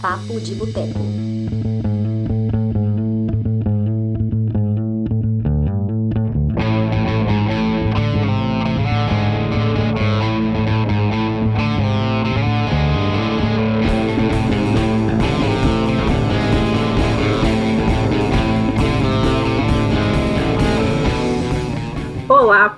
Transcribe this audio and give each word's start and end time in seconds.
Papo 0.00 0.38
de 0.40 0.54
Boteco. 0.54 1.75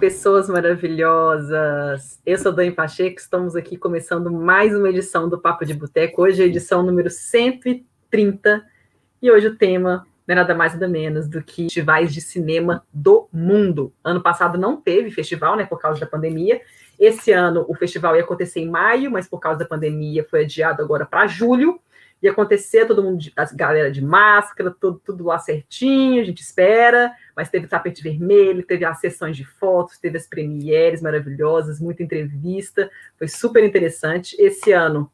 Pessoas 0.09 0.49
maravilhosas! 0.49 2.19
Eu 2.25 2.39
sou 2.39 2.51
Dani 2.51 2.73
Pacheco, 2.73 3.21
estamos 3.21 3.55
aqui 3.55 3.77
começando 3.77 4.33
mais 4.33 4.75
uma 4.75 4.89
edição 4.89 5.29
do 5.29 5.39
Papo 5.39 5.67
de 5.67 5.75
Boteco. 5.75 6.23
Hoje 6.23 6.41
é 6.41 6.45
a 6.47 6.49
edição 6.49 6.83
número 6.83 7.11
130 7.11 8.65
e 9.21 9.31
hoje 9.31 9.49
o 9.49 9.57
tema 9.57 10.07
não 10.27 10.33
é 10.33 10.37
nada 10.37 10.55
mais 10.55 10.73
nada 10.73 10.89
menos 10.89 11.29
do 11.29 11.43
que 11.43 11.65
festivais 11.65 12.11
de 12.11 12.23
cinema 12.23 12.83
do 12.91 13.29
mundo. 13.31 13.93
Ano 14.03 14.23
passado 14.23 14.57
não 14.57 14.81
teve 14.81 15.11
festival, 15.11 15.57
né, 15.57 15.67
por 15.67 15.79
causa 15.79 16.01
da 16.01 16.07
pandemia. 16.07 16.59
Esse 16.99 17.31
ano 17.31 17.67
o 17.69 17.75
festival 17.75 18.17
ia 18.17 18.23
acontecer 18.23 18.61
em 18.61 18.71
maio, 18.71 19.11
mas 19.11 19.29
por 19.29 19.41
causa 19.41 19.59
da 19.59 19.67
pandemia 19.67 20.25
foi 20.25 20.45
adiado 20.45 20.83
agora 20.83 21.05
para 21.05 21.27
julho 21.27 21.79
ia 22.23 22.33
acontecer, 22.33 22.87
todo 22.87 23.03
mundo, 23.03 23.25
a 23.37 23.45
galera 23.55 23.91
de 23.91 24.03
máscara, 24.03 24.75
tudo, 24.79 25.01
tudo 25.05 25.25
lá 25.25 25.39
certinho, 25.39 26.21
a 26.21 26.25
gente 26.25 26.43
espera, 26.43 27.13
mas 27.37 27.49
teve 27.49 27.67
tapete 27.69 28.03
vermelho, 28.03 28.67
teve 28.67 28.85
as 28.85 29.01
sessões 29.01 29.37
de 29.37 29.45
fotos, 29.45 29.99
teve 29.99 30.17
as 30.17 30.27
premieres 30.27 31.01
maravilhosas, 31.01 31.81
muita 31.81 32.03
entrevista, 32.03 32.91
foi 33.17 33.29
super 33.29 33.63
interessante. 33.63 34.37
Esse 34.39 34.73
ano, 34.73 35.11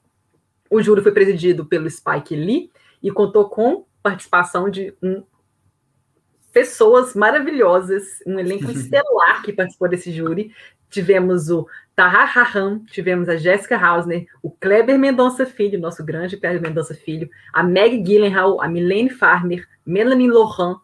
o 0.70 0.82
júri 0.82 1.02
foi 1.02 1.12
presidido 1.12 1.66
pelo 1.66 1.90
Spike 1.90 2.34
Lee 2.34 2.70
e 3.02 3.10
contou 3.10 3.48
com 3.48 3.84
participação 4.02 4.70
de 4.70 4.94
um, 5.02 5.22
pessoas 6.54 7.14
maravilhosas, 7.14 8.20
um 8.26 8.38
elenco 8.38 8.70
estelar 8.72 9.42
que 9.42 9.52
participou 9.52 9.88
desse 9.88 10.10
júri. 10.12 10.54
Tivemos 10.94 11.50
o 11.50 11.66
Tahar 11.96 12.32
tivemos 12.90 13.28
a 13.28 13.36
Jéssica 13.36 13.76
Hausner, 13.76 14.26
o 14.40 14.48
Kleber 14.48 14.96
Mendonça 14.96 15.44
Filho, 15.44 15.80
nosso 15.80 16.04
grande 16.04 16.36
Kleber 16.36 16.62
Mendonça 16.62 16.94
Filho, 16.94 17.28
a 17.52 17.64
Meg 17.64 18.00
Gyllenhaal, 18.00 18.62
a 18.62 18.68
Milene 18.68 19.10
Farmer, 19.10 19.66
Melanie 19.84 20.30
Lohan, 20.30 20.80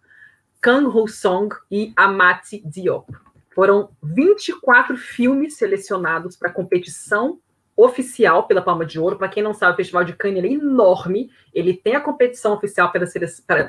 Kang 0.61 0.86
Ho 0.86 1.06
Song 1.06 1.48
e 1.70 1.92
a 1.97 2.08
Mati 2.08 2.61
Diop. 2.64 3.06
Foram 3.55 3.91
24 4.03 4.97
filmes 4.97 5.56
selecionados 5.56 6.36
para 6.36 6.53
competição 6.53 7.38
oficial 7.83 8.47
pela 8.47 8.61
Palma 8.61 8.84
de 8.84 8.98
Ouro. 8.98 9.17
Para 9.17 9.28
quem 9.28 9.42
não 9.42 9.55
sabe, 9.55 9.73
o 9.73 9.77
Festival 9.77 10.05
de 10.05 10.12
Cannes 10.12 10.45
é 10.45 10.48
enorme. 10.48 11.31
Ele 11.53 11.75
tem 11.75 11.97
a 11.97 12.00
competição 12.00 12.53
oficial 12.53 12.92
pela, 12.92 13.06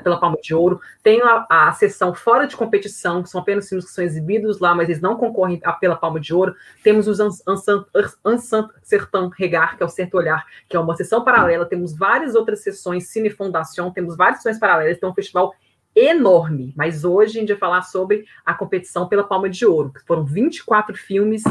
pela 0.02 0.20
Palma 0.20 0.36
de 0.42 0.54
Ouro, 0.54 0.80
tem 1.02 1.20
a, 1.22 1.46
a 1.48 1.72
sessão 1.72 2.14
fora 2.14 2.46
de 2.46 2.56
competição, 2.56 3.22
que 3.22 3.28
são 3.28 3.40
apenas 3.40 3.68
filmes 3.68 3.86
que 3.86 3.92
são 3.92 4.04
exibidos 4.04 4.60
lá, 4.60 4.74
mas 4.74 4.88
eles 4.88 5.00
não 5.00 5.16
concorrem 5.16 5.60
a, 5.64 5.72
pela 5.72 5.96
Palma 5.96 6.20
de 6.20 6.34
Ouro. 6.34 6.54
Temos 6.82 7.08
os 7.08 7.20
Ansant 7.20 8.68
Sertão 8.82 9.28
Regar, 9.28 9.76
que 9.76 9.82
é 9.82 9.86
o 9.86 9.88
Certo 9.88 10.16
Olhar, 10.16 10.44
que 10.68 10.76
é 10.76 10.80
uma 10.80 10.96
sessão 10.96 11.24
paralela. 11.24 11.66
Temos 11.66 11.96
várias 11.96 12.34
outras 12.34 12.62
sessões, 12.62 13.08
Cine 13.08 13.30
Fundação, 13.30 13.90
temos 13.90 14.16
várias 14.16 14.38
sessões 14.38 14.58
paralelas. 14.58 14.96
Então, 14.96 15.08
é 15.08 15.12
um 15.12 15.14
festival 15.14 15.54
enorme. 15.94 16.72
Mas 16.76 17.04
hoje 17.04 17.38
a 17.38 17.40
gente 17.40 17.48
vai 17.48 17.58
falar 17.58 17.82
sobre 17.82 18.24
a 18.44 18.54
competição 18.54 19.08
pela 19.08 19.24
Palma 19.24 19.48
de 19.48 19.64
Ouro, 19.66 19.92
que 19.92 20.04
foram 20.04 20.24
24 20.24 20.96
filmes 20.96 21.42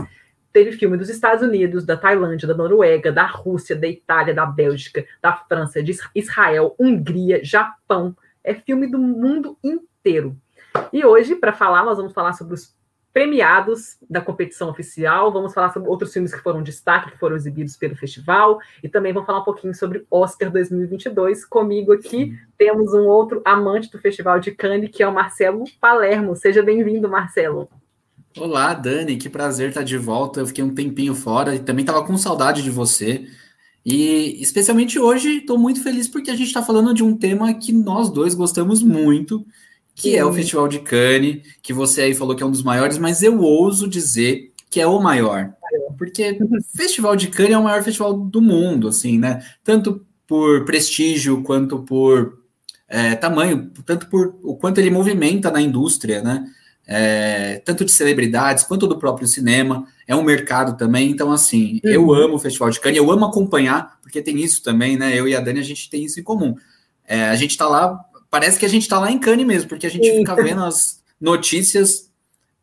teve 0.51 0.71
filme 0.73 0.97
dos 0.97 1.09
Estados 1.09 1.43
Unidos, 1.43 1.85
da 1.85 1.97
Tailândia, 1.97 2.47
da 2.47 2.53
Noruega, 2.53 3.11
da 3.11 3.25
Rússia, 3.25 3.75
da 3.75 3.87
Itália, 3.87 4.33
da 4.33 4.45
Bélgica, 4.45 5.05
da 5.21 5.33
França, 5.33 5.81
de 5.81 5.97
Israel, 6.15 6.75
Hungria, 6.79 7.43
Japão. 7.43 8.15
É 8.43 8.53
filme 8.53 8.87
do 8.87 8.97
mundo 8.97 9.57
inteiro. 9.63 10.35
E 10.91 11.05
hoje, 11.05 11.35
para 11.35 11.53
falar, 11.53 11.83
nós 11.83 11.97
vamos 11.97 12.13
falar 12.13 12.33
sobre 12.33 12.53
os 12.53 12.75
premiados 13.13 13.97
da 14.09 14.21
competição 14.21 14.69
oficial, 14.69 15.31
vamos 15.31 15.53
falar 15.53 15.73
sobre 15.73 15.89
outros 15.89 16.13
filmes 16.13 16.33
que 16.33 16.41
foram 16.41 16.63
destaque, 16.63 17.11
que 17.11 17.17
foram 17.17 17.35
exibidos 17.35 17.75
pelo 17.75 17.95
festival, 17.95 18.59
e 18.81 18.87
também 18.87 19.11
vamos 19.11 19.27
falar 19.27 19.39
um 19.39 19.43
pouquinho 19.43 19.75
sobre 19.75 20.05
Oscar 20.09 20.49
2022. 20.49 21.45
Comigo 21.45 21.91
aqui 21.91 22.37
temos 22.57 22.93
um 22.93 23.05
outro 23.07 23.41
amante 23.43 23.91
do 23.91 23.99
Festival 23.99 24.39
de 24.39 24.51
Cannes, 24.51 24.89
que 24.89 25.03
é 25.03 25.07
o 25.07 25.13
Marcelo 25.13 25.65
Palermo. 25.79 26.35
Seja 26.35 26.63
bem-vindo, 26.63 27.09
Marcelo. 27.09 27.69
Olá, 28.37 28.73
Dani, 28.73 29.17
que 29.17 29.29
prazer 29.29 29.69
estar 29.69 29.83
de 29.83 29.97
volta. 29.97 30.39
Eu 30.39 30.47
fiquei 30.47 30.63
um 30.63 30.73
tempinho 30.73 31.13
fora 31.13 31.53
e 31.53 31.59
também 31.59 31.83
estava 31.83 32.05
com 32.05 32.17
saudade 32.17 32.63
de 32.63 32.69
você. 32.69 33.27
E 33.85 34.41
especialmente 34.41 34.97
hoje 34.97 35.39
estou 35.39 35.57
muito 35.57 35.83
feliz 35.83 36.07
porque 36.07 36.31
a 36.31 36.35
gente 36.35 36.47
está 36.47 36.63
falando 36.63 36.93
de 36.93 37.03
um 37.03 37.17
tema 37.17 37.53
que 37.53 37.73
nós 37.73 38.09
dois 38.09 38.33
gostamos 38.33 38.81
muito, 38.81 39.45
que 39.93 40.11
Sim. 40.11 40.15
é 40.15 40.23
o 40.23 40.31
Festival 40.31 40.67
de 40.69 40.79
Cannes, 40.79 41.41
que 41.61 41.73
você 41.73 42.03
aí 42.03 42.15
falou 42.15 42.35
que 42.35 42.41
é 42.41 42.45
um 42.45 42.51
dos 42.51 42.63
maiores, 42.63 42.97
mas 42.97 43.21
eu 43.21 43.39
ouso 43.39 43.87
dizer 43.87 44.53
que 44.69 44.79
é 44.79 44.87
o 44.87 45.01
maior. 45.01 45.51
Porque 45.97 46.37
o 46.41 46.63
Festival 46.77 47.17
de 47.17 47.27
Cannes 47.27 47.51
é 47.51 47.57
o 47.57 47.63
maior 47.63 47.83
festival 47.83 48.13
do 48.13 48.41
mundo, 48.41 48.87
assim, 48.87 49.17
né? 49.19 49.43
Tanto 49.61 50.05
por 50.25 50.63
prestígio 50.63 51.43
quanto 51.43 51.79
por 51.79 52.39
é, 52.87 53.15
tamanho, 53.15 53.71
tanto 53.85 54.07
por 54.07 54.39
o 54.41 54.55
quanto 54.55 54.77
ele 54.77 54.89
movimenta 54.89 55.51
na 55.51 55.61
indústria, 55.61 56.21
né? 56.21 56.45
É, 56.87 57.61
tanto 57.63 57.85
de 57.85 57.91
celebridades 57.91 58.63
quanto 58.63 58.87
do 58.87 58.97
próprio 58.97 59.27
cinema. 59.27 59.85
É 60.07 60.15
um 60.15 60.23
mercado 60.23 60.77
também, 60.77 61.09
então 61.09 61.31
assim, 61.31 61.79
uhum. 61.83 61.91
eu 61.91 62.13
amo 62.13 62.35
o 62.35 62.39
Festival 62.39 62.69
de 62.69 62.79
Cannes, 62.79 62.97
eu 62.97 63.09
amo 63.11 63.25
acompanhar, 63.25 63.99
porque 64.01 64.21
tem 64.21 64.39
isso 64.41 64.61
também, 64.61 64.97
né? 64.97 65.17
Eu 65.17 65.27
e 65.27 65.35
a 65.35 65.39
Dani, 65.39 65.59
a 65.59 65.63
gente 65.63 65.89
tem 65.89 66.03
isso 66.03 66.19
em 66.19 66.23
comum. 66.23 66.55
É, 67.05 67.29
a 67.29 67.35
gente 67.35 67.57
tá 67.57 67.67
lá, 67.67 67.99
parece 68.29 68.59
que 68.59 68.65
a 68.65 68.69
gente 68.69 68.87
tá 68.87 68.99
lá 68.99 69.11
em 69.11 69.19
Cannes 69.19 69.45
mesmo, 69.45 69.69
porque 69.69 69.87
a 69.87 69.89
gente 69.89 70.05
Sim. 70.09 70.17
fica 70.17 70.35
vendo 70.35 70.63
as 70.63 71.01
notícias 71.19 72.09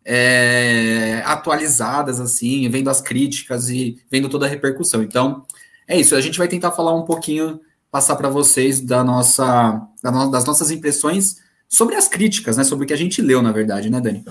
é, 0.05 1.23
atualizadas, 1.25 2.21
assim, 2.21 2.69
vendo 2.69 2.91
as 2.91 3.01
críticas 3.01 3.69
e 3.71 3.99
vendo 4.11 4.28
toda 4.28 4.47
a 4.47 4.49
repercussão. 4.49 5.03
Então, 5.03 5.45
é 5.87 5.99
isso, 5.99 6.15
a 6.15 6.21
gente 6.21 6.39
vai 6.39 6.49
tentar 6.49 6.73
falar 6.73 6.95
um 6.95 7.05
pouquinho, 7.05 7.61
passar 7.91 8.17
para 8.17 8.28
vocês 8.28 8.81
da 8.81 9.03
nossa, 9.03 9.81
das 10.03 10.45
nossas 10.45 10.71
impressões 10.71 11.37
sobre 11.69 11.95
as 11.95 12.09
críticas, 12.09 12.56
né? 12.56 12.65
Sobre 12.65 12.84
o 12.84 12.89
que 12.89 12.95
a 12.95 12.99
gente 12.99 13.21
leu, 13.21 13.43
na 13.43 13.53
verdade, 13.53 13.91
né, 13.91 14.01
Dani? 14.01 14.25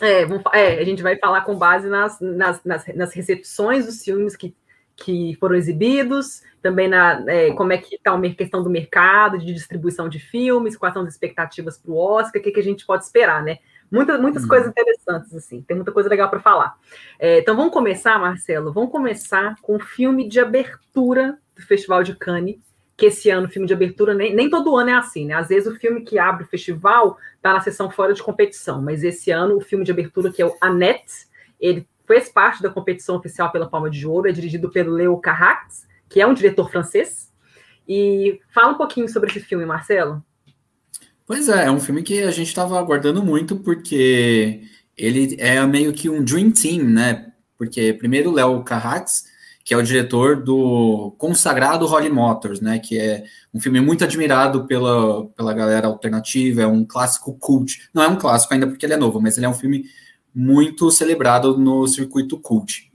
É, 0.00 0.22
é 0.52 0.80
a 0.80 0.84
gente 0.84 1.02
vai 1.02 1.16
falar 1.16 1.42
com 1.42 1.56
base 1.56 1.88
nas, 1.88 2.20
nas, 2.20 2.64
nas, 2.64 2.86
nas 2.94 3.12
recepções 3.12 3.86
dos 3.86 4.02
filmes 4.02 4.36
que, 4.36 4.54
que 4.96 5.36
foram 5.38 5.56
exibidos, 5.56 6.42
também 6.62 6.88
na 6.88 7.24
é, 7.28 7.50
como 7.52 7.72
é 7.72 7.78
que 7.78 7.96
está 7.96 8.14
a 8.14 8.34
questão 8.34 8.62
do 8.62 8.70
mercado, 8.70 9.38
de 9.38 9.52
distribuição 9.52 10.08
de 10.08 10.18
filmes, 10.18 10.76
quais 10.76 10.94
são 10.94 11.02
as 11.02 11.12
expectativas 11.12 11.76
para 11.76 11.90
o 11.90 11.96
Oscar, 11.96 12.40
o 12.40 12.44
que, 12.44 12.52
que 12.52 12.60
a 12.60 12.64
gente 12.64 12.86
pode 12.86 13.04
esperar, 13.04 13.42
né? 13.42 13.58
Muitas, 13.90 14.18
muitas 14.18 14.44
hum. 14.44 14.48
coisas 14.48 14.68
interessantes, 14.68 15.34
assim, 15.34 15.60
tem 15.60 15.76
muita 15.76 15.92
coisa 15.92 16.08
legal 16.08 16.30
para 16.30 16.40
falar. 16.40 16.74
É, 17.18 17.40
então 17.40 17.54
vamos 17.54 17.72
começar, 17.72 18.18
Marcelo, 18.18 18.72
vamos 18.72 18.90
começar 18.90 19.56
com 19.60 19.76
o 19.76 19.80
filme 19.80 20.26
de 20.28 20.40
abertura 20.40 21.38
do 21.54 21.62
Festival 21.62 22.02
de 22.02 22.16
Cannes, 22.16 22.71
que 22.96 23.06
esse 23.06 23.30
ano 23.30 23.46
o 23.46 23.50
filme 23.50 23.66
de 23.66 23.74
abertura, 23.74 24.14
nem, 24.14 24.34
nem 24.34 24.50
todo 24.50 24.76
ano 24.76 24.90
é 24.90 24.94
assim, 24.94 25.26
né? 25.26 25.34
Às 25.34 25.48
vezes 25.48 25.66
o 25.66 25.76
filme 25.76 26.02
que 26.02 26.18
abre 26.18 26.44
o 26.44 26.48
festival 26.48 27.18
está 27.36 27.52
na 27.52 27.60
sessão 27.60 27.90
fora 27.90 28.12
de 28.12 28.22
competição, 28.22 28.80
mas 28.82 29.02
esse 29.02 29.30
ano 29.30 29.56
o 29.56 29.60
filme 29.60 29.84
de 29.84 29.90
abertura, 29.90 30.30
que 30.30 30.42
é 30.42 30.46
o 30.46 30.56
Annette, 30.60 31.26
ele 31.60 31.86
fez 32.06 32.28
parte 32.28 32.62
da 32.62 32.70
competição 32.70 33.16
oficial 33.16 33.50
pela 33.50 33.68
Palma 33.68 33.88
de 33.88 34.06
Ouro, 34.06 34.28
é 34.28 34.32
dirigido 34.32 34.70
pelo 34.70 34.92
Leo 34.92 35.16
Carrax, 35.18 35.86
que 36.08 36.20
é 36.20 36.26
um 36.26 36.34
diretor 36.34 36.70
francês. 36.70 37.32
E 37.88 38.40
fala 38.52 38.72
um 38.72 38.76
pouquinho 38.76 39.08
sobre 39.08 39.30
esse 39.30 39.40
filme, 39.40 39.64
Marcelo. 39.64 40.22
Pois 41.26 41.48
é, 41.48 41.66
é 41.66 41.70
um 41.70 41.80
filme 41.80 42.02
que 42.02 42.22
a 42.22 42.30
gente 42.30 42.48
estava 42.48 42.78
aguardando 42.78 43.22
muito, 43.22 43.56
porque 43.56 44.62
ele 44.96 45.36
é 45.38 45.64
meio 45.66 45.92
que 45.92 46.08
um 46.08 46.22
dream 46.22 46.50
team, 46.50 46.84
né? 46.84 47.32
Porque 47.56 47.92
primeiro 47.92 48.30
o 48.30 48.34
Léo 48.34 48.62
Carrax, 48.62 49.24
que 49.64 49.72
é 49.74 49.76
o 49.76 49.82
diretor 49.82 50.42
do 50.42 51.14
consagrado 51.18 51.86
Holly 51.86 52.10
Motors, 52.10 52.60
né? 52.60 52.78
Que 52.78 52.98
é 52.98 53.24
um 53.52 53.60
filme 53.60 53.80
muito 53.80 54.04
admirado 54.04 54.66
pela, 54.66 55.26
pela 55.28 55.52
galera 55.52 55.86
alternativa, 55.86 56.62
é 56.62 56.66
um 56.66 56.84
clássico 56.84 57.34
cult. 57.34 57.88
Não 57.94 58.02
é 58.02 58.08
um 58.08 58.16
clássico 58.16 58.52
ainda 58.54 58.66
porque 58.66 58.84
ele 58.84 58.94
é 58.94 58.96
novo, 58.96 59.20
mas 59.20 59.36
ele 59.36 59.46
é 59.46 59.48
um 59.48 59.54
filme 59.54 59.84
muito 60.34 60.90
celebrado 60.90 61.56
no 61.58 61.86
circuito 61.86 62.38
cult. 62.38 62.90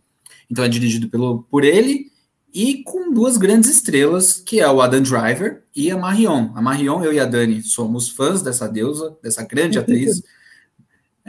Então 0.49 0.63
é 0.63 0.69
dirigido 0.69 1.09
pelo, 1.09 1.43
por 1.43 1.63
ele 1.63 2.11
e 2.53 2.83
com 2.83 3.13
duas 3.13 3.37
grandes 3.37 3.69
estrelas, 3.69 4.33
que 4.33 4.59
é 4.59 4.69
o 4.69 4.81
Adam 4.81 5.01
Driver 5.01 5.63
e 5.75 5.91
a 5.91 5.97
Marion. 5.97 6.49
A 6.55 6.61
Marion, 6.61 7.03
eu 7.03 7.13
e 7.13 7.19
a 7.19 7.25
Dani 7.25 7.61
somos 7.61 8.09
fãs 8.09 8.41
dessa 8.41 8.67
deusa, 8.67 9.15
dessa 9.21 9.43
grande 9.43 9.77
atriz. 9.77 10.23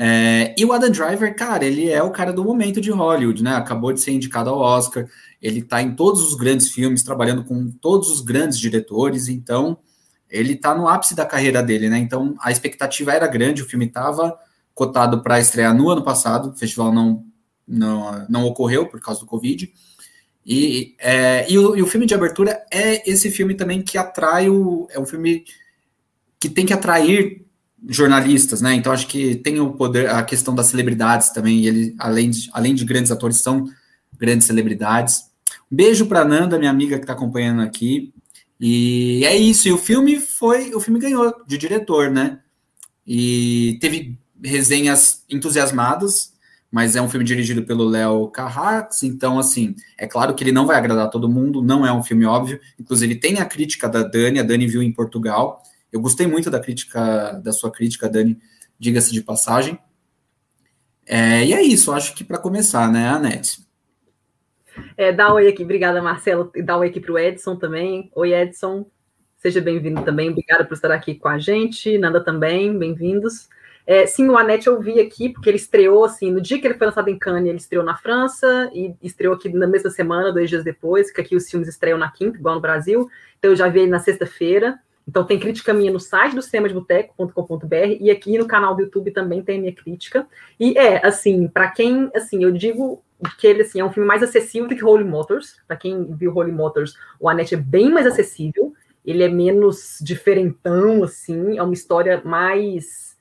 É, 0.00 0.54
e 0.56 0.64
o 0.64 0.72
Adam 0.72 0.92
Driver, 0.92 1.34
cara, 1.34 1.64
ele 1.64 1.90
é 1.90 2.00
o 2.00 2.12
cara 2.12 2.32
do 2.32 2.44
momento 2.44 2.80
de 2.80 2.88
Hollywood, 2.88 3.42
né? 3.42 3.56
Acabou 3.56 3.92
de 3.92 4.00
ser 4.00 4.12
indicado 4.12 4.48
ao 4.48 4.60
Oscar, 4.60 5.08
ele 5.42 5.58
está 5.58 5.82
em 5.82 5.92
todos 5.92 6.22
os 6.22 6.36
grandes 6.36 6.70
filmes, 6.70 7.02
trabalhando 7.02 7.42
com 7.42 7.68
todos 7.68 8.08
os 8.08 8.20
grandes 8.20 8.60
diretores, 8.60 9.26
então 9.26 9.76
ele 10.30 10.52
está 10.52 10.72
no 10.72 10.86
ápice 10.86 11.16
da 11.16 11.26
carreira 11.26 11.64
dele, 11.64 11.88
né? 11.88 11.98
Então 11.98 12.36
a 12.40 12.52
expectativa 12.52 13.12
era 13.12 13.26
grande, 13.26 13.62
o 13.62 13.66
filme 13.66 13.86
estava 13.86 14.38
cotado 14.72 15.20
para 15.20 15.40
estrear 15.40 15.74
no 15.74 15.90
ano 15.90 16.04
passado, 16.04 16.50
o 16.50 16.56
festival 16.56 16.94
não, 16.94 17.24
não, 17.66 18.24
não 18.28 18.44
ocorreu 18.44 18.86
por 18.86 19.00
causa 19.00 19.18
do 19.18 19.26
Covid. 19.26 19.68
E, 20.46 20.94
é, 21.00 21.50
e, 21.50 21.58
o, 21.58 21.74
e, 21.74 21.82
o, 21.82 21.86
filme 21.88 22.06
de 22.06 22.14
abertura 22.14 22.64
é 22.72 23.10
esse 23.10 23.32
filme 23.32 23.56
também 23.56 23.82
que 23.82 23.98
atrai 23.98 24.48
o. 24.48 24.86
É 24.92 25.00
um 25.00 25.04
filme 25.04 25.44
que 26.38 26.48
tem 26.48 26.64
que 26.64 26.72
atrair 26.72 27.47
jornalistas, 27.86 28.60
né? 28.60 28.74
Então 28.74 28.92
acho 28.92 29.06
que 29.06 29.36
tem 29.36 29.60
o 29.60 29.72
poder, 29.72 30.10
a 30.10 30.22
questão 30.22 30.54
das 30.54 30.66
celebridades 30.66 31.30
também, 31.30 31.64
ele, 31.64 31.94
além 31.98 32.30
de, 32.30 32.50
além 32.52 32.74
de 32.74 32.84
grandes 32.84 33.10
atores, 33.10 33.38
são 33.38 33.66
grandes 34.18 34.46
celebridades. 34.46 35.28
Um 35.70 35.76
beijo 35.76 36.06
para 36.06 36.24
Nanda, 36.24 36.58
minha 36.58 36.70
amiga 36.70 36.96
que 36.96 37.04
está 37.04 37.12
acompanhando 37.12 37.62
aqui. 37.62 38.12
E 38.60 39.24
é 39.24 39.36
isso. 39.36 39.68
E 39.68 39.72
o 39.72 39.78
filme 39.78 40.18
foi, 40.18 40.74
o 40.74 40.80
filme 40.80 40.98
ganhou 40.98 41.32
de 41.46 41.56
diretor, 41.56 42.10
né? 42.10 42.40
E 43.06 43.78
teve 43.80 44.18
resenhas 44.42 45.24
entusiasmadas, 45.30 46.32
mas 46.70 46.96
é 46.96 47.02
um 47.02 47.08
filme 47.08 47.24
dirigido 47.24 47.62
pelo 47.62 47.84
Léo 47.84 48.28
Carrax, 48.28 49.02
então 49.02 49.38
assim, 49.38 49.74
é 49.96 50.06
claro 50.06 50.34
que 50.34 50.44
ele 50.44 50.52
não 50.52 50.66
vai 50.66 50.76
agradar 50.76 51.08
todo 51.08 51.28
mundo, 51.28 51.62
não 51.62 51.86
é 51.86 51.92
um 51.92 52.02
filme 52.02 52.26
óbvio. 52.26 52.60
Inclusive 52.78 53.14
tem 53.14 53.38
a 53.38 53.44
crítica 53.44 53.88
da 53.88 54.02
Dani, 54.02 54.38
a 54.38 54.42
Dani 54.42 54.66
viu 54.66 54.82
em 54.82 54.92
Portugal. 54.92 55.62
Eu 55.92 56.00
gostei 56.00 56.26
muito 56.26 56.50
da 56.50 56.60
crítica, 56.60 57.32
da 57.42 57.52
sua 57.52 57.70
crítica, 57.70 58.08
Dani, 58.08 58.38
diga-se 58.78 59.12
de 59.12 59.22
passagem. 59.22 59.78
É, 61.06 61.44
e 61.44 61.54
é 61.54 61.62
isso, 61.62 61.92
acho 61.92 62.14
que 62.14 62.22
para 62.22 62.38
começar, 62.38 62.90
né, 62.92 63.08
Anete? 63.08 63.66
É, 64.96 65.12
dá 65.12 65.32
um 65.32 65.36
oi 65.36 65.48
aqui, 65.48 65.64
obrigada, 65.64 66.02
Marcelo, 66.02 66.52
dá 66.62 66.76
um 66.76 66.80
oi 66.80 66.88
aqui 66.88 67.00
para 67.00 67.12
o 67.12 67.18
Edson 67.18 67.56
também. 67.56 68.10
Oi, 68.14 68.34
Edson, 68.34 68.86
seja 69.38 69.60
bem-vindo 69.60 70.02
também, 70.02 70.30
obrigada 70.30 70.64
por 70.64 70.74
estar 70.74 70.90
aqui 70.90 71.14
com 71.14 71.28
a 71.28 71.38
gente, 71.38 71.96
Nanda 71.96 72.22
também, 72.22 72.78
bem-vindos. 72.78 73.48
É, 73.86 74.06
sim, 74.06 74.28
o 74.28 74.36
Anete 74.36 74.66
eu 74.66 74.78
vi 74.82 75.00
aqui, 75.00 75.30
porque 75.30 75.48
ele 75.48 75.56
estreou, 75.56 76.04
assim, 76.04 76.30
no 76.30 76.42
dia 76.42 76.60
que 76.60 76.66
ele 76.66 76.74
foi 76.74 76.88
lançado 76.88 77.08
em 77.08 77.18
Cannes, 77.18 77.48
ele 77.48 77.56
estreou 77.56 77.82
na 77.82 77.96
França, 77.96 78.70
e 78.74 78.94
estreou 79.02 79.34
aqui 79.34 79.48
na 79.48 79.66
mesma 79.66 79.88
semana, 79.88 80.30
dois 80.30 80.50
dias 80.50 80.62
depois, 80.62 81.10
que 81.10 81.22
aqui 81.22 81.34
os 81.34 81.48
filmes 81.48 81.70
estreiam 81.70 81.96
na 81.96 82.12
quinta, 82.12 82.36
igual 82.36 82.56
no 82.56 82.60
Brasil, 82.60 83.08
então 83.38 83.50
eu 83.50 83.56
já 83.56 83.66
vi 83.66 83.80
ele 83.80 83.90
na 83.90 83.98
sexta-feira, 83.98 84.78
então 85.08 85.24
tem 85.24 85.38
crítica 85.38 85.72
minha 85.72 85.90
no 85.90 85.98
site 85.98 86.34
do 86.34 86.42
cinemasboteco.com.br 86.42 87.96
e 87.98 88.10
aqui 88.10 88.36
no 88.36 88.46
canal 88.46 88.76
do 88.76 88.82
YouTube 88.82 89.10
também 89.10 89.42
tem 89.42 89.58
minha 89.58 89.72
crítica. 89.72 90.28
E 90.60 90.76
é, 90.76 91.04
assim, 91.04 91.48
para 91.48 91.70
quem, 91.70 92.10
assim, 92.14 92.44
eu 92.44 92.52
digo 92.52 93.02
que 93.38 93.46
ele 93.46 93.62
assim, 93.62 93.80
é 93.80 93.84
um 93.84 93.90
filme 93.90 94.06
mais 94.06 94.22
acessível 94.22 94.68
do 94.68 94.76
que 94.76 94.84
Holy 94.84 95.04
Motors. 95.04 95.56
Para 95.66 95.78
quem 95.78 96.14
viu 96.14 96.36
Holy 96.36 96.52
Motors, 96.52 96.94
o 97.18 97.26
Annette 97.26 97.54
é 97.54 97.58
bem 97.58 97.90
mais 97.90 98.06
acessível. 98.06 98.74
Ele 99.02 99.22
é 99.22 99.28
menos 99.28 99.98
diferentão, 100.02 101.02
assim, 101.02 101.56
é 101.56 101.62
uma 101.62 101.72
história 101.72 102.20
mais. 102.22 103.16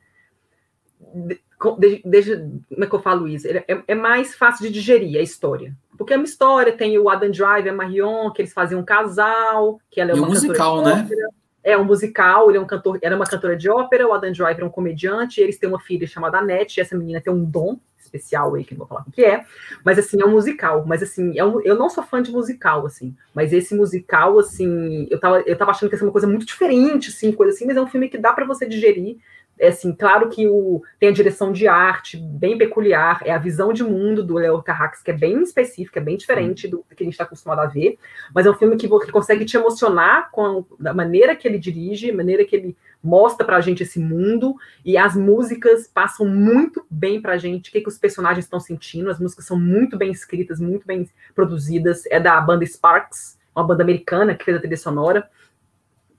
Deixa, 2.04 2.38
como 2.68 2.84
é 2.84 2.86
que 2.86 2.94
eu 2.95 3.01
falo 3.01 3.30
isso? 3.30 3.48
É, 3.48 3.63
é, 3.88 3.95
mais 3.95 4.36
fácil 4.36 4.68
de 4.68 4.74
digerir 4.74 5.18
a 5.18 5.24
história. 5.24 5.74
Porque 5.98 6.13
é 6.13 6.18
uma 6.18 6.25
história, 6.25 6.75
tem 6.75 7.00
o 7.00 7.10
Adam 7.10 7.31
Driver 7.31 7.72
a 7.72 7.75
Marion, 7.75 8.30
que 8.31 8.42
eles 8.42 8.51
faziam 8.51 8.81
um 8.81 8.86
casal, 8.86 9.80
que 9.89 10.01
ela 10.01 10.12
é 10.12 10.13
uma 10.16 10.28
e 10.28 10.30
musical, 10.31 10.84
né? 10.84 11.06
Ópera 11.06 11.30
é 11.68 11.78
um 11.78 11.84
musical, 11.84 12.50
ele 12.50 12.58
é 12.58 12.62
um 12.62 12.66
cantor, 12.66 12.98
era 13.02 13.14
uma 13.14 13.25
cantora 13.25 13.58
de 13.58 13.69
ópera, 13.69 14.08
o 14.08 14.14
Adam 14.14 14.31
Driver 14.31 14.62
é 14.62 14.66
um 14.66 14.69
comediante, 14.69 15.42
eles 15.42 15.58
têm 15.58 15.68
uma 15.68 15.81
filha 15.81 16.08
chamada 16.08 16.38
Annette, 16.38 16.80
e 16.80 16.81
essa 16.81 16.98
menina 16.98 17.19
tem 17.19 17.31
um 17.31 17.44
dom 17.44 17.78
especial 18.00 18.56
aí, 18.56 18.64
que 18.64 18.74
não 18.74 18.80
vou 18.80 18.88
falar 18.88 19.04
o 19.06 19.12
que 19.12 19.25
é, 19.25 19.44
mas 19.84 20.00
assim, 20.00 20.22
é 20.22 20.25
um 20.25 20.31
musical, 20.31 20.86
mas 20.88 21.04
assim, 21.04 21.38
é 21.38 21.44
um, 21.44 21.60
eu 21.60 21.75
não 21.75 21.90
sou 21.90 22.06
fã 22.06 22.22
de 22.22 22.31
musical, 22.31 22.86
assim, 22.86 23.14
mas 23.36 23.52
esse 23.52 23.75
musical, 23.75 24.40
assim, 24.40 25.08
eu 25.12 25.19
tava, 25.19 25.42
eu 25.42 25.58
tava 25.58 25.72
achando 25.72 25.90
que 25.90 25.96
ia 25.96 26.00
ser 26.00 26.06
uma 26.06 26.12
coisa 26.14 26.25
muito 26.25 26.46
diferente, 26.46 27.10
assim, 27.10 27.34
coisa 27.34 27.54
assim, 27.54 27.66
mas 27.66 27.75
é 27.75 27.81
um 27.81 27.88
filme 27.88 28.08
que 28.08 28.18
dá 28.18 28.31
para 28.31 28.46
você 28.46 28.66
digerir, 28.66 29.18
é 29.59 29.69
assim, 29.69 29.92
claro 29.92 30.30
que 30.30 30.48
o, 30.48 30.81
tem 31.00 31.09
a 31.09 31.13
direção 31.13 31.51
de 31.51 31.68
arte 31.68 32.18
bem 32.18 32.57
peculiar, 32.57 33.21
é 33.25 33.31
a 33.31 33.38
visão 33.38 33.74
de 33.74 33.83
mundo 33.83 34.24
do 34.24 34.36
Leo 34.36 34.62
Carrax, 34.62 35.01
que 35.01 35.12
é 35.12 35.13
bem 35.13 35.42
específica, 35.42 36.00
é 36.00 36.04
bem 36.04 36.18
diferente 36.18 36.68
do, 36.68 36.86
que 36.95 37.04
a 37.04 37.06
gente 37.06 37.13
está 37.13 37.24
acostumado 37.24 37.59
a 37.59 37.65
ver, 37.65 37.98
mas 38.33 38.45
é 38.45 38.50
um 38.51 38.54
filme 38.54 38.77
que, 38.77 38.88
que 38.88 39.12
consegue 39.12 39.45
te 39.45 39.57
emocionar 39.57 40.30
com 40.31 40.65
a 40.86 40.94
maneira 40.94 41.36
que 41.36 41.48
ele 41.48 41.57
dirige, 41.57 42.12
a 42.12 42.15
maneira 42.15 42.45
que 42.45 42.56
ele 42.56 42.77
mostra 43.04 43.45
pra 43.45 43.62
gente 43.62 43.83
esse 43.83 44.00
mundo, 44.00 44.56
e 44.86 44.98
as 44.98 45.15
músicas 45.15 45.88
passam 45.88 46.27
muito 46.27 46.86
bem 46.89 47.21
pra 47.21 47.38
gente, 47.38 47.69
o 47.69 47.74
que, 47.74 47.81
que 47.81 47.89
os 47.89 47.98
personagens 47.98 48.45
estão 48.45 48.60
sentindo, 48.60 49.10
as 49.10 49.19
músicas 49.19 49.45
são 49.45 49.60
muito 49.60 49.98
bem 49.98 50.12
escritas, 50.12 50.60
muito 50.60 50.86
bem 50.86 51.10
produzidas, 51.33 52.06
é 52.07 52.19
da 52.19 52.39
banda 52.42 52.65
Sparks, 52.65 53.38
uma 53.56 53.65
banda 53.65 53.83
americana 53.83 54.36
que 54.36 54.45
fez 54.45 54.57
a 54.57 54.60
trilha 54.60 54.77
sonora, 54.77 55.30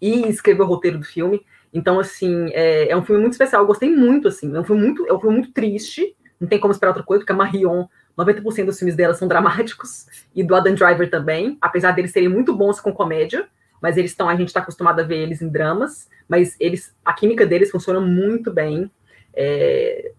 e 0.01 0.29
escreveu 0.29 0.65
o 0.65 0.69
roteiro 0.69 0.99
do 0.99 1.05
filme, 1.05 1.45
então, 1.73 1.99
assim, 2.01 2.51
é, 2.53 2.91
é, 2.91 2.97
um 2.97 3.05
filme 3.05 3.21
muito 3.21 3.33
especial. 3.33 3.63
Eu 3.63 3.67
gostei 3.67 3.95
muito, 3.95 4.29
assim. 4.29 4.55
É 4.55 4.61
um 4.61 4.65
filme 4.65 4.83
muito, 4.83 5.07
é 5.07 5.13
um 5.13 5.21
filme 5.21 5.37
muito 5.37 5.53
triste. 5.53 6.17
Não 6.41 6.49
tem 6.49 6.59
como 6.59 6.73
esperar 6.73 6.91
outra 6.91 7.03
coisa, 7.03 7.21
porque 7.21 7.33
a 7.33 7.37
Marion, 7.37 7.87
90% 8.17 8.67
dos 8.67 8.79
filmes 8.79 8.97
dela 8.97 9.15
são 9.15 9.29
dramáticos. 9.29 10.07
E 10.35 10.43
do 10.43 10.55
Adam 10.55 10.75
Driver 10.75 11.11
também. 11.11 11.59
Apesar 11.61 11.93
deles 11.93 12.13
serem 12.13 12.29
muito 12.29 12.55
bons 12.55 12.81
com 12.81 12.93
comédia. 12.93 13.49
Mas 13.81 13.97
eles 13.97 14.11
estão, 14.11 14.29
a 14.29 14.35
gente 14.35 14.49
está 14.49 14.61
acostumado 14.61 15.01
a 15.01 15.05
ver 15.05 15.19
eles 15.19 15.43
em 15.43 15.49
dramas. 15.49 16.09
Mas 16.29 16.57
eles, 16.59 16.95
a 17.05 17.13
química 17.13 17.47
deles 17.47 17.71
funciona 17.71 18.01
muito 18.01 18.53
bem. 18.53 18.91
É, 19.35 20.13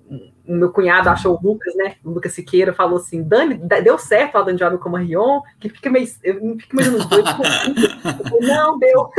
o 0.47 0.53
meu 0.53 0.71
cunhado 0.71 1.09
achou 1.09 1.35
o 1.35 1.47
Lucas, 1.47 1.75
né? 1.75 1.95
O 2.05 2.11
Lucas 2.11 2.31
Siqueira 2.31 2.73
falou 2.73 2.97
assim: 2.97 3.21
Dani, 3.21 3.59
deu 3.83 3.97
certo 3.97 4.35
o 4.35 4.37
Adam 4.37 4.55
Driver 4.55 4.77
com 4.77 4.89
a 4.89 4.91
Marion, 4.93 5.41
que 5.59 5.67
fica 5.67 5.89
meio. 5.89 6.07
Eu 6.23 6.57
fico 6.57 6.73
imaginando 6.73 7.03
os 7.03 7.05
dois. 7.07 7.25
não, 8.47 8.79
deu. 8.79 9.09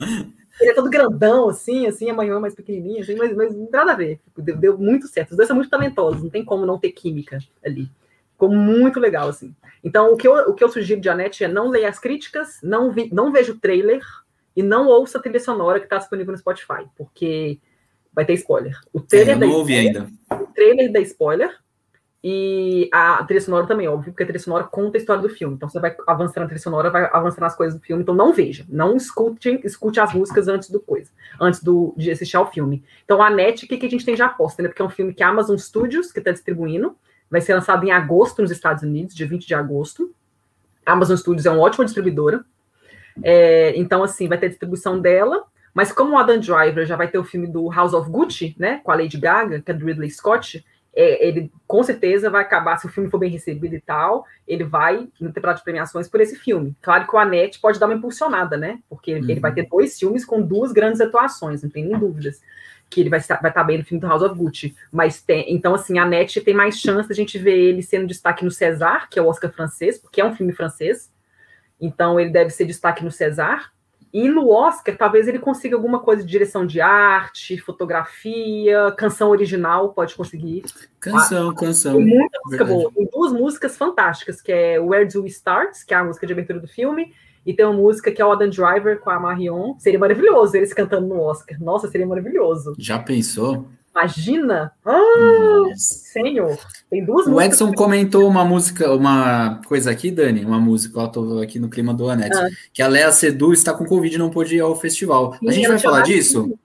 Ele 0.60 0.70
é 0.70 0.74
todo 0.74 0.90
grandão, 0.90 1.48
assim, 1.48 1.86
assim, 1.86 2.08
a 2.08 2.14
manhã 2.14 2.36
é 2.36 2.38
mais 2.38 2.54
pequenininha, 2.54 3.02
assim, 3.02 3.16
mas, 3.16 3.34
mas 3.34 3.54
nada 3.70 3.92
a 3.92 3.96
ver. 3.96 4.20
Deu, 4.36 4.56
deu, 4.56 4.78
muito 4.78 5.08
certo. 5.08 5.32
Os 5.32 5.36
dois 5.36 5.48
são 5.48 5.56
muito 5.56 5.70
talentosos, 5.70 6.22
não 6.22 6.30
tem 6.30 6.44
como 6.44 6.64
não 6.64 6.78
ter 6.78 6.92
química 6.92 7.38
ali. 7.64 7.90
Ficou 8.32 8.50
muito 8.50 9.00
legal, 9.00 9.28
assim. 9.28 9.54
Então, 9.82 10.12
o 10.12 10.16
que 10.16 10.26
eu, 10.26 10.32
o 10.32 10.54
que 10.54 10.62
eu 10.62 10.68
sugiro 10.68 11.00
de 11.00 11.08
Anete 11.08 11.44
é 11.44 11.48
não 11.48 11.68
leia 11.68 11.88
as 11.88 11.98
críticas, 11.98 12.58
não, 12.62 12.92
vi, 12.92 13.08
não 13.12 13.32
veja 13.32 13.52
o 13.52 13.58
trailer 13.58 14.02
e 14.56 14.62
não 14.62 14.86
ouça 14.86 15.18
a 15.18 15.20
trilha 15.20 15.40
sonora 15.40 15.80
que 15.80 15.86
está 15.86 15.98
disponível 15.98 16.32
no 16.32 16.38
Spotify, 16.38 16.86
porque 16.96 17.58
vai 18.12 18.24
ter 18.24 18.34
spoiler. 18.34 18.78
O 18.92 19.00
trailer 19.00 19.36
é, 19.36 19.44
eu 19.44 19.48
não 19.48 19.56
ouvi 19.56 19.74
ainda. 19.74 20.08
O 20.30 20.46
trailer 20.46 20.92
da 20.92 21.00
spoiler, 21.00 21.58
e 22.26 22.88
a 22.90 23.22
trilha 23.22 23.42
sonora 23.42 23.66
também, 23.66 23.86
óbvio, 23.86 24.10
porque 24.10 24.22
a 24.22 24.26
trilha 24.26 24.40
sonora 24.40 24.64
conta 24.64 24.96
a 24.96 24.98
história 24.98 25.20
do 25.20 25.28
filme. 25.28 25.56
Então 25.56 25.68
você 25.68 25.78
vai 25.78 25.94
avançando 26.06 26.44
na 26.44 26.46
trilha 26.46 26.62
sonora, 26.62 26.88
vai 26.88 27.04
avançando 27.12 27.42
nas 27.42 27.54
coisas 27.54 27.78
do 27.78 27.84
filme. 27.84 28.02
Então 28.02 28.14
não 28.14 28.32
veja, 28.32 28.64
não 28.66 28.96
escute, 28.96 29.60
escute 29.62 30.00
as 30.00 30.14
músicas 30.14 30.48
antes 30.48 30.70
do 30.70 30.80
coisa, 30.80 31.10
antes 31.38 31.62
do, 31.62 31.92
de 31.98 32.10
assistir 32.10 32.38
ao 32.38 32.50
filme. 32.50 32.82
Então 33.04 33.22
a 33.22 33.28
NET, 33.28 33.66
o 33.66 33.68
que, 33.68 33.76
que 33.76 33.84
a 33.84 33.90
gente 33.90 34.06
tem 34.06 34.16
já 34.16 34.24
aposta, 34.24 34.62
né? 34.62 34.70
Porque 34.70 34.80
é 34.80 34.84
um 34.86 34.88
filme 34.88 35.12
que 35.12 35.22
a 35.22 35.28
Amazon 35.28 35.58
Studios, 35.58 36.10
que 36.10 36.18
está 36.18 36.32
distribuindo, 36.32 36.96
vai 37.30 37.42
ser 37.42 37.52
lançado 37.52 37.84
em 37.84 37.92
agosto 37.92 38.40
nos 38.40 38.50
Estados 38.50 38.82
Unidos, 38.82 39.14
dia 39.14 39.28
20 39.28 39.46
de 39.46 39.54
agosto. 39.54 40.10
A 40.86 40.92
Amazon 40.92 41.18
Studios 41.18 41.44
é 41.44 41.50
uma 41.50 41.60
ótima 41.60 41.84
distribuidora. 41.84 42.42
É, 43.22 43.74
então, 43.76 44.02
assim, 44.02 44.28
vai 44.28 44.38
ter 44.38 44.46
a 44.46 44.48
distribuição 44.48 44.98
dela. 44.98 45.44
Mas 45.74 45.92
como 45.92 46.14
o 46.14 46.18
Adam 46.18 46.38
Driver 46.38 46.86
já 46.86 46.96
vai 46.96 47.08
ter 47.08 47.18
o 47.18 47.24
filme 47.24 47.48
do 47.48 47.68
House 47.68 47.92
of 47.92 48.08
Gucci, 48.08 48.56
né? 48.58 48.80
Com 48.82 48.92
a 48.92 48.94
Lady 48.94 49.18
Gaga, 49.18 49.60
que 49.60 49.70
é 49.70 49.74
do 49.74 49.84
Ridley 49.84 50.10
Scott 50.10 50.64
é, 50.94 51.26
ele 51.26 51.50
com 51.66 51.82
certeza 51.82 52.30
vai 52.30 52.42
acabar, 52.42 52.76
se 52.76 52.86
o 52.86 52.88
filme 52.88 53.10
for 53.10 53.18
bem 53.18 53.30
recebido 53.30 53.74
e 53.74 53.80
tal, 53.80 54.24
ele 54.46 54.64
vai 54.64 55.08
na 55.20 55.32
temporada 55.32 55.58
de 55.58 55.64
premiações 55.64 56.08
por 56.08 56.20
esse 56.20 56.36
filme. 56.36 56.74
Claro 56.80 57.06
que 57.06 57.14
o 57.14 57.18
Anete 57.18 57.60
pode 57.60 57.80
dar 57.80 57.86
uma 57.86 57.94
impulsionada, 57.94 58.56
né? 58.56 58.78
Porque 58.88 59.12
uhum. 59.12 59.18
ele 59.28 59.40
vai 59.40 59.52
ter 59.52 59.66
dois 59.68 59.98
filmes 59.98 60.24
com 60.24 60.40
duas 60.40 60.72
grandes 60.72 61.00
atuações, 61.00 61.62
não 61.62 61.70
tem 61.70 61.84
nem 61.84 61.98
dúvidas. 61.98 62.40
Que 62.88 63.00
ele 63.00 63.10
vai 63.10 63.18
estar, 63.18 63.40
vai 63.40 63.50
estar 63.50 63.64
bem 63.64 63.78
no 63.78 63.84
filme 63.84 64.00
do 64.00 64.06
House 64.06 64.22
of 64.22 64.36
Gucci. 64.36 64.76
Mas 64.92 65.20
tem, 65.20 65.52
então, 65.52 65.74
assim, 65.74 65.98
a 65.98 66.06
Net 66.06 66.40
tem 66.42 66.54
mais 66.54 66.78
chance 66.78 67.08
de 67.08 67.12
a 67.12 67.16
gente 67.16 67.38
ver 67.38 67.58
ele 67.58 67.82
sendo 67.82 68.06
destaque 68.06 68.44
no 68.44 68.50
César, 68.50 69.08
que 69.10 69.18
é 69.18 69.22
o 69.22 69.26
Oscar 69.26 69.50
francês, 69.50 69.98
porque 69.98 70.20
é 70.20 70.24
um 70.24 70.36
filme 70.36 70.52
francês. 70.52 71.10
Então, 71.80 72.20
ele 72.20 72.30
deve 72.30 72.50
ser 72.50 72.66
destaque 72.66 73.02
no 73.02 73.10
César. 73.10 73.72
E 74.14 74.28
no 74.28 74.48
Oscar, 74.48 74.96
talvez 74.96 75.26
ele 75.26 75.40
consiga 75.40 75.74
alguma 75.74 75.98
coisa 75.98 76.22
de 76.22 76.28
direção 76.28 76.64
de 76.64 76.80
arte, 76.80 77.58
fotografia, 77.58 78.94
canção 78.96 79.30
original, 79.30 79.92
pode 79.92 80.14
conseguir. 80.14 80.62
Canção, 81.00 81.50
ah, 81.50 81.54
canção. 81.56 81.96
Tem 81.96 82.06
muita 82.06 82.38
música 82.44 82.64
Verdade. 82.64 82.82
boa. 82.84 82.92
Tem 82.94 83.08
duas 83.12 83.32
músicas 83.32 83.76
fantásticas, 83.76 84.40
que 84.40 84.52
é 84.52 84.78
Where 84.78 85.04
Do 85.12 85.22
We 85.22 85.28
Start, 85.30 85.84
que 85.84 85.92
é 85.92 85.96
a 85.96 86.04
música 86.04 86.28
de 86.28 86.32
abertura 86.32 86.60
do 86.60 86.68
filme, 86.68 87.12
e 87.44 87.52
tem 87.52 87.66
uma 87.66 87.74
música 87.74 88.12
que 88.12 88.22
é 88.22 88.24
o 88.24 88.30
Adam 88.30 88.48
Driver 88.48 89.00
com 89.00 89.10
a 89.10 89.18
Marion. 89.18 89.74
Seria 89.80 89.98
maravilhoso 89.98 90.56
eles 90.56 90.72
cantando 90.72 91.08
no 91.08 91.20
Oscar. 91.20 91.60
Nossa, 91.60 91.88
seria 91.88 92.06
maravilhoso. 92.06 92.72
Já 92.78 93.00
pensou? 93.00 93.66
Imagina! 93.94 94.72
Ah, 94.84 95.72
senhor! 95.76 96.58
Tem 96.90 97.04
duas 97.04 97.26
o 97.26 97.30
músicas. 97.30 97.60
O 97.60 97.66
Edson 97.66 97.72
comentou 97.74 98.28
uma 98.28 98.44
música, 98.44 98.92
uma 98.92 99.60
coisa 99.66 99.90
aqui, 99.92 100.10
Dani, 100.10 100.44
uma 100.44 100.58
música, 100.58 100.98
ó, 100.98 101.06
tô 101.06 101.40
aqui 101.40 101.60
no 101.60 101.68
clima 101.68 101.94
do 101.94 102.10
Anete, 102.10 102.36
ah. 102.36 102.48
que 102.72 102.82
a 102.82 102.88
Lea 102.88 103.12
Sedu 103.12 103.52
está 103.52 103.72
com 103.72 103.86
Covid 103.86 104.12
e 104.12 104.18
não 104.18 104.30
pôde 104.30 104.56
ir 104.56 104.60
ao 104.60 104.74
festival. 104.74 105.34
Sim, 105.34 105.48
a 105.48 105.52
gente 105.52 105.68
vai 105.68 105.78
falar 105.78 106.02
disso? 106.02 106.40
Filmes. 106.40 106.58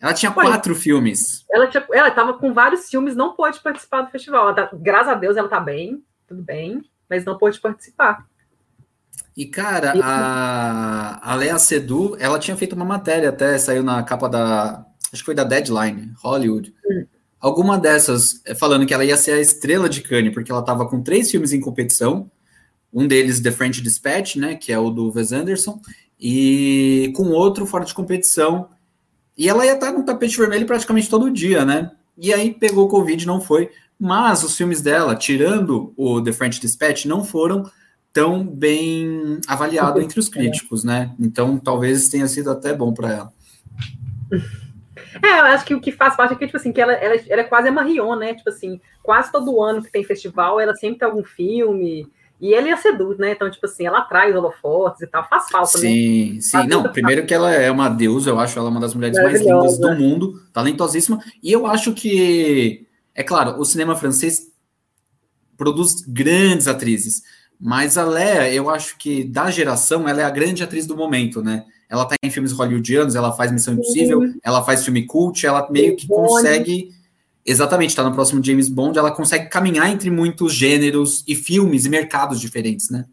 Ela 0.00 0.14
tinha 0.14 0.32
Foi. 0.32 0.44
quatro 0.44 0.74
filmes. 0.74 1.44
Ela 1.50 1.66
tinha, 1.66 1.84
ela 1.92 2.08
estava 2.08 2.34
com 2.34 2.54
vários 2.54 2.88
filmes, 2.88 3.16
não 3.16 3.34
pôde 3.34 3.60
participar 3.60 4.02
do 4.02 4.10
festival. 4.10 4.54
Tá, 4.54 4.70
graças 4.72 5.08
a 5.08 5.14
Deus 5.14 5.36
ela 5.36 5.46
está 5.46 5.58
bem, 5.58 6.02
tudo 6.28 6.42
bem, 6.42 6.80
mas 7.10 7.24
não 7.24 7.36
pôde 7.36 7.60
participar. 7.60 8.24
E, 9.36 9.46
cara, 9.46 9.94
a, 10.02 11.32
a 11.32 11.34
Lea 11.34 11.58
Sedu, 11.58 12.16
ela 12.20 12.38
tinha 12.38 12.56
feito 12.56 12.74
uma 12.74 12.84
matéria 12.84 13.30
até, 13.30 13.56
saiu 13.58 13.82
na 13.82 14.02
capa 14.02 14.28
da, 14.28 14.84
acho 15.12 15.22
que 15.22 15.26
foi 15.26 15.34
da 15.34 15.44
Deadline, 15.44 16.12
Hollywood. 16.22 16.74
Hum. 16.88 17.04
Alguma 17.40 17.78
dessas 17.78 18.40
eh, 18.44 18.54
falando 18.54 18.86
que 18.86 18.94
ela 18.94 19.04
ia 19.04 19.16
ser 19.16 19.32
a 19.32 19.40
estrela 19.40 19.88
de 19.88 20.00
Cannes, 20.00 20.32
porque 20.32 20.50
ela 20.50 20.60
estava 20.60 20.88
com 20.88 21.02
três 21.02 21.30
filmes 21.30 21.52
em 21.52 21.60
competição, 21.60 22.30
Um 22.92 23.06
deles, 23.06 23.40
The 23.40 23.50
French 23.50 23.80
Dispatch, 23.80 24.36
né, 24.36 24.54
que 24.54 24.72
é 24.72 24.78
o 24.78 24.90
do 24.90 25.10
Wes 25.12 25.32
Anderson, 25.32 25.80
e 26.20 27.12
com 27.16 27.30
outro 27.30 27.66
fora 27.66 27.84
de 27.84 27.94
competição. 27.94 28.68
E 29.36 29.48
ela 29.48 29.64
ia 29.66 29.74
estar 29.74 29.92
no 29.92 30.04
tapete 30.04 30.36
vermelho 30.36 30.66
praticamente 30.66 31.08
todo 31.08 31.30
dia, 31.30 31.64
né? 31.64 31.90
E 32.18 32.32
aí 32.32 32.52
pegou 32.52 32.88
Covid, 32.88 33.26
não 33.26 33.40
foi. 33.40 33.70
Mas 33.98 34.44
os 34.44 34.56
filmes 34.56 34.82
dela, 34.82 35.16
tirando 35.16 35.92
o 35.96 36.20
The 36.20 36.32
French 36.32 36.60
Dispatch, 36.60 37.06
não 37.06 37.24
foram 37.24 37.70
tão 38.12 38.46
bem 38.46 39.40
avaliados 39.48 40.02
entre 40.02 40.20
os 40.20 40.28
críticos, 40.28 40.84
né? 40.84 41.14
Então 41.18 41.58
talvez 41.58 42.08
tenha 42.08 42.28
sido 42.28 42.50
até 42.50 42.74
bom 42.74 42.92
para 42.92 43.12
ela. 43.12 43.32
É, 45.22 45.40
eu 45.40 45.44
acho 45.46 45.64
que 45.64 45.74
o 45.74 45.80
que 45.80 45.90
faz 45.90 46.16
parte 46.16 46.34
é 46.34 46.36
que, 46.36 46.46
tipo 46.46 46.56
assim, 46.56 46.72
que 46.72 46.80
ela, 46.80 46.92
ela, 46.92 47.20
ela 47.28 47.40
é 47.40 47.44
quase 47.44 47.68
a 47.68 47.72
Marion, 47.72 48.16
né? 48.16 48.34
Tipo 48.34 48.50
assim, 48.50 48.80
quase 49.02 49.32
todo 49.32 49.60
ano 49.60 49.82
que 49.82 49.90
tem 49.90 50.04
festival, 50.04 50.60
ela 50.60 50.74
sempre 50.74 50.98
tem 50.98 51.08
algum 51.08 51.24
filme. 51.24 52.06
E 52.40 52.54
ela 52.54 52.68
ia 52.68 52.76
seduz, 52.76 53.18
né? 53.18 53.32
Então, 53.32 53.48
tipo 53.50 53.66
assim, 53.66 53.86
ela 53.86 54.00
traz 54.02 54.34
holofotes 54.34 55.02
e 55.02 55.06
tal, 55.06 55.28
faz 55.28 55.48
falta, 55.48 55.78
sim, 55.78 56.34
né? 56.34 56.40
Sim, 56.40 56.60
sim. 56.62 56.66
Não, 56.66 56.82
primeiro 56.84 57.24
que 57.24 57.32
ela 57.32 57.52
é 57.52 57.70
uma 57.70 57.88
deusa, 57.88 58.30
eu 58.30 58.40
acho 58.40 58.58
ela 58.58 58.68
uma 58.68 58.80
das 58.80 58.94
mulheres 58.94 59.16
mais 59.22 59.40
lindas 59.40 59.78
do 59.78 59.94
mundo, 59.94 60.42
talentosíssima. 60.52 61.20
E 61.40 61.52
eu 61.52 61.66
acho 61.66 61.92
que, 61.92 62.86
é 63.14 63.22
claro, 63.22 63.60
o 63.60 63.64
cinema 63.64 63.94
francês 63.94 64.50
produz 65.56 66.00
grandes 66.00 66.66
atrizes. 66.66 67.22
Mas 67.60 67.96
a 67.96 68.04
Léa, 68.04 68.52
eu 68.52 68.68
acho 68.68 68.98
que 68.98 69.22
da 69.22 69.48
geração, 69.48 70.08
ela 70.08 70.22
é 70.22 70.24
a 70.24 70.30
grande 70.30 70.64
atriz 70.64 70.84
do 70.84 70.96
momento, 70.96 71.40
né? 71.40 71.64
Ela 71.92 72.06
tá 72.06 72.16
em 72.24 72.30
filmes 72.30 72.52
hollywoodianos, 72.52 73.14
ela 73.14 73.32
faz 73.32 73.52
Missão 73.52 73.74
Impossível, 73.74 74.22
Sim. 74.22 74.40
ela 74.42 74.64
faz 74.64 74.82
filme 74.82 75.04
cult, 75.04 75.46
ela 75.46 75.68
meio 75.70 75.94
que 75.94 76.08
consegue. 76.08 76.90
Exatamente, 77.44 77.94
tá 77.94 78.02
no 78.02 78.14
próximo 78.14 78.42
James 78.42 78.70
Bond, 78.70 78.98
ela 78.98 79.10
consegue 79.10 79.50
caminhar 79.50 79.90
entre 79.90 80.10
muitos 80.10 80.54
gêneros 80.54 81.22
e 81.28 81.34
filmes 81.34 81.84
e 81.84 81.90
mercados 81.90 82.40
diferentes, 82.40 82.88
né? 82.88 83.04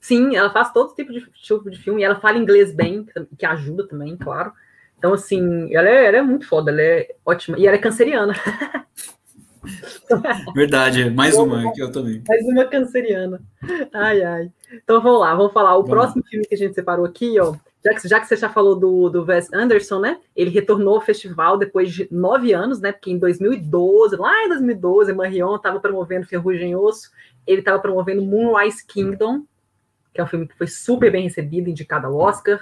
Sim, 0.00 0.36
ela 0.36 0.52
faz 0.52 0.72
todo 0.72 0.94
tipo 0.94 1.12
de, 1.12 1.26
tipo 1.42 1.68
de 1.68 1.76
filme, 1.76 2.04
ela 2.04 2.20
fala 2.20 2.38
inglês 2.38 2.72
bem, 2.72 3.04
que 3.36 3.44
ajuda 3.44 3.88
também, 3.88 4.16
claro. 4.16 4.52
Então, 4.96 5.14
assim, 5.14 5.74
ela 5.74 5.88
é, 5.88 6.06
ela 6.06 6.18
é 6.18 6.22
muito 6.22 6.46
foda, 6.46 6.70
ela 6.70 6.80
é 6.80 7.08
ótima. 7.26 7.58
E 7.58 7.66
ela 7.66 7.74
é 7.74 7.80
canceriana. 7.80 8.34
Verdade, 10.54 11.10
mais 11.10 11.34
uma 11.34 11.68
aqui 11.68 11.80
eu 11.80 11.90
também. 11.90 12.22
Mais 12.28 12.44
uma 12.46 12.64
canceriana. 12.66 13.40
Ai, 13.92 14.22
ai. 14.22 14.52
Então 14.72 15.02
vamos 15.02 15.18
lá, 15.18 15.34
vamos 15.34 15.52
falar. 15.52 15.76
O 15.76 15.82
vamos. 15.82 15.90
próximo 15.90 16.24
filme 16.24 16.46
que 16.46 16.54
a 16.54 16.58
gente 16.58 16.74
separou 16.74 17.04
aqui, 17.04 17.40
ó. 17.40 17.56
Já 17.84 17.94
que, 17.94 18.08
já 18.08 18.20
que 18.20 18.26
você 18.26 18.36
já 18.36 18.48
falou 18.48 18.76
do, 18.76 19.08
do 19.08 19.24
Wes 19.24 19.52
Anderson, 19.52 19.98
né? 19.98 20.20
Ele 20.36 20.50
retornou 20.50 20.94
ao 20.94 21.00
festival 21.00 21.58
depois 21.58 21.92
de 21.92 22.06
nove 22.10 22.52
anos, 22.52 22.80
né? 22.80 22.92
Porque 22.92 23.10
em 23.10 23.18
2012, 23.18 24.16
lá 24.16 24.44
em 24.44 24.48
2012, 24.48 25.12
Marion 25.12 25.56
estava 25.56 25.80
promovendo 25.80 26.26
Ferrugem 26.26 26.76
Osso, 26.76 27.10
ele 27.46 27.58
estava 27.58 27.80
promovendo 27.80 28.22
Moonrise 28.22 28.86
Kingdom, 28.86 29.44
que 30.14 30.20
é 30.20 30.24
um 30.24 30.28
filme 30.28 30.46
que 30.46 30.56
foi 30.56 30.68
super 30.68 31.10
bem 31.10 31.24
recebido, 31.24 31.68
indicado 31.68 32.06
ao 32.06 32.16
Oscar. 32.16 32.60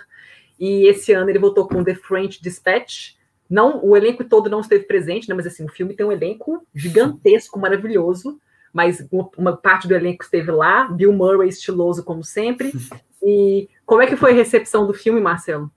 E 0.58 0.86
esse 0.88 1.12
ano 1.12 1.28
ele 1.28 1.38
voltou 1.38 1.68
com 1.68 1.84
The 1.84 1.94
French 1.94 2.42
Dispatch, 2.42 3.14
não, 3.50 3.84
o 3.84 3.96
elenco 3.96 4.22
todo 4.22 4.48
não 4.48 4.60
esteve 4.60 4.84
presente, 4.84 5.28
né? 5.28 5.34
Mas 5.34 5.46
assim, 5.46 5.64
o 5.64 5.68
filme 5.68 5.94
tem 5.94 6.06
um 6.06 6.12
elenco 6.12 6.64
gigantesco, 6.72 7.58
maravilhoso. 7.58 8.40
Mas 8.72 9.04
uma 9.36 9.56
parte 9.56 9.88
do 9.88 9.94
elenco 9.94 10.22
esteve 10.22 10.52
lá, 10.52 10.84
Bill 10.84 11.12
Murray 11.12 11.48
estiloso 11.48 12.04
como 12.04 12.22
sempre. 12.22 12.72
E 13.22 13.68
como 13.84 14.02
é 14.02 14.06
que 14.06 14.16
foi 14.16 14.32
a 14.32 14.34
recepção 14.34 14.86
do 14.86 14.94
filme, 14.94 15.20
Marcelo? 15.20 15.70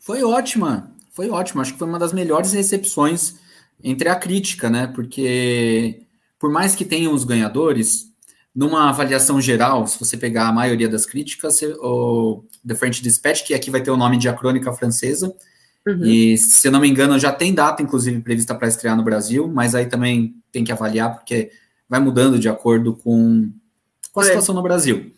Foi 0.00 0.22
ótima, 0.22 0.90
foi 1.12 1.30
ótima. 1.30 1.62
Acho 1.62 1.72
que 1.72 1.78
foi 1.78 1.88
uma 1.88 1.98
das 1.98 2.12
melhores 2.12 2.52
recepções 2.52 3.36
entre 3.82 4.08
a 4.08 4.16
crítica, 4.16 4.68
né? 4.68 4.86
Porque 4.86 6.02
por 6.38 6.50
mais 6.50 6.74
que 6.74 6.84
tenham 6.84 7.12
os 7.12 7.24
ganhadores, 7.24 8.12
numa 8.54 8.88
avaliação 8.88 9.40
geral, 9.40 9.86
se 9.86 9.98
você 9.98 10.16
pegar 10.16 10.48
a 10.48 10.52
maioria 10.52 10.88
das 10.88 11.06
críticas, 11.06 11.60
o 11.80 12.44
The 12.66 12.74
French 12.74 13.02
Dispatch, 13.02 13.46
que 13.46 13.54
aqui 13.54 13.70
vai 13.70 13.80
ter 13.80 13.90
o 13.90 13.96
nome 13.96 14.18
de 14.18 14.28
A 14.28 14.34
Crônica 14.34 14.72
Francesa, 14.72 15.32
Uhum. 15.86 16.04
E, 16.04 16.38
se 16.38 16.66
eu 16.66 16.72
não 16.72 16.80
me 16.80 16.88
engano, 16.88 17.18
já 17.18 17.32
tem 17.32 17.52
data, 17.52 17.82
inclusive, 17.82 18.20
prevista 18.20 18.54
para 18.54 18.68
estrear 18.68 18.96
no 18.96 19.02
Brasil, 19.02 19.48
mas 19.48 19.74
aí 19.74 19.86
também 19.86 20.36
tem 20.52 20.62
que 20.62 20.72
avaliar, 20.72 21.14
porque 21.14 21.50
vai 21.88 22.00
mudando 22.00 22.38
de 22.38 22.48
acordo 22.48 22.94
com, 22.94 23.50
com 24.12 24.20
a 24.20 24.22
é. 24.22 24.26
situação 24.26 24.54
no 24.54 24.62
Brasil. 24.62 25.12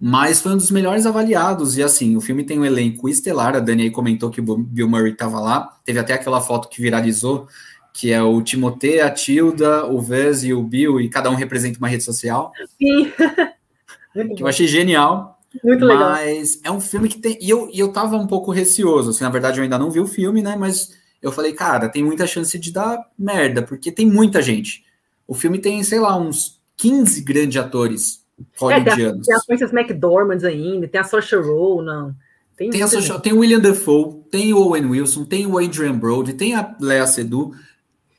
Mas 0.00 0.40
foi 0.40 0.52
um 0.52 0.56
dos 0.56 0.70
melhores 0.70 1.04
avaliados, 1.04 1.76
e 1.76 1.82
assim, 1.82 2.16
o 2.16 2.22
filme 2.22 2.42
tem 2.42 2.58
um 2.58 2.64
elenco 2.64 3.06
estelar, 3.06 3.54
a 3.54 3.60
Dani 3.60 3.82
aí 3.82 3.90
comentou 3.90 4.30
que 4.30 4.40
o 4.40 4.56
Bill 4.56 4.88
Murray 4.88 5.12
estava 5.12 5.38
lá, 5.38 5.78
teve 5.84 5.98
até 5.98 6.14
aquela 6.14 6.40
foto 6.40 6.70
que 6.70 6.80
viralizou, 6.80 7.46
que 7.92 8.10
é 8.10 8.22
o 8.22 8.40
Timothée, 8.40 9.02
a 9.02 9.10
Tilda, 9.10 9.84
o 9.84 10.00
Vez 10.00 10.42
e 10.42 10.54
o 10.54 10.62
Bill, 10.62 11.00
e 11.02 11.10
cada 11.10 11.28
um 11.30 11.34
representa 11.34 11.78
uma 11.78 11.88
rede 11.88 12.02
social. 12.02 12.50
Sim. 12.78 13.12
que 14.36 14.42
eu 14.42 14.46
achei 14.46 14.66
genial. 14.66 15.38
Muito 15.62 15.84
legal. 15.84 16.12
Mas 16.12 16.60
é 16.64 16.70
um 16.70 16.80
filme 16.80 17.08
que 17.08 17.18
tem. 17.18 17.36
E 17.40 17.50
eu, 17.50 17.68
e 17.72 17.78
eu 17.78 17.92
tava 17.92 18.16
um 18.16 18.26
pouco 18.26 18.52
receoso. 18.52 19.10
Assim, 19.10 19.24
na 19.24 19.30
verdade, 19.30 19.58
eu 19.58 19.64
ainda 19.64 19.78
não 19.78 19.90
vi 19.90 20.00
o 20.00 20.06
filme, 20.06 20.42
né? 20.42 20.56
Mas 20.56 20.96
eu 21.20 21.32
falei, 21.32 21.52
cara, 21.52 21.88
tem 21.88 22.02
muita 22.02 22.26
chance 22.26 22.58
de 22.58 22.72
dar 22.72 22.98
merda, 23.18 23.62
porque 23.62 23.92
tem 23.92 24.06
muita 24.06 24.40
gente. 24.40 24.84
O 25.26 25.34
filme 25.34 25.58
tem, 25.58 25.82
sei 25.82 25.98
lá, 25.98 26.16
uns 26.16 26.60
15 26.76 27.20
grandes 27.22 27.60
atores 27.60 28.19
hollywoodianos. 28.56 29.28
É, 29.28 29.36
tem, 29.46 29.62
a, 29.62 29.64
as 29.64 29.72
McDormand 29.72 30.44
ainda, 30.44 30.88
tem 30.88 31.00
a 31.00 31.04
Saoirse 31.04 31.36
Ronan. 31.36 32.14
Tem, 32.56 32.70
tem, 32.70 32.82
a 32.82 32.88
tem 33.18 33.32
o 33.32 33.38
William 33.38 33.58
Defoe, 33.58 34.22
tem 34.30 34.52
o 34.52 34.58
Owen 34.58 34.86
Wilson, 34.86 35.24
tem 35.24 35.46
o 35.46 35.58
Adrian 35.58 35.98
Brody, 35.98 36.34
tem 36.34 36.54
a 36.54 36.76
Lea 36.78 37.06
Seydoux, 37.06 37.56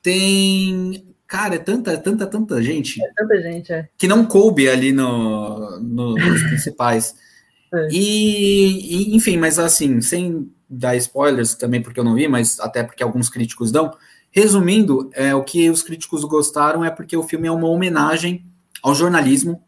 tem 0.01 1.11
Cara, 1.31 1.55
é 1.55 1.59
tanta, 1.59 1.97
tanta, 1.97 2.27
tanta 2.27 2.61
gente. 2.61 3.01
É 3.01 3.09
tanta 3.15 3.41
gente, 3.41 3.71
é. 3.71 3.87
Que 3.97 4.05
não 4.05 4.25
coube 4.25 4.67
ali 4.67 4.91
no, 4.91 5.79
no 5.79 6.15
nos 6.15 6.43
principais. 6.43 7.15
É. 7.73 7.87
E, 7.89 9.13
e, 9.13 9.15
enfim, 9.15 9.37
mas 9.37 9.57
assim, 9.57 10.01
sem 10.01 10.51
dar 10.69 10.93
spoilers 10.97 11.55
também, 11.55 11.81
porque 11.81 12.01
eu 12.01 12.03
não 12.03 12.15
vi, 12.15 12.27
mas 12.27 12.59
até 12.59 12.83
porque 12.83 13.01
alguns 13.01 13.29
críticos 13.29 13.71
dão. 13.71 13.95
Resumindo, 14.29 15.09
é, 15.13 15.33
o 15.33 15.41
que 15.41 15.69
os 15.69 15.81
críticos 15.81 16.25
gostaram 16.25 16.83
é 16.83 16.91
porque 16.91 17.15
o 17.15 17.23
filme 17.23 17.47
é 17.47 17.51
uma 17.51 17.69
homenagem 17.69 18.45
ao 18.83 18.93
jornalismo, 18.93 19.63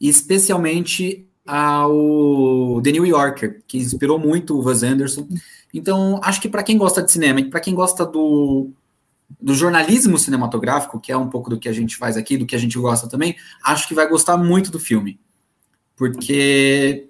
especialmente 0.00 1.26
ao 1.46 2.80
The 2.82 2.92
New 2.92 3.06
Yorker, 3.06 3.62
que 3.66 3.78
inspirou 3.78 4.18
muito 4.18 4.54
o 4.54 4.64
Wes 4.64 4.82
Anderson. 4.82 5.26
Então, 5.72 6.20
acho 6.22 6.40
que 6.40 6.48
para 6.48 6.62
quem 6.62 6.76
gosta 6.76 7.02
de 7.02 7.10
cinema 7.10 7.42
para 7.44 7.60
quem 7.60 7.74
gosta 7.74 8.04
do, 8.04 8.70
do 9.40 9.54
jornalismo 9.54 10.18
cinematográfico, 10.18 11.00
que 11.00 11.10
é 11.10 11.16
um 11.16 11.28
pouco 11.28 11.50
do 11.50 11.58
que 11.58 11.68
a 11.68 11.72
gente 11.72 11.96
faz 11.96 12.16
aqui, 12.16 12.36
do 12.36 12.46
que 12.46 12.54
a 12.54 12.58
gente 12.58 12.78
gosta 12.78 13.08
também, 13.08 13.36
acho 13.64 13.88
que 13.88 13.94
vai 13.94 14.08
gostar 14.08 14.36
muito 14.36 14.70
do 14.70 14.78
filme. 14.78 15.18
Porque 15.96 17.08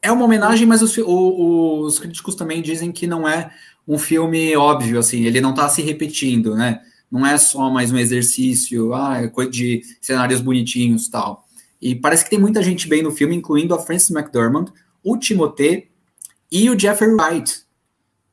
é 0.00 0.10
uma 0.10 0.24
homenagem, 0.24 0.66
mas 0.66 0.82
os, 0.82 0.96
o, 0.98 1.80
os 1.80 1.98
críticos 1.98 2.34
também 2.34 2.62
dizem 2.62 2.92
que 2.92 3.06
não 3.06 3.28
é 3.28 3.50
um 3.86 3.98
filme 3.98 4.56
óbvio, 4.56 4.98
assim, 4.98 5.24
ele 5.24 5.40
não 5.40 5.50
está 5.50 5.68
se 5.68 5.82
repetindo, 5.82 6.54
né? 6.56 6.80
Não 7.10 7.24
é 7.24 7.38
só 7.38 7.70
mais 7.70 7.92
um 7.92 7.98
exercício, 7.98 8.92
ah, 8.94 9.22
é 9.22 9.28
coisa 9.28 9.50
de 9.50 9.82
cenários 10.00 10.40
bonitinhos 10.40 11.08
tal. 11.08 11.45
E 11.80 11.94
parece 11.94 12.24
que 12.24 12.30
tem 12.30 12.38
muita 12.38 12.62
gente 12.62 12.88
bem 12.88 13.02
no 13.02 13.10
filme, 13.10 13.36
incluindo 13.36 13.74
a 13.74 13.78
Frances 13.78 14.10
McDormand, 14.10 14.66
o 15.02 15.16
Timothée 15.16 15.88
e 16.50 16.70
o 16.70 16.78
Jeffrey 16.78 17.10
Wright, 17.10 17.62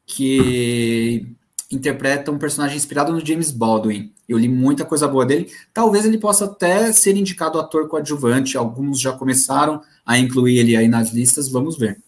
que 0.05 1.27
interpreta 1.71 2.31
um 2.31 2.38
personagem 2.38 2.77
inspirado 2.77 3.12
no 3.12 3.25
James 3.25 3.51
Baldwin. 3.51 4.13
Eu 4.27 4.38
li 4.38 4.47
muita 4.47 4.85
coisa 4.85 5.07
boa 5.07 5.25
dele. 5.25 5.51
Talvez 5.73 6.05
ele 6.05 6.17
possa 6.17 6.45
até 6.45 6.91
ser 6.91 7.17
indicado 7.17 7.59
ator 7.59 7.88
coadjuvante. 7.88 8.57
Alguns 8.57 9.00
já 9.00 9.12
começaram 9.12 9.81
a 10.05 10.17
incluir 10.17 10.59
ele 10.59 10.77
aí 10.77 10.88
nas 10.88 11.12
listas. 11.12 11.50
Vamos 11.50 11.77
ver. 11.77 12.01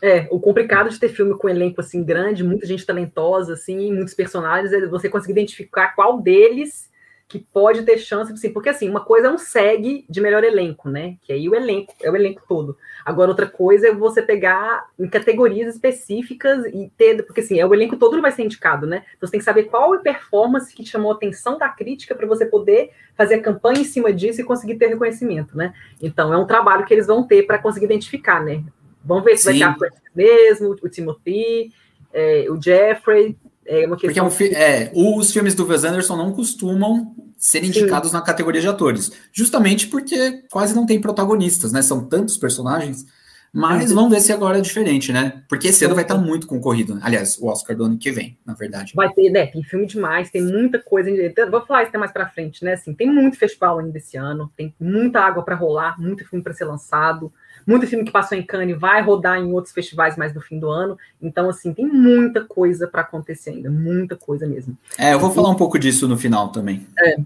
É, 0.00 0.26
o 0.32 0.40
complicado 0.40 0.90
de 0.90 0.98
ter 0.98 1.10
filme 1.10 1.36
com 1.38 1.48
elenco 1.48 1.80
assim 1.80 2.02
grande, 2.02 2.42
muita 2.42 2.66
gente 2.66 2.84
talentosa, 2.84 3.52
assim, 3.52 3.92
muitos 3.92 4.14
personagens, 4.14 4.72
é 4.72 4.86
você 4.88 5.08
conseguir 5.08 5.32
identificar 5.32 5.94
qual 5.94 6.20
deles 6.20 6.90
que 7.32 7.38
pode 7.38 7.82
ter 7.82 7.96
chance, 7.96 8.30
assim, 8.30 8.52
porque 8.52 8.68
assim, 8.68 8.90
uma 8.90 9.00
coisa 9.00 9.28
é 9.28 9.30
um 9.30 9.38
segue 9.38 10.04
de 10.06 10.20
melhor 10.20 10.44
elenco, 10.44 10.90
né? 10.90 11.16
Que 11.22 11.32
aí 11.32 11.48
o 11.48 11.54
elenco, 11.54 11.94
é 12.02 12.10
o 12.10 12.14
elenco 12.14 12.42
todo. 12.46 12.76
Agora, 13.06 13.30
outra 13.30 13.46
coisa 13.46 13.88
é 13.88 13.94
você 13.94 14.20
pegar 14.20 14.86
em 14.98 15.08
categorias 15.08 15.74
específicas 15.74 16.66
e 16.66 16.92
ter, 16.94 17.22
porque 17.22 17.40
assim, 17.40 17.58
é 17.58 17.64
o 17.64 17.72
elenco 17.72 17.96
todo 17.96 18.16
não 18.16 18.20
vai 18.20 18.32
ser 18.32 18.44
indicado, 18.44 18.86
né? 18.86 19.02
Então 19.16 19.26
você 19.26 19.30
tem 19.30 19.40
que 19.40 19.46
saber 19.46 19.64
qual 19.64 19.94
é 19.94 19.96
a 19.96 20.00
performance 20.00 20.74
que 20.74 20.84
chamou 20.84 21.10
a 21.10 21.14
atenção 21.14 21.56
da 21.56 21.70
crítica 21.70 22.14
para 22.14 22.26
você 22.26 22.44
poder 22.44 22.90
fazer 23.16 23.36
a 23.36 23.42
campanha 23.42 23.80
em 23.80 23.84
cima 23.84 24.12
disso 24.12 24.42
e 24.42 24.44
conseguir 24.44 24.74
ter 24.74 24.88
reconhecimento, 24.88 25.56
né? 25.56 25.72
Então 26.02 26.34
é 26.34 26.36
um 26.36 26.46
trabalho 26.46 26.84
que 26.84 26.92
eles 26.92 27.06
vão 27.06 27.26
ter 27.26 27.46
para 27.46 27.56
conseguir 27.56 27.86
identificar, 27.86 28.44
né? 28.44 28.62
Vamos 29.02 29.24
ver 29.24 29.38
se 29.38 29.50
Sim. 29.50 29.58
vai 29.58 29.74
ter 29.74 29.86
a 29.86 29.90
mesmo, 30.14 30.76
o 30.82 30.88
Timothy, 30.90 31.72
é, 32.12 32.44
o 32.50 32.60
Jeffrey, 32.60 33.38
é 33.72 33.86
uma 33.86 33.96
questão... 33.96 34.28
Porque 34.28 34.44
é, 34.44 34.92
um 34.94 35.10
é, 35.10 35.16
os 35.18 35.32
filmes 35.32 35.54
do 35.54 35.66
Wes 35.66 35.84
Anderson 35.84 36.16
não 36.16 36.32
costumam 36.32 37.14
ser 37.36 37.64
indicados 37.64 38.10
Sim. 38.10 38.16
na 38.16 38.22
categoria 38.22 38.60
de 38.60 38.68
atores, 38.68 39.10
justamente 39.32 39.88
porque 39.88 40.42
quase 40.50 40.74
não 40.74 40.86
tem 40.86 41.00
protagonistas, 41.00 41.72
né? 41.72 41.82
São 41.82 42.04
tantos 42.06 42.36
personagens, 42.36 43.06
Mas 43.52 43.90
uhum. 43.90 43.96
vamos 43.96 44.10
ver 44.12 44.20
se 44.20 44.32
agora 44.32 44.58
é 44.58 44.62
diferente, 44.62 45.12
né? 45.12 45.42
Porque 45.46 45.68
esse 45.68 45.84
ano 45.84 45.94
vai 45.94 46.04
estar 46.04 46.16
muito 46.16 46.46
concorrido. 46.46 46.98
Aliás, 47.02 47.36
o 47.38 47.48
Oscar 47.48 47.76
do 47.76 47.84
ano 47.84 47.98
que 47.98 48.10
vem, 48.10 48.38
na 48.46 48.54
verdade. 48.54 48.94
Vai 48.96 49.12
ter, 49.12 49.28
né? 49.28 49.46
Tem 49.46 49.62
filme 49.62 49.86
demais, 49.86 50.30
tem 50.30 50.42
muita 50.42 50.78
coisa. 50.78 51.10
Vou 51.50 51.66
falar 51.66 51.82
isso 51.82 51.98
mais 51.98 52.10
para 52.10 52.30
frente, 52.30 52.64
né? 52.64 52.72
Assim, 52.72 52.94
tem 52.94 53.12
muito 53.12 53.36
festival 53.36 53.78
ainda 53.78 53.98
esse 53.98 54.16
ano, 54.16 54.50
tem 54.56 54.74
muita 54.80 55.20
água 55.20 55.44
para 55.44 55.54
rolar, 55.54 56.00
muito 56.00 56.26
filme 56.26 56.42
para 56.42 56.54
ser 56.54 56.64
lançado, 56.64 57.30
muito 57.66 57.86
filme 57.86 58.04
que 58.04 58.10
passou 58.10 58.36
em 58.36 58.42
Cannes 58.42 58.78
vai 58.78 59.02
rodar 59.02 59.38
em 59.38 59.52
outros 59.52 59.72
festivais 59.72 60.16
mais 60.16 60.34
no 60.34 60.40
fim 60.40 60.58
do 60.58 60.68
ano. 60.68 60.98
Então, 61.20 61.48
assim, 61.48 61.72
tem 61.72 61.86
muita 61.86 62.44
coisa 62.44 62.86
para 62.86 63.02
acontecer 63.02 63.50
ainda, 63.50 63.70
muita 63.70 64.16
coisa 64.16 64.46
mesmo. 64.46 64.76
É, 64.98 65.14
eu 65.14 65.18
vou 65.18 65.30
falar 65.30 65.50
um 65.50 65.56
pouco 65.56 65.78
disso 65.78 66.08
no 66.08 66.16
final 66.16 66.50
também. 66.50 66.86
É. 66.98 67.16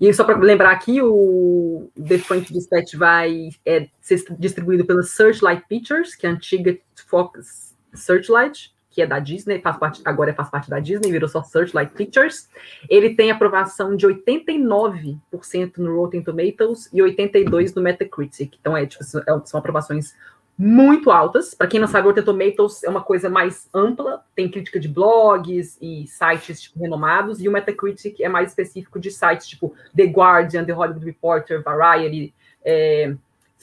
E 0.00 0.12
só 0.12 0.24
para 0.24 0.36
lembrar 0.38 0.72
aqui, 0.72 1.00
o 1.00 1.88
The 1.96 2.18
Funk 2.18 2.52
Dispatch 2.52 2.94
vai 2.94 3.50
é, 3.64 3.88
ser 4.00 4.24
distribuído 4.38 4.84
pela 4.84 5.02
Searchlight 5.02 5.64
Pictures, 5.68 6.14
que 6.14 6.26
é 6.26 6.30
a 6.30 6.32
antiga 6.32 6.76
Fox 7.06 7.74
Searchlight, 7.94 8.73
que 8.94 9.02
é 9.02 9.06
da 9.06 9.18
Disney, 9.18 9.60
faz 9.60 9.76
parte, 9.76 10.00
agora 10.04 10.32
faz 10.32 10.48
parte 10.48 10.70
da 10.70 10.78
Disney, 10.78 11.10
virou 11.10 11.28
só 11.28 11.42
Searchlight 11.42 11.92
Pictures. 11.94 12.48
Ele 12.88 13.12
tem 13.14 13.32
aprovação 13.32 13.96
de 13.96 14.06
89% 14.06 15.78
no 15.78 15.96
Rotten 15.96 16.22
Tomatoes 16.22 16.88
e 16.92 16.98
82% 16.98 17.74
no 17.74 17.82
Metacritic. 17.82 18.56
Então, 18.60 18.76
é, 18.76 18.86
tipo, 18.86 19.02
são 19.02 19.58
aprovações 19.58 20.14
muito 20.56 21.10
altas. 21.10 21.54
Para 21.54 21.66
quem 21.66 21.80
não 21.80 21.88
sabe, 21.88 22.06
o 22.06 22.10
Rotten 22.10 22.24
Tomatoes 22.24 22.84
é 22.84 22.88
uma 22.88 23.02
coisa 23.02 23.28
mais 23.28 23.68
ampla, 23.74 24.24
tem 24.36 24.48
crítica 24.48 24.78
de 24.78 24.86
blogs 24.86 25.76
e 25.82 26.06
sites 26.06 26.62
tipo, 26.62 26.78
renomados, 26.78 27.42
e 27.42 27.48
o 27.48 27.52
Metacritic 27.52 28.20
é 28.20 28.28
mais 28.28 28.50
específico 28.50 29.00
de 29.00 29.10
sites 29.10 29.48
tipo 29.48 29.74
The 29.96 30.04
Guardian, 30.04 30.64
The 30.64 30.72
Hollywood 30.72 31.04
Reporter, 31.04 31.64
Variety. 31.64 32.32
É, 32.64 33.12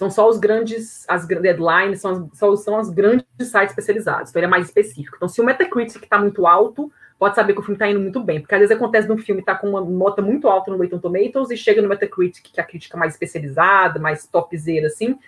são 0.01 0.09
só 0.09 0.27
os 0.27 0.39
grandes, 0.39 1.05
as 1.07 1.27
deadlines, 1.27 2.01
são, 2.01 2.27
são, 2.33 2.57
são 2.57 2.79
os 2.79 2.89
grandes 2.89 3.27
sites 3.37 3.69
especializados, 3.69 4.31
então 4.31 4.39
ele 4.39 4.47
é 4.47 4.49
mais 4.49 4.65
específico. 4.65 5.15
Então, 5.15 5.27
se 5.27 5.39
o 5.39 5.45
Metacritic 5.45 6.01
está 6.01 6.17
muito 6.17 6.47
alto, 6.47 6.91
pode 7.19 7.35
saber 7.35 7.53
que 7.53 7.59
o 7.59 7.61
filme 7.61 7.75
está 7.75 7.87
indo 7.87 7.99
muito 7.99 8.19
bem, 8.19 8.41
porque 8.41 8.55
às 8.55 8.61
vezes 8.61 8.75
acontece 8.75 9.05
de 9.05 9.13
um 9.13 9.17
filme 9.19 9.43
tá 9.43 9.53
com 9.53 9.69
uma 9.69 9.79
nota 9.79 10.19
muito 10.19 10.47
alta 10.47 10.71
no 10.71 10.77
Rotten 10.77 10.97
Tomatoes 10.97 11.51
e 11.51 11.55
chega 11.55 11.83
no 11.83 11.87
Metacritic, 11.87 12.51
que 12.51 12.59
é 12.59 12.63
a 12.63 12.65
crítica 12.65 12.97
mais 12.97 13.13
especializada, 13.13 13.99
mais 13.99 14.25
topzera, 14.25 14.87
assim, 14.87 15.19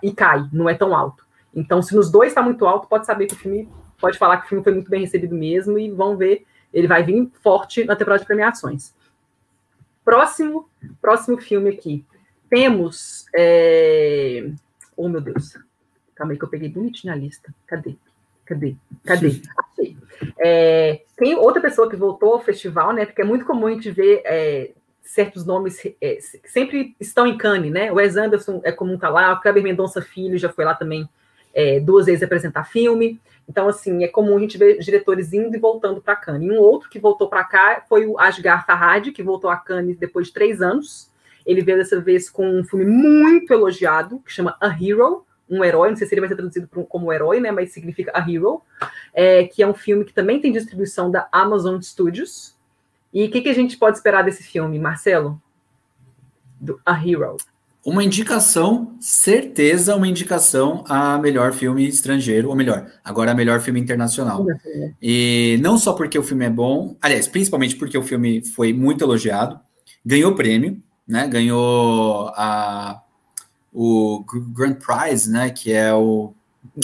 e 0.00 0.12
cai, 0.12 0.48
não 0.52 0.68
é 0.68 0.74
tão 0.74 0.94
alto. 0.94 1.26
Então, 1.52 1.82
se 1.82 1.92
nos 1.96 2.08
dois 2.08 2.28
está 2.28 2.40
muito 2.40 2.64
alto, 2.66 2.86
pode 2.86 3.06
saber 3.06 3.26
que 3.26 3.34
o 3.34 3.36
filme 3.36 3.68
pode 4.00 4.16
falar 4.16 4.36
que 4.36 4.46
o 4.46 4.48
filme 4.48 4.62
foi 4.62 4.74
muito 4.74 4.90
bem 4.92 5.00
recebido 5.00 5.34
mesmo 5.34 5.76
e 5.76 5.90
vão 5.90 6.16
ver, 6.16 6.46
ele 6.72 6.86
vai 6.86 7.02
vir 7.02 7.28
forte 7.42 7.84
na 7.84 7.96
temporada 7.96 8.20
de 8.20 8.26
premiações. 8.26 8.94
Próximo, 10.04 10.68
próximo 11.02 11.36
filme 11.36 11.70
aqui. 11.70 12.06
Temos. 12.54 13.26
É... 13.34 14.48
Oh, 14.96 15.08
meu 15.08 15.20
Deus. 15.20 15.58
Calma 16.14 16.34
aí 16.34 16.38
que 16.38 16.44
eu 16.44 16.48
peguei 16.48 16.68
bonitinho 16.68 17.12
a 17.12 17.16
lista. 17.16 17.52
Cadê? 17.66 17.96
Cadê? 18.46 18.76
Cadê? 19.04 19.42
Achei. 19.58 19.96
É... 20.38 21.00
Tem 21.16 21.34
outra 21.34 21.60
pessoa 21.60 21.90
que 21.90 21.96
voltou 21.96 22.34
ao 22.34 22.44
festival, 22.44 22.92
né? 22.92 23.06
Porque 23.06 23.22
é 23.22 23.24
muito 23.24 23.44
comum 23.44 23.66
a 23.66 23.72
gente 23.72 23.90
ver 23.90 24.22
é, 24.24 24.70
certos 25.02 25.44
nomes 25.44 25.84
é, 26.00 26.18
sempre 26.44 26.94
estão 27.00 27.26
em 27.26 27.36
Cannes, 27.36 27.72
né? 27.72 27.90
O 27.90 27.96
Wes 27.96 28.16
Anderson 28.16 28.60
é 28.62 28.70
comum 28.70 28.94
estar 28.94 29.08
tá 29.08 29.12
lá, 29.12 29.32
o 29.32 29.40
Kleber 29.40 29.64
Mendonça 29.64 30.00
Filho 30.00 30.38
já 30.38 30.48
foi 30.48 30.64
lá 30.64 30.76
também 30.76 31.08
é, 31.52 31.80
duas 31.80 32.06
vezes 32.06 32.22
apresentar 32.22 32.62
filme. 32.62 33.20
Então, 33.48 33.66
assim, 33.66 34.04
é 34.04 34.08
comum 34.08 34.36
a 34.36 34.40
gente 34.40 34.56
ver 34.56 34.78
diretores 34.78 35.32
indo 35.32 35.56
e 35.56 35.58
voltando 35.58 36.00
para 36.00 36.14
Cannes. 36.14 36.48
E 36.48 36.52
um 36.52 36.60
outro 36.60 36.88
que 36.88 37.00
voltou 37.00 37.28
para 37.28 37.42
cá 37.42 37.84
foi 37.88 38.06
o 38.06 38.16
Asghar 38.16 38.64
Farhadi, 38.64 39.10
que 39.10 39.24
voltou 39.24 39.50
a 39.50 39.56
Cannes 39.56 39.96
depois 39.96 40.28
de 40.28 40.32
três 40.32 40.62
anos. 40.62 41.12
Ele 41.46 41.62
veio 41.62 41.78
dessa 41.78 42.00
vez 42.00 42.30
com 42.30 42.60
um 42.60 42.64
filme 42.64 42.84
muito 42.84 43.52
elogiado, 43.52 44.20
que 44.20 44.32
chama 44.32 44.56
A 44.60 44.68
Hero, 44.68 45.24
um 45.48 45.62
herói, 45.62 45.90
não 45.90 45.96
sei 45.96 46.06
se 46.06 46.14
ele 46.14 46.20
vai 46.20 46.28
ser 46.28 46.36
traduzido 46.36 46.68
como 46.68 47.12
herói, 47.12 47.38
né, 47.40 47.50
mas 47.50 47.72
significa 47.72 48.10
A 48.14 48.20
Hero, 48.20 48.62
é, 49.12 49.44
que 49.44 49.62
é 49.62 49.66
um 49.66 49.74
filme 49.74 50.04
que 50.04 50.12
também 50.12 50.40
tem 50.40 50.52
distribuição 50.52 51.10
da 51.10 51.28
Amazon 51.30 51.80
Studios, 51.80 52.54
e 53.12 53.26
o 53.26 53.30
que, 53.30 53.42
que, 53.42 53.48
a 53.48 53.54
gente 53.54 53.76
pode 53.76 53.96
esperar 53.96 54.24
desse 54.24 54.42
filme, 54.42 54.76
Marcelo? 54.76 55.40
Do 56.60 56.80
A 56.84 56.92
Hero. 56.92 57.36
Uma 57.86 58.02
indicação, 58.02 58.96
certeza, 58.98 59.94
uma 59.94 60.08
indicação 60.08 60.82
a 60.88 61.16
melhor 61.18 61.52
filme 61.52 61.86
estrangeiro, 61.86 62.48
ou 62.48 62.56
melhor, 62.56 62.90
agora 63.04 63.30
a 63.30 63.34
melhor 63.34 63.60
filme 63.60 63.78
internacional. 63.78 64.44
E 65.00 65.58
não 65.62 65.78
só 65.78 65.92
porque 65.92 66.18
o 66.18 66.22
filme 66.24 66.46
é 66.46 66.50
bom, 66.50 66.96
aliás, 67.00 67.28
principalmente 67.28 67.76
porque 67.76 67.96
o 67.96 68.02
filme 68.02 68.44
foi 68.44 68.72
muito 68.72 69.04
elogiado, 69.04 69.60
ganhou 70.04 70.34
prêmio, 70.34 70.82
né? 71.06 71.26
Ganhou 71.26 72.28
a, 72.34 73.00
o 73.72 74.24
Grand 74.52 74.74
Prize, 74.74 75.30
né? 75.30 75.50
Que 75.50 75.72
é 75.72 75.92
o, 75.92 76.32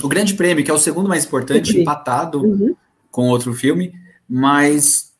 o 0.02 0.08
grande 0.08 0.34
prêmio, 0.34 0.64
que 0.64 0.70
é 0.70 0.74
o 0.74 0.78
segundo 0.78 1.08
mais 1.08 1.24
importante, 1.24 1.78
empatado 1.78 2.42
uhum. 2.42 2.74
com 3.10 3.28
outro 3.28 3.54
filme, 3.54 3.94
mas 4.28 5.10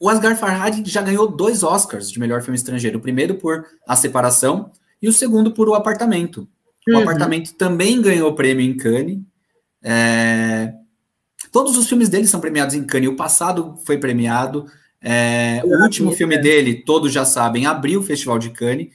o 0.00 0.08
Asghar 0.08 0.36
Farhadi 0.36 0.88
já 0.88 1.02
ganhou 1.02 1.26
dois 1.26 1.62
Oscars 1.62 2.10
de 2.10 2.20
melhor 2.20 2.42
filme 2.42 2.56
estrangeiro. 2.56 2.98
O 2.98 3.02
primeiro 3.02 3.34
por 3.34 3.64
A 3.86 3.96
Separação 3.96 4.70
e 5.02 5.08
o 5.08 5.12
segundo 5.12 5.52
por 5.52 5.68
O 5.68 5.74
Apartamento. 5.74 6.48
O 6.88 6.92
uhum. 6.92 7.02
Apartamento 7.02 7.54
também 7.54 8.00
ganhou 8.00 8.34
prêmio 8.34 8.64
em 8.64 8.76
Cannes. 8.76 9.18
É... 9.82 10.72
Todos 11.50 11.76
os 11.76 11.88
filmes 11.88 12.08
dele 12.08 12.26
são 12.26 12.40
premiados 12.40 12.74
em 12.74 12.84
Cannes. 12.84 13.08
O 13.08 13.16
passado 13.16 13.76
foi 13.84 13.98
premiado. 13.98 14.66
É... 15.00 15.62
O 15.64 15.82
último 15.82 16.12
filme 16.12 16.34
é. 16.34 16.38
dele, 16.38 16.82
todos 16.82 17.12
já 17.12 17.24
sabem, 17.24 17.66
abriu 17.66 18.00
o 18.00 18.02
Festival 18.02 18.38
de 18.38 18.50
Cannes. 18.50 18.88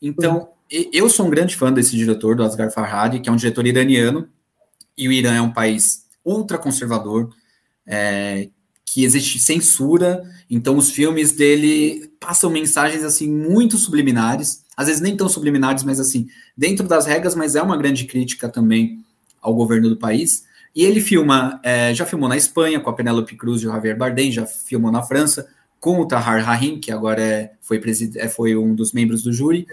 Então, 0.00 0.48
uhum. 0.72 0.90
eu 0.92 1.08
sou 1.08 1.26
um 1.26 1.30
grande 1.30 1.56
fã 1.56 1.72
desse 1.72 1.96
diretor, 1.96 2.36
do 2.36 2.42
Asghar 2.42 2.70
Farhadi, 2.70 3.20
que 3.20 3.28
é 3.28 3.32
um 3.32 3.36
diretor 3.36 3.66
iraniano. 3.66 4.28
E 4.96 5.08
o 5.08 5.12
Irã 5.12 5.34
é 5.34 5.40
um 5.40 5.52
país 5.52 6.04
ultra 6.24 6.56
conservador, 6.56 7.30
é, 7.86 8.48
que 8.84 9.04
existe 9.04 9.38
censura, 9.38 10.22
então 10.48 10.76
os 10.76 10.90
filmes 10.90 11.32
dele 11.32 12.10
passam 12.20 12.48
mensagens 12.50 13.02
assim 13.02 13.28
muito 13.28 13.76
subliminares, 13.76 14.64
às 14.76 14.86
vezes 14.86 15.02
nem 15.02 15.16
tão 15.16 15.28
subliminares, 15.28 15.84
mas 15.84 15.98
assim, 15.98 16.28
dentro 16.56 16.86
das 16.86 17.06
regras, 17.06 17.34
mas 17.34 17.56
é 17.56 17.62
uma 17.62 17.76
grande 17.76 18.04
crítica 18.04 18.48
também 18.48 19.04
ao 19.40 19.54
governo 19.54 19.88
do 19.88 19.96
país. 19.96 20.44
E 20.74 20.84
ele 20.84 21.00
filma, 21.00 21.60
é, 21.62 21.94
já 21.94 22.04
filmou 22.04 22.28
na 22.28 22.36
Espanha 22.36 22.80
com 22.80 22.90
a 22.90 22.94
Penélope 22.94 23.36
Cruz 23.36 23.62
e 23.62 23.66
o 23.66 23.72
Javier 23.72 23.96
Bardem, 23.96 24.32
já 24.32 24.44
filmou 24.44 24.90
na 24.90 25.02
França 25.02 25.48
com 25.78 26.00
o 26.00 26.06
Tahar 26.06 26.42
Rahim, 26.42 26.80
que 26.80 26.90
agora 26.90 27.22
é, 27.22 27.52
foi, 27.60 27.80
é, 28.16 28.28
foi 28.28 28.56
um 28.56 28.74
dos 28.74 28.92
membros 28.92 29.22
do 29.22 29.32
júri. 29.32 29.66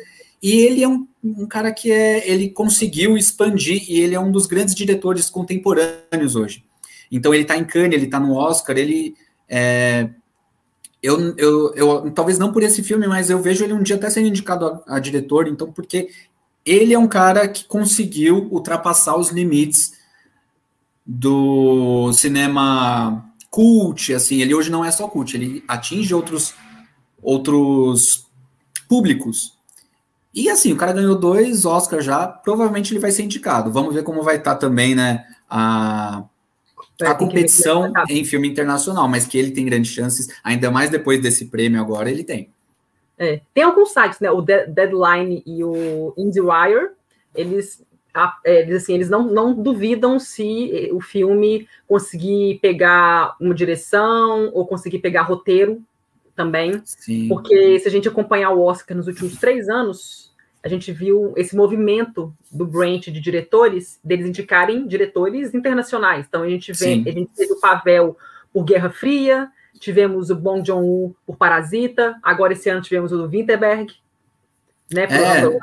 E 0.44 0.52
ele 0.52 0.84
é 0.84 0.88
um, 0.88 1.08
um, 1.24 1.48
cara 1.48 1.72
que 1.72 1.92
é, 1.92 2.30
ele 2.30 2.50
conseguiu 2.50 3.18
expandir 3.18 3.90
e 3.90 4.00
ele 4.00 4.14
é 4.14 4.20
um 4.20 4.32
dos 4.32 4.46
grandes 4.46 4.76
diretores 4.76 5.30
contemporâneos 5.30 6.36
hoje. 6.36 6.64
Então 7.12 7.34
ele 7.34 7.44
está 7.44 7.58
em 7.58 7.64
Cannes, 7.64 7.94
ele 7.94 8.06
está 8.06 8.20
no 8.20 8.36
Oscar, 8.36 8.78
ele. 8.78 9.16
É, 9.48 10.10
eu, 11.02 11.36
eu, 11.38 11.74
eu, 11.76 12.12
talvez 12.12 12.38
não 12.38 12.52
por 12.52 12.62
esse 12.62 12.84
filme, 12.84 13.08
mas 13.08 13.30
eu 13.30 13.42
vejo 13.42 13.64
ele 13.64 13.74
um 13.74 13.82
dia 13.82 13.96
até 13.96 14.10
sendo 14.10 14.28
indicado 14.28 14.82
a, 14.86 14.98
a 14.98 15.00
diretor, 15.00 15.48
então, 15.48 15.72
porque 15.72 16.10
ele 16.66 16.94
é 16.94 17.00
um 17.00 17.08
cara 17.08 17.48
que 17.48 17.66
conseguiu 17.66 18.48
ultrapassar 18.52 19.18
os 19.18 19.30
limites 19.30 19.94
do 21.06 22.12
cinema 22.14 23.26
cult, 23.50 24.14
assim, 24.14 24.42
ele 24.42 24.54
hoje 24.54 24.72
não 24.72 24.86
é 24.86 24.92
só 24.92 25.08
cult, 25.08 25.36
ele 25.36 25.64
atinge 25.68 26.14
outros 26.14 26.54
outros 27.22 28.26
públicos. 28.88 29.58
E 30.34 30.50
assim, 30.50 30.72
o 30.72 30.78
cara 30.78 30.94
ganhou 30.94 31.20
dois 31.20 31.66
Oscars 31.66 32.06
já, 32.06 32.28
provavelmente 32.28 32.94
ele 32.94 33.00
vai 33.00 33.12
ser 33.12 33.24
indicado. 33.24 33.72
Vamos 33.72 33.94
ver 33.94 34.04
como 34.04 34.24
vai 34.24 34.38
estar 34.38 34.54
tá 34.54 34.60
também, 34.60 34.96
né, 34.96 35.26
a 35.50 36.24
a 37.04 37.16
competição 37.16 37.92
em 38.10 38.24
filme 38.24 38.48
internacional, 38.48 39.08
mas 39.08 39.26
que 39.26 39.38
ele 39.38 39.52
tem 39.52 39.66
grandes 39.66 39.92
chances, 39.92 40.28
ainda 40.44 40.70
mais 40.70 40.90
depois 40.90 41.22
desse 41.22 41.46
prêmio 41.46 41.82
agora, 41.82 42.10
ele 42.10 42.24
tem. 42.24 42.50
É, 43.18 43.42
tem 43.54 43.64
alguns 43.64 43.92
sites, 43.92 44.20
né? 44.20 44.32
O 44.32 44.42
Deadline 44.42 45.44
e 45.46 45.64
o 45.64 46.14
IndieWire, 46.18 46.90
eles, 47.36 47.84
é, 48.46 48.62
eles, 48.62 48.84
assim, 48.84 48.94
eles 48.94 49.10
não, 49.10 49.24
não 49.24 49.54
duvidam 49.54 50.20
se 50.20 50.90
o 50.94 51.00
filme 51.00 51.68
conseguir 51.88 52.60
pegar 52.62 53.36
uma 53.40 53.54
direção 53.54 54.52
ou 54.54 54.66
conseguir 54.66 55.00
pegar 55.00 55.22
roteiro 55.24 55.82
também. 56.36 56.82
Sim. 56.86 57.28
Porque 57.28 57.80
se 57.80 57.88
a 57.88 57.92
gente 57.92 58.08
acompanhar 58.08 58.52
o 58.52 58.62
Oscar 58.62 58.96
nos 58.98 59.08
últimos 59.08 59.38
três 59.38 59.70
anos, 59.70 60.32
a 60.64 60.68
gente 60.68 60.92
viu 60.92 61.34
esse 61.36 61.56
movimento 61.56 62.34
do 62.52 62.66
branch 62.66 63.12
de 63.12 63.20
diretores, 63.20 64.00
deles 64.04 64.28
indicarem 64.28 64.88
diretores 64.88 65.54
internacionais. 65.54 66.26
Então, 66.28 66.44
a 66.44 66.50
gente 66.50 66.72
vê, 66.72 66.76
Sim. 66.76 67.04
a 67.08 67.12
gente 67.12 67.32
teve 67.36 67.54
o 67.54 67.60
Pavel 67.60 68.18
por 68.54 68.64
Guerra 68.64 68.90
Fria, 68.90 69.50
tivemos 69.80 70.30
o 70.30 70.36
Bong 70.36 70.66
Joon-ho 70.66 71.16
por 71.26 71.38
Parasita, 71.38 72.16
agora 72.22 72.54
esse 72.54 72.70
ano 72.70 72.82
tivemos 72.82 73.12
o 73.12 73.28
Winterberg, 73.28 73.94
né, 74.94 75.08
por 75.08 75.16
é. 75.16 75.60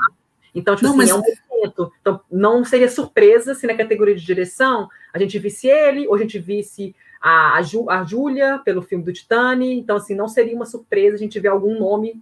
Então, 0.54 0.74
tipo 0.74 0.88
não, 0.88 0.98
assim, 0.98 0.98
mas... 0.98 1.10
é 1.10 1.14
um 1.14 1.22
Então, 1.64 2.20
não 2.30 2.64
seria 2.64 2.90
surpresa 2.90 3.54
se 3.54 3.66
na 3.66 3.74
categoria 3.74 4.14
de 4.14 4.24
direção 4.24 4.88
a 5.12 5.18
gente 5.18 5.38
visse 5.38 5.68
ele, 5.68 6.06
ou 6.06 6.14
a 6.14 6.18
gente 6.18 6.38
visse 6.38 6.94
a, 7.20 7.56
a, 7.56 7.62
Ju, 7.62 7.88
a 7.88 8.04
Júlia 8.04 8.60
pelo 8.64 8.82
filme 8.82 9.04
do 9.04 9.12
Titane. 9.12 9.78
Então, 9.78 9.96
assim, 9.96 10.14
não 10.14 10.28
seria 10.28 10.54
uma 10.54 10.66
surpresa 10.66 11.16
a 11.16 11.18
gente 11.18 11.38
ver 11.40 11.48
algum 11.48 11.78
nome 11.78 12.20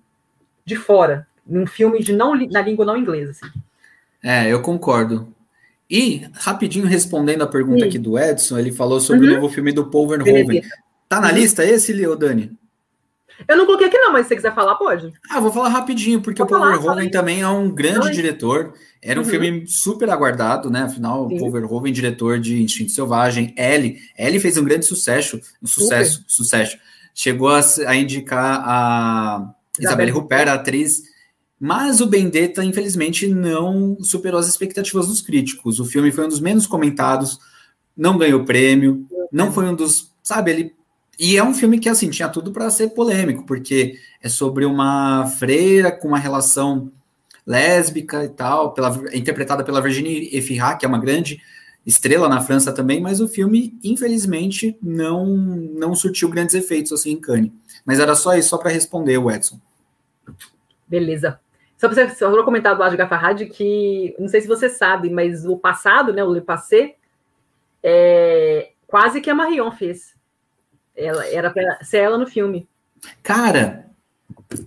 de 0.64 0.77
fora 0.77 1.27
num 1.46 1.66
filme 1.66 2.01
de 2.03 2.12
não 2.12 2.35
na 2.35 2.61
língua 2.61 2.85
não 2.85 2.96
inglesa. 2.96 3.31
Assim. 3.33 3.61
É, 4.22 4.53
eu 4.53 4.61
concordo. 4.61 5.33
E, 5.88 6.29
rapidinho, 6.33 6.87
respondendo 6.87 7.42
a 7.42 7.46
pergunta 7.46 7.81
Sim. 7.81 7.88
aqui 7.88 7.99
do 7.99 8.18
Edson, 8.18 8.59
ele 8.59 8.72
falou 8.72 9.01
sobre 9.01 9.27
uhum. 9.27 9.33
o 9.33 9.40
novo 9.40 9.55
filme 9.55 9.72
do 9.72 9.88
Paul 9.88 10.09
Verhoeven. 10.09 10.62
Tá 11.09 11.20
na 11.20 11.29
uhum. 11.29 11.35
lista 11.35 11.64
esse, 11.64 11.92
Leo, 11.92 12.16
Dani? 12.16 12.51
Eu 13.46 13.57
não 13.57 13.66
coloquei 13.66 13.88
aqui 13.88 13.99
não, 13.99 14.12
mas 14.12 14.22
se 14.22 14.29
você 14.29 14.37
quiser 14.37 14.55
falar, 14.55 14.75
pode. 14.77 15.12
Ah, 15.31 15.40
vou 15.40 15.53
falar 15.53 15.68
rapidinho, 15.68 16.20
porque 16.20 16.42
vou 16.42 16.46
o 16.46 16.49
Paul 16.51 16.70
Verhoeven 16.70 17.11
também 17.11 17.42
é 17.42 17.49
um 17.49 17.70
grande 17.70 18.11
diretor. 18.11 18.75
Era 19.03 19.20
um 19.20 19.22
uhum. 19.22 19.29
filme 19.29 19.66
super 19.66 20.09
aguardado, 20.11 20.70
né? 20.70 20.83
Afinal, 20.83 21.27
o 21.27 21.38
Paul 21.38 21.53
Verhoeven, 21.53 21.92
diretor 21.92 22.38
de 22.38 22.62
Instinto 22.62 22.92
Selvagem, 22.92 23.55
Ellie. 23.57 23.99
Ellie 24.18 24.40
fez 24.40 24.57
um 24.57 24.64
grande 24.64 24.87
sucesso, 24.87 25.40
um 25.62 25.66
sucesso, 25.66 26.25
super. 26.27 26.31
sucesso. 26.33 26.79
Chegou 27.14 27.49
a, 27.49 27.61
a 27.87 27.94
indicar 27.94 28.62
a 28.64 29.55
Isabelle 29.79 30.11
Rupert, 30.11 30.49
a 30.49 30.55
atriz, 30.55 31.03
mas 31.59 32.01
o 32.01 32.07
Bendetta, 32.07 32.64
infelizmente, 32.64 33.27
não 33.27 33.96
superou 34.03 34.38
as 34.38 34.49
expectativas 34.49 35.07
dos 35.07 35.22
críticos. 35.22 35.81
O 35.81 35.85
filme 35.85 36.12
foi 36.12 36.25
um 36.25 36.29
dos 36.29 36.40
menos 36.40 36.66
comentados, 36.66 37.38
não 37.96 38.18
ganhou 38.18 38.44
prêmio, 38.44 39.07
não 39.33 39.53
foi 39.53 39.66
um 39.66 39.75
dos, 39.75 40.11
sabe, 40.22 40.51
ele 40.51 40.76
e 41.18 41.37
é 41.37 41.42
um 41.42 41.55
filme 41.55 41.79
que, 41.79 41.88
assim, 41.88 42.11
tinha 42.11 42.29
tudo 42.29 42.52
para 42.52 42.68
ser 42.70 42.88
polêmico, 42.90 43.44
porque 43.46 43.98
é 44.22 44.29
sobre 44.29 44.64
uma 44.64 45.26
freira 45.38 45.90
com 45.90 46.09
uma 46.09 46.18
relação 46.18 46.92
lésbica 47.46 48.24
e 48.24 48.29
tal, 48.29 48.74
pela, 48.74 48.90
interpretada 49.16 49.64
pela 49.64 49.81
Virginie 49.81 50.29
Efira, 50.37 50.76
que 50.76 50.85
é 50.85 50.88
uma 50.88 50.98
grande 50.98 51.40
estrela 51.87 52.29
na 52.29 52.40
França 52.40 52.72
também, 52.72 53.00
mas 53.00 53.20
o 53.20 53.29
filme, 53.29 53.79
infelizmente, 53.83 54.76
não 54.83 55.24
não 55.26 55.94
surtiu 55.94 56.29
grandes 56.29 56.55
efeitos 56.55 56.92
assim 56.92 57.12
em 57.12 57.20
Cannes. 57.20 57.52
Mas 57.85 58.00
era 58.00 58.16
só 58.16 58.35
isso, 58.37 58.48
só 58.48 58.59
para 58.59 58.72
responder 58.72 59.16
o 59.16 59.31
Edson. 59.31 59.61
Beleza. 60.88 61.38
Só 61.79 61.88
para 61.88 62.09
você 62.09 62.14
só 62.16 62.42
comentar 62.42 62.74
do 62.74 62.83
Adgar 62.83 63.09
Farhad 63.09 63.42
que, 63.46 64.16
não 64.18 64.26
sei 64.26 64.40
se 64.40 64.48
você 64.48 64.68
sabe, 64.68 65.11
mas 65.11 65.46
o 65.46 65.57
passado, 65.57 66.12
né, 66.12 66.24
o 66.24 66.33
Le 66.33 66.40
Passé, 66.40 66.96
é, 67.83 68.70
quase 68.87 69.20
que 69.20 69.31
a 69.31 69.35
Marion 69.35 69.70
fez. 69.70 70.15
Ela, 70.97 71.27
era 71.27 71.51
para 71.51 71.85
ser 71.85 71.99
ela 71.99 72.17
no 72.17 72.27
filme. 72.27 72.69
Cara, 73.23 73.87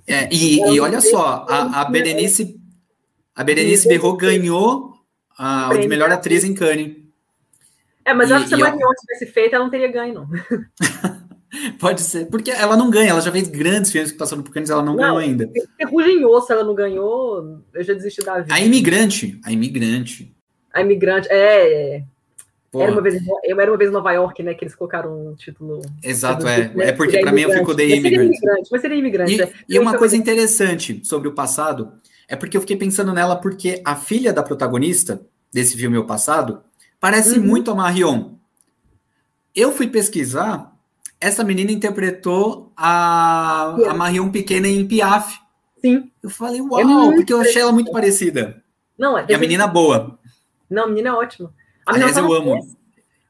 é, 0.08 0.30
e, 0.32 0.60
e, 0.60 0.80
olha 0.80 1.02
só, 1.02 1.46
a, 1.50 1.82
a 1.82 1.86
Berenice, 1.86 2.60
a 3.36 3.44
Berenice 3.44 3.88
Berro 3.88 4.15
ganhou 4.15 4.94
a, 5.38 5.74
de 5.74 5.88
melhor 5.88 6.12
atriz 6.12 6.44
em 6.44 6.54
Cannes. 6.54 6.98
É, 8.06 8.13
mas 8.13 8.30
e, 8.30 8.34
acho 8.34 8.44
que 8.44 8.50
se 8.50 8.56
a 8.56 8.58
Marion 8.58 8.89
tivesse 9.00 9.26
feito, 9.28 9.56
ela 9.56 9.63
não 9.63 9.72
teria 9.72 9.92
ganho, 9.92 10.13
não. 10.13 10.30
Pode 11.80 12.02
ser, 12.02 12.28
porque 12.28 12.52
ela 12.52 12.78
não 12.78 12.92
ganha, 12.92 13.10
ela 13.10 13.22
já 13.22 13.32
fez 13.32 13.48
grandes 13.48 13.92
filmes 13.92 14.12
que 14.12 14.18
passaram 14.18 14.44
por 14.44 14.52
Cannes, 14.52 14.70
ela 14.70 14.84
não, 14.84 14.94
não 14.94 15.04
ganhou 15.04 15.18
ainda. 15.18 15.50
Ferrugem 15.78 16.24
Osso, 16.26 16.52
ela 16.52 16.63
não 16.63 16.76
ganhou, 16.76 17.63
eu 17.74 17.84
já 17.84 17.94
desisti 17.94 18.24
da 18.24 18.39
vida. 18.39 18.54
A 18.54 18.60
Imigrante, 18.60 19.39
a 19.44 19.52
Imigrante. 19.52 20.36
A 20.72 20.82
Imigrante, 20.82 21.28
é, 21.30 21.96
é. 21.98 22.04
Era 22.73 22.91
uma, 22.91 23.01
vez, 23.01 23.19
eu 23.43 23.60
era 23.60 23.71
uma 23.71 23.77
vez 23.77 23.89
em 23.89 23.93
Nova 23.93 24.12
York, 24.12 24.43
né? 24.43 24.53
Que 24.53 24.63
eles 24.63 24.75
colocaram 24.75 25.29
um 25.29 25.34
título. 25.34 25.82
Exato, 26.03 26.47
é. 26.47 26.67
Né, 26.69 26.89
é 26.89 26.91
porque 26.91 27.19
para 27.19 27.32
mim 27.32 27.41
eu 27.41 27.51
fico 27.51 27.75
The 27.75 27.84
Immigrant. 27.84 28.32
Mas 28.71 28.82
seria 28.82 28.97
imigrante. 28.97 29.34
E, 29.34 29.41
é. 29.41 29.51
e 29.67 29.79
uma 29.79 29.97
coisa 29.97 30.15
interessante 30.15 31.01
sobre 31.03 31.27
o 31.27 31.34
passado 31.34 31.93
é 32.27 32.36
porque 32.36 32.55
eu 32.55 32.62
fiquei 32.62 32.77
pensando 32.77 33.12
nela 33.12 33.36
porque 33.36 33.82
a 33.84 33.95
filha 33.95 34.32
da 34.32 34.43
protagonista 34.43 35.19
desse 35.51 35.75
filme 35.75 35.97
O 35.97 36.05
Passado 36.05 36.62
parece 36.99 37.39
uhum. 37.39 37.45
muito 37.45 37.71
a 37.71 37.75
Marion. 37.75 38.34
Eu 39.55 39.71
fui 39.71 39.88
pesquisar, 39.88 40.71
essa 41.19 41.43
menina 41.43 41.71
interpretou 41.71 42.71
a, 42.77 43.75
a 43.89 43.93
Marion 43.95 44.29
pequena 44.29 44.67
em 44.67 44.88
Piaf. 44.88 45.39
Sim. 45.82 46.12
Eu 46.21 46.29
falei, 46.29 46.60
é 46.60 46.63
uau, 46.63 47.12
é 47.12 47.15
porque 47.15 47.34
eu 47.34 47.41
achei 47.41 47.62
ela 47.62 47.71
muito 47.71 47.91
parecida. 47.91 48.62
Não, 48.97 49.17
é. 49.17 49.25
E 49.27 49.34
a 49.34 49.38
menina 49.39 49.65
boa. 49.65 50.19
Não, 50.69 50.84
a 50.84 50.88
menina 50.88 51.10
é 51.10 51.13
ótima. 51.13 51.51
Aliás, 51.95 52.17
eu 52.17 52.32
amo. 52.34 52.60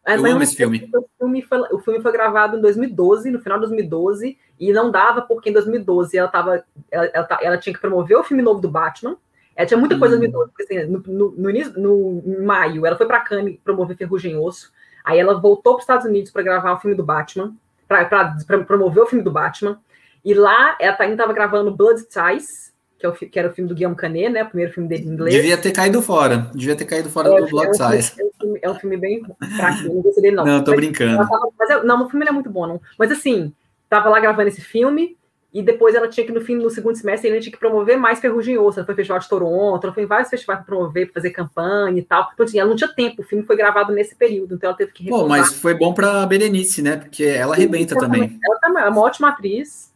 eu 0.05 0.25
amo 0.25 0.43
esse 0.43 0.55
filme. 0.55 0.89
O 0.93 1.09
filme, 1.17 1.41
foi, 1.41 1.59
o 1.71 1.79
filme 1.79 2.01
foi 2.01 2.11
gravado 2.11 2.57
em 2.57 2.61
2012, 2.61 3.31
no 3.31 3.39
final 3.39 3.57
de 3.59 3.67
2012, 3.67 4.37
e 4.59 4.73
não 4.73 4.91
dava 4.91 5.21
porque 5.21 5.49
em 5.49 5.53
2012 5.53 6.17
ela, 6.17 6.27
tava, 6.27 6.63
ela, 6.91 7.05
ela, 7.13 7.27
ela 7.41 7.57
tinha 7.57 7.73
que 7.73 7.81
promover 7.81 8.17
o 8.17 8.23
filme 8.23 8.43
novo 8.43 8.59
do 8.59 8.69
Batman. 8.69 9.17
Ela 9.55 9.67
tinha 9.67 9.77
muita 9.77 9.97
coisa 9.97 10.15
hum. 10.15 10.19
em 10.19 10.31
2012, 10.31 10.51
porque, 10.51 10.63
assim, 10.63 10.91
no, 10.91 11.03
no, 11.05 11.31
no, 11.31 11.49
início, 11.49 11.79
no 11.79 12.23
em 12.25 12.41
maio, 12.43 12.85
ela 12.85 12.95
foi 12.95 13.05
para 13.05 13.19
Cannes 13.21 13.59
promover 13.63 13.97
Ferrugem 13.97 14.37
Osso. 14.37 14.71
Aí 15.03 15.19
ela 15.19 15.39
voltou 15.39 15.73
para 15.73 15.79
os 15.79 15.83
Estados 15.83 16.05
Unidos 16.05 16.31
para 16.31 16.43
gravar 16.43 16.73
o 16.73 16.79
filme 16.79 16.95
do 16.95 17.03
Batman, 17.03 17.53
para 17.87 18.63
promover 18.65 19.03
o 19.03 19.07
filme 19.07 19.23
do 19.23 19.31
Batman. 19.31 19.79
E 20.23 20.33
lá 20.33 20.77
ela 20.79 20.95
ainda 20.99 21.13
estava 21.13 21.33
gravando 21.33 21.75
Blood 21.75 22.03
Ties, 22.03 22.68
que, 22.99 23.05
é 23.05 23.09
o, 23.09 23.13
que, 23.13 23.39
era 23.39 23.49
o 23.49 23.53
filme 23.53 23.69
do 23.69 23.73
Guillaume 23.73 23.95
Canet, 23.95 24.29
né? 24.29 24.43
O 24.43 24.47
primeiro 24.47 24.73
filme 24.73 24.89
dele 24.89 25.05
em 25.05 25.13
inglês. 25.13 25.33
Devia 25.33 25.57
ter 25.57 25.71
caído 25.71 26.01
fora. 26.01 26.49
Devia 26.53 26.75
ter 26.75 26.85
caído 26.85 27.09
fora 27.09 27.29
é, 27.29 27.41
do 27.41 27.47
Blood 27.47 27.67
é 27.67 27.69
um 27.69 27.73
Size. 27.73 28.13
É 28.19 28.25
um, 28.25 28.31
filme, 28.39 28.59
é 28.61 28.69
um 28.69 28.75
filme 28.75 28.97
bem 28.97 29.23
fraco, 29.55 29.83
não 29.83 30.01
gostei 30.01 30.23
dele, 30.23 30.35
não. 30.35 30.45
Não, 30.45 30.63
tô 30.63 30.71
mas, 30.71 30.79
brincando. 30.81 31.17
Tava, 31.17 31.49
mas, 31.57 31.69
é, 31.69 31.83
não, 31.83 32.05
o 32.05 32.09
filme 32.09 32.25
é 32.27 32.31
muito 32.31 32.49
bom, 32.49 32.67
não. 32.67 32.81
Mas 32.97 33.11
assim, 33.11 33.53
tava 33.89 34.09
lá 34.09 34.19
gravando 34.19 34.49
esse 34.49 34.61
filme, 34.61 35.17
e 35.51 35.63
depois 35.63 35.95
ela 35.95 36.07
tinha 36.07 36.25
que, 36.25 36.31
no 36.31 36.41
fim, 36.41 36.55
no 36.55 36.69
segundo 36.69 36.95
semestre, 36.95 37.29
ela 37.29 37.39
tinha 37.39 37.51
que 37.51 37.57
promover 37.57 37.97
mais 37.97 38.19
Ferrugem 38.19 38.57
Osso. 38.57 38.79
Ela 38.79 38.85
foi 38.85 38.93
Festival 38.93 39.19
de 39.19 39.27
Toronto, 39.27 39.83
ela 39.83 39.93
foi 39.93 40.03
em 40.03 40.05
vários 40.07 40.29
festivais 40.29 40.59
para 40.59 40.65
promover, 40.65 41.07
para 41.07 41.15
fazer 41.15 41.31
campanha 41.31 41.97
e 41.97 42.03
tal. 42.03 42.29
Então, 42.33 42.45
assim, 42.45 42.59
ela 42.59 42.69
não 42.69 42.75
tinha 42.75 42.93
tempo, 42.93 43.21
o 43.21 43.25
filme 43.25 43.43
foi 43.43 43.55
gravado 43.55 43.91
nesse 43.91 44.15
período, 44.15 44.55
então 44.55 44.69
ela 44.69 44.77
teve 44.77 44.91
que 44.91 45.09
Pô, 45.09 45.27
mas 45.27 45.53
foi 45.55 45.73
bom 45.73 45.93
para 45.93 46.25
Berenice, 46.27 46.83
né? 46.83 46.97
Porque 46.97 47.23
ela 47.23 47.55
arrebenta 47.55 47.95
também. 47.95 48.39
Ela 48.43 48.59
também 48.59 48.83
é 48.83 48.89
uma 48.89 49.01
ótima 49.01 49.29
atriz, 49.29 49.88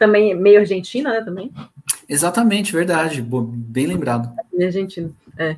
também 0.00 0.34
meio 0.34 0.60
argentina, 0.60 1.10
né, 1.10 1.20
também. 1.20 1.52
Exatamente, 2.08 2.72
verdade. 2.72 3.22
Bem 3.22 3.86
lembrado. 3.86 4.34
Argentina, 4.58 5.12
é. 5.38 5.56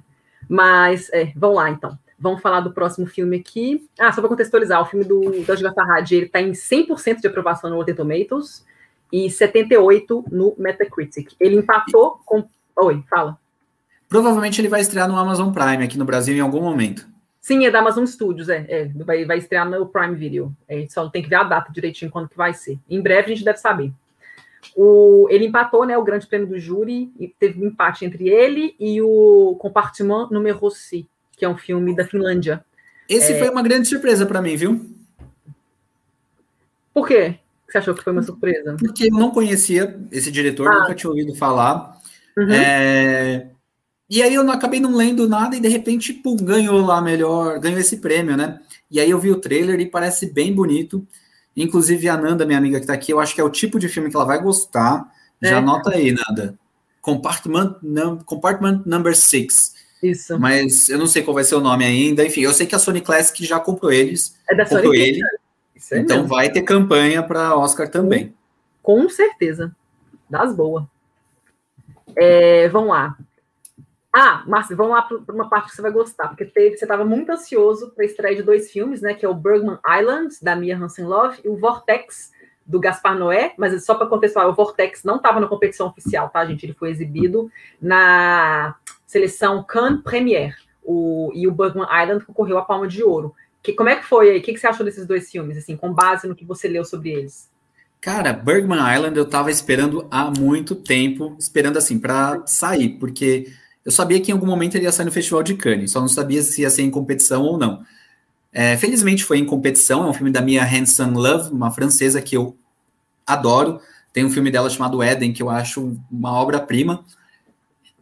Mas, 0.49 1.09
é, 1.13 1.33
vamos 1.37 1.57
lá, 1.57 1.71
então. 1.71 1.97
Vamos 2.19 2.43
falar 2.43 2.61
do 2.61 2.73
próximo 2.73 3.07
filme 3.07 3.37
aqui. 3.37 3.89
Ah, 3.99 4.13
só 4.13 4.21
para 4.21 4.29
contextualizar, 4.29 4.83
o 4.83 4.85
filme 4.85 5.05
do 5.05 5.45
Dodge 5.47 5.63
Farhad, 5.73 6.11
ele 6.13 6.27
está 6.27 6.41
em 6.43 6.53
100% 6.53 7.21
de 7.21 7.27
aprovação 7.29 7.71
no 7.71 7.77
Rotten 7.77 7.95
Tomatoes 7.95 8.67
e 9.13 9.31
78 9.31 10.25
no 10.31 10.55
Metacritic. 10.59 11.35
Ele 11.39 11.57
empatou 11.57 12.21
com... 12.25 12.45
Oi, 12.77 13.03
fala. 13.09 13.39
Provavelmente 14.09 14.61
ele 14.61 14.69
vai 14.69 14.81
estrear 14.81 15.09
no 15.09 15.17
Amazon 15.17 15.53
Prime 15.53 15.85
aqui 15.85 15.97
no 15.97 16.05
Brasil 16.05 16.37
em 16.37 16.41
algum 16.41 16.61
momento. 16.61 17.07
Sim, 17.41 17.65
é 17.65 17.71
da 17.71 17.79
Amazon 17.79 18.05
Studios, 18.07 18.49
é. 18.49 18.67
é 18.69 18.85
vai, 19.05 19.25
vai 19.25 19.39
estrear 19.39 19.69
no 19.69 19.87
Prime 19.87 20.15
Video. 20.17 20.55
É, 20.69 20.87
só 20.89 21.09
tem 21.09 21.23
que 21.23 21.29
ver 21.29 21.37
a 21.37 21.45
data 21.45 21.73
direitinho 21.73 22.11
quando 22.11 22.29
que 22.29 22.37
vai 22.37 22.53
ser. 22.55 22.79
Em 22.91 23.01
breve 23.01 23.33
a 23.33 23.35
gente 23.35 23.45
deve 23.45 23.59
saber. 23.59 23.93
O, 24.77 25.27
ele 25.31 25.47
empatou 25.47 25.85
né, 25.85 25.97
o 25.99 26.05
grande 26.05 26.27
prêmio 26.27 26.47
do 26.47 26.59
júri, 26.59 27.13
e 27.19 27.29
teve 27.29 27.61
um 27.61 27.69
empate 27.69 28.05
entre 28.05 28.29
ele 28.29 28.75
e 28.79 29.03
o 29.03 29.57
Compartiment 29.59 30.29
Numéro 30.31 30.71
6, 30.71 31.05
que 31.37 31.45
é 31.45 31.49
um 31.49 31.57
filme 31.57 31.95
da 31.95 32.05
Finlândia. 32.05 32.65
Esse 33.09 33.33
é... 33.33 33.39
foi 33.39 33.51
uma 33.51 33.63
grande 33.63 33.89
surpresa 33.89 34.25
para 34.25 34.41
mim, 34.41 34.57
viu? 34.57 34.81
Por 36.95 37.07
quê? 37.07 37.39
Você 37.69 37.79
achou 37.79 37.95
que 37.95 38.05
foi 38.05 38.13
uma 38.13 38.23
surpresa? 38.23 38.77
Porque 38.79 39.05
eu 39.05 39.19
não 39.19 39.31
conhecia 39.31 39.99
esse 40.11 40.31
diretor, 40.31 40.69
ah. 40.69 40.81
nunca 40.81 40.95
tinha 40.95 41.11
ouvido 41.11 41.35
falar. 41.35 41.99
Uhum. 42.37 42.51
É... 42.51 43.49
E 44.09 44.23
aí 44.23 44.35
eu 44.35 44.45
não, 44.45 44.53
acabei 44.53 44.79
não 44.79 44.95
lendo 44.95 45.27
nada 45.27 45.57
e 45.57 45.61
de 45.61 45.69
repente, 45.69 46.13
pum, 46.13 46.37
ganhou 46.37 46.85
lá 46.85 47.01
melhor, 47.01 47.59
ganhou 47.59 47.81
esse 47.81 47.97
prêmio, 47.97 48.37
né? 48.37 48.61
E 48.91 49.01
aí 49.01 49.09
eu 49.09 49.19
vi 49.19 49.31
o 49.31 49.41
trailer 49.41 49.81
e 49.81 49.87
parece 49.87 50.31
bem 50.31 50.55
bonito. 50.55 51.07
Inclusive, 51.57 52.09
a 52.09 52.17
Nanda, 52.17 52.47
minha 52.47 52.59
amiga 52.59 52.79
que 52.79 52.85
está 52.85 52.95
aqui, 52.95 53.13
eu 53.13 53.21
acho 53.21 53.35
que 53.35 53.41
é 53.41 53.45
o 53.45 53.51
tipo 53.51 53.79
de 53.79 53.89
filme 53.89 54.11
que 54.11 54.17
ela 54.17 54.25
vai 54.25 54.41
gostar. 54.41 55.07
É. 55.41 55.49
Já 55.49 55.59
anota 55.59 55.95
aí, 55.95 56.13
Nanda. 56.13 56.59
Compartment, 57.01 57.77
num, 57.83 58.19
Compartment 58.19 58.83
Number 58.87 59.17
6. 59.17 59.75
Isso. 60.03 60.39
Mas 60.39 60.89
eu 60.89 60.99
não 60.99 61.07
sei 61.07 61.23
qual 61.23 61.35
vai 61.35 61.45
ser 61.45 61.55
o 61.55 61.61
nome 61.61 61.85
ainda. 61.85 62.25
Enfim, 62.25 62.41
eu 62.41 62.53
sei 62.53 62.67
que 62.67 62.75
a 62.75 62.79
Sony 62.79 63.01
Classic 63.01 63.45
já 63.45 63.61
comprou 63.61 63.93
eles. 63.93 64.37
É 64.49 64.55
da 64.55 64.67
Sony 64.67 64.99
ele. 64.99 65.21
É 65.91 65.99
então 65.99 66.19
mesmo. 66.19 66.29
vai 66.29 66.51
ter 66.51 66.63
campanha 66.63 67.23
para 67.23 67.57
Oscar 67.57 67.89
também. 67.89 68.35
Com 68.83 69.09
certeza. 69.09 69.75
Das 70.29 70.55
boas. 70.55 70.85
É, 72.17 72.69
vamos 72.69 72.91
lá. 72.91 73.17
Ah, 74.15 74.45
Márcio, 74.47 74.77
vamos 74.77 74.93
lá 74.93 75.03
para 75.03 75.35
uma 75.35 75.49
parte 75.49 75.71
que 75.71 75.77
você 75.77 75.81
vai 75.81 75.91
gostar, 75.91 76.29
porque 76.29 76.45
teve, 76.45 76.77
você 76.77 76.85
estava 76.85 77.03
muito 77.03 77.33
ansioso 77.33 77.91
para 77.93 78.05
a 78.05 78.07
estreia 78.07 78.37
de 78.37 78.43
dois 78.43 78.71
filmes, 78.71 79.01
né? 79.01 79.15
Que 79.15 79.25
é 79.25 79.29
o 79.29 79.35
Bergman 79.35 79.79
Island, 79.89 80.35
da 80.43 80.55
Mia 80.55 80.77
Hansen 80.77 81.07
Love, 81.07 81.41
e 81.43 81.49
o 81.49 81.57
Vortex, 81.57 82.31
do 82.67 82.79
Gaspar 82.79 83.19
Noé, 83.19 83.55
mas 83.57 83.85
só 83.85 83.95
para 83.95 84.07
contextual, 84.07 84.51
o 84.51 84.55
Vortex 84.55 85.03
não 85.03 85.17
estava 85.17 85.41
na 85.41 85.47
competição 85.47 85.87
oficial, 85.89 86.29
tá, 86.29 86.45
gente? 86.45 86.65
Ele 86.65 86.75
foi 86.75 86.91
exibido 86.91 87.51
na 87.81 88.77
seleção 89.07 89.65
Cannes 89.65 90.03
Premiere, 90.03 90.55
o, 90.85 91.31
e 91.35 91.49
o 91.49 91.53
Bergman 91.53 91.87
Island 91.87 92.25
concorreu 92.25 92.59
a 92.59 92.65
Palma 92.65 92.87
de 92.87 93.03
Ouro. 93.03 93.35
Que, 93.63 93.73
como 93.73 93.89
é 93.89 93.97
que 93.97 94.05
foi 94.05 94.31
aí? 94.31 94.39
O 94.39 94.43
que, 94.43 94.53
que 94.53 94.59
você 94.59 94.67
achou 94.67 94.85
desses 94.85 95.07
dois 95.07 95.31
filmes, 95.31 95.57
assim, 95.57 95.77
com 95.77 95.93
base 95.93 96.29
no 96.29 96.35
que 96.35 96.45
você 96.45 96.69
leu 96.69 96.85
sobre 96.85 97.11
eles? 97.11 97.51
Cara, 98.01 98.33
Bergman 98.33 98.81
Island 98.95 99.17
eu 99.17 99.23
estava 99.23 99.51
esperando 99.51 100.07
há 100.11 100.31
muito 100.31 100.75
tempo, 100.75 101.37
esperando 101.39 101.79
assim, 101.79 102.01
para 102.01 102.45
sair, 102.47 102.99
porque 102.99 103.47
eu 103.85 103.93
sabia 103.93 104.21
que 104.21 104.31
em 104.31 104.35
algum 104.35 104.47
momento 104.47 104.75
ele 104.77 104.85
ia 104.85 104.93
sair 104.93 105.07
no 105.07 105.13
Festival 105.13 105.43
de 105.43 105.55
Cannes, 105.55 105.91
só 105.91 106.01
não 106.01 106.09
sabia 106.09 106.43
se 106.43 106.63
ia 106.63 106.71
ser 106.71 106.83
em 106.83 106.91
competição 106.91 107.43
ou 107.43 107.59
não. 107.59 107.85
É, 108.53 108.77
felizmente 108.77 109.25
foi 109.25 109.39
em 109.39 109.47
competição, 109.47 110.05
é 110.05 110.11
um 110.11 110.13
filme 110.13 110.31
da 110.31 110.43
Mia 110.43 110.63
Hansen 110.63 111.13
Love, 111.13 111.53
uma 111.53 111.71
francesa 111.71 112.21
que 112.21 112.37
eu 112.37 112.57
adoro. 113.27 113.81
Tem 114.13 114.25
um 114.25 114.31
filme 114.31 114.51
dela 114.51 114.69
chamado 114.69 115.03
Eden, 115.03 115.33
que 115.33 115.43
eu 115.43 115.49
acho 115.49 115.97
uma 116.11 116.33
obra-prima. 116.33 117.05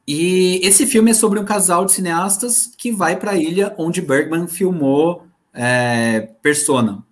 E 0.07 0.61
esse 0.65 0.87
filme 0.87 1.13
é 1.13 1.15
sobre 1.15 1.39
um 1.39 1.45
casal 1.45 1.85
de 1.85 1.93
cineastas 1.93 2.67
que 2.77 2.91
vai 2.91 3.17
para 3.17 3.31
a 3.33 3.37
ilha 3.37 3.73
onde 3.79 4.03
Bergman 4.03 4.49
filmou 4.49 5.27
é, 5.55 6.29
Persona. 6.43 7.05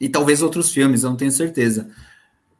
E 0.00 0.08
talvez 0.08 0.42
outros 0.42 0.72
filmes, 0.72 1.04
eu 1.04 1.10
não 1.10 1.16
tenho 1.16 1.30
certeza. 1.30 1.88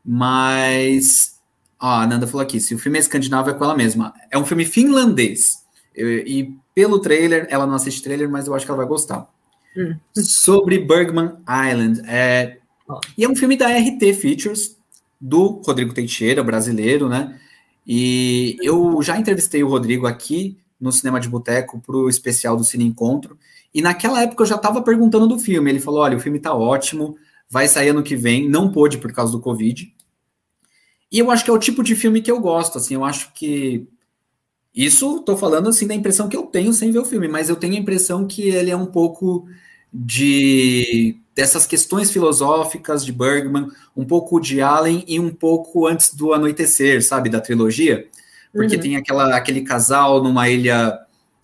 Mas. 0.04 1.35
Ó, 1.80 2.00
a 2.00 2.06
Nanda 2.06 2.26
falou 2.26 2.42
aqui: 2.42 2.60
se 2.60 2.74
o 2.74 2.78
filme 2.78 2.98
é 2.98 3.00
escandinavo, 3.00 3.50
é 3.50 3.54
com 3.54 3.64
ela 3.64 3.76
mesma. 3.76 4.14
É 4.30 4.38
um 4.38 4.44
filme 4.44 4.64
finlandês. 4.64 5.64
Eu, 5.94 6.08
e 6.18 6.54
pelo 6.74 6.98
trailer, 6.98 7.46
ela 7.50 7.66
não 7.66 7.74
assiste 7.74 8.02
trailer, 8.02 8.28
mas 8.28 8.46
eu 8.46 8.54
acho 8.54 8.64
que 8.64 8.70
ela 8.70 8.78
vai 8.78 8.86
gostar. 8.86 9.28
Hum. 9.76 9.96
Sobre 10.14 10.78
Bergman 10.78 11.32
Island. 11.48 12.02
É, 12.06 12.58
oh. 12.88 13.00
E 13.16 13.24
é 13.24 13.28
um 13.28 13.36
filme 13.36 13.56
da 13.56 13.68
RT 13.68 14.14
Features, 14.14 14.76
do 15.20 15.62
Rodrigo 15.64 15.94
Teixeira, 15.94 16.42
brasileiro, 16.42 17.08
né? 17.08 17.38
E 17.86 18.56
eu 18.62 19.00
já 19.02 19.18
entrevistei 19.18 19.62
o 19.62 19.68
Rodrigo 19.68 20.06
aqui 20.06 20.58
no 20.80 20.92
Cinema 20.92 21.20
de 21.20 21.28
Boteco 21.28 21.80
para 21.80 21.96
o 21.96 22.08
especial 22.08 22.56
do 22.56 22.64
Cine 22.64 22.84
Encontro. 22.84 23.38
E 23.72 23.80
naquela 23.80 24.22
época 24.22 24.42
eu 24.42 24.46
já 24.46 24.56
estava 24.56 24.82
perguntando 24.82 25.26
do 25.26 25.38
filme. 25.38 25.70
Ele 25.70 25.80
falou: 25.80 26.00
olha, 26.00 26.16
o 26.16 26.20
filme 26.20 26.38
está 26.38 26.54
ótimo, 26.54 27.16
vai 27.48 27.68
sair 27.68 27.90
ano 27.90 28.02
que 28.02 28.16
vem, 28.16 28.48
não 28.48 28.72
pôde 28.72 28.98
por 28.98 29.12
causa 29.12 29.32
do 29.32 29.40
Covid. 29.40 29.94
E 31.10 31.18
eu 31.18 31.30
acho 31.30 31.44
que 31.44 31.50
é 31.50 31.52
o 31.52 31.58
tipo 31.58 31.82
de 31.82 31.94
filme 31.94 32.20
que 32.20 32.30
eu 32.30 32.40
gosto, 32.40 32.78
assim, 32.78 32.94
eu 32.94 33.04
acho 33.04 33.32
que. 33.32 33.86
Isso 34.74 35.18
estou 35.18 35.38
falando 35.38 35.70
assim 35.70 35.86
da 35.86 35.94
impressão 35.94 36.28
que 36.28 36.36
eu 36.36 36.42
tenho 36.42 36.72
sem 36.72 36.92
ver 36.92 36.98
o 36.98 37.04
filme, 37.04 37.28
mas 37.28 37.48
eu 37.48 37.56
tenho 37.56 37.74
a 37.74 37.78
impressão 37.78 38.26
que 38.26 38.42
ele 38.50 38.70
é 38.70 38.76
um 38.76 38.84
pouco 38.84 39.48
de 39.92 41.16
dessas 41.34 41.66
questões 41.66 42.10
filosóficas 42.10 43.04
de 43.04 43.12
Bergman, 43.12 43.68
um 43.94 44.04
pouco 44.04 44.40
de 44.40 44.62
Allen 44.62 45.04
e 45.06 45.20
um 45.20 45.30
pouco 45.30 45.86
antes 45.86 46.14
do 46.14 46.32
anoitecer, 46.32 47.04
sabe, 47.04 47.28
da 47.28 47.42
trilogia, 47.42 48.06
porque 48.52 48.76
uhum. 48.76 48.82
tem 48.82 48.96
aquela, 48.96 49.36
aquele 49.36 49.60
casal 49.60 50.22
numa 50.22 50.48
ilha 50.48 50.98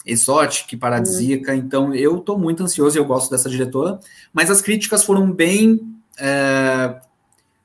exótica 0.04 0.74
e 0.74 0.78
paradisíaca, 0.78 1.52
uhum. 1.52 1.58
então 1.58 1.94
eu 1.94 2.16
estou 2.16 2.38
muito 2.38 2.62
ansioso 2.62 2.96
e 2.96 2.98
eu 2.98 3.04
gosto 3.04 3.30
dessa 3.30 3.50
diretora, 3.50 4.00
mas 4.32 4.50
as 4.50 4.62
críticas 4.62 5.04
foram 5.04 5.30
bem 5.30 5.78
é, 6.18 6.96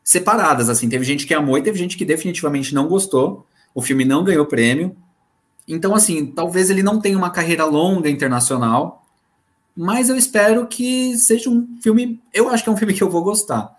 separadas, 0.08 0.70
assim, 0.70 0.88
teve 0.88 1.04
gente 1.04 1.28
que 1.28 1.34
amou 1.34 1.58
e 1.58 1.62
teve 1.62 1.78
gente 1.78 1.98
que 1.98 2.06
definitivamente 2.06 2.74
não 2.74 2.88
gostou, 2.88 3.46
o 3.76 3.82
filme 3.82 4.06
não 4.06 4.24
ganhou 4.24 4.46
prêmio, 4.46 4.96
então, 5.68 5.94
assim, 5.94 6.28
talvez 6.28 6.70
ele 6.70 6.82
não 6.82 7.02
tenha 7.02 7.18
uma 7.18 7.30
carreira 7.30 7.66
longa 7.66 8.10
internacional, 8.10 9.06
mas 9.76 10.08
eu 10.08 10.16
espero 10.16 10.66
que 10.66 11.18
seja 11.18 11.50
um 11.50 11.78
filme. 11.82 12.22
Eu 12.34 12.48
acho 12.50 12.64
que 12.64 12.70
é 12.70 12.72
um 12.72 12.78
filme 12.78 12.94
que 12.94 13.04
eu 13.04 13.10
vou 13.10 13.22
gostar. 13.22 13.76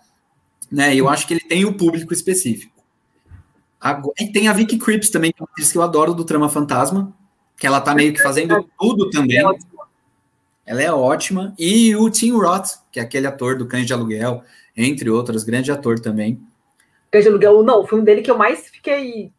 Né? 0.71 0.95
Eu 0.95 1.09
acho 1.09 1.25
que 1.25 1.33
ele 1.33 1.41
tem 1.41 1.65
o 1.65 1.75
público 1.75 2.13
específico. 2.13 2.79
Agora, 3.81 4.13
e 4.19 4.31
tem 4.31 4.47
a 4.47 4.53
Vicky 4.53 4.77
Creeps 4.77 5.09
também, 5.09 5.33
que 5.33 5.43
é 5.43 5.65
que 5.65 5.77
eu 5.77 5.81
adoro 5.81 6.13
do 6.13 6.23
Trama 6.23 6.47
Fantasma, 6.47 7.11
que 7.57 7.65
ela 7.65 7.81
tá 7.81 7.95
meio 7.95 8.13
que 8.13 8.21
fazendo 8.21 8.69
tudo 8.79 9.09
também. 9.09 9.37
Ela 9.37 9.55
é 10.77 10.91
ótima. 10.91 11.53
E 11.57 11.95
o 11.95 12.09
Tim 12.09 12.31
Roth, 12.31 12.77
que 12.91 12.99
é 12.99 13.03
aquele 13.03 13.25
ator 13.25 13.57
do 13.57 13.65
Cães 13.65 13.87
de 13.87 13.93
Aluguel, 13.93 14.43
entre 14.77 15.09
outros, 15.09 15.43
grande 15.43 15.71
ator 15.71 15.99
também. 15.99 16.39
Cães 17.11 17.23
de 17.23 17.29
Aluguel, 17.29 17.63
não, 17.63 17.81
o 17.81 17.87
filme 17.87 18.03
dele 18.03 18.21
que 18.21 18.29
eu 18.29 18.37
mais 18.37 18.69
fiquei 18.69 19.31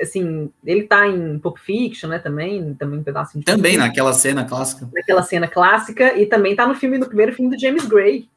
assim, 0.00 0.50
ele 0.64 0.82
tá 0.82 1.06
em 1.06 1.38
Pulp 1.38 1.58
Fiction, 1.58 2.08
né, 2.08 2.18
também, 2.18 2.74
também 2.74 2.98
um 2.98 3.02
pedaço 3.04 3.38
de 3.38 3.44
Também 3.44 3.72
filme, 3.72 3.86
naquela 3.86 4.12
cena 4.12 4.44
clássica. 4.44 4.88
Naquela 4.92 5.22
cena 5.22 5.46
clássica, 5.46 6.18
e 6.18 6.26
também 6.26 6.56
tá 6.56 6.66
no 6.66 6.74
filme, 6.74 6.98
no 6.98 7.06
primeiro 7.06 7.32
filme 7.32 7.54
do 7.54 7.60
James 7.60 7.86
Gray, 7.86 8.28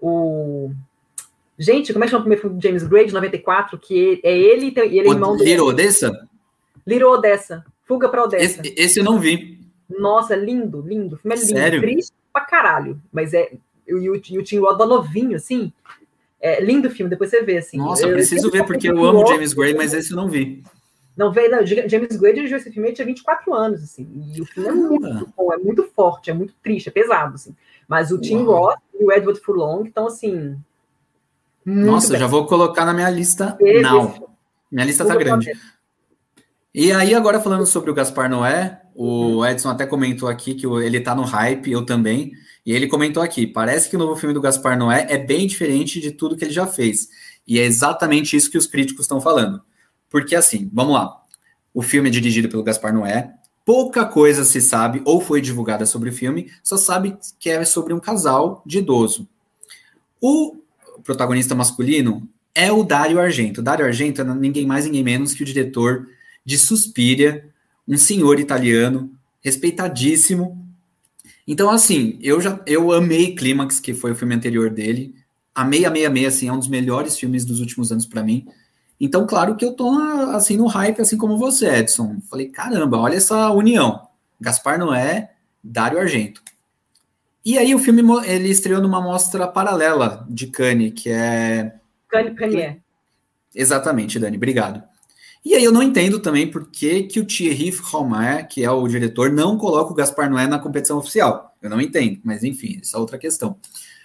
o... 0.00 0.72
Gente, 1.56 1.92
como 1.92 2.04
é 2.04 2.06
que 2.06 2.10
chama 2.10 2.22
o 2.22 2.24
primeiro 2.24 2.42
filme 2.42 2.58
do 2.58 2.62
James 2.62 2.82
Gray, 2.82 3.06
de 3.06 3.12
94, 3.12 3.78
que 3.78 4.20
é 4.24 4.36
ele 4.36 4.74
e 4.74 4.80
ele 4.98 5.08
é 5.08 5.12
irmão 5.12 5.36
do... 5.36 5.44
Little 5.44 5.68
Odessa? 5.68 6.28
Little 6.86 7.10
Odessa, 7.10 7.64
Fuga 7.84 8.08
pra 8.08 8.24
Odessa. 8.24 8.62
Esse, 8.62 8.74
esse, 8.76 8.98
eu 9.00 9.04
não 9.04 9.18
vi. 9.18 9.59
Nossa, 9.98 10.36
lindo, 10.36 10.80
lindo, 10.80 11.16
o 11.16 11.18
filme 11.18 11.36
é 11.36 11.38
lindo, 11.38 11.52
Sério? 11.52 11.80
triste 11.80 12.12
pra 12.32 12.44
caralho, 12.44 13.00
mas 13.12 13.34
é... 13.34 13.52
E 13.86 13.94
o, 13.94 14.14
e 14.14 14.38
o 14.38 14.42
Tim 14.44 14.58
Roth 14.58 14.78
novinho, 14.78 15.36
assim, 15.36 15.72
é 16.40 16.62
lindo 16.62 16.88
o 16.88 16.90
filme, 16.90 17.10
depois 17.10 17.28
você 17.28 17.42
vê, 17.42 17.58
assim. 17.58 17.76
Nossa, 17.76 18.06
eu 18.06 18.12
preciso 18.12 18.50
ver, 18.50 18.64
porque 18.64 18.88
eu 18.88 19.04
amo 19.04 19.26
James 19.26 19.52
Gray, 19.52 19.74
mas 19.74 19.92
esse 19.92 20.12
eu 20.12 20.16
não 20.16 20.28
vi. 20.28 20.62
Não 21.16 21.32
veio, 21.32 21.50
não, 21.50 21.66
James 21.66 22.16
Gray 22.16 22.32
dirigiu 22.32 22.56
esse 22.56 22.70
filme, 22.70 22.88
ele 22.88 22.96
tinha 22.96 23.04
24 23.04 23.52
anos, 23.52 23.82
assim, 23.82 24.08
e 24.34 24.40
o 24.40 24.46
filme 24.46 24.68
é 24.68 24.72
muito 24.72 25.32
bom, 25.36 25.52
é 25.52 25.58
muito 25.58 25.84
forte, 25.94 26.30
é 26.30 26.34
muito 26.34 26.54
triste, 26.62 26.88
é 26.88 26.92
pesado, 26.92 27.34
assim. 27.34 27.54
Mas 27.86 28.10
o 28.10 28.18
Tim 28.18 28.44
Roth 28.44 28.78
e 28.98 29.04
o 29.04 29.12
Edward 29.12 29.40
Furlong 29.40 29.84
estão, 29.86 30.06
assim... 30.06 30.56
Nossa, 31.64 32.12
bem. 32.12 32.20
já 32.20 32.26
vou 32.26 32.46
colocar 32.46 32.86
na 32.86 32.94
minha 32.94 33.10
lista 33.10 33.58
não. 33.82 34.30
Minha 34.70 34.86
lista 34.86 35.04
tá 35.04 35.16
grande. 35.16 35.52
E 36.72 36.92
aí, 36.92 37.14
agora 37.14 37.40
falando 37.40 37.66
sobre 37.66 37.90
o 37.90 37.94
Gaspar 37.94 38.30
Noé, 38.30 38.80
o 39.02 39.46
Edson 39.46 39.70
até 39.70 39.86
comentou 39.86 40.28
aqui 40.28 40.52
que 40.52 40.66
ele 40.66 41.00
tá 41.00 41.14
no 41.14 41.22
hype, 41.22 41.72
eu 41.72 41.86
também, 41.86 42.32
e 42.66 42.70
ele 42.70 42.86
comentou 42.86 43.22
aqui, 43.22 43.46
parece 43.46 43.88
que 43.88 43.96
o 43.96 43.98
novo 43.98 44.14
filme 44.14 44.34
do 44.34 44.42
Gaspar 44.42 44.78
Noé 44.78 45.06
é 45.08 45.16
bem 45.16 45.46
diferente 45.46 45.98
de 46.02 46.10
tudo 46.10 46.36
que 46.36 46.44
ele 46.44 46.52
já 46.52 46.66
fez. 46.66 47.08
E 47.48 47.58
é 47.58 47.64
exatamente 47.64 48.36
isso 48.36 48.50
que 48.50 48.58
os 48.58 48.66
críticos 48.66 49.04
estão 49.04 49.18
falando. 49.18 49.62
Porque 50.10 50.36
assim, 50.36 50.68
vamos 50.70 50.92
lá. 50.92 51.18
O 51.72 51.80
filme 51.80 52.10
é 52.10 52.12
dirigido 52.12 52.50
pelo 52.50 52.62
Gaspar 52.62 52.92
Noé. 52.92 53.32
Pouca 53.64 54.04
coisa 54.04 54.44
se 54.44 54.60
sabe 54.60 55.00
ou 55.06 55.18
foi 55.18 55.40
divulgada 55.40 55.86
sobre 55.86 56.10
o 56.10 56.12
filme, 56.12 56.52
só 56.62 56.76
sabe 56.76 57.16
que 57.38 57.48
é 57.48 57.64
sobre 57.64 57.94
um 57.94 58.00
casal 58.00 58.62
de 58.66 58.80
idoso. 58.80 59.26
O 60.20 60.58
protagonista 61.02 61.54
masculino 61.54 62.28
é 62.54 62.70
o 62.70 62.84
Dario 62.84 63.18
Argento. 63.18 63.62
O 63.62 63.70
Argento 63.70 64.20
é 64.20 64.24
ninguém 64.24 64.66
mais, 64.66 64.84
ninguém 64.84 65.02
menos 65.02 65.32
que 65.32 65.42
o 65.42 65.46
diretor 65.46 66.06
de 66.44 66.58
Suspiria, 66.58 67.48
um 67.86 67.96
senhor 67.96 68.38
italiano, 68.38 69.10
respeitadíssimo. 69.40 70.64
Então, 71.46 71.70
assim, 71.70 72.18
eu 72.22 72.40
já 72.40 72.60
eu 72.66 72.92
amei 72.92 73.34
Clímax, 73.34 73.80
que 73.80 73.94
foi 73.94 74.12
o 74.12 74.14
filme 74.14 74.34
anterior 74.34 74.70
dele. 74.70 75.14
Amei 75.54 75.84
a 75.84 75.90
66, 75.90 76.26
assim, 76.26 76.48
é 76.48 76.52
um 76.52 76.58
dos 76.58 76.68
melhores 76.68 77.18
filmes 77.18 77.44
dos 77.44 77.60
últimos 77.60 77.90
anos 77.90 78.06
para 78.06 78.22
mim. 78.22 78.46
Então, 79.00 79.26
claro 79.26 79.56
que 79.56 79.64
eu 79.64 79.72
tô 79.72 79.90
assim 80.32 80.56
no 80.56 80.66
hype, 80.66 81.00
assim 81.00 81.16
como 81.16 81.38
você, 81.38 81.66
Edson. 81.68 82.18
Falei, 82.28 82.48
caramba, 82.48 82.98
olha 82.98 83.16
essa 83.16 83.50
união. 83.50 84.06
Gaspar 84.40 84.78
Noé, 84.78 85.30
Dário 85.62 85.98
Argento. 85.98 86.42
E 87.44 87.56
aí 87.58 87.74
o 87.74 87.78
filme 87.78 88.02
ele 88.26 88.48
estreou 88.48 88.82
numa 88.82 89.00
mostra 89.00 89.48
paralela 89.48 90.26
de 90.28 90.46
Cannes, 90.46 90.92
que 90.94 91.08
é 91.08 91.74
Cannes 92.08 92.34
Premiere. 92.34 92.82
Exatamente, 93.54 94.18
Dani, 94.18 94.36
obrigado. 94.36 94.82
E 95.44 95.54
aí 95.54 95.64
eu 95.64 95.72
não 95.72 95.82
entendo 95.82 96.20
também 96.20 96.50
por 96.50 96.70
que, 96.70 97.04
que 97.04 97.18
o 97.18 97.24
Thierry 97.24 97.70
Romain, 97.70 98.44
que 98.44 98.62
é 98.62 98.70
o 98.70 98.86
diretor, 98.86 99.32
não 99.32 99.56
coloca 99.56 99.90
o 99.90 99.94
Gaspar 99.94 100.30
Noé 100.30 100.46
na 100.46 100.58
competição 100.58 100.98
oficial. 100.98 101.56
Eu 101.62 101.70
não 101.70 101.80
entendo, 101.80 102.20
mas 102.22 102.44
enfim, 102.44 102.78
essa 102.80 102.96
é 102.96 103.00
outra 103.00 103.18
questão. 103.18 103.56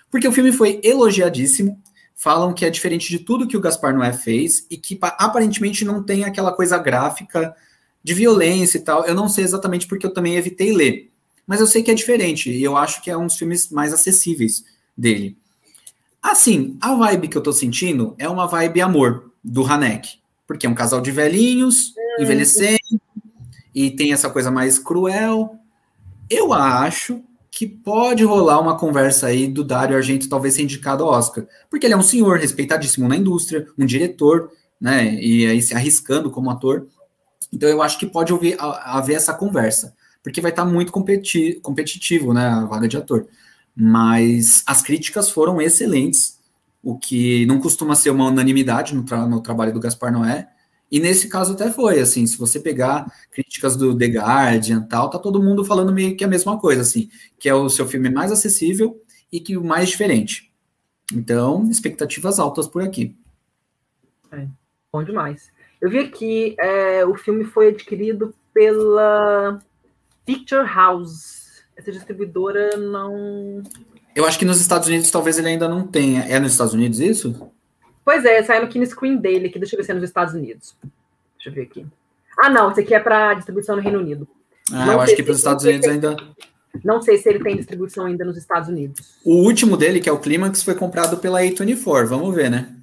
Porque 0.09 0.27
o 0.27 0.31
filme 0.31 0.53
foi 0.53 0.79
elogiadíssimo, 0.81 1.81
falam 2.15 2.53
que 2.53 2.65
é 2.65 2.69
diferente 2.69 3.09
de 3.09 3.19
tudo 3.19 3.47
que 3.47 3.57
o 3.57 3.59
Gaspar 3.59 3.93
Noé 3.93 4.13
fez 4.13 4.65
e 4.71 4.77
que 4.77 4.97
aparentemente 5.01 5.83
não 5.83 6.01
tem 6.01 6.23
aquela 6.23 6.53
coisa 6.53 6.77
gráfica 6.77 7.53
de 8.01 8.13
violência 8.13 8.77
e 8.77 8.81
tal. 8.81 9.05
Eu 9.05 9.13
não 9.13 9.27
sei 9.27 9.43
exatamente 9.43 9.87
porque 9.87 10.05
eu 10.05 10.13
também 10.13 10.35
evitei 10.35 10.71
ler, 10.71 11.11
mas 11.45 11.59
eu 11.59 11.67
sei 11.67 11.83
que 11.83 11.91
é 11.91 11.93
diferente 11.93 12.49
e 12.49 12.63
eu 12.63 12.77
acho 12.77 13.01
que 13.01 13.11
é 13.11 13.17
um 13.17 13.25
dos 13.25 13.35
filmes 13.35 13.69
mais 13.69 13.93
acessíveis 13.93 14.63
dele. 14.97 15.37
Assim, 16.21 16.77
a 16.81 16.95
vibe 16.95 17.27
que 17.27 17.37
eu 17.37 17.43
tô 17.43 17.51
sentindo 17.51 18.15
é 18.17 18.27
uma 18.27 18.47
vibe 18.47 18.81
amor 18.81 19.31
do 19.43 19.65
Hanek, 19.65 20.19
porque 20.47 20.65
é 20.65 20.69
um 20.69 20.75
casal 20.75 21.01
de 21.01 21.11
velhinhos, 21.11 21.93
hum. 21.97 22.23
envelhecendo, 22.23 23.01
e 23.73 23.91
tem 23.91 24.13
essa 24.13 24.29
coisa 24.29 24.49
mais 24.49 24.79
cruel. 24.79 25.55
Eu 26.29 26.53
acho 26.53 27.21
que 27.55 27.65
pode 27.65 28.23
rolar 28.23 28.59
uma 28.59 28.77
conversa 28.77 29.27
aí 29.27 29.47
do 29.47 29.63
Dario 29.63 29.95
Argento 29.95 30.27
talvez 30.27 30.55
ser 30.55 30.63
indicado 30.63 31.05
ao 31.05 31.11
Oscar, 31.11 31.47
porque 31.69 31.85
ele 31.85 31.93
é 31.93 31.97
um 31.97 32.03
senhor 32.03 32.37
respeitadíssimo 32.37 33.07
na 33.07 33.15
indústria, 33.15 33.65
um 33.77 33.85
diretor, 33.85 34.51
né, 34.79 35.15
e 35.15 35.45
aí 35.45 35.61
se 35.61 35.73
arriscando 35.73 36.29
como 36.29 36.49
ator. 36.49 36.87
Então 37.53 37.69
eu 37.69 37.81
acho 37.81 37.97
que 37.97 38.05
pode 38.05 38.33
haver, 38.33 38.57
haver 38.59 39.15
essa 39.15 39.33
conversa, 39.33 39.95
porque 40.21 40.41
vai 40.41 40.51
estar 40.51 40.65
muito 40.65 40.91
competi 40.91 41.57
competitivo, 41.63 42.33
né, 42.33 42.45
a 42.45 42.65
vaga 42.65 42.89
de 42.89 42.97
ator. 42.97 43.25
Mas 43.73 44.61
as 44.65 44.81
críticas 44.81 45.29
foram 45.29 45.61
excelentes, 45.61 46.34
o 46.85 46.95
que 46.95 47.47
não 47.47 47.59
costuma 47.59 47.95
ser 47.95 48.11
uma 48.11 48.27
unanimidade 48.27 48.93
no, 48.93 49.03
tra 49.03 49.25
no 49.25 49.41
trabalho 49.41 49.73
do 49.73 49.79
Gaspar 49.79 50.13
Noé, 50.13 50.47
e 50.91 50.99
nesse 50.99 51.27
caso 51.27 51.53
até 51.53 51.71
foi, 51.71 51.99
assim, 51.99 52.27
se 52.27 52.37
você 52.37 52.59
pegar 52.59 53.11
críticas 53.31 53.75
do 53.75 53.97
The 53.97 54.05
Guardian 54.05 54.83
tal, 54.83 55.09
tá 55.09 55.17
todo 55.17 55.41
mundo 55.41 55.65
falando 55.65 55.91
meio 55.91 56.15
que 56.15 56.23
a 56.23 56.27
mesma 56.27 56.59
coisa, 56.59 56.81
assim, 56.83 57.09
que 57.39 57.49
é 57.49 57.55
o 57.55 57.69
seu 57.69 57.87
filme 57.87 58.07
mais 58.09 58.31
acessível 58.31 59.01
e 59.31 59.39
que 59.39 59.57
o 59.57 59.63
mais 59.63 59.89
diferente. 59.89 60.53
Então, 61.11 61.67
expectativas 61.71 62.39
altas 62.39 62.67
por 62.67 62.83
aqui. 62.83 63.17
É, 64.31 64.47
bom 64.93 65.03
demais. 65.03 65.51
Eu 65.81 65.89
vi 65.89 65.97
aqui, 65.97 66.55
é, 66.59 67.03
o 67.03 67.15
filme 67.15 67.45
foi 67.45 67.69
adquirido 67.69 68.33
pela 68.53 69.59
Picture 70.23 70.67
House. 70.71 71.63
Essa 71.75 71.91
distribuidora 71.91 72.77
não. 72.77 73.63
Eu 74.15 74.25
acho 74.25 74.39
que 74.39 74.45
nos 74.45 74.61
Estados 74.61 74.87
Unidos 74.87 75.11
talvez 75.11 75.37
ele 75.37 75.49
ainda 75.49 75.67
não 75.67 75.85
tenha. 75.85 76.21
É 76.21 76.39
nos 76.39 76.53
Estados 76.53 76.73
Unidos 76.73 76.99
isso? 76.99 77.51
Pois 78.03 78.23
é, 78.23 78.41
saiu 78.43 78.61
no 78.61 78.67
Kine 78.67 78.85
Screen 78.85 79.17
dele, 79.17 79.47
aqui, 79.47 79.59
deixa 79.59 79.75
eu 79.75 79.77
ver 79.77 79.83
se 79.83 79.91
é 79.91 79.93
nos 79.93 80.03
Estados 80.03 80.33
Unidos. 80.33 80.75
Deixa 81.35 81.49
eu 81.49 81.53
ver 81.53 81.63
aqui. 81.63 81.85
Ah, 82.39 82.49
não, 82.49 82.71
esse 82.71 82.81
aqui 82.81 82.93
é 82.93 82.99
para 82.99 83.33
distribuição 83.33 83.75
no 83.75 83.81
Reino 83.81 83.99
Unido. 83.99 84.27
Ah, 84.71 84.85
não 84.85 84.93
eu 84.93 85.01
acho 85.01 85.15
que 85.15 85.23
para 85.23 85.31
os 85.31 85.37
Estados 85.37 85.65
Unidos 85.65 85.87
ainda. 85.87 86.15
Não 86.83 87.01
sei 87.01 87.17
se 87.17 87.29
ele 87.29 87.43
tem 87.43 87.55
distribuição 87.55 88.05
ainda 88.05 88.25
nos 88.25 88.37
Estados 88.37 88.69
Unidos. 88.69 89.17
O 89.23 89.43
último 89.43 89.77
dele, 89.77 89.99
que 89.99 90.09
é 90.09 90.11
o 90.11 90.19
Clímax, 90.19 90.61
foi 90.63 90.75
comprado 90.75 91.17
pela 91.17 91.41
A24. 91.41 92.05
Vamos 92.05 92.35
ver, 92.35 92.49
né? 92.49 92.75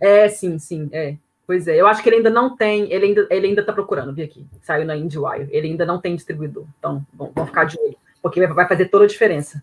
É, 0.00 0.28
sim, 0.28 0.58
sim, 0.58 0.88
é. 0.92 1.16
Pois 1.46 1.66
é, 1.66 1.80
eu 1.80 1.86
acho 1.88 2.00
que 2.00 2.08
ele 2.08 2.16
ainda 2.16 2.30
não 2.30 2.56
tem, 2.56 2.92
ele 2.92 3.06
ainda, 3.06 3.26
ele 3.28 3.48
ainda 3.48 3.64
tá 3.64 3.72
procurando, 3.72 4.14
vi 4.14 4.22
aqui, 4.22 4.46
saiu 4.62 4.86
na 4.86 4.96
IndieWire, 4.96 5.48
ele 5.50 5.66
ainda 5.66 5.84
não 5.84 6.00
tem 6.00 6.14
distribuidor, 6.14 6.64
então 6.78 7.04
vamos 7.12 7.48
ficar 7.48 7.64
de 7.64 7.76
olho, 7.80 7.96
porque 8.22 8.46
vai 8.46 8.66
fazer 8.66 8.86
toda 8.86 9.04
a 9.04 9.08
diferença. 9.08 9.62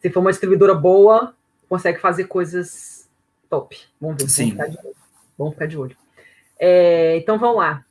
Se 0.00 0.10
for 0.10 0.20
uma 0.20 0.30
distribuidora 0.30 0.74
boa, 0.74 1.34
consegue 1.68 1.98
fazer 1.98 2.24
coisas 2.24 3.08
top. 3.48 3.78
Vamos 4.00 4.22
ver, 4.22 4.28
Sim. 4.28 4.54
vamos 4.54 4.66
ficar 4.66 4.68
de 4.68 4.86
olho. 4.86 4.96
Vamos 5.38 5.54
ficar 5.54 5.66
de 5.66 5.78
olho. 5.78 5.96
É, 6.58 7.16
então 7.16 7.38
vamos 7.38 7.56
lá. 7.56 7.84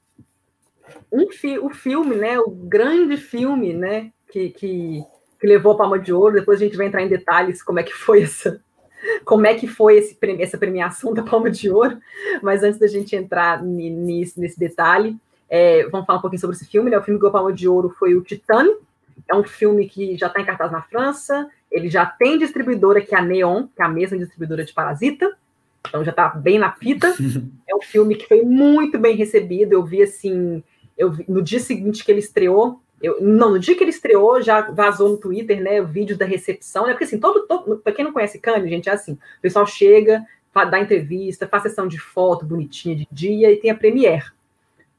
Um 1.11 1.31
fi, 1.31 1.59
o 1.59 1.69
filme, 1.69 2.15
né, 2.15 2.39
o 2.39 2.49
grande 2.49 3.17
filme, 3.17 3.73
né, 3.73 4.11
que, 4.31 4.49
que, 4.49 5.03
que 5.39 5.47
levou 5.47 5.73
a 5.73 5.77
Palma 5.77 5.99
de 5.99 6.13
Ouro, 6.13 6.35
depois 6.35 6.59
a 6.59 6.63
gente 6.63 6.77
vai 6.77 6.87
entrar 6.87 7.01
em 7.01 7.07
detalhes 7.07 7.63
como 7.63 7.79
é 7.79 7.83
que 7.83 7.93
foi 7.93 8.23
essa, 8.23 8.61
como 9.23 9.45
é 9.45 9.53
que 9.53 9.67
foi 9.67 9.97
esse, 9.97 10.17
essa 10.39 10.57
premiação 10.57 11.13
da 11.13 11.23
Palma 11.23 11.49
de 11.49 11.69
Ouro, 11.69 11.97
mas 12.41 12.63
antes 12.63 12.79
da 12.79 12.87
gente 12.87 13.15
entrar 13.15 13.63
nisso, 13.63 14.39
nesse 14.39 14.59
detalhe, 14.59 15.17
é, 15.49 15.87
vamos 15.89 16.05
falar 16.05 16.19
um 16.19 16.21
pouquinho 16.21 16.41
sobre 16.41 16.55
esse 16.55 16.65
filme. 16.65 16.89
Né? 16.89 16.97
O 16.97 17.03
filme 17.03 17.19
que 17.19 17.21
ganhou 17.21 17.29
a 17.29 17.39
Palma 17.39 17.53
de 17.53 17.67
Ouro 17.67 17.89
foi 17.89 18.15
o 18.15 18.21
Titane, 18.21 18.75
é 19.29 19.35
um 19.35 19.43
filme 19.43 19.87
que 19.87 20.17
já 20.17 20.27
está 20.27 20.41
em 20.41 20.45
cartaz 20.45 20.71
na 20.71 20.81
França, 20.81 21.49
ele 21.71 21.89
já 21.89 22.05
tem 22.05 22.37
distribuidora 22.37 23.01
que 23.01 23.15
é 23.15 23.17
a 23.17 23.21
Neon, 23.21 23.67
que 23.67 23.81
é 23.81 23.85
a 23.85 23.89
mesma 23.89 24.17
distribuidora 24.17 24.63
de 24.63 24.73
Parasita, 24.73 25.35
então 25.87 26.03
já 26.03 26.11
está 26.11 26.29
bem 26.29 26.59
na 26.59 26.71
fita. 26.71 27.13
É 27.67 27.75
um 27.75 27.81
filme 27.81 28.15
que 28.15 28.27
foi 28.27 28.41
muito 28.43 28.97
bem 28.97 29.15
recebido, 29.15 29.73
eu 29.73 29.83
vi 29.83 30.01
assim, 30.01 30.63
eu 30.97 31.11
vi, 31.11 31.25
no 31.27 31.41
dia 31.41 31.59
seguinte 31.59 32.05
que 32.05 32.11
ele 32.11 32.19
estreou, 32.19 32.79
eu, 33.01 33.19
não, 33.19 33.51
no 33.51 33.59
dia 33.59 33.75
que 33.75 33.83
ele 33.83 33.89
estreou, 33.89 34.41
já 34.41 34.61
vazou 34.71 35.09
no 35.09 35.17
Twitter, 35.17 35.61
né, 35.61 35.81
o 35.81 35.87
vídeo 35.87 36.15
da 36.15 36.25
recepção, 36.25 36.85
né, 36.85 36.93
porque 36.93 37.03
assim, 37.03 37.19
todo, 37.19 37.45
todo 37.47 37.77
para 37.77 37.91
quem 37.91 38.05
não 38.05 38.13
conhece 38.13 38.39
Cannes, 38.39 38.69
gente, 38.69 38.87
é 38.87 38.93
assim, 38.93 39.13
o 39.13 39.41
pessoal 39.41 39.65
chega, 39.65 40.25
dá 40.63 40.79
entrevista, 40.79 41.47
faz 41.47 41.63
sessão 41.63 41.87
de 41.87 41.99
foto 41.99 42.45
bonitinha 42.45 42.95
de 42.95 43.07
dia 43.11 43.51
e 43.51 43.57
tem 43.57 43.71
a 43.71 43.75
premiere. 43.75 44.23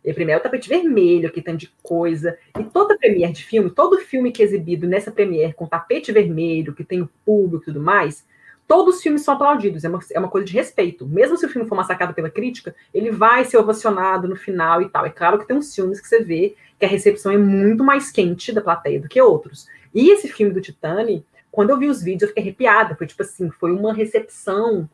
A 0.09 0.15
premiere 0.15 0.39
é 0.39 0.41
o 0.41 0.43
tapete 0.43 0.69
vermelho, 0.69 1.33
que 1.33 1.43
tem 1.43 1.57
de 1.57 1.73
coisa, 1.83 2.39
e 2.59 2.65
toda 2.65 2.97
premiere 2.97 3.33
de 3.33 3.45
filme, 3.45 3.71
todo 3.71 3.99
filme 3.99 4.31
que 4.31 4.43
é 4.43 4.45
exibido 4.45 4.87
nessa 4.87 5.11
premiere 5.11 5.53
com 5.53 5.67
tapete 5.67 6.13
vermelho, 6.13 6.75
que 6.75 6.85
tem 6.85 7.03
o 7.03 7.11
público 7.25 7.65
e 7.65 7.67
tudo 7.67 7.81
mais, 7.81 8.25
todos 8.69 8.97
os 8.97 9.03
filmes 9.03 9.23
são 9.23 9.35
aplaudidos, 9.35 9.85
é 9.85 9.89
uma, 9.89 10.01
é 10.13 10.19
uma 10.19 10.29
coisa 10.29 10.47
de 10.47 10.53
respeito. 10.53 11.07
Mesmo 11.07 11.37
se 11.37 11.47
o 11.47 11.49
filme 11.49 11.69
for 11.69 11.75
massacrado 11.75 12.15
pela 12.15 12.31
crítica, 12.31 12.75
ele 12.93 13.11
vai 13.11 13.45
ser 13.45 13.59
ovacionado 13.59 14.29
no 14.29 14.37
final 14.37 14.83
e 14.83 14.89
tal. 14.89 15.07
É 15.07 15.11
claro 15.11 15.39
que 15.39 15.47
tem 15.47 15.57
uns 15.57 15.75
filmes 15.75 16.01
que 16.01 16.09
você 16.09 16.23
vê 16.23 16.55
que 16.79 16.85
a 16.85 16.89
recepção 16.89 17.33
é 17.33 17.39
muito 17.39 17.83
mais 17.83 18.11
quente 18.11 18.53
da 18.53 18.61
plateia 18.61 19.01
do 19.01 19.09
que 19.09 19.21
outros. 19.21 19.67
E 19.95 20.11
esse 20.11 20.29
filme 20.29 20.53
do 20.53 20.61
Titane, 20.61 21.25
quando 21.51 21.71
eu 21.71 21.79
vi 21.79 21.89
os 21.89 22.03
vídeos, 22.03 22.23
eu 22.23 22.29
fiquei 22.29 22.43
arrepiada. 22.43 22.95
Foi 22.95 23.07
tipo 23.07 23.23
assim, 23.23 23.51
foi 23.51 23.73
uma 23.73 23.95
recepção 23.95 24.89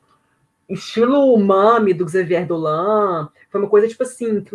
estilo 0.69 1.37
Mami 1.39 1.93
do 1.93 2.09
Xavier 2.09 2.47
Dolan. 2.47 3.29
Foi 3.51 3.61
uma 3.61 3.69
coisa 3.69 3.89
tipo 3.89 4.03
assim, 4.03 4.41
que 4.43 4.55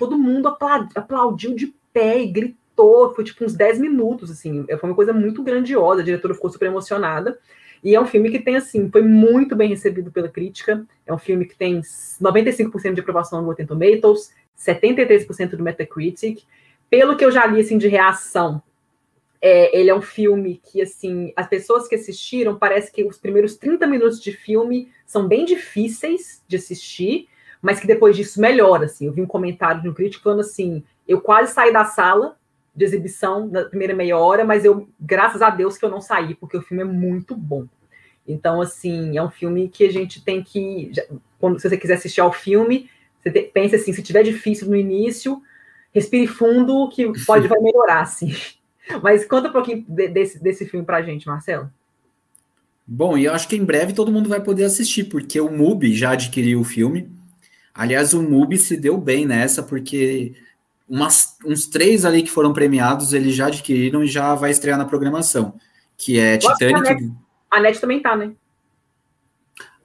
todo 0.00 0.18
mundo 0.18 0.48
aplaudiu 0.48 1.54
de 1.54 1.74
pé 1.92 2.22
e 2.22 2.26
gritou. 2.26 3.14
Foi 3.14 3.22
tipo 3.22 3.44
uns 3.44 3.54
10 3.54 3.78
minutos, 3.78 4.30
assim. 4.30 4.64
Foi 4.66 4.88
uma 4.88 4.96
coisa 4.96 5.12
muito 5.12 5.42
grandiosa. 5.42 6.00
A 6.00 6.04
diretora 6.04 6.34
ficou 6.34 6.50
super 6.50 6.66
emocionada. 6.66 7.38
E 7.84 7.94
é 7.94 8.00
um 8.00 8.06
filme 8.06 8.30
que 8.30 8.38
tem, 8.38 8.56
assim, 8.56 8.90
foi 8.90 9.02
muito 9.02 9.54
bem 9.54 9.68
recebido 9.68 10.10
pela 10.10 10.28
crítica. 10.28 10.84
É 11.06 11.12
um 11.12 11.18
filme 11.18 11.44
que 11.44 11.54
tem 11.54 11.80
95% 11.80 12.94
de 12.94 13.00
aprovação 13.00 13.40
no 13.40 13.46
Rotten 13.46 13.66
Tomatoes, 13.66 14.32
73% 14.58 15.50
do 15.50 15.62
Metacritic. 15.62 16.42
Pelo 16.88 17.16
que 17.16 17.24
eu 17.24 17.30
já 17.30 17.46
li, 17.46 17.60
assim, 17.60 17.78
de 17.78 17.88
reação, 17.88 18.62
é, 19.40 19.78
ele 19.78 19.90
é 19.90 19.94
um 19.94 20.02
filme 20.02 20.60
que, 20.64 20.80
assim, 20.80 21.32
as 21.36 21.46
pessoas 21.46 21.86
que 21.86 21.94
assistiram, 21.94 22.58
parece 22.58 22.90
que 22.90 23.04
os 23.04 23.18
primeiros 23.18 23.56
30 23.56 23.86
minutos 23.86 24.20
de 24.20 24.32
filme 24.32 24.88
são 25.06 25.28
bem 25.28 25.44
difíceis 25.44 26.42
de 26.48 26.56
assistir, 26.56 27.28
mas 27.60 27.80
que 27.80 27.86
depois 27.86 28.16
disso 28.16 28.40
melhora, 28.40 28.86
assim. 28.86 29.06
Eu 29.06 29.12
vi 29.12 29.20
um 29.20 29.26
comentário 29.26 29.82
de 29.82 29.88
um 29.88 29.94
crítico 29.94 30.24
falando 30.24 30.40
assim, 30.40 30.82
eu 31.06 31.20
quase 31.20 31.52
saí 31.52 31.72
da 31.72 31.84
sala 31.84 32.36
de 32.74 32.84
exibição 32.84 33.46
na 33.46 33.64
primeira 33.64 33.94
meia 33.94 34.16
hora, 34.16 34.44
mas 34.44 34.64
eu, 34.64 34.88
graças 34.98 35.42
a 35.42 35.50
Deus 35.50 35.76
que 35.76 35.84
eu 35.84 35.90
não 35.90 36.00
saí, 36.00 36.34
porque 36.34 36.56
o 36.56 36.62
filme 36.62 36.82
é 36.82 36.86
muito 36.86 37.34
bom. 37.36 37.66
Então, 38.26 38.60
assim, 38.60 39.16
é 39.16 39.22
um 39.22 39.30
filme 39.30 39.68
que 39.68 39.84
a 39.84 39.92
gente 39.92 40.24
tem 40.24 40.42
que, 40.42 40.92
quando 41.38 41.58
se 41.58 41.68
você 41.68 41.76
quiser 41.76 41.94
assistir 41.94 42.20
ao 42.20 42.32
filme, 42.32 42.88
você 43.20 43.30
te, 43.30 43.42
pensa 43.42 43.76
assim, 43.76 43.92
se 43.92 44.02
tiver 44.02 44.22
difícil 44.22 44.68
no 44.68 44.76
início, 44.76 45.42
respire 45.92 46.26
fundo, 46.26 46.88
que 46.88 47.10
pode 47.24 47.48
vai 47.48 47.60
melhorar, 47.60 48.02
assim. 48.02 48.32
Mas 49.02 49.24
conta 49.24 49.48
um 49.48 49.52
pouquinho 49.52 49.84
de, 49.86 50.08
desse, 50.08 50.42
desse 50.42 50.66
filme 50.66 50.84
pra 50.84 51.02
gente, 51.02 51.26
Marcelo. 51.26 51.70
Bom, 52.86 53.16
e 53.16 53.24
eu 53.24 53.32
acho 53.32 53.46
que 53.48 53.56
em 53.56 53.64
breve 53.64 53.92
todo 53.92 54.10
mundo 54.10 54.28
vai 54.28 54.40
poder 54.40 54.64
assistir, 54.64 55.04
porque 55.04 55.40
o 55.40 55.50
MUBI 55.50 55.94
já 55.94 56.12
adquiriu 56.12 56.60
o 56.60 56.64
filme. 56.64 57.08
Aliás, 57.74 58.12
o 58.12 58.22
MUBI 58.22 58.58
se 58.58 58.76
deu 58.76 58.98
bem 58.98 59.26
nessa, 59.26 59.62
porque 59.62 60.34
umas, 60.88 61.36
uns 61.44 61.66
três 61.66 62.04
ali 62.04 62.22
que 62.22 62.30
foram 62.30 62.52
premiados, 62.52 63.12
eles 63.12 63.34
já 63.34 63.46
adquiriram 63.46 64.02
e 64.02 64.08
já 64.08 64.34
vai 64.34 64.50
estrear 64.50 64.76
na 64.76 64.84
programação, 64.84 65.54
que 65.96 66.18
é 66.18 66.36
Titanic. 66.36 66.88
A 66.88 66.94
Net, 66.94 67.12
a 67.50 67.60
Net 67.60 67.80
também 67.80 68.00
tá, 68.00 68.16
né? 68.16 68.32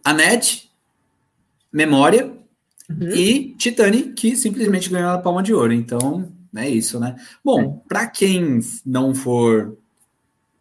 A 0.04 0.13
Net, 0.13 0.71
Memória 1.71 2.32
uhum. 2.89 3.10
e 3.10 3.56
Titanic, 3.58 4.13
que 4.13 4.36
simplesmente 4.36 4.89
ganhou 4.89 5.12
a 5.12 5.17
palma 5.19 5.43
de 5.43 5.54
ouro. 5.54 5.74
Então, 5.74 6.32
é 6.56 6.69
isso, 6.69 7.00
né? 7.00 7.15
Bom, 7.43 7.82
é. 7.84 7.88
para 7.88 8.08
quem 8.08 8.60
não 8.86 9.13
for 9.13 9.78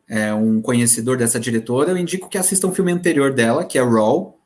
é, 0.09 0.35
um 0.35 0.61
conhecedor 0.61 1.17
dessa 1.17 1.41
diretora, 1.41 1.91
eu 1.91 1.97
indico 1.97 2.29
que 2.29 2.37
assista 2.37 2.67
um 2.67 2.75
filme 2.75 2.93
anterior 2.93 3.33
dela, 3.33 3.65
que 3.65 3.79
é 3.79 3.83
Raw, 3.83 4.39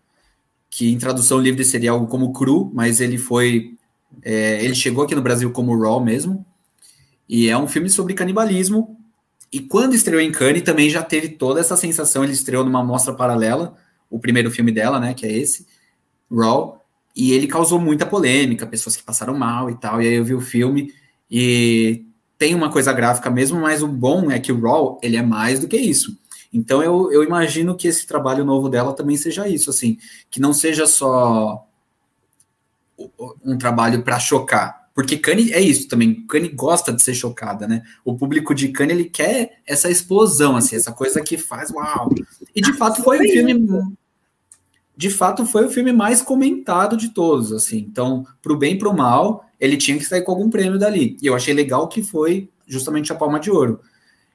que 0.70 0.90
em 0.92 0.98
tradução 0.98 1.38
livre 1.38 1.64
seria 1.64 1.90
algo 1.90 2.07
como 2.07 2.33
cru, 2.33 2.70
mas 2.74 3.00
ele 3.00 3.18
foi 3.18 3.78
é, 4.22 4.64
ele 4.64 4.74
chegou 4.74 5.04
aqui 5.04 5.14
no 5.14 5.22
Brasil 5.22 5.50
como 5.50 5.78
Raw 5.78 6.02
mesmo. 6.02 6.44
E 7.28 7.48
é 7.48 7.57
um 7.57 7.68
filme 7.68 7.90
sobre 7.90 8.14
canibalismo. 8.14 8.96
E 9.52 9.61
quando 9.61 9.94
estreou 9.94 10.20
em 10.20 10.33
Cannes 10.33 10.62
também 10.62 10.90
já 10.90 11.02
teve 11.02 11.31
toda 11.31 11.61
essa 11.61 11.76
sensação. 11.76 12.24
Ele 12.24 12.33
estreou 12.33 12.64
numa 12.64 12.83
mostra 12.83 13.14
paralela, 13.14 13.76
o 14.11 14.18
primeiro 14.18 14.50
filme 14.50 14.72
dela, 14.72 14.98
né? 14.98 15.14
Que 15.14 15.26
é 15.26 15.33
esse, 15.33 15.66
Raw. 16.31 16.83
E 17.14 17.33
ele 17.33 17.46
causou 17.46 17.81
muita 17.81 18.07
polêmica, 18.07 18.66
pessoas 18.66 18.96
que 18.96 19.02
passaram 19.02 19.37
mal 19.37 19.70
e 19.70 19.76
tal. 19.76 20.00
E 20.00 20.07
aí 20.07 20.14
eu 20.14 20.24
vi 20.24 20.35
o 20.35 20.40
filme 20.40 20.92
e 21.31 22.04
tem 22.38 22.54
uma 22.54 22.70
coisa 22.70 22.92
gráfica 22.92 23.28
mesmo, 23.28 23.61
mas 23.61 23.83
o 23.83 23.88
bom 23.88 24.31
é 24.31 24.38
que 24.38 24.52
o 24.52 24.61
Raw, 24.61 24.98
ele 25.02 25.16
é 25.16 25.22
mais 25.22 25.59
do 25.59 25.66
que 25.66 25.76
isso. 25.76 26.16
Então 26.52 26.82
eu, 26.82 27.12
eu 27.12 27.22
imagino 27.22 27.76
que 27.76 27.88
esse 27.88 28.06
trabalho 28.06 28.44
novo 28.44 28.68
dela 28.68 28.92
também 28.92 29.16
seja 29.16 29.48
isso, 29.48 29.70
assim, 29.70 29.98
que 30.30 30.40
não 30.40 30.52
seja 30.52 30.87
só 30.87 31.66
um 33.44 33.56
trabalho 33.58 34.02
para 34.02 34.18
chocar. 34.18 34.88
Porque 34.94 35.16
Kanye 35.16 35.52
é 35.52 35.61
isso 35.61 35.87
também. 35.87 36.26
Kanye 36.26 36.48
gosta 36.48 36.92
de 36.92 37.00
ser 37.00 37.14
chocada, 37.14 37.68
né? 37.68 37.82
O 38.04 38.16
público 38.16 38.52
de 38.52 38.68
Kanye 38.68 38.92
ele 38.92 39.04
quer 39.04 39.61
essa 39.64 39.88
explosão, 39.88 40.56
assim, 40.56 40.74
essa 40.74 40.90
coisa 40.90 41.20
que 41.20 41.38
faz 41.38 41.70
uau. 41.70 42.11
E 42.52 42.61
de 42.61 42.72
fato 42.72 43.02
foi 43.04 43.18
o 43.18 43.22
filme. 43.22 43.96
De 44.96 45.08
fato 45.08 45.46
foi 45.46 45.66
o 45.66 45.70
filme 45.70 45.92
mais 45.92 46.20
comentado 46.20 46.96
de 46.96 47.11
todos, 47.11 47.52
assim. 47.52 47.78
Então, 47.78 48.26
pro 48.42 48.58
bem 48.58 48.74
e 48.74 48.78
pro 48.78 48.92
mal, 48.92 49.44
ele 49.61 49.76
tinha 49.76 49.96
que 49.96 50.04
sair 50.04 50.22
com 50.22 50.32
algum 50.32 50.50
prêmio 50.50 50.80
dali. 50.80 51.16
E 51.22 51.26
eu 51.26 51.37
achei 51.37 51.54
legal 51.54 51.87
que 51.87 52.02
foi 52.02 52.50
justamente 52.66 53.12
a 53.12 53.14
Palma 53.14 53.38
de 53.38 53.52
Ouro. 53.52 53.80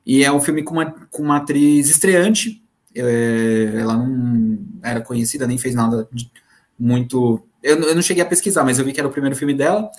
E 0.05 0.23
é 0.23 0.31
um 0.31 0.41
filme 0.41 0.63
com 0.63 0.73
uma, 0.73 0.91
com 1.09 1.23
uma 1.23 1.37
atriz 1.37 1.89
estreante. 1.89 2.61
É, 2.95 3.73
ela 3.75 3.97
não 3.97 4.59
era 4.83 5.01
conhecida, 5.01 5.47
nem 5.47 5.57
fez 5.57 5.73
nada 5.73 6.07
de, 6.11 6.29
muito 6.77 7.43
eu, 7.63 7.81
eu 7.81 7.95
não 7.95 8.01
cheguei 8.01 8.21
a 8.21 8.27
pesquisar, 8.27 8.65
mas 8.65 8.77
eu 8.77 8.85
vi 8.85 8.91
que 8.91 8.99
era 8.99 9.07
o 9.07 9.11
primeiro 9.11 9.37
filme 9.37 9.53
dela. 9.53 9.89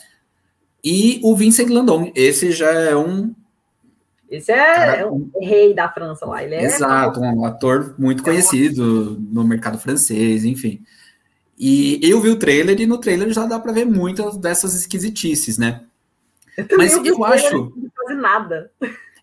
E 0.85 1.19
o 1.25 1.35
Vincent 1.35 1.71
Landon, 1.71 2.13
esse 2.15 2.53
já 2.53 2.71
é 2.71 2.95
um. 2.95 3.35
Esse 4.31 4.53
é, 4.53 5.01
é 5.01 5.07
um 5.07 5.31
rei 5.41 5.73
da 5.73 5.89
França 5.89 6.27
lá. 6.27 6.45
Ele 6.45 6.57
é 6.57 6.65
Exato, 6.65 7.21
um 7.21 7.45
ator 7.47 7.95
muito 7.99 8.23
conhecido 8.23 9.19
no 9.19 9.45
mercado 9.45 9.79
francês, 9.79 10.45
enfim. 10.45 10.83
E 11.59 11.99
eu 12.03 12.21
vi 12.21 12.29
o 12.29 12.39
trailer 12.39 12.79
e 12.79 12.87
no 12.87 12.99
trailer 12.99 13.33
já 13.33 13.47
dá 13.47 13.59
para 13.59 13.73
ver 13.73 13.87
muitas 13.87 14.37
dessas 14.37 14.75
esquisitices, 14.75 15.57
né? 15.57 15.83
Eu 16.57 16.67
Mas 16.77 16.93
eu 16.93 17.25
acho. 17.25 17.73
Não 17.77 17.91
fazer 17.97 18.21
nada. 18.21 18.71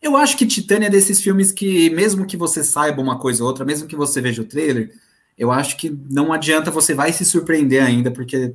Eu 0.02 0.18
acho 0.18 0.36
que 0.38 0.48
Titânia 0.48 0.88
é 0.88 0.90
desses 0.90 1.22
filmes 1.22 1.52
que, 1.52 1.90
mesmo 1.92 2.26
que 2.26 2.36
você 2.36 2.64
saiba 2.64 3.02
uma 3.02 3.20
coisa 3.20 3.44
ou 3.44 3.50
outra, 3.50 3.64
mesmo 3.64 3.88
que 3.88 3.96
você 3.96 4.20
veja 4.20 4.42
o 4.42 4.46
trailer, 4.46 4.94
eu 5.38 5.52
acho 5.52 5.78
que 5.78 5.90
não 6.10 6.34
adianta, 6.34 6.72
você 6.72 6.94
vai 6.94 7.14
se 7.14 7.24
surpreender 7.26 7.84
ainda, 7.84 8.12
porque 8.12 8.54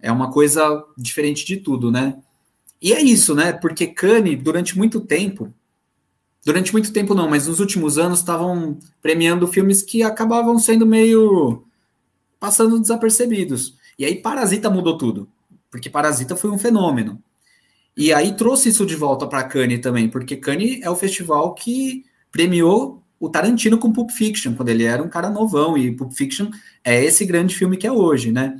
é 0.00 0.10
uma 0.12 0.30
coisa 0.30 0.84
diferente 0.96 1.44
de 1.44 1.56
tudo, 1.56 1.90
né? 1.90 2.16
E 2.80 2.92
é 2.92 3.02
isso, 3.02 3.34
né? 3.34 3.52
Porque 3.52 3.86
Cannes, 3.88 4.40
durante 4.42 4.76
muito 4.78 5.00
tempo, 5.00 5.52
durante 6.44 6.72
muito 6.72 6.92
tempo 6.92 7.14
não, 7.14 7.28
mas 7.28 7.46
nos 7.46 7.60
últimos 7.60 7.98
anos 7.98 8.20
estavam 8.20 8.78
premiando 9.02 9.46
filmes 9.48 9.82
que 9.82 10.02
acabavam 10.02 10.58
sendo 10.58 10.86
meio 10.86 11.64
passando 12.40 12.80
desapercebidos. 12.80 13.76
E 13.98 14.04
aí 14.04 14.16
Parasita 14.16 14.70
mudou 14.70 14.96
tudo. 14.96 15.28
porque 15.70 15.90
Parasita 15.90 16.36
foi 16.36 16.50
um 16.50 16.58
fenômeno. 16.58 17.22
E 17.98 18.12
aí 18.12 18.36
trouxe 18.36 18.68
isso 18.68 18.86
de 18.86 18.94
volta 18.94 19.26
para 19.26 19.42
Cannes 19.42 19.80
também, 19.80 20.08
porque 20.08 20.36
Cannes 20.36 20.80
é 20.82 20.88
o 20.88 20.94
festival 20.94 21.52
que 21.52 22.04
premiou 22.30 23.02
o 23.18 23.28
Tarantino 23.28 23.76
com 23.76 23.92
Pulp 23.92 24.12
Fiction, 24.12 24.54
quando 24.54 24.68
ele 24.68 24.84
era 24.84 25.02
um 25.02 25.08
cara 25.08 25.28
novão, 25.28 25.76
e 25.76 25.90
Pulp 25.90 26.12
Fiction 26.12 26.48
é 26.84 27.04
esse 27.04 27.26
grande 27.26 27.56
filme 27.56 27.76
que 27.76 27.88
é 27.88 27.90
hoje, 27.90 28.30
né? 28.30 28.56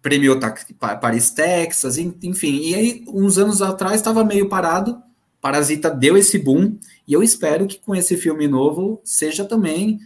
Premiou 0.00 0.38
Paris, 0.78 1.30
Texas, 1.30 1.98
enfim. 1.98 2.60
E 2.60 2.74
aí, 2.76 3.04
uns 3.08 3.38
anos 3.38 3.60
atrás, 3.60 3.96
estava 3.96 4.22
meio 4.22 4.48
parado, 4.48 5.02
Parasita 5.40 5.90
deu 5.90 6.16
esse 6.16 6.38
boom, 6.38 6.78
e 7.08 7.12
eu 7.12 7.24
espero 7.24 7.66
que 7.66 7.80
com 7.80 7.92
esse 7.92 8.16
filme 8.16 8.46
novo 8.46 9.00
seja 9.02 9.44
também 9.44 9.98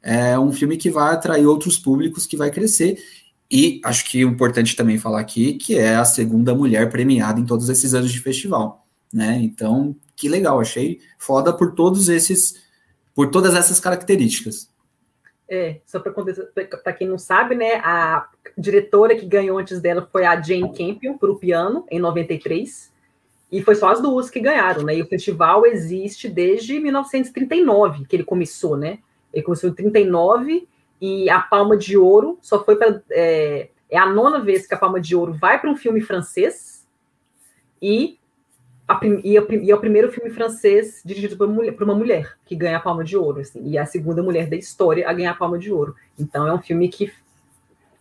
é, 0.00 0.38
um 0.38 0.52
filme 0.52 0.76
que 0.76 0.90
vai 0.90 1.12
atrair 1.12 1.44
outros 1.44 1.76
públicos, 1.76 2.24
que 2.24 2.36
vai 2.36 2.52
crescer. 2.52 3.02
E 3.50 3.80
acho 3.82 4.04
que 4.04 4.20
é 4.20 4.24
importante 4.24 4.76
também 4.76 4.98
falar 4.98 5.20
aqui 5.20 5.54
que 5.54 5.76
é 5.76 5.96
a 5.96 6.04
segunda 6.04 6.54
mulher 6.54 6.90
premiada 6.90 7.40
em 7.40 7.46
todos 7.46 7.68
esses 7.68 7.94
anos 7.94 8.12
de 8.12 8.20
festival, 8.20 8.86
né? 9.12 9.38
Então, 9.42 9.96
que 10.14 10.28
legal, 10.28 10.60
achei 10.60 11.00
foda 11.16 11.52
por 11.52 11.74
todos 11.74 12.08
esses, 12.08 12.62
por 13.14 13.30
todas 13.30 13.54
essas 13.54 13.80
características. 13.80 14.68
É, 15.48 15.80
só 15.86 15.98
para 15.98 16.92
quem 16.92 17.08
não 17.08 17.16
sabe, 17.16 17.54
né, 17.54 17.76
a 17.76 18.28
diretora 18.56 19.16
que 19.16 19.24
ganhou 19.24 19.56
antes 19.56 19.80
dela 19.80 20.06
foi 20.12 20.26
a 20.26 20.38
Jane 20.38 20.70
Campion, 20.76 21.16
para 21.16 21.30
o 21.30 21.38
piano, 21.38 21.86
em 21.90 21.98
93, 21.98 22.92
e 23.50 23.62
foi 23.62 23.74
só 23.74 23.90
as 23.90 24.02
duas 24.02 24.28
que 24.28 24.40
ganharam, 24.40 24.82
né, 24.82 24.94
e 24.96 25.00
o 25.00 25.06
festival 25.06 25.64
existe 25.64 26.28
desde 26.28 26.78
1939, 26.78 28.04
que 28.04 28.14
ele 28.16 28.24
começou, 28.24 28.76
né, 28.76 28.98
ele 29.32 29.42
começou 29.42 29.70
em 29.70 29.72
39, 29.72 30.68
e 31.00 31.28
a 31.30 31.40
Palma 31.40 31.76
de 31.76 31.96
Ouro 31.96 32.38
só 32.40 32.64
foi 32.64 32.76
para. 32.76 33.02
É, 33.10 33.68
é, 33.90 33.98
a 33.98 34.06
nona 34.06 34.40
vez 34.40 34.66
que 34.66 34.74
a 34.74 34.78
Palma 34.78 35.00
de 35.00 35.16
Ouro 35.16 35.32
vai 35.32 35.60
para 35.60 35.70
um 35.70 35.76
filme 35.76 36.00
francês 36.00 36.86
e, 37.80 38.18
a, 38.86 39.00
e, 39.24 39.38
a, 39.38 39.42
e 39.50 39.70
é 39.70 39.74
o 39.74 39.80
primeiro 39.80 40.12
filme 40.12 40.30
francês 40.30 41.00
dirigido 41.04 41.36
por 41.36 41.46
uma 41.46 41.54
mulher, 41.54 41.72
por 41.72 41.84
uma 41.84 41.94
mulher 41.94 42.36
que 42.44 42.54
ganha 42.54 42.76
a 42.76 42.80
Palma 42.80 43.02
de 43.02 43.16
Ouro, 43.16 43.40
assim, 43.40 43.62
e 43.64 43.78
é 43.78 43.80
a 43.80 43.86
segunda 43.86 44.22
mulher 44.22 44.48
da 44.48 44.56
história 44.56 45.08
a 45.08 45.12
ganhar 45.12 45.30
a 45.30 45.36
Palma 45.36 45.58
de 45.58 45.72
Ouro. 45.72 45.94
Então 46.18 46.46
é 46.46 46.52
um 46.52 46.60
filme 46.60 46.88
que 46.88 47.12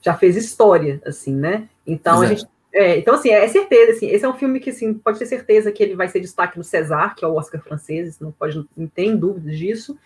já 0.01 0.13
fez 0.13 0.35
história, 0.35 1.01
assim, 1.05 1.33
né? 1.33 1.69
Então 1.85 2.15
Exato. 2.15 2.25
a 2.25 2.35
gente 2.35 2.57
é, 2.73 2.99
então, 2.99 3.15
assim, 3.15 3.29
é, 3.29 3.47
certeza, 3.47 3.93
assim, 3.93 4.07
esse 4.07 4.23
é 4.23 4.29
um 4.29 4.35
filme 4.35 4.59
que, 4.59 4.69
assim, 4.69 4.93
pode 4.93 5.17
ter 5.17 5.25
certeza 5.25 5.71
que 5.71 5.81
ele 5.81 5.95
vai 5.95 6.07
ser 6.07 6.19
destaque 6.19 6.59
no 6.59 6.63
César, 6.63 7.15
que 7.15 7.25
é 7.25 7.27
o 7.27 7.33
Oscar 7.33 7.59
francês, 7.59 8.19
não 8.19 8.31
pode, 8.31 8.63
não 8.77 8.87
tem 8.87 9.17
dúvidas 9.17 9.57
disso. 9.57 9.97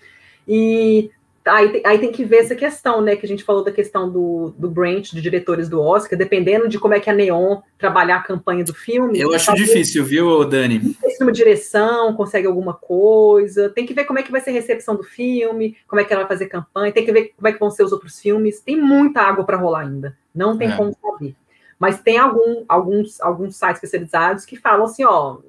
E 0.48 1.12
Aí, 1.44 1.82
aí, 1.84 1.98
tem 1.98 2.12
que 2.12 2.24
ver 2.24 2.38
essa 2.38 2.56
questão, 2.56 3.02
né? 3.02 3.16
Que 3.16 3.26
a 3.26 3.28
gente 3.30 3.44
falou 3.44 3.64
da 3.64 3.72
questão 3.72 4.08
do, 4.08 4.54
do 4.58 4.70
branch 4.70 5.12
de 5.12 5.22
diretores 5.22 5.68
do 5.68 5.82
Oscar, 5.82 6.18
dependendo 6.18 6.70
de 6.70 6.78
como 6.78 6.94
é 6.94 7.00
que 7.00 7.10
a 7.10 7.14
Neon 7.14 7.62
trabalhar 7.80 8.18
a 8.18 8.24
campanha 8.24 8.64
do 8.64 8.76
filme. 8.76 9.20
Eu 9.20 9.34
acho 9.34 9.54
difícil, 9.56 10.06
viu, 10.06 10.46
Dani? 10.46 10.96
Se 11.00 11.24
uma 11.24 11.32
direção 11.32 12.14
consegue 12.14 12.46
alguma 12.46 12.76
coisa, 12.76 13.70
tem 13.70 13.88
que 13.88 13.94
ver 13.94 14.06
como 14.06 14.20
é 14.20 14.24
que 14.24 14.32
vai 14.32 14.40
ser 14.40 14.52
a 14.52 14.54
recepção 14.54 14.96
do 14.96 15.04
filme, 15.04 15.76
como 15.88 16.00
é 16.00 16.04
que 16.04 16.14
ela 16.14 16.22
vai 16.22 16.30
fazer 16.30 16.46
campanha, 16.46 16.92
tem 16.92 17.04
que 17.04 17.12
ver 17.12 17.34
como 17.36 17.48
é 17.48 17.52
que 17.52 17.60
vão 17.60 17.72
ser 17.72 17.84
os 17.84 17.92
outros 17.92 18.20
filmes. 18.20 18.60
Tem 18.60 18.80
muita 18.80 19.22
água 19.22 19.44
para 19.44 19.58
rolar 19.58 19.82
ainda, 19.82 20.16
não 20.36 20.56
tem 20.56 20.70
é. 20.70 20.78
como 20.78 20.96
saber. 21.02 21.36
Mas 21.80 22.00
tem 22.00 22.20
algum, 22.20 22.64
alguns, 22.70 23.20
alguns 23.20 23.56
sites 23.56 23.78
especializados 23.78 24.46
que 24.46 24.56
falam 24.56 24.86
assim, 24.86 25.04
ó, 25.04 25.40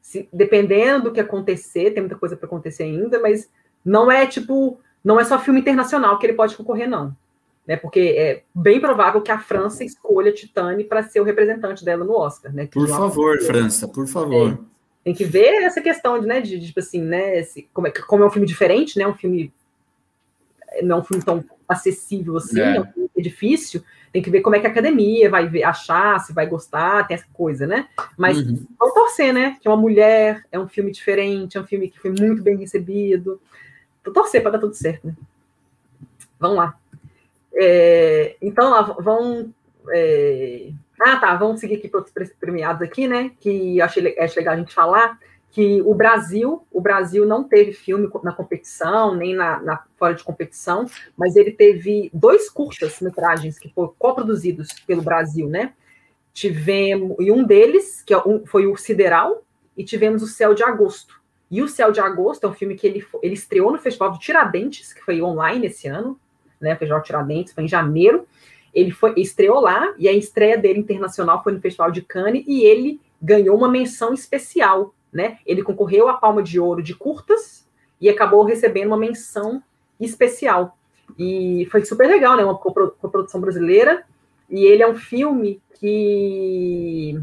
se, 0.00 0.26
dependendo 0.32 1.04
do 1.04 1.12
que 1.12 1.20
acontecer, 1.20 1.90
tem 1.90 2.02
muita 2.02 2.16
coisa 2.16 2.38
para 2.38 2.46
acontecer 2.46 2.84
ainda, 2.84 3.20
mas 3.20 3.50
não 3.84 4.10
é 4.10 4.26
tipo 4.26 4.80
não 5.04 5.18
é 5.18 5.24
só 5.24 5.38
filme 5.38 5.60
internacional 5.60 6.18
que 6.18 6.26
ele 6.26 6.34
pode 6.34 6.56
concorrer, 6.56 6.88
não. 6.88 7.16
Né, 7.66 7.76
porque 7.76 8.00
é 8.00 8.42
bem 8.54 8.80
provável 8.80 9.20
que 9.20 9.30
a 9.30 9.38
França 9.38 9.84
escolha 9.84 10.32
Titane 10.32 10.82
para 10.82 11.02
ser 11.02 11.20
o 11.20 11.24
representante 11.24 11.84
dela 11.84 12.04
no 12.04 12.16
Oscar. 12.16 12.52
Né, 12.52 12.66
por 12.66 12.88
favor, 12.88 13.38
França, 13.42 13.86
por 13.86 14.08
favor. 14.08 14.52
É, 14.52 14.58
tem 15.04 15.14
que 15.14 15.24
ver 15.24 15.62
essa 15.62 15.80
questão 15.80 16.18
de, 16.18 16.26
né, 16.26 16.40
de, 16.40 16.58
de 16.58 16.66
tipo 16.66 16.80
assim, 16.80 17.02
né, 17.02 17.38
esse, 17.38 17.68
como, 17.72 17.86
é, 17.86 17.90
como 17.90 18.24
é 18.24 18.26
um 18.26 18.30
filme 18.30 18.46
diferente, 18.46 18.98
né, 18.98 19.06
um 19.06 19.14
filme 19.14 19.52
não 20.82 20.96
é 20.96 21.00
um 21.00 21.04
filme 21.04 21.22
tão 21.22 21.44
acessível 21.68 22.36
assim, 22.36 22.60
é. 22.60 22.76
é 22.76 22.80
um 22.80 22.86
filme 22.86 23.10
difícil, 23.18 23.82
tem 24.12 24.22
que 24.22 24.30
ver 24.30 24.40
como 24.40 24.56
é 24.56 24.60
que 24.60 24.66
a 24.66 24.70
academia 24.70 25.30
vai 25.30 25.48
ver, 25.48 25.62
achar, 25.62 26.18
se 26.20 26.32
vai 26.32 26.46
gostar, 26.46 27.06
tem 27.06 27.14
essa 27.14 27.26
coisa, 27.32 27.66
né? 27.66 27.88
Mas 28.16 28.38
uhum. 28.38 28.66
vamos 28.78 28.94
torcer, 28.94 29.32
né? 29.32 29.56
Que 29.60 29.68
é 29.68 29.70
uma 29.70 29.80
mulher, 29.80 30.44
é 30.50 30.58
um 30.58 30.66
filme 30.66 30.90
diferente, 30.90 31.56
é 31.56 31.60
um 31.60 31.66
filme 31.66 31.88
que 31.88 31.98
foi 31.98 32.10
muito 32.10 32.42
bem 32.42 32.56
recebido. 32.56 33.40
Torcer 34.02 34.42
para 34.42 34.52
dar 34.52 34.58
tudo 34.58 34.74
certo, 34.74 35.06
né? 35.06 35.14
Vamos 36.38 36.56
lá. 36.56 36.78
É, 37.54 38.36
então, 38.40 38.70
lá, 38.70 38.82
vão. 38.82 39.52
É, 39.90 40.70
ah, 41.00 41.16
tá. 41.16 41.34
Vamos 41.36 41.60
seguir 41.60 41.76
aqui 41.76 41.88
para 41.88 42.00
outros 42.00 42.30
premiados 42.40 42.82
aqui, 42.82 43.06
né? 43.06 43.32
Que 43.40 43.80
achei, 43.80 44.18
acho 44.18 44.38
legal 44.38 44.54
a 44.54 44.58
gente 44.58 44.74
falar 44.74 45.18
que 45.50 45.82
o 45.82 45.94
Brasil, 45.94 46.64
o 46.70 46.80
Brasil 46.80 47.26
não 47.26 47.42
teve 47.42 47.72
filme 47.72 48.08
na 48.22 48.32
competição, 48.32 49.14
nem 49.14 49.34
na, 49.34 49.60
na 49.60 49.84
fora 49.98 50.14
de 50.14 50.22
competição, 50.22 50.86
mas 51.16 51.34
ele 51.34 51.50
teve 51.50 52.08
dois 52.14 52.48
curtas-metragens 52.48 53.58
que 53.58 53.68
foram 53.68 53.92
coproduzidos 53.98 54.68
pelo 54.86 55.02
Brasil, 55.02 55.48
né? 55.48 55.72
Tivemos, 56.32 57.16
e 57.18 57.32
um 57.32 57.42
deles, 57.42 58.00
que 58.02 58.14
é 58.14 58.22
foi 58.46 58.66
o 58.66 58.76
Sideral, 58.76 59.42
e 59.76 59.84
tivemos 59.84 60.22
o 60.22 60.28
Céu 60.28 60.54
de 60.54 60.62
Agosto, 60.62 61.19
e 61.50 61.60
O 61.60 61.68
Céu 61.68 61.90
de 61.90 62.00
Agosto 62.00 62.46
é 62.46 62.48
um 62.48 62.54
filme 62.54 62.76
que 62.76 62.86
ele, 62.86 63.04
ele 63.22 63.34
estreou 63.34 63.72
no 63.72 63.78
Festival 63.78 64.12
de 64.12 64.20
Tiradentes, 64.20 64.92
que 64.92 65.02
foi 65.02 65.20
online 65.20 65.66
esse 65.66 65.88
ano, 65.88 66.18
né? 66.60 66.74
O 66.74 66.76
Festival 66.76 67.00
de 67.00 67.06
Tiradentes 67.06 67.52
foi 67.52 67.64
em 67.64 67.68
janeiro. 67.68 68.26
Ele 68.72 68.92
foi 68.92 69.14
estreou 69.16 69.60
lá 69.60 69.92
e 69.98 70.08
a 70.08 70.12
estreia 70.12 70.56
dele 70.56 70.78
internacional 70.78 71.42
foi 71.42 71.52
no 71.52 71.60
Festival 71.60 71.90
de 71.90 72.02
Cannes 72.02 72.44
e 72.46 72.62
ele 72.62 73.00
ganhou 73.20 73.56
uma 73.56 73.68
menção 73.68 74.14
especial, 74.14 74.94
né? 75.12 75.38
Ele 75.44 75.62
concorreu 75.62 76.08
à 76.08 76.14
Palma 76.14 76.40
de 76.42 76.60
Ouro 76.60 76.82
de 76.82 76.94
curtas 76.94 77.66
e 78.00 78.08
acabou 78.08 78.44
recebendo 78.44 78.86
uma 78.86 78.96
menção 78.96 79.60
especial. 79.98 80.78
E 81.18 81.66
foi 81.70 81.84
super 81.84 82.08
legal, 82.08 82.36
né? 82.36 82.44
Uma 82.44 82.56
coprodução 82.56 83.40
brasileira. 83.40 84.04
E 84.48 84.64
ele 84.64 84.82
é 84.82 84.88
um 84.88 84.96
filme 84.96 85.60
que 85.80 87.20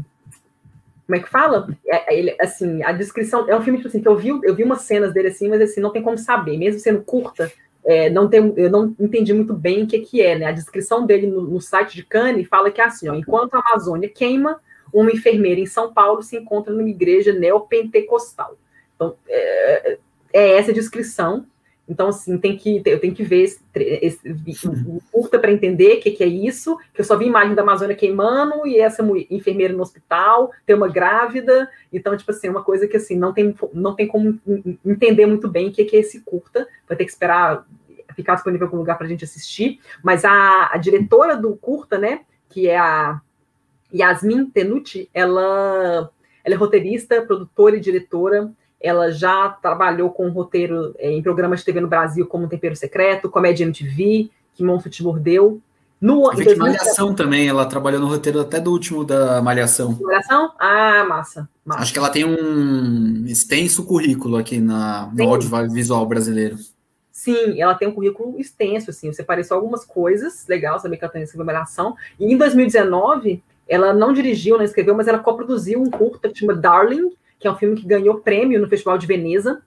como 1.08 1.16
é 1.16 1.20
que 1.20 1.30
fala? 1.30 1.66
É, 1.86 2.14
é, 2.14 2.18
ele, 2.18 2.36
assim, 2.38 2.82
a 2.82 2.92
descrição 2.92 3.48
é 3.48 3.56
um 3.56 3.62
filme 3.62 3.78
tipo 3.78 3.88
assim, 3.88 4.02
que 4.02 4.06
eu 4.06 4.14
vi, 4.14 4.28
eu 4.28 4.54
vi 4.54 4.62
umas 4.62 4.82
cenas 4.82 5.10
dele 5.14 5.28
assim, 5.28 5.48
mas 5.48 5.62
assim, 5.62 5.80
não 5.80 5.90
tem 5.90 6.02
como 6.02 6.18
saber, 6.18 6.58
mesmo 6.58 6.78
sendo 6.78 7.00
curta, 7.00 7.50
é, 7.82 8.10
não 8.10 8.28
tem, 8.28 8.52
eu 8.58 8.70
não 8.70 8.94
entendi 9.00 9.32
muito 9.32 9.54
bem 9.54 9.84
o 9.84 9.86
que, 9.86 10.00
que 10.00 10.20
é, 10.20 10.38
né? 10.38 10.44
A 10.44 10.52
descrição 10.52 11.06
dele 11.06 11.26
no, 11.26 11.40
no 11.40 11.62
site 11.62 11.94
de 11.94 12.04
Cannes 12.04 12.46
fala 12.46 12.70
que 12.70 12.78
é 12.78 12.84
assim, 12.84 13.08
ó, 13.08 13.14
enquanto 13.14 13.54
a 13.54 13.60
Amazônia 13.60 14.06
queima, 14.06 14.60
uma 14.92 15.10
enfermeira 15.10 15.58
em 15.58 15.66
São 15.66 15.94
Paulo 15.94 16.22
se 16.22 16.36
encontra 16.36 16.74
numa 16.74 16.90
igreja 16.90 17.32
neopentecostal. 17.32 18.58
Então, 18.94 19.14
é, 19.26 19.98
é 20.30 20.58
essa 20.58 20.72
a 20.72 20.74
descrição 20.74 21.46
então, 21.88 22.08
assim, 22.08 22.36
tem 22.36 22.56
que, 22.56 22.82
eu 22.84 23.00
tenho 23.00 23.14
que 23.14 23.24
ver 23.24 23.44
esse, 23.44 23.60
esse 23.74 24.68
curta 25.10 25.38
para 25.38 25.50
entender 25.50 25.94
o 25.94 26.00
que, 26.00 26.10
que, 26.10 26.22
é 26.22 26.26
isso, 26.26 26.76
que 26.92 27.00
eu 27.00 27.04
só 27.04 27.16
vi 27.16 27.26
imagem 27.26 27.54
da 27.54 27.62
Amazônia 27.62 27.96
queimando 27.96 28.66
e 28.66 28.78
essa 28.78 29.02
enfermeira 29.30 29.72
no 29.72 29.82
hospital, 29.82 30.52
ter 30.66 30.74
uma 30.74 30.88
grávida, 30.88 31.68
então, 31.92 32.16
tipo 32.16 32.30
assim, 32.30 32.48
uma 32.48 32.62
coisa 32.62 32.86
que, 32.86 32.96
assim, 32.96 33.16
não 33.16 33.32
tem, 33.32 33.54
não 33.72 33.94
tem 33.94 34.06
como 34.06 34.38
entender 34.84 35.24
muito 35.24 35.48
bem 35.48 35.68
o 35.68 35.72
que, 35.72 35.84
que 35.84 35.96
é 35.96 36.00
esse 36.00 36.20
curta, 36.20 36.68
vai 36.86 36.96
ter 36.96 37.04
que 37.04 37.10
esperar 37.10 37.66
ficar 38.14 38.34
disponível 38.34 38.66
em 38.66 38.68
algum 38.68 38.78
lugar 38.78 38.98
para 38.98 39.06
a 39.06 39.08
gente 39.08 39.24
assistir, 39.24 39.80
mas 40.02 40.24
a, 40.24 40.70
a, 40.72 40.76
diretora 40.76 41.36
do 41.36 41.56
curta, 41.56 41.96
né, 41.98 42.22
que 42.48 42.68
é 42.68 42.76
a 42.76 43.20
Yasmin 43.94 44.46
Tenuti, 44.46 45.08
ela, 45.14 46.10
ela 46.44 46.54
é 46.54 46.56
roteirista, 46.56 47.22
produtora 47.22 47.76
e 47.76 47.80
diretora, 47.80 48.50
ela 48.80 49.10
já 49.10 49.48
trabalhou 49.48 50.10
com 50.10 50.28
roteiro 50.28 50.94
é, 50.98 51.10
em 51.10 51.22
programas 51.22 51.60
de 51.60 51.66
TV 51.66 51.80
no 51.80 51.88
Brasil, 51.88 52.26
como 52.26 52.48
Tempero 52.48 52.76
Secreto, 52.76 53.28
Comédia 53.28 53.64
MTV, 53.64 54.30
Que 54.54 54.62
Monstro 54.62 54.90
Te 54.90 55.02
Mordeu. 55.02 55.60
No, 56.00 56.30
em 56.32 56.56
Malhação 56.56 57.12
também, 57.12 57.48
ela 57.48 57.66
trabalhou 57.66 58.00
no 58.00 58.06
roteiro 58.06 58.40
até 58.40 58.60
do 58.60 58.70
último 58.70 59.04
da 59.04 59.42
Malhação. 59.42 59.98
Malhação? 60.00 60.52
Ah, 60.56 61.04
massa, 61.08 61.48
massa. 61.64 61.82
Acho 61.82 61.92
que 61.92 61.98
ela 61.98 62.08
tem 62.08 62.24
um 62.24 63.24
extenso 63.26 63.84
currículo 63.84 64.36
aqui 64.36 64.60
na, 64.60 65.10
no 65.12 65.24
audiovisual 65.24 66.06
brasileiro. 66.06 66.56
Sim, 67.10 67.60
ela 67.60 67.74
tem 67.74 67.88
um 67.88 67.92
currículo 67.92 68.38
extenso, 68.38 68.90
assim. 68.90 69.08
Eu 69.08 69.12
separei 69.12 69.42
só 69.42 69.56
algumas 69.56 69.84
coisas, 69.84 70.46
legal 70.46 70.78
saber 70.78 70.98
que 70.98 71.04
ela 71.04 71.12
tem 71.12 71.22
essa 71.22 71.42
Malhação. 71.42 71.96
E 72.18 72.32
em 72.32 72.36
2019, 72.36 73.42
ela 73.66 73.92
não 73.92 74.12
dirigiu, 74.12 74.56
não 74.56 74.64
escreveu, 74.64 74.94
mas 74.94 75.08
ela 75.08 75.18
coproduziu 75.18 75.82
um 75.82 75.90
curta 75.90 76.28
que 76.28 76.38
chama 76.38 76.54
Darling, 76.54 77.10
que 77.38 77.46
é 77.46 77.50
um 77.50 77.56
filme 77.56 77.76
que 77.76 77.86
ganhou 77.86 78.20
prêmio 78.20 78.60
no 78.60 78.68
Festival 78.68 78.98
de 78.98 79.06
Veneza. 79.06 79.62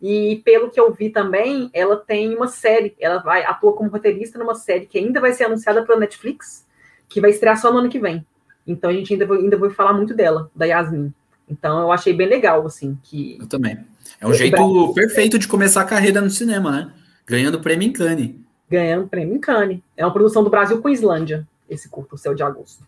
E 0.00 0.42
pelo 0.44 0.70
que 0.70 0.78
eu 0.78 0.92
vi 0.92 1.08
também, 1.08 1.70
ela 1.72 1.96
tem 1.96 2.34
uma 2.34 2.48
série, 2.48 2.94
ela 3.00 3.18
vai 3.18 3.44
atua 3.44 3.72
como 3.72 3.90
roteirista 3.90 4.38
numa 4.38 4.54
série 4.54 4.86
que 4.86 4.98
ainda 4.98 5.20
vai 5.20 5.32
ser 5.32 5.44
anunciada 5.44 5.84
pela 5.84 5.98
Netflix, 5.98 6.66
que 7.08 7.20
vai 7.20 7.30
estrear 7.30 7.58
só 7.58 7.72
no 7.72 7.78
ano 7.78 7.88
que 7.88 7.98
vem. 7.98 8.24
Então 8.66 8.90
a 8.90 8.92
gente 8.92 9.12
ainda 9.12 9.24
vai, 9.24 9.38
ainda 9.38 9.56
vai 9.56 9.70
falar 9.70 9.94
muito 9.94 10.14
dela, 10.14 10.50
da 10.54 10.66
Yasmin. 10.66 11.12
Então 11.48 11.80
eu 11.80 11.92
achei 11.92 12.12
bem 12.12 12.28
legal, 12.28 12.66
assim, 12.66 12.98
que. 13.02 13.38
Eu 13.40 13.46
também. 13.46 13.78
É 14.20 14.26
um 14.26 14.34
jeito 14.34 14.92
perfeito 14.92 15.38
de 15.38 15.48
começar 15.48 15.80
a 15.80 15.86
carreira 15.86 16.20
no 16.20 16.30
cinema, 16.30 16.70
né? 16.70 16.92
Ganhando 17.26 17.60
prêmio 17.60 17.88
em 17.88 17.92
Cannes. 17.92 18.34
Ganhando 18.68 19.08
prêmio 19.08 19.36
em 19.36 19.40
Cannes. 19.40 19.80
É 19.96 20.04
uma 20.04 20.12
produção 20.12 20.42
do 20.44 20.50
Brasil 20.50 20.80
com 20.80 20.88
Islândia, 20.88 21.46
esse 21.68 21.88
curto, 21.88 22.14
o 22.14 22.18
Céu 22.18 22.34
de 22.34 22.42
Agosto. 22.42 22.84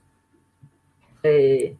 É, 1.22 1.72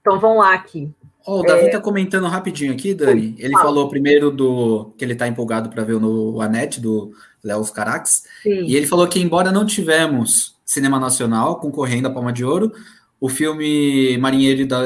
então 0.00 0.18
vamos 0.18 0.38
lá 0.38 0.54
aqui. 0.54 0.90
Oh, 1.26 1.40
o 1.40 1.42
Davi 1.42 1.66
está 1.66 1.78
é... 1.78 1.80
comentando 1.80 2.26
rapidinho 2.26 2.72
aqui, 2.72 2.92
Dani. 2.92 3.34
Ele 3.38 3.52
Fala. 3.52 3.64
falou 3.64 3.88
primeiro 3.88 4.30
do 4.30 4.92
que 4.96 5.04
ele 5.04 5.14
está 5.14 5.26
empolgado 5.26 5.70
para 5.70 5.82
ver 5.84 5.98
no 5.98 6.40
Anete, 6.40 6.80
do 6.80 7.12
Léo 7.42 7.64
Carax. 7.72 8.24
E 8.44 8.76
ele 8.76 8.86
falou 8.86 9.06
que, 9.08 9.20
embora 9.20 9.50
não 9.50 9.64
tivemos 9.64 10.54
cinema 10.64 10.98
nacional 10.98 11.56
concorrendo 11.56 12.08
à 12.08 12.10
Palma 12.10 12.32
de 12.32 12.44
Ouro, 12.44 12.72
o 13.20 13.28
filme 13.28 14.18
Marinheiro, 14.18 14.66
da, 14.66 14.82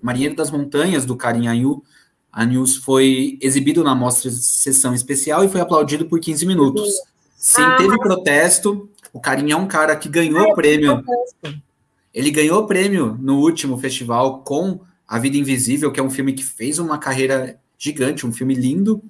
Marinheiro 0.00 0.34
das 0.34 0.50
Montanhas, 0.50 1.04
do 1.04 1.16
Karim 1.16 1.46
Anhu, 1.46 1.82
Anhus, 2.34 2.76
foi 2.76 3.38
exibido 3.42 3.84
na 3.84 3.94
mostra 3.94 4.30
de 4.30 4.36
sessão 4.36 4.94
especial 4.94 5.44
e 5.44 5.48
foi 5.48 5.60
aplaudido 5.60 6.06
por 6.06 6.18
15 6.18 6.46
minutos. 6.46 6.88
Sim, 7.36 7.62
ah, 7.62 7.76
teve 7.76 7.98
protesto. 7.98 8.88
O 9.12 9.20
Karim 9.20 9.52
é 9.52 9.56
um 9.56 9.66
cara 9.66 9.94
que 9.94 10.08
ganhou 10.08 10.52
o 10.52 10.54
prêmio. 10.54 11.04
Ele 12.14 12.30
ganhou 12.30 12.66
prêmio 12.66 13.18
no 13.20 13.40
último 13.40 13.76
festival 13.76 14.38
com 14.40 14.80
A 15.06 15.18
Vida 15.18 15.36
Invisível, 15.36 15.92
que 15.92 16.00
é 16.00 16.02
um 16.02 16.10
filme 16.10 16.32
que 16.32 16.44
fez 16.44 16.78
uma 16.78 16.98
carreira 16.98 17.58
gigante, 17.78 18.26
um 18.26 18.32
filme 18.32 18.54
lindo. 18.54 19.02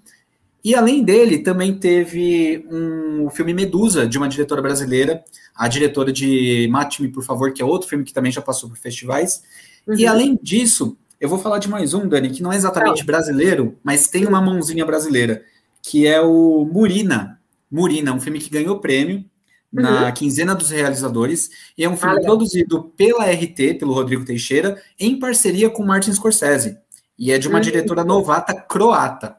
E 0.64 0.74
além 0.74 1.02
dele, 1.02 1.38
também 1.38 1.74
teve 1.76 2.64
um 2.70 3.28
filme 3.30 3.52
Medusa, 3.52 4.06
de 4.06 4.16
uma 4.16 4.28
diretora 4.28 4.62
brasileira, 4.62 5.24
a 5.54 5.68
diretora 5.68 6.12
de 6.12 6.68
Mate-me, 6.70 7.08
por 7.08 7.24
favor, 7.24 7.52
que 7.52 7.60
é 7.60 7.64
outro 7.64 7.88
filme 7.88 8.04
que 8.04 8.12
também 8.12 8.30
já 8.30 8.40
passou 8.40 8.68
por 8.68 8.78
festivais. 8.78 9.42
Uhum. 9.86 9.96
E 9.96 10.06
além 10.06 10.38
disso, 10.40 10.96
eu 11.20 11.28
vou 11.28 11.38
falar 11.38 11.58
de 11.58 11.68
mais 11.68 11.94
um, 11.94 12.08
Dani, 12.08 12.30
que 12.30 12.42
não 12.42 12.52
é 12.52 12.56
exatamente 12.56 13.04
brasileiro, 13.04 13.76
mas 13.82 14.06
tem 14.06 14.26
uma 14.26 14.40
mãozinha 14.40 14.86
brasileira, 14.86 15.44
que 15.82 16.06
é 16.06 16.20
o 16.20 16.64
Murina. 16.64 17.40
Murina, 17.70 18.12
um 18.12 18.20
filme 18.20 18.38
que 18.38 18.50
ganhou 18.50 18.78
prêmio 18.78 19.24
na 19.72 20.06
uhum. 20.06 20.12
quinzena 20.12 20.54
dos 20.54 20.70
realizadores, 20.70 21.50
e 21.76 21.84
é 21.84 21.88
um 21.88 21.96
filme 21.96 22.18
ah, 22.18 22.20
produzido 22.20 22.84
pela 22.96 23.24
RT, 23.24 23.78
pelo 23.78 23.94
Rodrigo 23.94 24.24
Teixeira, 24.24 24.80
em 24.98 25.18
parceria 25.18 25.70
com 25.70 25.82
Martin 25.84 26.12
Scorsese. 26.12 26.78
E 27.18 27.32
é 27.32 27.38
de 27.38 27.48
uma 27.48 27.56
uhum. 27.56 27.62
diretora 27.62 28.04
novata 28.04 28.54
croata. 28.54 29.36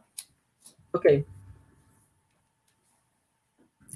Ok. 0.91 1.25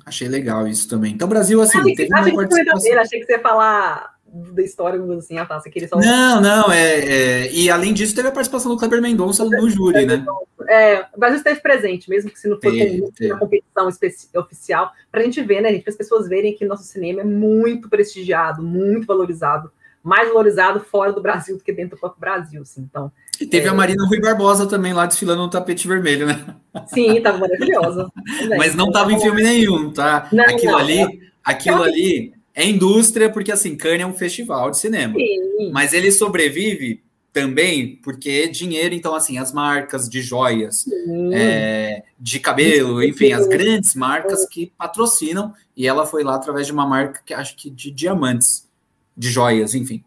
Achei 0.05 0.27
legal 0.27 0.67
isso 0.67 0.87
também. 0.87 1.13
Então, 1.13 1.27
Brasil, 1.27 1.61
assim, 1.61 1.79
ah, 1.79 1.83
teve 1.83 2.05
uma 2.05 2.33
participação... 2.33 2.99
Achei 2.99 3.19
que 3.19 3.25
você 3.25 3.33
ia 3.33 3.39
falar 3.39 4.16
da 4.31 4.61
história, 4.61 5.01
assim, 5.17 5.37
ah, 5.37 5.45
tá, 5.45 5.59
você 5.59 5.69
queria 5.69 5.87
só... 5.87 5.97
Não, 5.97 6.41
não, 6.41 6.71
é, 6.71 6.99
é, 6.99 7.51
E 7.51 7.69
além 7.69 7.93
disso, 7.93 8.15
teve 8.15 8.27
a 8.27 8.31
participação 8.31 8.71
do 8.71 8.77
Kleber 8.77 9.01
Mendonça 9.01 9.45
no 9.45 9.69
júri, 9.69 10.05
né? 10.05 10.25
É, 10.67 11.05
o 11.15 11.19
Brasil 11.19 11.37
esteve 11.37 11.61
presente, 11.61 12.09
mesmo 12.09 12.29
que 12.29 12.39
se 12.39 12.47
não 12.47 12.59
for 12.59 12.71
uma 12.71 13.39
competição 13.39 13.87
oficial, 14.35 14.91
para 15.11 15.21
a 15.21 15.23
gente 15.23 15.41
ver, 15.41 15.61
né, 15.61 15.71
gente, 15.71 15.83
para 15.83 15.91
as 15.91 15.97
pessoas 15.97 16.27
verem 16.27 16.55
que 16.55 16.65
nosso 16.65 16.83
cinema 16.83 17.21
é 17.21 17.23
muito 17.23 17.89
prestigiado, 17.89 18.61
muito 18.61 19.07
valorizado, 19.07 19.71
mais 20.03 20.27
valorizado 20.27 20.79
fora 20.79 21.13
do 21.13 21.21
Brasil 21.21 21.57
do 21.57 21.63
que 21.63 21.71
dentro 21.71 21.95
do 21.95 21.99
próprio 21.99 22.19
Brasil, 22.19 22.61
assim, 22.61 22.81
então... 22.81 23.11
E 23.39 23.45
teve 23.45 23.67
é... 23.67 23.69
a 23.69 23.73
Marina 23.73 24.05
Rui 24.07 24.19
Barbosa 24.19 24.67
também 24.67 24.93
lá 24.93 25.05
desfilando 25.05 25.43
no 25.43 25.49
tapete 25.49 25.87
vermelho, 25.87 26.25
né? 26.25 26.55
Sim, 26.87 27.17
estava 27.17 27.37
maravilhosa. 27.37 28.09
Mas 28.57 28.75
não 28.75 28.87
estava 28.87 29.11
em 29.13 29.19
filme 29.19 29.43
nenhum, 29.43 29.91
tá? 29.91 30.27
Não, 30.31 30.43
aquilo 30.43 30.71
não, 30.71 30.79
ali, 30.79 31.21
aquilo 31.43 31.83
ali 31.83 32.36
é 32.57 32.65
indústria, 32.65 33.29
porque 33.29 33.51
assim, 33.51 33.77
Cannes 33.77 34.01
é 34.01 34.05
um 34.07 34.15
festival 34.15 34.71
de 34.71 34.79
cinema. 34.79 35.13
Sim. 35.13 35.71
Mas 35.71 35.93
ele 35.93 36.11
sobrevive 36.11 37.03
também 37.31 37.97
porque 37.97 38.45
é 38.45 38.47
dinheiro, 38.47 38.95
então, 38.95 39.13
assim, 39.13 39.37
as 39.37 39.53
marcas 39.53 40.09
de 40.09 40.23
joias, 40.23 40.85
é, 41.33 42.01
de 42.19 42.39
cabelo, 42.39 43.03
enfim, 43.03 43.31
as 43.31 43.45
grandes 43.47 43.93
marcas 43.93 44.47
que 44.47 44.73
patrocinam, 44.75 45.53
e 45.75 45.85
ela 45.85 46.03
foi 46.07 46.23
lá 46.23 46.33
através 46.33 46.65
de 46.65 46.73
uma 46.73 46.87
marca 46.87 47.21
que 47.23 47.31
acho 47.31 47.55
que 47.55 47.69
de 47.69 47.91
diamantes, 47.91 48.67
de 49.15 49.29
joias, 49.29 49.75
enfim. 49.75 50.03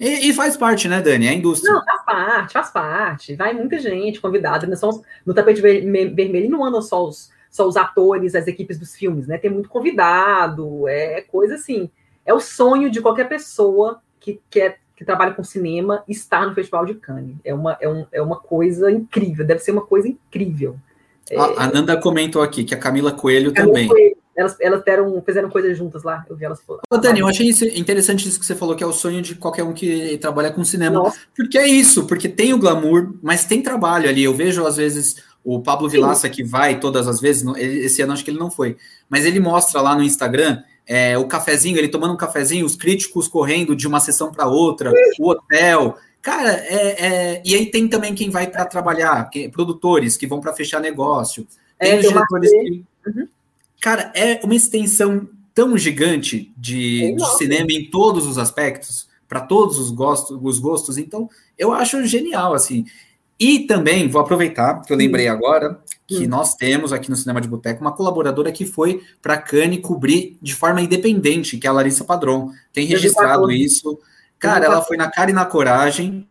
E, 0.00 0.28
e, 0.28 0.32
faz 0.32 0.56
parte, 0.56 0.88
né, 0.88 1.00
Dani? 1.00 1.26
É 1.26 1.30
a 1.30 1.34
indústria. 1.34 1.72
Não, 1.72 1.84
faz 1.84 2.04
parte, 2.04 2.52
faz 2.52 2.70
parte. 2.70 3.36
Vai 3.36 3.52
muita 3.52 3.78
gente 3.78 4.20
convidada. 4.20 4.66
Né? 4.66 4.74
no 5.24 5.34
tapete 5.34 5.60
vermelho 5.60 6.50
não 6.50 6.64
andam 6.64 6.82
só 6.82 7.06
os 7.06 7.30
só 7.50 7.66
os 7.66 7.76
atores, 7.76 8.34
as 8.34 8.46
equipes 8.46 8.78
dos 8.78 8.94
filmes, 8.94 9.26
né? 9.26 9.36
Tem 9.36 9.50
muito 9.50 9.68
convidado, 9.68 10.86
é 10.88 11.20
coisa 11.22 11.56
assim. 11.56 11.90
É 12.24 12.32
o 12.32 12.40
sonho 12.40 12.90
de 12.90 13.00
qualquer 13.00 13.28
pessoa 13.28 14.00
que 14.20 14.40
quer 14.48 14.78
que 14.96 15.04
trabalha 15.04 15.32
com 15.32 15.42
cinema 15.42 16.04
estar 16.06 16.46
no 16.46 16.54
Festival 16.54 16.84
de 16.84 16.94
Cannes. 16.94 17.34
É 17.42 17.54
uma, 17.54 17.76
é, 17.80 17.88
um, 17.88 18.06
é 18.12 18.20
uma 18.20 18.36
coisa 18.38 18.90
incrível, 18.90 19.46
deve 19.46 19.60
ser 19.60 19.72
uma 19.72 19.80
coisa 19.80 20.06
incrível. 20.06 20.76
É... 21.30 21.38
A 21.38 21.68
Nanda 21.68 21.96
comentou 21.96 22.42
aqui 22.42 22.64
que 22.64 22.74
a 22.74 22.78
Camila 22.78 23.10
Coelho 23.10 23.50
Camila 23.50 23.72
também. 23.72 23.88
Coelho, 23.88 24.16
elas, 24.36 24.56
elas 24.60 24.84
deram, 24.84 25.22
fizeram 25.24 25.48
coisas 25.50 25.76
juntas 25.76 26.02
lá, 26.02 26.24
eu 26.28 26.36
vi 26.36 26.44
elas 26.44 26.60
Ô, 26.68 26.96
Dani, 26.98 27.20
eu 27.20 27.26
achei 27.26 27.48
isso, 27.48 27.64
interessante 27.64 28.28
isso 28.28 28.38
que 28.38 28.46
você 28.46 28.54
falou, 28.54 28.76
que 28.76 28.84
é 28.84 28.86
o 28.86 28.92
sonho 28.92 29.20
de 29.20 29.34
qualquer 29.34 29.64
um 29.64 29.72
que 29.72 30.18
trabalha 30.18 30.50
com 30.50 30.64
cinema. 30.64 30.96
Nossa. 30.96 31.18
Porque 31.36 31.58
é 31.58 31.66
isso, 31.66 32.06
porque 32.06 32.28
tem 32.28 32.52
o 32.52 32.58
glamour, 32.58 33.14
mas 33.22 33.44
tem 33.44 33.62
trabalho 33.62 34.08
ali. 34.08 34.24
Eu 34.24 34.34
vejo, 34.34 34.66
às 34.66 34.76
vezes, 34.76 35.16
o 35.44 35.60
Pablo 35.60 35.88
Vilaça, 35.88 36.28
que 36.28 36.44
vai 36.44 36.78
todas 36.78 37.08
as 37.08 37.20
vezes, 37.20 37.44
esse 37.56 38.02
ano 38.02 38.12
acho 38.12 38.24
que 38.24 38.30
ele 38.30 38.38
não 38.38 38.50
foi, 38.50 38.76
mas 39.08 39.24
ele 39.24 39.40
mostra 39.40 39.80
lá 39.80 39.94
no 39.94 40.02
Instagram 40.02 40.62
é, 40.86 41.16
o 41.16 41.26
cafezinho, 41.26 41.78
ele 41.78 41.88
tomando 41.88 42.14
um 42.14 42.16
cafezinho, 42.16 42.66
os 42.66 42.74
críticos 42.74 43.28
correndo 43.28 43.76
de 43.76 43.86
uma 43.86 44.00
sessão 44.00 44.32
para 44.32 44.48
outra, 44.48 44.92
o 45.20 45.30
hotel. 45.30 45.96
Cara, 46.20 46.50
é, 46.50 47.06
é, 47.06 47.42
e 47.44 47.54
aí 47.54 47.66
tem 47.66 47.86
também 47.86 48.12
quem 48.12 48.28
vai 48.28 48.48
para 48.48 48.64
trabalhar, 48.64 49.30
que, 49.30 49.48
produtores 49.48 50.16
que 50.16 50.26
vão 50.26 50.40
para 50.40 50.52
fechar 50.52 50.80
negócio. 50.80 51.46
Tem 51.78 51.92
é, 51.92 51.98
os 52.00 52.08
diretores 52.08 52.50
que. 52.50 52.84
Uhum. 53.06 53.28
Cara, 53.80 54.12
é 54.16 54.40
uma 54.42 54.54
extensão 54.54 55.28
tão 55.54 55.78
gigante 55.78 56.52
de, 56.56 57.14
de 57.14 57.36
cinema 57.36 57.70
em 57.70 57.88
todos 57.88 58.26
os 58.26 58.36
aspectos, 58.36 59.08
para 59.28 59.40
todos 59.40 59.78
os 59.78 59.92
gostos, 59.92 60.38
os 60.42 60.58
gostos. 60.58 60.98
Então, 60.98 61.30
eu 61.56 61.72
acho 61.72 62.04
genial, 62.04 62.52
assim. 62.52 62.84
E 63.40 63.60
também 63.60 64.06
vou 64.06 64.20
aproveitar, 64.20 64.82
que 64.82 64.92
eu 64.92 64.96
lembrei 64.98 65.30
hum. 65.30 65.32
agora, 65.32 65.80
que 66.06 66.26
hum. 66.26 66.28
nós 66.28 66.54
temos 66.54 66.92
aqui 66.92 67.08
no 67.08 67.16
Cinema 67.16 67.40
de 67.40 67.48
Boteco 67.48 67.80
uma 67.80 67.92
colaboradora 67.92 68.52
que 68.52 68.66
foi 68.66 69.02
para 69.22 69.38
Cannes 69.38 69.80
cobrir 69.80 70.36
de 70.42 70.54
forma 70.54 70.82
independente, 70.82 71.56
que 71.56 71.66
é 71.66 71.70
a 71.70 71.72
Larissa 71.72 72.04
Padron. 72.04 72.50
Tem 72.70 72.86
registrado 72.86 73.50
isso. 73.50 73.98
Cara, 74.38 74.66
ela 74.66 74.82
foi 74.82 74.98
na 74.98 75.10
cara 75.10 75.30
e 75.30 75.34
na 75.34 75.46
coragem. 75.46 76.28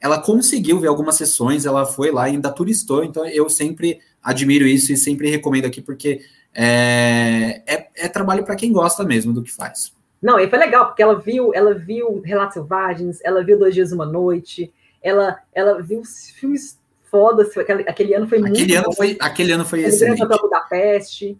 Ela 0.00 0.18
conseguiu 0.18 0.80
ver 0.80 0.88
algumas 0.88 1.14
sessões, 1.14 1.64
ela 1.64 1.86
foi 1.86 2.10
lá 2.10 2.28
e 2.28 2.32
ainda 2.32 2.50
turistou. 2.50 3.04
Então 3.04 3.24
eu 3.26 3.48
sempre 3.48 4.00
admiro 4.22 4.66
isso 4.66 4.92
e 4.92 4.96
sempre 4.96 5.30
recomendo 5.30 5.64
aqui, 5.64 5.80
porque 5.80 6.20
é, 6.52 7.62
é, 7.66 7.88
é 7.94 8.08
trabalho 8.08 8.44
para 8.44 8.56
quem 8.56 8.72
gosta 8.72 9.04
mesmo 9.04 9.32
do 9.32 9.42
que 9.44 9.52
faz. 9.52 9.92
Não, 10.20 10.40
e 10.40 10.48
foi 10.48 10.58
legal, 10.58 10.86
porque 10.86 11.02
ela 11.02 11.20
viu, 11.20 11.54
ela 11.54 11.72
viu 11.72 12.20
Relatos 12.24 12.54
Selvagens, 12.54 13.20
ela 13.22 13.44
viu 13.44 13.56
Dois 13.56 13.74
Dias 13.74 13.92
Uma 13.92 14.04
Noite, 14.04 14.72
ela, 15.02 15.38
ela 15.54 15.82
viu 15.82 16.02
filmes 16.04 16.78
fodas. 17.10 17.56
Aquele, 17.56 17.82
aquele 17.82 18.14
ano 18.14 18.28
foi 18.28 18.38
aquele 18.38 18.58
muito. 18.58 18.76
Ano 18.76 18.92
foi, 18.94 19.16
aquele 19.20 19.52
ano 19.52 19.64
foi 19.64 19.80
excelente. 19.82 20.22
Ele 20.22 20.50
da 20.50 20.60
Peste. 20.60 21.38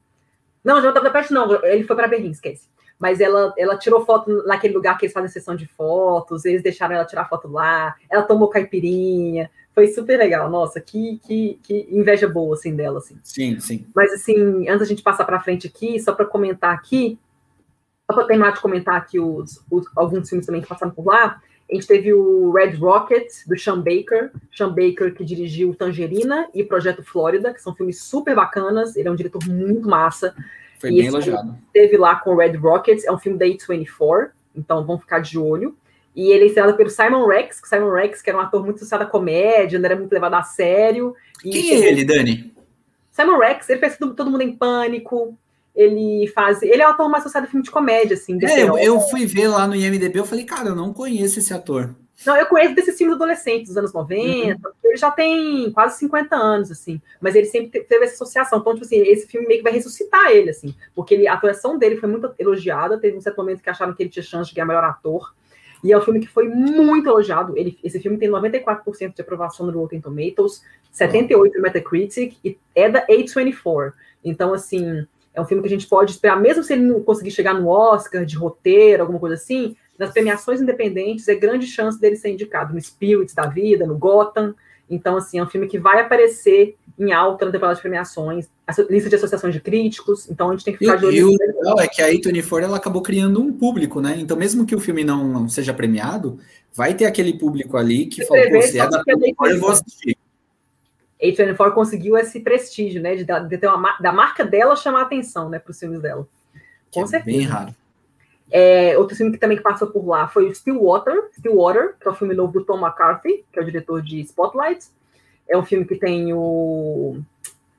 Não, 0.64 0.82
já 0.82 0.90
da 0.90 1.11
Peste 1.11 1.32
não, 1.32 1.64
ele 1.64 1.84
foi 1.84 1.96
para 1.96 2.09
Berlim, 2.09 2.30
esquece. 2.30 2.68
Mas 2.98 3.20
ela, 3.20 3.54
ela 3.56 3.78
tirou 3.78 4.04
foto 4.04 4.42
naquele 4.44 4.74
lugar 4.74 4.98
que 4.98 5.06
eles 5.06 5.12
fazem 5.12 5.30
sessão 5.30 5.54
de 5.54 5.66
fotos, 5.66 6.44
eles 6.44 6.62
deixaram 6.62 6.96
ela 6.96 7.04
tirar 7.04 7.28
foto 7.28 7.46
lá, 7.46 7.94
ela 8.11 8.24
tomou 8.24 8.48
caipirinha, 8.48 9.48
foi 9.72 9.86
super 9.86 10.18
legal. 10.18 10.50
Nossa, 10.50 10.80
que, 10.80 11.20
que, 11.24 11.61
que 11.62 11.86
inveja 11.92 12.26
boa, 12.26 12.56
assim, 12.56 12.74
dela, 12.74 12.98
assim. 12.98 13.16
Sim, 13.22 13.61
sim. 13.61 13.86
Mas, 13.94 14.12
assim, 14.12 14.68
antes 14.68 14.80
da 14.80 14.84
gente 14.84 15.02
passar 15.02 15.24
para 15.24 15.38
frente 15.38 15.68
aqui, 15.68 16.00
só 16.00 16.12
para 16.12 16.26
comentar 16.26 16.74
aqui, 16.74 17.16
só 18.11 18.16
para 18.16 18.26
terminar 18.26 18.52
de 18.52 18.61
comentar 18.61 18.96
aqui 18.96 19.20
os, 19.20 19.62
os, 19.70 19.86
alguns 19.94 20.28
filmes 20.28 20.46
também 20.46 20.61
que 20.61 20.66
passaram 20.66 20.90
por 20.90 21.06
lá, 21.06 21.40
a 21.70 21.74
gente 21.74 21.86
teve 21.86 22.14
o 22.14 22.50
Red 22.50 22.76
Rocket, 22.76 23.26
do 23.46 23.58
Sean 23.58 23.80
Baker. 23.80 24.30
Sean 24.50 24.70
Baker, 24.70 25.14
que 25.14 25.22
dirigiu 25.22 25.74
Tangerina 25.74 26.48
e 26.54 26.64
Projeto 26.64 27.02
Flórida, 27.02 27.52
que 27.52 27.60
são 27.60 27.74
filmes 27.74 28.02
super 28.02 28.34
bacanas. 28.34 28.96
Ele 28.96 29.06
é 29.06 29.10
um 29.10 29.16
diretor 29.16 29.46
muito 29.46 29.86
massa. 29.86 30.34
Foi 30.80 30.90
e 30.90 30.96
bem 30.96 31.06
elogiado. 31.06 31.54
Teve 31.72 31.98
lá 31.98 32.16
com 32.16 32.30
o 32.30 32.36
Red 32.36 32.56
Rocket, 32.56 33.04
é 33.04 33.12
um 33.12 33.18
filme 33.18 33.38
da 33.38 33.44
A24, 33.44 34.30
então 34.56 34.86
vão 34.86 34.98
ficar 34.98 35.18
de 35.18 35.38
olho. 35.38 35.76
E 36.16 36.30
ele 36.32 36.44
é 36.44 36.46
estrelado 36.46 36.76
pelo 36.76 36.88
Simon 36.88 37.26
Rex, 37.26 37.60
que 37.60 37.68
Simon 37.68 37.92
Rex, 37.92 38.22
que 38.22 38.30
era 38.30 38.38
um 38.38 38.42
ator 38.42 38.64
muito 38.64 38.76
associado 38.76 39.04
à 39.04 39.06
comédia, 39.06 39.78
não 39.78 39.86
era 39.86 39.96
muito 39.96 40.12
levado 40.12 40.34
a 40.34 40.42
sério. 40.42 41.14
Quem 41.40 41.70
é 41.70 41.90
ele, 41.90 42.04
Dani? 42.04 42.54
Simon 43.10 43.38
Rex, 43.38 43.68
ele 43.68 43.80
fez 43.80 43.98
Todo 43.98 44.30
Mundo 44.30 44.42
em 44.42 44.56
Pânico, 44.56 45.36
ele 45.79 46.26
faz. 46.35 46.61
Ele 46.61 46.83
é 46.83 46.87
o 46.87 46.91
ator 46.91 47.09
mais 47.09 47.22
associado 47.22 47.47
a 47.47 47.49
filme 47.49 47.62
de 47.62 47.70
comédia, 47.70 48.14
assim. 48.14 48.37
É, 48.43 48.62
eu, 48.62 48.76
eu, 48.76 49.01
fui 49.01 49.24
ver 49.24 49.47
lá 49.47 49.64
no 49.64 49.76
IMDB, 49.76 50.18
eu 50.18 50.26
falei, 50.26 50.45
cara, 50.45 50.70
eu 50.70 50.74
não 50.74 50.93
conheço 50.93 51.39
esse 51.39 51.55
ator. 51.55 51.95
Não, 52.26 52.37
eu 52.37 52.47
conheço 52.47 52.74
desses 52.74 52.99
filmes 52.99 53.14
adolescentes 53.14 53.68
dos 53.68 53.76
anos 53.76 53.93
90, 53.93 54.68
uhum. 54.68 54.74
ele 54.83 54.97
já 54.97 55.09
tem 55.09 55.70
quase 55.70 56.01
50 56.01 56.35
anos, 56.35 56.68
assim, 56.72 57.01
mas 57.20 57.37
ele 57.37 57.47
sempre 57.47 57.81
teve 57.85 58.05
essa 58.05 58.14
associação. 58.14 58.59
Então, 58.59 58.74
tipo 58.74 58.85
assim, 58.85 58.97
esse 59.03 59.29
filme 59.29 59.47
meio 59.47 59.61
que 59.61 59.64
vai 59.64 59.72
ressuscitar 59.72 60.33
ele, 60.33 60.51
assim, 60.51 60.74
porque 60.97 61.14
ele, 61.14 61.29
a 61.29 61.35
atuação 61.35 61.79
dele 61.79 61.97
foi 61.97 62.09
muito 62.09 62.35
elogiada, 62.37 62.99
teve 62.99 63.16
um 63.16 63.20
certo 63.20 63.37
momento 63.37 63.62
que 63.62 63.70
acharam 63.70 63.95
que 63.95 64.03
ele 64.03 64.11
tinha 64.11 64.24
chance 64.24 64.51
de 64.51 64.57
ganhar 64.57 64.66
melhor 64.66 64.83
ator. 64.83 65.33
E 65.85 65.93
é 65.93 65.97
um 65.97 66.01
filme 66.01 66.18
que 66.18 66.26
foi 66.26 66.49
muito 66.49 67.09
elogiado. 67.09 67.57
Ele, 67.57 67.79
esse 67.85 68.01
filme 68.01 68.18
tem 68.18 68.29
94% 68.29 69.14
de 69.14 69.22
aprovação 69.22 69.64
no 69.64 69.79
Rotten 69.79 70.01
Tomatoes, 70.01 70.64
78% 70.93 71.55
no 71.55 71.62
Metacritic, 71.62 72.37
e 72.45 72.59
é 72.74 72.91
da 72.91 73.07
A24. 73.07 73.93
Então, 74.24 74.53
assim, 74.53 75.07
é 75.39 75.41
um 75.41 75.45
filme 75.45 75.62
que 75.62 75.68
a 75.68 75.70
gente 75.70 75.86
pode 75.86 76.11
esperar, 76.11 76.41
mesmo 76.41 76.64
se 76.64 76.72
ele 76.72 76.82
não 76.82 77.01
conseguir 77.01 77.30
chegar 77.30 77.55
no 77.55 77.68
Oscar 77.68 78.24
de 78.24 78.36
roteiro, 78.36 79.03
alguma 79.03 79.20
coisa 79.20 79.36
assim, 79.36 79.76
nas 79.97 80.11
premiações 80.11 80.61
independentes, 80.61 81.28
é 81.28 81.34
grande 81.36 81.66
chance 81.66 82.01
dele 82.01 82.16
ser 82.16 82.30
indicado 82.30 82.74
no 82.74 82.80
Spirits 82.80 83.34
da 83.34 83.47
vida, 83.47 83.86
no 83.86 83.97
Gotham. 83.97 84.55
Então, 84.91 85.16
assim, 85.16 85.39
é 85.39 85.43
um 85.43 85.47
filme 85.47 85.68
que 85.68 85.78
vai 85.78 86.01
aparecer 86.01 86.76
em 86.99 87.12
alta 87.12 87.45
na 87.45 87.53
temporada 87.53 87.76
de 87.76 87.82
premiações, 87.82 88.49
lista 88.91 89.09
de 89.09 89.14
associações 89.14 89.55
de 89.55 89.61
críticos, 89.61 90.28
então 90.28 90.49
a 90.49 90.53
gente 90.53 90.64
tem 90.64 90.74
que 90.74 90.80
ficar 90.80 90.97
de 90.97 91.07
olho. 91.07 91.16
E 91.16 91.24
o 91.24 91.30
legal 91.30 91.80
é 91.80 91.86
que 91.86 92.03
a 92.03 92.09
A24 92.09 92.62
ela 92.64 92.76
acabou 92.76 93.01
criando 93.01 93.41
um 93.41 93.53
público, 93.53 94.01
né? 94.01 94.16
Então, 94.18 94.36
mesmo 94.36 94.66
que 94.66 94.74
o 94.74 94.80
filme 94.80 95.05
não, 95.05 95.28
não 95.28 95.49
seja 95.49 95.72
premiado, 95.72 96.39
vai 96.74 96.95
ter 96.95 97.05
aquele 97.05 97.39
público 97.39 97.76
ali 97.76 98.07
que 98.07 98.24
fala, 98.26 98.51
pô, 98.51 98.62
se 98.62 98.80
é 98.80 98.89
da 98.89 99.05
A24, 99.05 99.51
eu 99.51 99.61
vou 99.61 99.70
assistir. 99.70 100.16
A24 101.22 101.72
conseguiu 101.72 102.16
esse 102.16 102.40
prestígio, 102.40 103.02
né? 103.02 103.16
De, 103.16 103.24
de 103.24 103.58
ter 103.58 103.68
uma 103.68 103.98
da 103.98 104.12
marca 104.12 104.44
dela 104.44 104.76
chamar 104.76 105.02
atenção, 105.02 105.48
né, 105.48 105.58
para 105.58 105.70
os 105.70 105.78
filmes 105.78 106.00
dela. 106.00 106.26
Com 106.92 107.02
que 107.02 107.08
certeza. 107.08 107.36
É 107.36 107.38
bem 107.38 107.46
raro. 107.46 107.74
É, 108.50 108.96
outro 108.96 109.14
filme 109.14 109.32
que 109.32 109.38
também 109.38 109.60
passou 109.60 109.88
por 109.88 110.06
lá 110.06 110.26
foi 110.26 110.48
o 110.48 110.54
Stillwater, 110.54 111.28
Stillwater, 111.32 111.96
que 112.00 112.08
é 112.08 112.10
o 112.10 112.14
filme 112.14 112.34
novo 112.34 112.52
do 112.52 112.64
Tom 112.64 112.78
McCarthy, 112.78 113.44
que 113.52 113.58
é 113.58 113.62
o 113.62 113.64
diretor 113.64 114.00
de 114.00 114.20
Spotlight. 114.20 114.86
É 115.46 115.56
um 115.56 115.64
filme 115.64 115.84
que 115.84 115.96
tem 115.96 116.32
o 116.32 117.18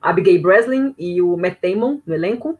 Abigail 0.00 0.40
Breslin 0.40 0.94
e 0.98 1.20
o 1.20 1.36
Matt 1.36 1.58
Damon 1.60 2.00
no 2.06 2.14
elenco. 2.14 2.58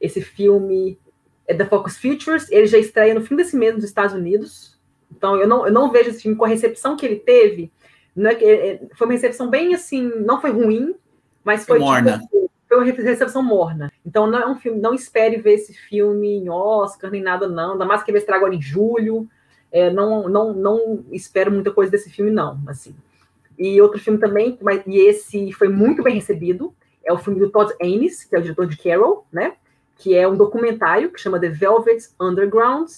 Esse 0.00 0.20
filme 0.20 0.98
é 1.46 1.54
da 1.54 1.66
Focus 1.66 1.96
Features, 1.96 2.50
ele 2.50 2.66
já 2.66 2.78
estreia 2.78 3.14
no 3.14 3.22
fim 3.22 3.34
desse 3.34 3.56
mês 3.56 3.74
nos 3.74 3.84
Estados 3.84 4.14
Unidos. 4.14 4.76
Então 5.10 5.36
eu 5.36 5.48
não, 5.48 5.66
eu 5.66 5.72
não 5.72 5.90
vejo 5.90 6.10
esse 6.10 6.22
filme 6.22 6.36
com 6.36 6.44
a 6.44 6.48
recepção 6.48 6.96
que 6.96 7.06
ele 7.06 7.16
teve. 7.16 7.72
Não 8.18 8.30
é 8.30 8.34
que, 8.34 8.80
foi 8.94 9.06
uma 9.06 9.12
recepção 9.12 9.48
bem 9.48 9.74
assim, 9.74 10.02
não 10.02 10.40
foi 10.40 10.50
ruim, 10.50 10.96
mas 11.44 11.64
foi. 11.64 11.78
Morna. 11.78 12.18
Tipo, 12.18 12.50
foi 12.68 12.78
uma 12.78 12.84
recepção 12.84 13.42
morna. 13.42 13.92
Então 14.04 14.26
não 14.26 14.38
é 14.40 14.46
um 14.46 14.56
filme, 14.56 14.80
não 14.80 14.92
espere 14.92 15.36
ver 15.36 15.54
esse 15.54 15.72
filme 15.72 16.34
em 16.34 16.50
Oscar 16.50 17.10
nem 17.10 17.22
nada, 17.22 17.48
não. 17.48 17.72
Ainda 17.72 17.84
mais 17.84 18.02
que 18.02 18.10
vai 18.10 18.18
estrear 18.18 18.38
agora 18.38 18.54
em 18.54 18.60
julho. 18.60 19.28
É, 19.70 19.90
não, 19.90 20.28
não, 20.28 20.52
não 20.52 21.04
espero 21.12 21.52
muita 21.52 21.70
coisa 21.70 21.92
desse 21.92 22.10
filme, 22.10 22.30
não. 22.30 22.58
Assim. 22.66 22.94
E 23.56 23.80
outro 23.80 24.00
filme 24.00 24.18
também, 24.18 24.58
mas, 24.60 24.82
e 24.86 24.98
esse 24.98 25.52
foi 25.52 25.68
muito 25.68 26.02
bem 26.02 26.14
recebido, 26.14 26.74
é 27.04 27.12
o 27.12 27.18
filme 27.18 27.38
do 27.38 27.50
Todd 27.50 27.72
Ames, 27.80 28.24
que 28.24 28.34
é 28.34 28.38
o 28.38 28.42
diretor 28.42 28.66
de 28.66 28.76
Carol, 28.76 29.26
né? 29.32 29.54
Que 29.96 30.14
é 30.14 30.26
um 30.26 30.36
documentário 30.36 31.10
que 31.10 31.20
chama 31.20 31.40
The 31.40 31.50
Velvet 31.50 32.08
Underground. 32.20 32.88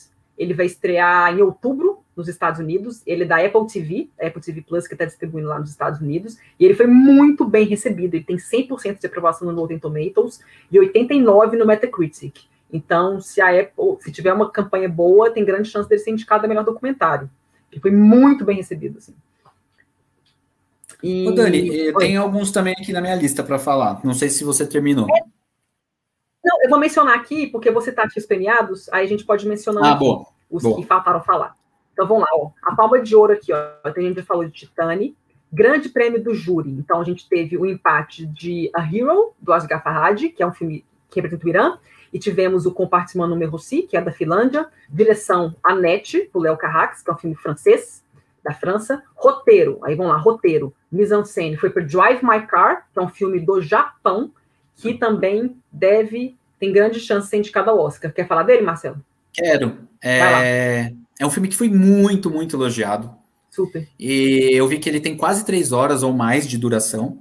Ele 0.40 0.54
vai 0.54 0.64
estrear 0.64 1.36
em 1.36 1.42
outubro 1.42 1.98
nos 2.16 2.26
Estados 2.26 2.58
Unidos. 2.58 3.02
Ele 3.06 3.24
é 3.24 3.26
da 3.26 3.36
Apple 3.44 3.66
TV, 3.70 4.08
Apple 4.18 4.40
TV 4.40 4.62
Plus, 4.62 4.88
que 4.88 4.94
está 4.94 5.04
distribuindo 5.04 5.48
lá 5.48 5.58
nos 5.58 5.68
Estados 5.68 6.00
Unidos. 6.00 6.38
E 6.58 6.64
ele 6.64 6.72
foi 6.72 6.86
muito 6.86 7.44
bem 7.44 7.66
recebido. 7.66 8.14
Ele 8.14 8.24
tem 8.24 8.38
100% 8.38 8.98
de 8.98 9.06
aprovação 9.06 9.52
no 9.52 9.60
Rotten 9.60 9.78
Tomatoes 9.78 10.40
e 10.72 10.78
89% 10.78 11.58
no 11.58 11.66
Metacritic. 11.66 12.44
Então, 12.72 13.20
se 13.20 13.42
a 13.42 13.48
Apple, 13.48 13.98
se 14.00 14.10
tiver 14.10 14.32
uma 14.32 14.50
campanha 14.50 14.88
boa, 14.88 15.30
tem 15.30 15.44
grande 15.44 15.68
chance 15.68 15.86
dele 15.86 16.00
ser 16.00 16.12
indicado 16.12 16.46
a 16.46 16.48
melhor 16.48 16.64
documentário. 16.64 17.28
Ele 17.70 17.80
foi 17.82 17.90
muito 17.90 18.42
bem 18.42 18.56
recebido, 18.56 18.96
assim. 18.96 19.14
E... 21.02 21.28
Ô 21.28 21.32
Dani, 21.32 21.92
tem 21.98 22.16
alguns 22.16 22.50
também 22.50 22.72
aqui 22.72 22.94
na 22.94 23.02
minha 23.02 23.14
lista 23.14 23.42
para 23.44 23.58
falar. 23.58 24.00
Não 24.02 24.14
sei 24.14 24.30
se 24.30 24.42
você 24.42 24.66
terminou. 24.66 25.06
É... 25.14 25.39
Não, 26.44 26.62
eu 26.62 26.70
vou 26.70 26.78
mencionar 26.78 27.14
aqui, 27.14 27.46
porque 27.46 27.70
você 27.70 27.90
está 27.90 28.04
aqui 28.04 28.18
os 28.18 28.26
premiados, 28.26 28.88
aí 28.90 29.04
a 29.04 29.08
gente 29.08 29.24
pode 29.24 29.46
mencionar 29.46 29.92
ah, 29.92 29.94
boa. 29.94 30.26
os 30.50 30.62
boa. 30.62 30.76
que 30.76 30.86
faltaram 30.86 31.22
falar. 31.22 31.54
Então 31.92 32.06
vamos 32.06 32.22
lá, 32.22 32.30
ó. 32.32 32.50
A 32.62 32.74
palma 32.74 33.00
de 33.00 33.14
ouro 33.14 33.32
aqui, 33.32 33.52
ó. 33.52 33.90
Tem 33.90 34.06
gente 34.06 34.16
que 34.16 34.22
falou 34.22 34.44
de 34.44 34.52
Titane, 34.52 35.14
grande 35.52 35.88
prêmio 35.88 36.22
do 36.22 36.34
júri. 36.34 36.70
Então 36.70 37.00
a 37.00 37.04
gente 37.04 37.28
teve 37.28 37.56
o 37.56 37.66
empate 37.66 38.26
de 38.26 38.70
A 38.74 38.82
Hero, 38.82 39.32
do 39.38 39.52
Asghar 39.52 39.82
Farhadi, 39.82 40.30
que 40.30 40.42
é 40.42 40.46
um 40.46 40.52
filme 40.52 40.84
que 41.10 41.16
representa 41.16 41.44
o 41.44 41.48
Irã, 41.48 41.78
e 42.12 42.18
tivemos 42.18 42.66
o 42.66 42.72
Compartiment 42.72 43.28
Numéro 43.28 43.58
Si, 43.58 43.82
que 43.82 43.96
é 43.96 44.00
da 44.00 44.12
Finlândia, 44.12 44.68
direção 44.88 45.54
Annette, 45.62 46.30
do 46.32 46.40
Léo 46.40 46.56
Carrax, 46.56 47.02
que 47.02 47.10
é 47.10 47.14
um 47.14 47.18
filme 47.18 47.36
francês, 47.36 48.02
da 48.42 48.54
França, 48.54 49.02
roteiro, 49.14 49.78
aí 49.82 49.94
vamos 49.94 50.12
lá, 50.12 50.18
roteiro, 50.18 50.72
mise-en-scène, 50.90 51.58
foi 51.58 51.68
para 51.68 51.84
Drive 51.84 52.22
My 52.22 52.46
Car, 52.46 52.86
que 52.92 52.98
é 52.98 53.02
um 53.02 53.08
filme 53.08 53.38
do 53.38 53.60
Japão, 53.60 54.30
que 54.80 54.94
também 54.94 55.56
deve, 55.70 56.36
tem 56.58 56.72
grande 56.72 57.00
chance 57.00 57.26
de 57.26 57.30
ser 57.30 57.38
indicado 57.38 57.70
ao 57.70 57.78
Oscar. 57.78 58.12
Quer 58.12 58.26
falar 58.26 58.42
dele, 58.42 58.62
Marcelo? 58.62 59.02
Quero. 59.32 59.78
É... 60.02 60.92
É 61.18 61.26
um 61.26 61.30
filme 61.30 61.48
que 61.48 61.56
foi 61.56 61.68
muito, 61.68 62.30
muito 62.30 62.56
elogiado. 62.56 63.14
Super. 63.50 63.86
E 63.98 64.50
eu 64.52 64.66
vi 64.66 64.78
que 64.78 64.88
ele 64.88 65.00
tem 65.00 65.14
quase 65.14 65.44
três 65.44 65.70
horas 65.70 66.02
ou 66.02 66.14
mais 66.14 66.48
de 66.48 66.56
duração. 66.56 67.18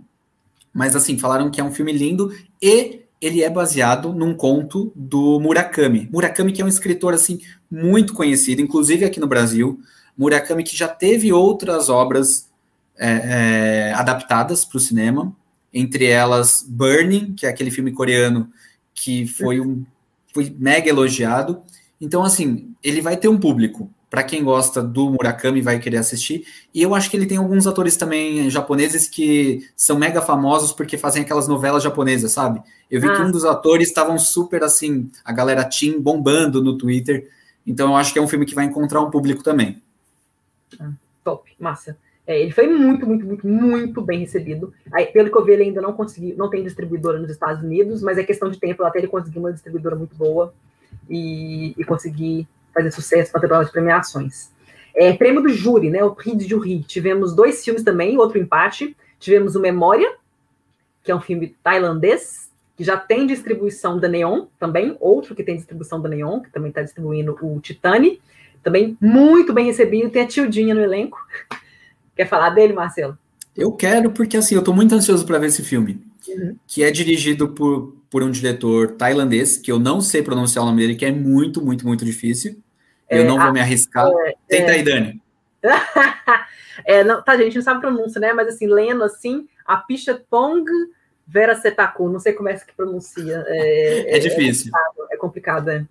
Mas, 0.74 0.96
assim, 0.96 1.18
falaram 1.18 1.52
que 1.52 1.60
é 1.60 1.64
um 1.64 1.72
filme 1.72 1.92
lindo 1.92 2.32
e 2.62 3.02
ele 3.20 3.44
é 3.44 3.50
baseado 3.50 4.14
num 4.14 4.34
conto 4.34 4.94
do 4.96 5.38
Murakami. 5.42 6.08
Murakami, 6.14 6.54
que 6.54 6.62
é 6.62 6.66
um 6.66 6.70
escritor, 6.70 7.14
assim, 7.14 7.42
muito 7.70 8.14
conhecido, 8.14 8.62
inclusive 8.62 9.04
aqui 9.04 9.20
no 9.20 9.28
Brasil. 9.28 9.82
Murakami, 10.18 10.64
que 10.64 10.78
já 10.78 10.88
teve 10.88 11.34
outras 11.34 11.90
obras 11.90 12.50
é, 12.98 13.90
é, 13.90 13.94
adaptadas 13.94 14.64
para 14.64 14.78
o 14.78 14.80
cinema, 14.80 15.36
entre 15.74 16.06
elas 16.06 16.66
Burning, 16.68 17.34
que 17.34 17.46
é 17.46 17.50
aquele 17.50 17.72
filme 17.72 17.92
coreano 17.92 18.52
que 18.94 19.28
foi 19.28 19.60
um 19.60 19.86
foi 20.34 20.56
mega 20.60 20.88
elogiado, 20.88 21.64
então, 22.02 22.24
assim, 22.24 22.74
ele 22.84 23.02
vai 23.02 23.18
ter 23.18 23.28
um 23.28 23.38
público. 23.38 23.92
Para 24.10 24.24
quem 24.24 24.44
gosta 24.44 24.82
do 24.82 25.12
Murakami, 25.12 25.62
vai 25.62 25.78
querer 25.80 25.98
assistir. 25.98 26.46
E 26.74 26.82
eu 26.82 26.96
acho 26.96 27.12
que 27.12 27.18
ele 27.18 27.28
tem 27.28 27.38
alguns 27.38 27.68
atores 27.68 27.96
também 27.96 28.50
japoneses 28.50 29.08
que 29.08 29.70
são 29.76 30.00
mega 30.00 30.22
famosos 30.22 30.72
porque 30.72 30.98
fazem 30.98 31.22
aquelas 31.22 31.48
novelas 31.48 31.84
japonesas, 31.84 32.32
sabe? 32.32 32.62
Eu 32.90 33.00
vi 33.00 33.08
ah. 33.08 33.16
que 33.16 33.22
um 33.22 33.32
dos 33.32 33.46
atores 33.46 33.90
estavam 33.90 34.18
super 34.18 34.64
assim, 34.64 35.12
a 35.24 35.32
galera 35.32 35.64
Team 35.64 36.02
bombando 36.02 36.64
no 36.64 36.76
Twitter. 36.78 37.30
Então, 37.68 37.90
eu 37.90 37.96
acho 37.98 38.12
que 38.14 38.18
é 38.18 38.22
um 38.22 38.28
filme 38.28 38.46
que 38.46 38.56
vai 38.56 38.66
encontrar 38.66 39.02
um 39.02 39.12
público 39.12 39.44
também. 39.44 39.82
Top, 41.24 41.52
massa. 41.60 41.96
É, 42.30 42.40
ele 42.40 42.52
foi 42.52 42.68
muito, 42.68 43.08
muito, 43.08 43.26
muito, 43.26 43.48
muito 43.48 44.02
bem 44.04 44.20
recebido. 44.20 44.72
Aí, 44.92 45.08
pelo 45.08 45.32
que 45.32 45.36
eu 45.36 45.44
vi, 45.44 45.54
ele 45.54 45.64
ainda 45.64 45.82
não 45.82 45.94
conseguiu, 45.94 46.38
não 46.38 46.48
tem 46.48 46.62
distribuidora 46.62 47.18
nos 47.18 47.32
Estados 47.32 47.64
Unidos, 47.64 48.04
mas 48.04 48.20
é 48.20 48.24
questão 48.24 48.52
de 48.52 48.60
tempo 48.60 48.84
até 48.84 49.00
ele 49.00 49.08
conseguir 49.08 49.40
uma 49.40 49.52
distribuidora 49.52 49.96
muito 49.96 50.16
boa 50.16 50.54
e, 51.10 51.74
e 51.76 51.84
conseguir 51.84 52.48
fazer 52.72 52.92
sucesso 52.92 53.32
para 53.32 53.42
temporada 53.42 53.66
de 53.66 53.72
premiações. 53.72 54.52
É, 54.96 55.12
prêmio 55.12 55.42
do 55.42 55.50
júri, 55.50 55.90
né? 55.90 56.04
O 56.04 56.14
Prix 56.14 56.38
du 56.38 56.44
Jury. 56.44 56.84
Tivemos 56.84 57.34
dois 57.34 57.64
filmes 57.66 57.82
também, 57.82 58.16
outro 58.20 58.38
empate. 58.38 58.96
Tivemos 59.20 59.56
o 59.56 59.60
Memória, 59.60 60.14
que 61.04 61.12
é 61.12 61.16
um 61.16 61.22
filme 61.22 61.56
tailandês, 61.64 62.52
que 62.78 62.84
já 62.84 62.96
tem 62.96 63.26
distribuição 63.26 64.00
da 64.00 64.08
Neon 64.08 64.46
também, 64.60 64.96
outro 65.00 65.34
que 65.34 65.44
tem 65.44 65.56
distribuição 65.56 66.00
da 66.00 66.08
Neon, 66.08 66.42
que 66.42 66.52
também 66.52 66.70
está 66.70 66.84
distribuindo 66.84 67.36
o 67.42 67.60
Titane, 67.60 68.22
também 68.62 68.96
muito 69.02 69.52
bem 69.52 69.66
recebido, 69.66 70.12
tem 70.12 70.22
a 70.22 70.28
Tildinha 70.28 70.76
no 70.76 70.82
elenco. 70.82 71.18
Quer 72.20 72.28
falar 72.28 72.50
dele, 72.50 72.74
Marcelo? 72.74 73.18
Eu 73.56 73.72
quero, 73.72 74.12
porque 74.12 74.36
assim, 74.36 74.56
eu 74.56 74.60
estou 74.60 74.74
muito 74.74 74.94
ansioso 74.94 75.26
para 75.26 75.40
ver 75.40 75.48
esse 75.48 75.64
filme, 75.64 76.06
uhum. 76.28 76.58
que 76.68 76.84
é 76.84 76.92
dirigido 76.92 77.48
por 77.48 77.98
por 78.10 78.24
um 78.24 78.30
diretor 78.30 78.92
tailandês, 78.92 79.56
que 79.56 79.72
eu 79.72 79.80
não 79.80 80.02
sei 80.02 80.22
pronunciar 80.22 80.64
o 80.64 80.68
nome 80.68 80.82
dele, 80.82 80.96
que 80.96 81.06
é 81.06 81.12
muito, 81.12 81.64
muito, 81.64 81.86
muito 81.88 82.04
difícil. 82.04 82.62
É, 83.08 83.20
eu 83.20 83.26
não 83.26 83.40
vou 83.40 83.54
me 83.54 83.62
arriscar. 83.62 84.10
É, 84.26 84.36
Tenta 84.50 84.72
aí, 84.72 84.84
Dani. 84.84 85.22
é, 86.86 87.04
não, 87.06 87.24
tá, 87.24 87.38
gente, 87.38 87.56
não 87.56 87.62
sabe 87.62 87.80
pronúncia, 87.80 88.20
né? 88.20 88.34
Mas 88.34 88.50
assim, 88.50 88.68
lendo 88.68 89.04
assim, 89.04 89.48
a 89.66 89.78
picha 89.78 90.22
Pong 90.30 90.70
Vera 91.26 91.56
Setaku, 91.56 92.10
não 92.10 92.20
sei 92.20 92.34
como 92.34 92.50
é 92.50 92.56
que 92.56 92.76
pronuncia. 92.76 93.46
É, 93.48 94.18
é 94.18 94.20
difícil. 94.20 94.72
É 94.74 94.80
complicado, 94.80 95.08
é 95.12 95.18
complicado, 95.18 95.70
é. 95.70 95.86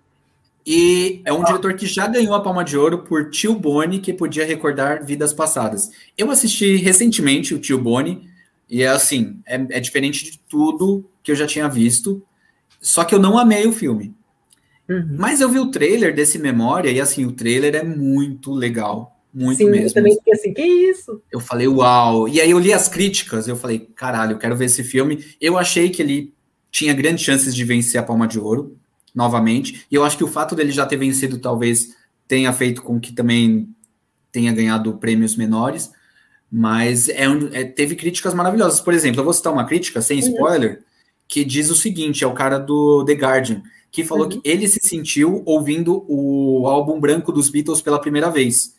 E 0.65 1.21
é 1.25 1.33
um 1.33 1.43
diretor 1.43 1.73
que 1.73 1.85
já 1.85 2.07
ganhou 2.07 2.33
a 2.33 2.41
Palma 2.41 2.63
de 2.63 2.77
Ouro 2.77 2.99
por 2.99 3.29
Tio 3.29 3.55
Boni, 3.55 3.99
que 3.99 4.13
podia 4.13 4.45
recordar 4.45 5.03
vidas 5.03 5.33
passadas. 5.33 5.89
Eu 6.17 6.29
assisti 6.29 6.75
recentemente 6.75 7.53
o 7.53 7.59
Tio 7.59 7.79
Boni, 7.79 8.29
e 8.69 8.83
é 8.83 8.87
assim, 8.87 9.39
é, 9.47 9.55
é 9.71 9.79
diferente 9.79 10.25
de 10.25 10.39
tudo 10.47 11.09
que 11.23 11.31
eu 11.31 11.35
já 11.35 11.47
tinha 11.47 11.67
visto, 11.67 12.21
só 12.79 13.03
que 13.03 13.15
eu 13.15 13.19
não 13.19 13.37
amei 13.37 13.65
o 13.65 13.73
filme. 13.73 14.13
Uhum. 14.87 15.15
Mas 15.17 15.41
eu 15.41 15.49
vi 15.49 15.59
o 15.59 15.71
trailer 15.71 16.13
desse 16.13 16.37
Memória 16.39 16.89
e 16.89 16.99
assim, 16.99 17.25
o 17.25 17.31
trailer 17.31 17.75
é 17.75 17.83
muito 17.83 18.51
legal. 18.51 19.15
Muito 19.31 19.57
Sim, 19.57 19.69
mesmo. 19.69 19.87
Eu 19.87 19.93
também 19.93 20.15
fiquei 20.15 20.33
assim, 20.33 20.53
que 20.53 20.63
isso? 20.63 21.21
Eu 21.31 21.39
falei, 21.39 21.67
uau. 21.67 22.27
E 22.27 22.41
aí 22.41 22.49
eu 22.49 22.57
li 22.57 22.73
as 22.73 22.87
críticas, 22.87 23.47
eu 23.47 23.55
falei, 23.55 23.87
caralho, 23.95 24.33
eu 24.33 24.37
quero 24.39 24.55
ver 24.55 24.65
esse 24.65 24.83
filme. 24.83 25.23
Eu 25.39 25.57
achei 25.57 25.89
que 25.89 26.01
ele 26.01 26.33
tinha 26.71 26.93
grandes 26.93 27.23
chances 27.23 27.55
de 27.55 27.63
vencer 27.63 27.99
a 27.99 28.03
Palma 28.03 28.27
de 28.27 28.39
Ouro, 28.39 28.78
novamente. 29.13 29.85
E 29.89 29.95
eu 29.95 30.03
acho 30.03 30.17
que 30.17 30.23
o 30.23 30.27
fato 30.27 30.55
dele 30.55 30.71
já 30.71 30.85
ter 30.85 30.97
vencido 30.97 31.39
talvez 31.39 31.95
tenha 32.27 32.51
feito 32.53 32.81
com 32.81 32.99
que 32.99 33.13
também 33.13 33.69
tenha 34.31 34.53
ganhado 34.53 34.93
prêmios 34.97 35.35
menores. 35.35 35.91
Mas 36.51 37.09
é, 37.09 37.29
um, 37.29 37.49
é 37.53 37.63
teve 37.63 37.95
críticas 37.95 38.33
maravilhosas. 38.33 38.81
Por 38.81 38.93
exemplo, 38.93 39.19
eu 39.19 39.23
vou 39.23 39.33
citar 39.33 39.53
uma 39.53 39.65
crítica, 39.65 40.01
sem 40.01 40.19
uhum. 40.19 40.27
spoiler, 40.27 40.83
que 41.27 41.45
diz 41.45 41.69
o 41.69 41.75
seguinte: 41.75 42.23
é 42.23 42.27
o 42.27 42.33
cara 42.33 42.57
do 42.57 43.05
The 43.05 43.13
Guardian, 43.13 43.61
que 43.91 44.03
falou 44.03 44.25
uhum. 44.25 44.29
que 44.29 44.41
ele 44.43 44.67
se 44.67 44.79
sentiu 44.81 45.43
ouvindo 45.45 46.05
o 46.07 46.67
álbum 46.67 46.99
branco 46.99 47.31
dos 47.31 47.49
Beatles 47.49 47.81
pela 47.81 48.01
primeira 48.01 48.29
vez. 48.29 48.75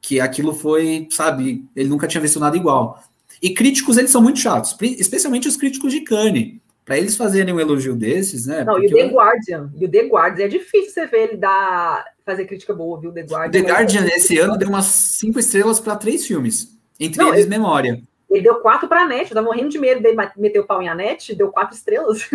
Que 0.00 0.20
aquilo 0.20 0.54
foi, 0.54 1.08
sabe, 1.10 1.64
ele 1.74 1.88
nunca 1.88 2.06
tinha 2.06 2.20
visto 2.20 2.38
nada 2.38 2.56
igual. 2.56 3.02
E 3.42 3.50
críticos, 3.50 3.96
eles 3.96 4.10
são 4.10 4.22
muito 4.22 4.38
chatos, 4.38 4.76
especialmente 4.80 5.48
os 5.48 5.56
críticos 5.56 5.92
de 5.92 6.00
Cannes. 6.00 6.54
Para 6.86 6.96
eles 6.96 7.16
fazerem 7.16 7.52
um 7.52 7.58
elogio 7.58 7.96
desses, 7.96 8.46
né? 8.46 8.62
Não, 8.62 8.80
e 8.80 8.86
o 8.86 8.90
The 8.90 9.02
eu... 9.02 9.08
Guardian, 9.08 9.70
e 9.74 9.84
o 9.84 9.90
The 9.90 10.06
Guardian, 10.06 10.44
é 10.44 10.48
difícil 10.48 10.92
você 10.92 11.06
ver 11.06 11.30
ele 11.30 11.36
dar 11.36 12.04
fazer 12.24 12.44
crítica 12.44 12.72
boa, 12.72 13.00
viu? 13.00 13.12
The 13.12 13.22
Guardian. 13.22 13.50
The 13.50 13.68
Guardian, 13.68 14.06
esse 14.06 14.38
ano, 14.38 14.56
deu 14.56 14.68
umas 14.68 14.84
cinco 14.86 15.40
estrelas 15.40 15.80
para 15.80 15.96
três 15.96 16.24
filmes. 16.24 16.78
Entre 16.98 17.20
Não, 17.20 17.30
eles, 17.30 17.40
ele, 17.40 17.50
Memória. 17.50 18.00
Ele 18.30 18.40
deu 18.40 18.60
quatro 18.60 18.88
para 18.88 19.02
a 19.02 19.06
NET. 19.06 19.30
Eu 19.30 19.34
tava 19.34 19.46
morrendo 19.46 19.68
de 19.68 19.78
medo 19.80 20.00
dele 20.00 20.16
meter 20.36 20.60
o 20.60 20.64
pau 20.64 20.80
em 20.80 20.88
a 20.88 20.94
NET, 20.94 21.34
deu 21.34 21.50
quatro 21.50 21.74
estrelas. 21.76 22.30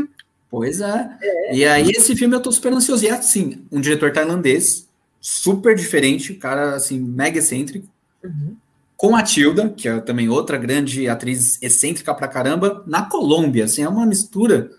Pois 0.50 0.82
é. 0.82 1.10
é. 1.24 1.56
E 1.56 1.66
aí, 1.66 1.90
esse 1.90 2.14
filme 2.14 2.36
eu 2.36 2.42
tô 2.42 2.52
super 2.52 2.74
ansioso. 2.74 3.06
E 3.06 3.10
assim, 3.10 3.66
um 3.72 3.80
diretor 3.80 4.12
tailandês, 4.12 4.86
super 5.22 5.74
diferente, 5.76 6.34
o 6.34 6.40
cara, 6.40 6.76
assim, 6.76 7.00
mega 7.00 7.40
excêntrico. 7.40 7.88
Uhum. 8.22 8.58
Com 9.02 9.16
a 9.16 9.24
Tilda, 9.24 9.68
que 9.70 9.90
é 9.90 10.00
também 10.00 10.30
outra 10.30 10.60
grande 10.60 11.10
atriz 11.10 11.60
excêntrica 11.60 12.14
pra 12.14 12.28
caramba, 12.28 12.84
na 12.86 13.04
Colômbia, 13.04 13.66
assim, 13.66 13.82
é 13.82 13.90
uma 13.90 14.06
mistura. 14.06 14.70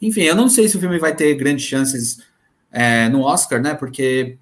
Enfim, 0.00 0.22
eu 0.22 0.34
não 0.34 0.48
sei 0.48 0.66
se 0.66 0.78
o 0.78 0.80
filme 0.80 0.98
vai 0.98 1.14
ter 1.14 1.34
grandes 1.34 1.66
chances 1.66 2.22
é, 2.72 3.06
no 3.10 3.20
Oscar, 3.20 3.60
né? 3.60 3.74
Porque 3.74 4.38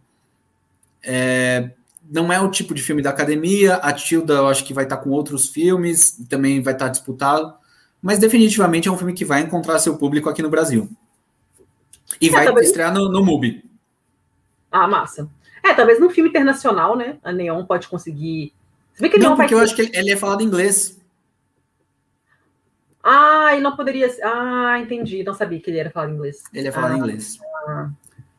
é, 1.03 1.69
não 2.09 2.33
é 2.33 2.41
o 2.41 2.49
tipo 2.49 2.73
de 2.73 2.81
filme 2.81 3.03
da 3.03 3.11
academia. 3.11 3.75
A 3.75 3.93
Tilda, 3.93 4.35
eu 4.35 4.47
acho 4.47 4.65
que 4.65 4.73
vai 4.73 4.85
estar 4.85 4.99
com 4.99 5.11
outros 5.11 5.49
filmes, 5.49 6.13
também 6.29 6.63
vai 6.63 6.75
estar 6.75 6.87
disputado. 6.87 7.53
Mas 8.01 8.21
definitivamente 8.21 8.87
é 8.87 8.93
um 8.93 8.97
filme 8.97 9.15
que 9.15 9.25
vai 9.25 9.41
encontrar 9.41 9.81
seu 9.81 9.97
público 9.97 10.31
aqui 10.31 10.43
no 10.43 10.49
Brasil. 10.49 10.89
E 12.21 12.29
é, 12.29 12.31
vai 12.31 12.45
talvez... 12.45 12.69
estrear 12.69 12.95
no, 12.95 13.11
no 13.11 13.25
MUBI. 13.25 13.65
Ah, 14.71 14.87
massa. 14.87 15.29
É, 15.61 15.75
talvez 15.75 15.99
num 15.99 16.11
filme 16.11 16.31
internacional, 16.31 16.97
né? 16.97 17.19
A 17.25 17.33
Neon 17.33 17.65
pode 17.65 17.89
conseguir. 17.89 18.53
Você 18.95 19.03
vê 19.03 19.09
que 19.09 19.19
não, 19.19 19.37
porque 19.37 19.53
eu 19.53 19.59
acho 19.59 19.75
que 19.75 19.83
ele, 19.83 19.91
ele 19.93 20.11
é 20.13 20.17
falado 20.17 20.41
em 20.41 20.47
inglês. 20.47 21.01
Ah, 23.03 23.55
e 23.57 23.61
não 23.61 23.77
poderia. 23.77 24.11
Ah, 24.23 24.79
entendi. 24.81 25.23
Não 25.23 25.35
sabia 25.35 25.61
que 25.61 25.69
ele 25.69 25.79
era 25.79 25.91
falado 25.91 26.11
em 26.11 26.15
inglês. 26.15 26.43
Ele 26.55 26.69
é 26.69 26.73
falado 26.73 26.93
ah, 26.93 26.95
em 26.95 26.99
inglês. 27.01 27.39
Ah. 27.67 27.91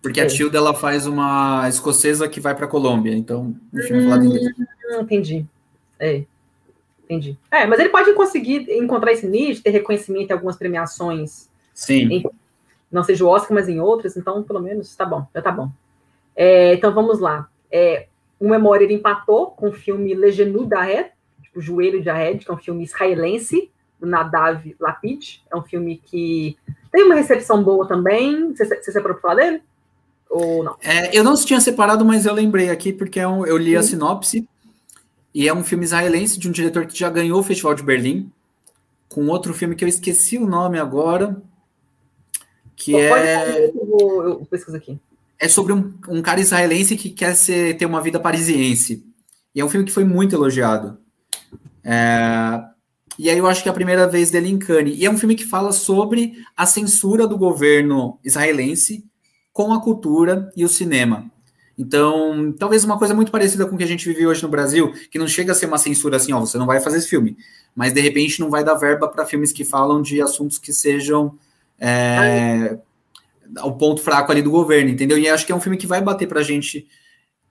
Porque 0.01 0.21
a 0.21 0.27
Tilda 0.27 0.57
ela 0.57 0.73
faz 0.73 1.05
uma 1.05 1.67
escocesa 1.67 2.29
que 2.29 2.39
vai 2.39 2.55
para 2.55 2.67
Colômbia, 2.67 3.13
então 3.13 3.55
o 3.73 3.81
filme 3.81 4.03
é 4.03 4.05
falado 4.05 4.23
em 4.23 4.27
inglês. 4.27 4.47
Hum, 4.57 5.01
entendi. 5.01 5.45
É. 5.99 6.23
Entendi. 7.03 7.37
É, 7.51 7.65
mas 7.65 7.79
ele 7.79 7.89
pode 7.89 8.13
conseguir 8.13 8.69
encontrar 8.71 9.11
esse 9.11 9.27
nicho, 9.27 9.61
ter 9.61 9.69
reconhecimento 9.71 10.29
em 10.29 10.33
algumas 10.33 10.55
premiações. 10.55 11.49
Sim. 11.73 12.11
Em, 12.11 12.29
não 12.91 13.03
seja 13.03 13.25
o 13.25 13.27
Oscar, 13.27 13.53
mas 13.53 13.67
em 13.67 13.79
outras, 13.79 14.15
então 14.15 14.41
pelo 14.43 14.59
menos 14.59 14.95
tá 14.95 15.05
bom, 15.05 15.27
já 15.33 15.41
tá 15.41 15.51
bom. 15.51 15.71
É, 16.35 16.73
então 16.73 16.93
vamos 16.93 17.19
lá. 17.19 17.47
É, 17.71 18.07
o 18.39 18.49
Memória 18.49 18.83
ele 18.83 18.95
empatou 18.95 19.47
com 19.51 19.69
o 19.69 19.73
filme 19.73 20.13
Le 20.13 20.31
Genou 20.31 20.65
d'Arrêt, 20.65 21.11
tipo 21.41 21.61
Joelho 21.61 22.01
de 22.01 22.09
Arrêt, 22.09 22.43
que 22.43 22.51
é 22.51 22.53
um 22.53 22.57
filme 22.57 22.83
israelense, 22.83 23.71
do 23.99 24.05
Nadav 24.05 24.75
Lapid. 24.79 25.41
É 25.51 25.55
um 25.55 25.61
filme 25.61 26.01
que 26.03 26.57
tem 26.91 27.03
uma 27.03 27.15
recepção 27.15 27.63
boa 27.63 27.87
também. 27.87 28.53
Você, 28.53 28.65
você 28.65 28.91
separou 28.91 29.17
para 29.17 29.29
falar 29.29 29.35
dele? 29.35 29.63
Ou 30.29 30.63
não? 30.63 30.75
É, 30.81 31.17
eu 31.17 31.23
não 31.23 31.35
tinha 31.35 31.61
separado, 31.61 32.03
mas 32.03 32.25
eu 32.25 32.33
lembrei 32.33 32.69
aqui 32.69 32.91
porque 32.91 33.19
eu, 33.19 33.45
é 33.45 33.49
eu 33.49 33.57
li 33.57 33.71
Sim. 33.71 33.77
a 33.77 33.83
sinopse. 33.83 34.49
E 35.33 35.47
é 35.47 35.53
um 35.53 35.63
filme 35.63 35.83
israelense 35.83 36.39
de 36.39 36.47
um 36.47 36.51
diretor 36.51 36.85
que 36.85 36.97
já 36.97 37.09
ganhou 37.09 37.39
o 37.39 37.43
Festival 37.43 37.75
de 37.75 37.83
Berlim, 37.83 38.31
com 39.09 39.27
outro 39.27 39.53
filme 39.53 39.75
que 39.75 39.83
eu 39.83 39.89
esqueci 39.89 40.37
o 40.37 40.47
nome 40.47 40.79
agora, 40.79 41.41
que 42.73 42.93
Pô, 42.93 42.97
é. 42.99 43.65
Eu, 43.67 43.85
vou, 43.85 44.23
eu 44.23 44.45
pesquiso 44.45 44.77
aqui. 44.77 44.97
É 45.39 45.47
sobre 45.47 45.73
um, 45.73 45.93
um 46.07 46.21
cara 46.21 46.39
israelense 46.39 46.95
que 46.95 47.09
quer 47.09 47.35
ser, 47.35 47.77
ter 47.77 47.85
uma 47.85 48.01
vida 48.01 48.19
parisiense. 48.19 49.05
E 49.53 49.61
é 49.61 49.65
um 49.65 49.69
filme 49.69 49.85
que 49.85 49.91
foi 49.91 50.03
muito 50.03 50.35
elogiado. 50.35 50.97
É, 51.83 52.61
e 53.17 53.29
aí 53.29 53.37
eu 53.37 53.47
acho 53.47 53.63
que 53.63 53.69
é 53.69 53.71
a 53.71 53.75
primeira 53.75 54.07
vez 54.07 54.29
dele 54.29 54.49
em 54.49 54.57
Cannes. 54.57 54.97
E 54.99 55.05
é 55.05 55.09
um 55.09 55.17
filme 55.17 55.35
que 55.35 55.45
fala 55.45 55.71
sobre 55.71 56.33
a 56.55 56.65
censura 56.65 57.27
do 57.27 57.37
governo 57.37 58.19
israelense 58.23 59.05
com 59.53 59.73
a 59.73 59.81
cultura 59.81 60.51
e 60.55 60.65
o 60.65 60.69
cinema. 60.69 61.31
Então, 61.77 62.53
talvez 62.57 62.83
uma 62.83 62.97
coisa 62.97 63.13
muito 63.13 63.31
parecida 63.31 63.65
com 63.65 63.75
o 63.75 63.77
que 63.77 63.83
a 63.83 63.87
gente 63.87 64.07
vive 64.07 64.25
hoje 64.25 64.41
no 64.41 64.49
Brasil, 64.49 64.93
que 65.11 65.19
não 65.19 65.27
chega 65.27 65.51
a 65.51 65.55
ser 65.55 65.65
uma 65.65 65.77
censura 65.77 66.17
assim, 66.17 66.31
ó, 66.31 66.39
você 66.39 66.57
não 66.57 66.65
vai 66.65 66.79
fazer 66.79 66.97
esse 66.97 67.09
filme, 67.09 67.37
mas 67.75 67.93
de 67.93 67.99
repente 67.99 68.39
não 68.39 68.49
vai 68.49 68.63
dar 68.63 68.75
verba 68.75 69.09
para 69.09 69.25
filmes 69.25 69.51
que 69.51 69.65
falam 69.65 70.01
de 70.01 70.21
assuntos 70.21 70.57
que 70.57 70.71
sejam 70.71 71.37
é, 71.77 72.77
o 73.63 73.71
ponto 73.73 74.01
fraco 74.01 74.31
ali 74.31 74.41
do 74.41 74.51
governo, 74.51 74.89
entendeu? 74.89 75.17
E 75.17 75.27
acho 75.27 75.45
que 75.45 75.51
é 75.51 75.55
um 75.55 75.61
filme 75.61 75.77
que 75.77 75.87
vai 75.87 76.01
bater 76.01 76.27
para 76.27 76.39
a 76.39 76.43
gente 76.43 76.87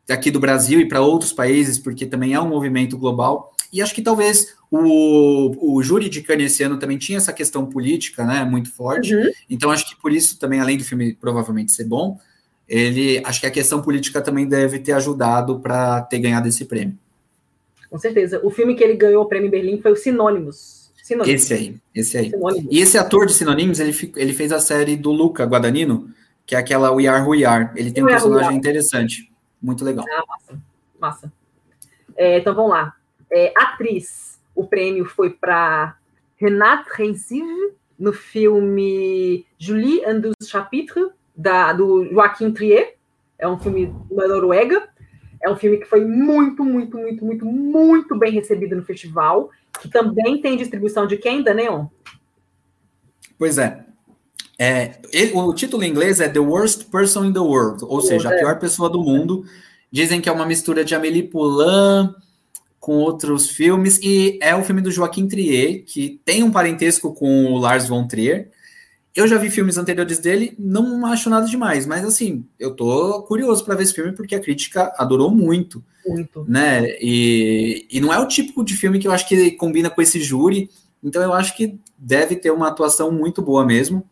aqui 0.09 0.31
do 0.31 0.41
Brasil 0.41 0.81
e 0.81 0.89
para 0.89 1.01
outros 1.01 1.33
países, 1.33 1.79
porque 1.79 2.05
também 2.07 2.35
é 2.35 2.41
um 2.41 2.49
movimento 2.49 2.99
global. 2.99 3.53
E 3.73 3.81
acho 3.83 3.95
que 3.95 4.03
talvez 4.03 4.55
o, 4.71 5.77
o 5.77 5.83
júri 5.83 6.09
de 6.09 6.23
Cannes 6.23 6.53
esse 6.53 6.63
ano 6.63 6.79
também 6.79 6.99
tinha 6.99 7.19
essa 7.19 7.33
questão 7.33 7.67
política, 7.67 8.25
né, 8.25 8.45
muito 8.45 8.71
forte. 8.71 9.15
Uhum. 9.15 9.31
Então 9.49 9.71
acho 9.71 9.89
que 9.89 10.01
por 10.01 10.13
isso 10.13 10.39
também, 10.39 10.61
além 10.61 10.77
do 10.77 10.85
filme 10.85 11.15
provavelmente 11.15 11.73
ser 11.73 11.85
bom, 11.85 12.19
ele 12.69 13.21
acho 13.25 13.41
que 13.41 13.47
a 13.47 13.51
questão 13.51 13.83
política 13.83 14.21
também 14.21 14.47
deve 14.47 14.79
ter 14.79 14.93
ajudado 14.93 15.61
para 15.61 16.03
ter 16.03 16.19
ganhado 16.19 16.49
esse 16.49 16.65
prêmio. 16.65 16.99
Com 17.91 17.99
certeza. 17.99 18.41
O 18.43 18.51
filme 18.51 18.75
que 18.75 18.83
ele 18.83 18.95
ganhou 18.95 19.23
o 19.23 19.27
prêmio 19.27 19.49
em 19.49 19.51
Berlim 19.51 19.81
foi 19.81 19.93
o 19.93 19.97
Sinônimos. 19.97 20.74
Sinônimos. 21.05 21.43
Esse 21.43 21.53
aí, 21.53 21.77
esse 21.95 22.17
aí. 22.17 22.31
Sinônimos. 22.31 22.73
E 22.73 22.81
esse 22.81 22.97
ator 22.97 23.27
de 23.27 23.35
Sinônimos, 23.35 23.79
ele, 23.79 23.95
ele 24.17 24.33
fez 24.33 24.51
a 24.51 24.59
série 24.59 24.97
do 24.97 25.13
Luca 25.13 25.45
Guadagnino, 25.45 26.09
que 26.47 26.55
é 26.55 26.59
aquela 26.59 26.91
We 26.91 27.07
Are 27.07 27.23
Who 27.23 27.33
We 27.33 27.45
Are. 27.45 27.69
Ele 27.77 27.93
tem 27.93 28.03
um 28.03 28.07
personagem 28.07 28.57
interessante, 28.57 29.31
muito 29.61 29.85
legal. 29.85 30.03
Ah, 30.11 30.25
massa, 30.27 30.63
massa. 30.99 31.33
É, 32.17 32.39
então 32.39 32.55
vamos 32.55 32.71
lá. 32.71 32.95
É, 33.31 33.53
atriz, 33.55 34.41
o 34.55 34.67
prêmio 34.67 35.05
foi 35.05 35.29
para 35.29 35.95
Renate 36.39 36.89
Reinsve, 36.95 37.75
no 37.99 38.15
filme 38.15 39.45
Julie 39.59 40.03
and 40.07 40.21
dos 40.21 40.49
Chapitres, 40.49 41.09
da, 41.37 41.75
do 41.75 42.07
Joaquim 42.07 42.51
Trier, 42.51 42.95
é 43.39 43.47
um 43.47 43.59
filme 43.59 43.95
da 44.11 44.27
Noruega, 44.27 44.89
é 45.45 45.51
um 45.51 45.57
filme 45.57 45.77
que 45.77 45.85
foi 45.85 46.03
muito, 46.05 46.65
muito, 46.65 46.97
muito, 46.97 47.25
muito, 47.25 47.45
muito 47.45 48.19
bem 48.19 48.33
recebido 48.33 48.75
no 48.75 48.83
festival, 48.83 49.51
que 49.81 49.89
também 49.91 50.41
tem 50.41 50.57
distribuição 50.57 51.07
de 51.07 51.19
quem, 51.19 51.43
da 51.43 51.53
Neon? 51.53 51.87
Pois 53.39 53.59
é. 53.59 53.85
é 54.59 54.97
ele, 55.13 55.33
o 55.35 55.53
título 55.53 55.85
em 55.85 55.91
inglês 55.91 56.19
é 56.19 56.29
The 56.29 56.41
Worst 56.41 56.91
Person 56.91 57.27
in 57.27 57.33
the 57.35 57.41
World, 57.41 57.85
ou 57.85 58.01
seja, 58.01 58.31
a 58.31 58.39
pior 58.39 58.59
pessoa 58.59 58.89
do 58.89 59.03
mundo. 59.03 59.45
Dizem 59.93 60.21
que 60.21 60.31
é 60.31 60.33
uma 60.33 60.47
mistura 60.47 60.83
de 60.83 60.95
Amélie 60.95 61.25
Poulain 61.25 62.15
com 62.81 62.97
outros 62.97 63.51
filmes, 63.51 63.99
e 64.03 64.39
é 64.43 64.55
o 64.55 64.63
filme 64.63 64.81
do 64.81 64.91
Joaquim 64.91 65.29
Trier, 65.29 65.85
que 65.85 66.21
tem 66.25 66.43
um 66.43 66.51
parentesco 66.51 67.15
com 67.15 67.53
o 67.53 67.59
Lars 67.59 67.89
von 67.89 68.07
Trier, 68.07 68.51
eu 69.15 69.29
já 69.29 69.39
vi 69.39 69.49
filmes 69.49 69.79
anteriores 69.79 70.19
dele, 70.19 70.55
não 70.59 71.07
acho 71.07 71.31
nada 71.31 71.47
demais, 71.47 71.87
mas 71.87 72.05
assim, 72.05 72.45
eu 72.59 72.75
tô 72.75 73.23
curioso 73.23 73.65
para 73.65 73.77
ver 73.77 73.85
esse 73.85 73.95
filme 73.95 74.12
porque 74.12 74.35
a 74.35 74.41
crítica 74.41 74.93
adorou 74.99 75.31
muito. 75.31 75.85
Muito. 76.05 76.45
Né? 76.49 76.97
E, 77.01 77.87
e 77.91 78.01
não 78.01 78.12
é 78.12 78.19
o 78.19 78.27
tipo 78.27 78.65
de 78.65 78.75
filme 78.75 78.99
que 78.99 79.07
eu 79.07 79.12
acho 79.12 79.29
que 79.29 79.53
combina 79.53 79.89
com 79.89 80.03
esse 80.03 80.21
júri, 80.21 80.69
então 81.03 81.23
eu 81.23 81.33
acho 81.33 81.57
que 81.57 81.79
deve 81.97 82.35
ter 82.35 82.51
uma 82.51 82.69
atuação 82.69 83.12
muito 83.12 83.41
boa 83.41 83.65
mesmo. 83.65 84.05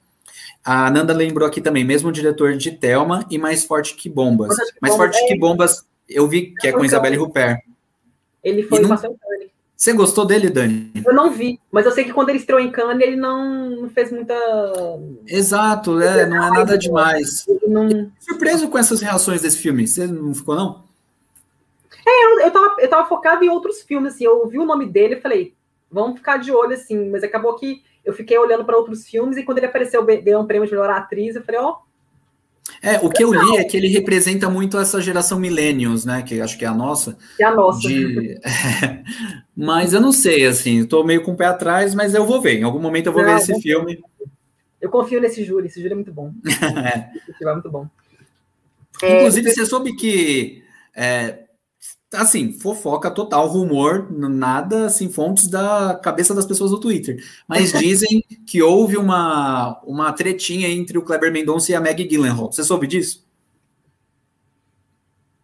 A 0.64 0.88
Nanda 0.88 1.12
lembrou 1.12 1.48
aqui 1.48 1.61
também, 1.61 1.84
mesmo 1.84 2.12
diretor 2.12 2.57
de 2.57 2.70
Thelma 2.70 3.26
e 3.28 3.36
Mais 3.36 3.64
Forte 3.64 3.96
que 3.96 4.09
Bombas. 4.09 4.57
Mais 4.80 4.94
Forte 4.94 5.18
é... 5.18 5.26
que 5.26 5.36
Bombas, 5.36 5.84
eu 6.09 6.28
vi 6.28 6.55
que 6.55 6.68
é 6.68 6.72
com 6.72 6.84
Isabelle 6.84 7.16
Rupert. 7.16 7.59
Ele 8.44 8.62
foi 8.62 8.80
não... 8.80 8.96
Você 9.83 9.93
gostou 9.95 10.24
dele, 10.24 10.49
Dani? 10.49 10.93
Eu 11.05 11.12
não 11.12 11.33
vi, 11.33 11.59
mas 11.72 11.85
eu 11.85 11.91
sei 11.91 12.05
que 12.05 12.12
quando 12.12 12.28
ele 12.28 12.39
estreou 12.39 12.61
em 12.61 12.70
Cannes, 12.70 13.05
ele 13.05 13.16
não 13.16 13.91
fez 13.93 14.12
muita. 14.12 14.33
Exato, 15.26 16.01
é, 16.01 16.24
não 16.24 16.37
é 16.37 16.51
nada 16.51 16.78
demais. 16.78 17.45
Não... 17.66 18.09
Surpreso 18.20 18.68
com 18.68 18.78
essas 18.78 19.01
reações 19.01 19.43
desse 19.43 19.59
filme. 19.59 19.85
Você 19.85 20.07
não 20.07 20.33
ficou, 20.33 20.55
não? 20.55 20.85
É, 22.07 22.26
eu, 22.26 22.41
eu, 22.43 22.51
tava, 22.53 22.76
eu 22.78 22.89
tava 22.89 23.09
focado 23.09 23.43
em 23.43 23.49
outros 23.49 23.83
filmes, 23.83 24.14
assim. 24.14 24.22
Eu 24.24 24.43
ouvi 24.43 24.57
o 24.57 24.64
nome 24.64 24.87
dele 24.87 25.16
e 25.16 25.20
falei, 25.20 25.53
vamos 25.91 26.18
ficar 26.18 26.37
de 26.37 26.53
olho, 26.53 26.74
assim. 26.74 27.11
Mas 27.11 27.24
acabou 27.24 27.57
que 27.57 27.83
eu 28.05 28.12
fiquei 28.12 28.39
olhando 28.39 28.64
para 28.64 28.78
outros 28.78 29.05
filmes 29.09 29.37
e 29.37 29.43
quando 29.43 29.59
ele 29.59 29.66
apareceu, 29.66 30.05
ganhou 30.05 30.45
um 30.45 30.47
prêmio 30.47 30.68
de 30.68 30.72
melhor 30.74 30.91
atriz, 30.91 31.35
eu 31.35 31.43
falei, 31.43 31.61
ó, 31.61 31.70
oh, 31.70 31.76
é, 32.80 32.96
o 32.98 33.08
que 33.08 33.22
eu 33.22 33.32
li 33.32 33.58
é 33.58 33.64
que 33.64 33.76
ele 33.76 33.88
representa 33.88 34.48
muito 34.48 34.78
essa 34.78 35.00
geração 35.00 35.38
millennials, 35.38 36.04
né? 36.04 36.22
Que 36.22 36.40
acho 36.40 36.58
que 36.58 36.64
é 36.64 36.68
a 36.68 36.74
nossa. 36.74 37.16
É 37.38 37.44
a 37.44 37.54
nossa. 37.54 37.80
De... 37.88 38.40
mas 39.56 39.92
eu 39.92 40.00
não 40.00 40.12
sei, 40.12 40.46
assim, 40.46 40.80
estou 40.80 41.04
meio 41.04 41.22
com 41.22 41.32
o 41.32 41.36
pé 41.36 41.46
atrás, 41.46 41.94
mas 41.94 42.14
eu 42.14 42.26
vou 42.26 42.40
ver. 42.40 42.58
Em 42.58 42.62
algum 42.64 42.80
momento 42.80 43.06
eu 43.06 43.12
vou 43.12 43.22
não, 43.22 43.30
ver 43.30 43.40
esse 43.40 43.60
filme. 43.60 44.02
Eu 44.80 44.90
confio 44.90 45.20
nesse 45.20 45.44
júri, 45.44 45.66
esse 45.66 45.80
júri 45.80 45.92
é 45.92 45.96
muito 45.96 46.12
bom. 46.12 46.32
é. 46.84 47.10
Esse 47.28 47.44
é 47.44 47.52
muito 47.52 47.70
bom. 47.70 47.86
Inclusive, 49.02 49.48
é, 49.48 49.54
você 49.54 49.66
soube 49.66 49.94
que 49.96 50.62
é, 50.94 51.40
assim, 52.12 52.52
fofoca 52.52 53.10
total, 53.10 53.46
rumor, 53.46 54.06
nada, 54.10 54.86
assim, 54.86 55.08
fontes 55.08 55.48
da 55.48 55.98
cabeça 56.02 56.34
das 56.34 56.46
pessoas 56.46 56.70
do 56.70 56.80
Twitter. 56.80 57.22
Mas 57.48 57.72
dizem 57.78 58.22
que 58.46 58.62
houve 58.62 58.96
uma, 58.96 59.80
uma 59.84 60.12
tretinha 60.12 60.68
entre 60.68 60.98
o 60.98 61.02
Kleber 61.02 61.32
Mendonça 61.32 61.72
e 61.72 61.74
a 61.74 61.80
Maggie 61.80 62.06
Gyllenhaal. 62.06 62.52
Você 62.52 62.62
soube 62.62 62.86
disso? 62.86 63.26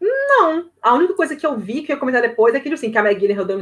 Não. 0.00 0.68
A 0.82 0.94
única 0.94 1.14
coisa 1.14 1.34
que 1.34 1.46
eu 1.46 1.58
vi, 1.58 1.82
que 1.82 1.90
eu 1.90 1.96
ia 1.96 2.00
comentar 2.00 2.22
depois, 2.22 2.54
é 2.54 2.60
que, 2.60 2.68
assim, 2.68 2.90
que 2.90 2.98
a 2.98 3.02
Maggie 3.02 3.20
Gyllenhaal 3.20 3.46
deu 3.46 3.58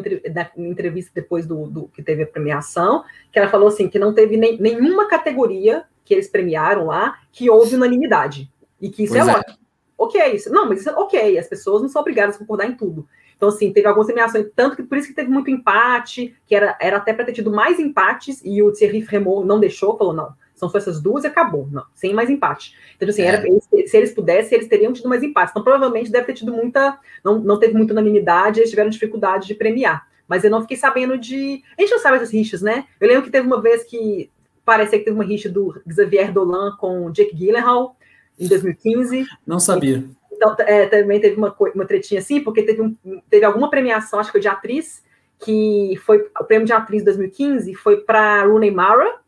uma 0.57 0.69
entrevista 0.69 1.13
depois 1.15 1.47
do, 1.47 1.67
do, 1.67 1.89
que 1.89 2.03
teve 2.03 2.25
a 2.25 2.27
premiação, 2.27 3.05
que 3.33 3.39
ela 3.39 3.49
falou, 3.49 3.69
assim, 3.69 3.89
que 3.89 3.99
não 3.99 4.13
teve 4.13 4.37
nem, 4.37 4.61
nenhuma 4.61 5.09
categoria 5.09 5.85
que 6.05 6.13
eles 6.15 6.29
premiaram 6.29 6.87
lá 6.87 7.19
que 7.33 7.49
houve 7.49 7.77
unanimidade. 7.77 8.51
E 8.81 8.91
que 8.91 9.05
isso 9.05 9.17
é, 9.17 9.21
é 9.21 9.25
ótimo. 9.25 9.66
Ok, 9.97 10.35
isso, 10.35 10.51
não, 10.51 10.69
mas 10.69 10.81
isso 10.81 10.91
é 10.91 10.95
ok, 10.95 11.39
as 11.39 11.49
pessoas 11.49 11.83
não 11.83 11.89
são 11.89 12.01
obrigadas 12.01 12.37
a 12.37 12.39
concordar 12.39 12.67
em 12.67 12.77
tudo. 12.77 13.09
Então, 13.37 13.51
assim, 13.51 13.73
teve 13.73 13.87
algumas 13.87 14.07
premiações, 14.07 14.47
tanto 14.55 14.77
que 14.77 14.83
por 14.83 14.97
isso 14.97 15.09
que 15.09 15.15
teve 15.15 15.31
muito 15.31 15.51
empate, 15.51 16.35
que 16.47 16.55
era, 16.55 16.77
era 16.81 16.97
até 16.97 17.13
para 17.13 17.25
ter 17.25 17.33
tido 17.33 17.51
mais 17.51 17.79
empates, 17.79 18.41
e 18.45 18.63
o 18.63 18.73
Thierry 18.73 19.03
Fremont 19.03 19.47
não 19.47 19.61
deixou, 19.61 19.97
falou, 19.97 20.15
não, 20.15 20.33
são 20.55 20.71
só 20.71 20.79
essas 20.79 21.01
duas 21.01 21.25
e 21.25 21.27
acabou, 21.27 21.69
não, 21.71 21.85
sem 21.95 22.15
mais 22.15 22.31
empate. 22.31 22.75
Então, 22.97 23.09
assim, 23.09 23.23
é. 23.23 23.27
era, 23.27 23.43
se 23.87 23.97
eles 23.97 24.13
pudessem, 24.13 24.57
eles 24.57 24.69
teriam 24.69 24.93
tido 24.93 25.09
mais 25.09 25.23
empates. 25.23 25.51
Então, 25.51 25.63
provavelmente 25.63 26.11
deve 26.11 26.27
ter 26.27 26.33
tido 26.33 26.53
muita, 26.53 26.99
não, 27.23 27.39
não 27.39 27.59
teve 27.59 27.75
muita 27.75 27.93
unanimidade, 27.93 28.61
eles 28.61 28.71
tiveram 28.71 28.89
dificuldade 28.89 29.47
de 29.47 29.55
premiar. 29.55 30.07
Mas 30.27 30.43
eu 30.43 30.51
não 30.51 30.63
fiquei 30.63 30.77
sabendo 30.77 31.17
de. 31.17 31.63
A 31.79 31.83
gente 31.83 31.93
não 31.93 32.01
sabe 32.01 32.17
essas 32.17 32.33
rixas, 32.33 32.61
né? 32.61 32.87
Eu 33.01 33.07
lembro 33.07 33.25
que 33.25 33.31
teve 33.31 33.47
uma 33.47 33.61
vez 33.61 33.85
que 33.85 34.29
parecia 34.65 34.99
que 34.99 35.05
teve 35.05 35.17
uma 35.17 35.25
rixa 35.25 35.49
do 35.49 35.81
Xavier 35.89 36.33
Dolan 36.33 36.77
com 36.79 37.13
Jake 37.13 37.37
Gyllenhaal 37.37 37.96
em 38.39 38.49
2015. 38.49 39.25
Não 39.47 39.59
sabia. 39.59 40.05
Então, 40.33 40.55
é, 40.61 40.87
também 40.87 41.21
teve 41.21 41.37
uma, 41.37 41.55
uma 41.75 41.87
tretinha 41.87 42.21
assim, 42.21 42.41
porque 42.41 42.63
teve, 42.63 42.83
um, 42.83 42.97
teve 43.31 43.45
alguma 43.45 43.71
premiação, 43.71 44.19
acho 44.19 44.29
que 44.29 44.33
foi 44.33 44.41
de 44.41 44.49
atriz, 44.49 45.03
que 45.39 45.99
foi 46.05 46.31
o 46.39 46.45
prêmio 46.45 46.67
de 46.67 46.73
atriz 46.73 47.05
2015 47.05 47.75
foi 47.75 47.99
para 47.99 48.45
Rooney 48.45 48.71
Mara 48.71 49.19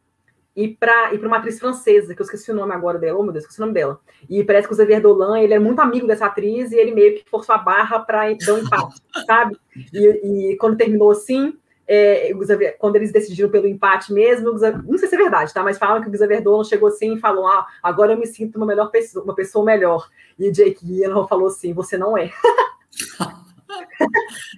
e 0.57 0.69
para 0.69 1.15
e 1.15 1.19
uma 1.19 1.37
atriz 1.37 1.59
francesa, 1.59 2.15
que 2.15 2.21
eu 2.21 2.25
esqueci 2.25 2.51
o 2.51 2.55
nome 2.55 2.75
agora 2.75 2.99
dela, 2.99 3.19
oh 3.19 3.23
meu 3.23 3.33
Deus, 3.33 3.45
esqueci 3.45 3.61
o 3.61 3.65
nome 3.65 3.75
dela. 3.75 4.01
E 4.29 4.43
parece 4.43 4.67
que 4.67 4.75
o 4.75 4.77
Xavier 4.77 5.01
Dolan, 5.01 5.39
ele 5.39 5.55
é 5.55 5.59
muito 5.59 5.81
amigo 5.81 6.07
dessa 6.07 6.27
atriz 6.27 6.73
e 6.73 6.77
ele 6.77 6.93
meio 6.93 7.15
que 7.15 7.31
forçou 7.31 7.55
a 7.55 7.59
barra 7.59 8.01
para 8.01 8.33
dar 8.35 8.55
um 8.55 8.59
empate, 8.59 9.01
sabe? 9.25 9.57
E, 9.93 10.53
e, 10.53 10.57
quando 10.57 10.77
terminou 10.77 11.13
assim, 11.13 11.55
é, 11.89 12.31
quando 12.79 12.97
eles 12.97 13.11
decidiram 13.11 13.49
pelo 13.49 13.67
empate 13.67 14.13
mesmo, 14.13 14.53
não 14.53 14.99
sei 14.99 15.09
se 15.09 15.15
é 15.15 15.19
verdade, 15.19 15.55
tá? 15.55 15.63
Mas 15.63 15.79
falam 15.79 16.03
que 16.03 16.11
o 16.11 16.17
Xavier 16.17 16.43
Dolan 16.43 16.63
chegou 16.63 16.89
assim 16.89 17.15
e 17.15 17.19
falou: 17.19 17.47
Ah, 17.47 17.67
agora 17.83 18.13
eu 18.13 18.19
me 18.19 18.27
sinto 18.27 18.57
uma 18.57 18.67
melhor 18.67 18.91
pessoa, 18.91 19.25
uma 19.25 19.35
pessoa 19.35 19.65
melhor. 19.65 20.07
E 20.39 20.49
o 20.49 20.53
Jake 20.53 20.85
Gyllenhaal 20.85 21.27
falou 21.27 21.47
assim: 21.49 21.73
Você 21.73 21.97
não 21.97 22.17
é. 22.17 22.31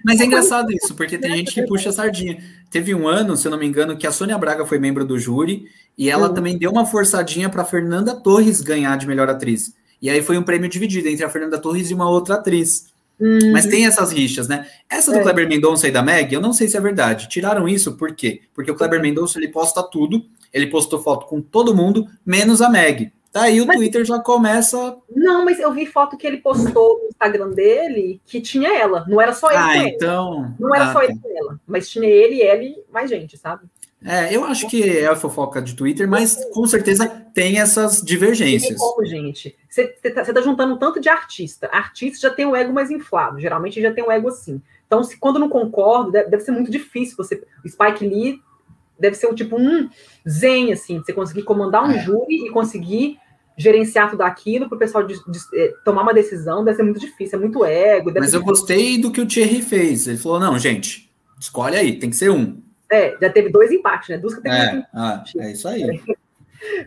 Mas 0.05 0.19
é 0.19 0.25
engraçado 0.25 0.71
isso, 0.71 0.93
porque 0.95 1.17
tem 1.17 1.35
gente 1.37 1.53
que 1.53 1.65
puxa 1.65 1.89
a 1.89 1.93
sardinha. 1.93 2.41
Teve 2.69 2.93
um 2.93 3.07
ano, 3.07 3.35
se 3.35 3.47
eu 3.47 3.51
não 3.51 3.57
me 3.57 3.65
engano, 3.65 3.97
que 3.97 4.07
a 4.07 4.11
Sônia 4.11 4.37
Braga 4.37 4.65
foi 4.65 4.79
membro 4.79 5.05
do 5.05 5.17
júri 5.17 5.65
e 5.97 6.09
ela 6.09 6.27
uhum. 6.27 6.33
também 6.33 6.57
deu 6.57 6.71
uma 6.71 6.85
forçadinha 6.85 7.49
para 7.49 7.65
Fernanda 7.65 8.15
Torres 8.15 8.61
ganhar 8.61 8.97
de 8.97 9.07
melhor 9.07 9.29
atriz. 9.29 9.73
E 10.01 10.09
aí 10.09 10.21
foi 10.21 10.37
um 10.37 10.43
prêmio 10.43 10.69
dividido 10.69 11.07
entre 11.07 11.23
a 11.23 11.29
Fernanda 11.29 11.59
Torres 11.59 11.91
e 11.91 11.93
uma 11.93 12.09
outra 12.09 12.35
atriz. 12.35 12.90
Uhum. 13.21 13.51
Mas 13.51 13.67
tem 13.67 13.85
essas 13.85 14.11
rixas, 14.11 14.47
né? 14.47 14.67
Essa 14.89 15.11
do 15.11 15.19
é. 15.19 15.21
Kleber 15.21 15.47
Mendonça 15.47 15.87
e 15.87 15.91
da 15.91 16.01
Meg, 16.01 16.33
eu 16.33 16.41
não 16.41 16.51
sei 16.51 16.67
se 16.67 16.75
é 16.75 16.81
verdade. 16.81 17.29
Tiraram 17.29 17.69
isso 17.69 17.95
por 17.95 18.15
quê? 18.15 18.41
Porque 18.51 18.71
o 18.71 18.75
Kleber 18.75 18.97
uhum. 18.97 19.03
Mendonça 19.03 19.37
ele 19.37 19.49
posta 19.49 19.83
tudo, 19.83 20.25
ele 20.51 20.67
postou 20.67 21.01
foto 21.01 21.27
com 21.27 21.39
todo 21.39 21.75
mundo, 21.75 22.07
menos 22.25 22.61
a 22.61 22.69
Meg. 22.69 23.13
Daí 23.33 23.61
o 23.61 23.65
mas, 23.65 23.77
Twitter 23.77 24.03
já 24.03 24.19
começa. 24.19 24.97
Não, 25.09 25.45
mas 25.45 25.57
eu 25.59 25.71
vi 25.71 25.85
foto 25.85 26.17
que 26.17 26.27
ele 26.27 26.37
postou 26.37 26.99
no 26.99 27.07
Instagram 27.07 27.49
dele 27.51 28.19
que 28.25 28.41
tinha 28.41 28.77
ela. 28.77 29.05
Não 29.07 29.21
era 29.21 29.33
só 29.33 29.49
ele. 29.49 29.57
Ah, 29.57 29.77
então. 29.77 30.53
Não 30.59 30.75
era 30.75 30.89
ah, 30.89 30.93
só 30.93 31.01
ele 31.01 31.17
com 31.17 31.29
ela. 31.37 31.59
Mas 31.65 31.89
tinha 31.89 32.09
ele, 32.09 32.41
ela 32.41 32.61
e 32.61 32.83
mais 32.91 33.09
gente, 33.09 33.37
sabe? 33.37 33.63
É, 34.03 34.35
eu 34.35 34.43
acho 34.45 34.67
que 34.67 34.81
é 34.81 35.07
a 35.07 35.15
fofoca 35.15 35.61
de 35.61 35.75
Twitter, 35.75 36.07
mas 36.07 36.35
com 36.51 36.65
certeza 36.65 37.07
tem 37.33 37.59
essas 37.59 38.01
divergências. 38.01 38.79
Como, 38.79 39.05
gente? 39.05 39.55
Você 39.69 39.87
tá, 39.87 40.23
tá, 40.23 40.41
juntando 40.41 40.73
um 40.73 40.77
tanto 40.77 40.99
de 40.99 41.07
artista. 41.07 41.69
Artista 41.71 42.27
já 42.27 42.33
tem 42.33 42.45
o 42.45 42.55
ego 42.55 42.73
mais 42.73 42.89
inflado, 42.89 43.39
geralmente 43.39 43.81
já 43.81 43.93
tem 43.93 44.03
o 44.03 44.11
ego 44.11 44.29
assim. 44.29 44.59
Então, 44.87 45.03
se 45.03 45.17
quando 45.17 45.39
não 45.39 45.47
concordo, 45.47 46.11
deve, 46.11 46.29
deve 46.29 46.43
ser 46.43 46.51
muito 46.51 46.71
difícil 46.71 47.15
você. 47.15 47.41
O 47.63 47.69
Spike 47.69 48.05
Lee 48.05 48.41
deve 48.99 49.15
ser 49.15 49.27
um 49.27 49.35
tipo 49.35 49.55
um 49.55 49.87
zen, 50.27 50.73
assim, 50.73 50.97
você 50.99 51.13
conseguir 51.13 51.43
comandar 51.43 51.83
um 51.83 51.91
é. 51.91 51.99
júri 51.99 52.47
e 52.47 52.49
conseguir 52.49 53.19
gerenciar 53.55 54.09
tudo 54.09 54.21
aquilo 54.21 54.67
para 54.67 54.75
o 54.75 54.79
pessoal 54.79 55.05
de, 55.05 55.13
de, 55.13 55.39
de, 55.39 55.73
tomar 55.85 56.01
uma 56.01 56.13
decisão, 56.13 56.63
deve 56.63 56.77
ser 56.77 56.83
muito 56.83 56.99
difícil, 56.99 57.37
é 57.37 57.41
muito 57.41 57.63
ego. 57.63 58.11
Mas 58.15 58.33
eu 58.33 58.43
gostei 58.43 58.97
do 58.97 59.11
que 59.11 59.21
o 59.21 59.27
Thierry 59.27 59.61
fez. 59.61 60.07
Ele 60.07 60.17
falou: 60.17 60.39
não, 60.39 60.57
gente, 60.57 61.11
escolhe 61.39 61.75
aí, 61.75 61.99
tem 61.99 62.09
que 62.09 62.15
ser 62.15 62.31
um. 62.31 62.61
É, 62.91 63.17
já 63.21 63.29
teve 63.29 63.49
dois 63.49 63.71
empates, 63.71 64.09
né? 64.09 64.17
Duas 64.17 64.35
categorias. 64.35 64.83
É, 64.83 64.87
ah, 64.93 65.23
é 65.37 65.51
isso 65.51 65.67
aí. 65.67 66.01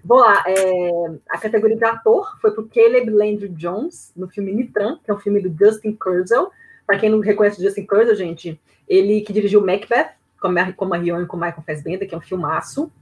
Vou 0.05 0.19
lá, 0.19 0.45
é, 0.47 0.91
a 1.31 1.39
categoria 1.39 1.77
de 1.77 1.85
ator 1.85 2.39
foi 2.41 2.53
para 2.53 2.63
o 2.63 2.69
Caleb 2.69 3.11
Landry 3.11 3.49
Jones, 3.49 4.13
no 4.15 4.29
filme 4.29 4.53
Nitran, 4.53 4.99
que 5.03 5.11
é 5.11 5.15
um 5.15 5.19
filme 5.19 5.41
do 5.41 5.53
Justin 5.59 5.93
Kurzel. 5.93 6.51
Para 6.87 6.99
quem 6.99 7.11
não 7.11 7.21
reconhece 7.21 7.59
o 7.59 7.65
Justin 7.65 7.87
Kurzel, 7.87 8.15
gente, 8.15 8.61
ele 8.89 9.23
que 9.23 9.33
dirigiu 9.33 9.65
Macbeth, 9.65 10.11
como 10.41 10.59
a, 10.59 10.73
como 10.73 10.95
a 10.95 10.99
Rion 10.99 11.23
e 11.23 11.27
com 11.27 11.37
o 11.37 11.41
Michael 11.41 11.65
Fassbender, 11.67 12.07
que 12.07 12.15
é 12.15 12.19
um 12.19 12.21
filmaço, 12.21 12.93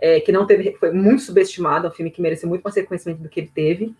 é, 0.00 0.18
que 0.20 0.32
não 0.32 0.46
teve, 0.46 0.76
foi 0.80 0.90
muito 0.90 1.22
subestimado, 1.22 1.86
é 1.86 1.90
um 1.90 1.92
filme 1.92 2.10
que 2.10 2.20
mereceu 2.22 2.48
muito 2.48 2.62
mais 2.62 2.74
reconhecimento 2.74 3.22
do 3.22 3.28
que 3.28 3.40
ele 3.40 3.50
teve. 3.54 3.94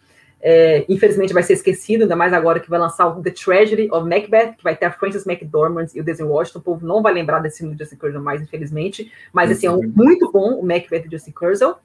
É, 0.48 0.84
infelizmente 0.88 1.34
vai 1.34 1.42
ser 1.42 1.54
esquecido, 1.54 2.02
ainda 2.02 2.14
mais 2.14 2.32
agora 2.32 2.60
que 2.60 2.70
vai 2.70 2.78
lançar 2.78 3.08
o 3.08 3.20
The 3.20 3.32
Tragedy 3.32 3.88
of 3.90 4.08
Macbeth, 4.08 4.54
que 4.56 4.62
vai 4.62 4.76
ter 4.76 4.84
a 4.84 4.92
Frances 4.92 5.26
McDormand 5.26 5.88
e 5.92 6.00
o 6.00 6.04
Denzel 6.04 6.28
Washington. 6.28 6.60
O 6.60 6.62
povo 6.62 6.86
não 6.86 7.02
vai 7.02 7.12
lembrar 7.12 7.40
desse 7.40 7.58
filme 7.58 7.74
do 7.74 7.78
Justin 7.80 7.96
Kurzel 7.96 8.22
mais, 8.22 8.40
infelizmente. 8.40 9.10
Mas, 9.32 9.50
assim, 9.50 9.66
é 9.66 9.72
um, 9.72 9.82
muito 9.82 10.30
bom 10.30 10.54
o 10.54 10.64
Macbeth 10.64 11.00
do 11.00 11.10
Justin 11.10 11.32
Kurzel. 11.32 11.76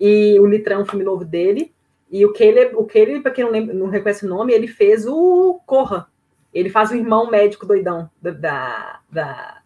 E 0.00 0.40
o 0.40 0.46
Litrão, 0.46 0.80
um 0.80 0.86
filme 0.86 1.04
novo 1.04 1.26
dele. 1.26 1.74
E 2.10 2.24
o 2.24 2.32
Caleb, 2.32 2.74
o 2.76 2.84
Caleb 2.84 3.20
para 3.20 3.32
quem 3.32 3.44
não, 3.44 3.52
lembra, 3.52 3.74
não 3.74 3.90
reconhece 3.90 4.24
o 4.24 4.28
nome, 4.30 4.54
ele 4.54 4.66
fez 4.66 5.06
o 5.06 5.60
Corra. 5.66 6.06
Ele 6.54 6.70
faz 6.70 6.90
o 6.92 6.94
irmão 6.94 7.30
médico 7.30 7.66
doidão 7.66 8.08
da, 8.22 8.98
da, 9.12 9.60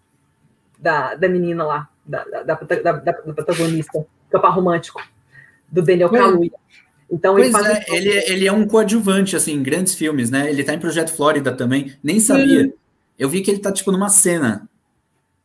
da, 0.76 1.14
da 1.14 1.28
menina 1.28 1.64
lá, 1.64 1.88
da, 2.04 2.24
da, 2.24 2.42
da, 2.42 2.92
da 2.94 3.12
protagonista, 3.12 4.04
do 4.28 4.40
par 4.40 4.52
romântico, 4.52 5.00
do 5.70 5.82
Daniel 5.82 6.10
Kaluuya. 6.10 6.50
Então 7.10 7.38
ele, 7.38 7.50
faz 7.50 7.66
é, 7.66 7.84
ele, 7.88 8.10
ele 8.26 8.46
é 8.46 8.52
um 8.52 8.66
coadjuvante, 8.66 9.34
assim, 9.34 9.54
em 9.54 9.62
grandes 9.62 9.94
filmes, 9.94 10.30
né? 10.30 10.48
Ele 10.48 10.62
tá 10.62 10.72
em 10.72 10.78
Projeto 10.78 11.12
Flórida 11.12 11.52
também, 11.52 11.92
nem 12.02 12.20
sabia. 12.20 12.64
Sim. 12.64 12.72
Eu 13.18 13.28
vi 13.28 13.40
que 13.40 13.50
ele 13.50 13.58
tá, 13.58 13.72
tipo, 13.72 13.90
numa 13.90 14.08
cena. 14.08 14.68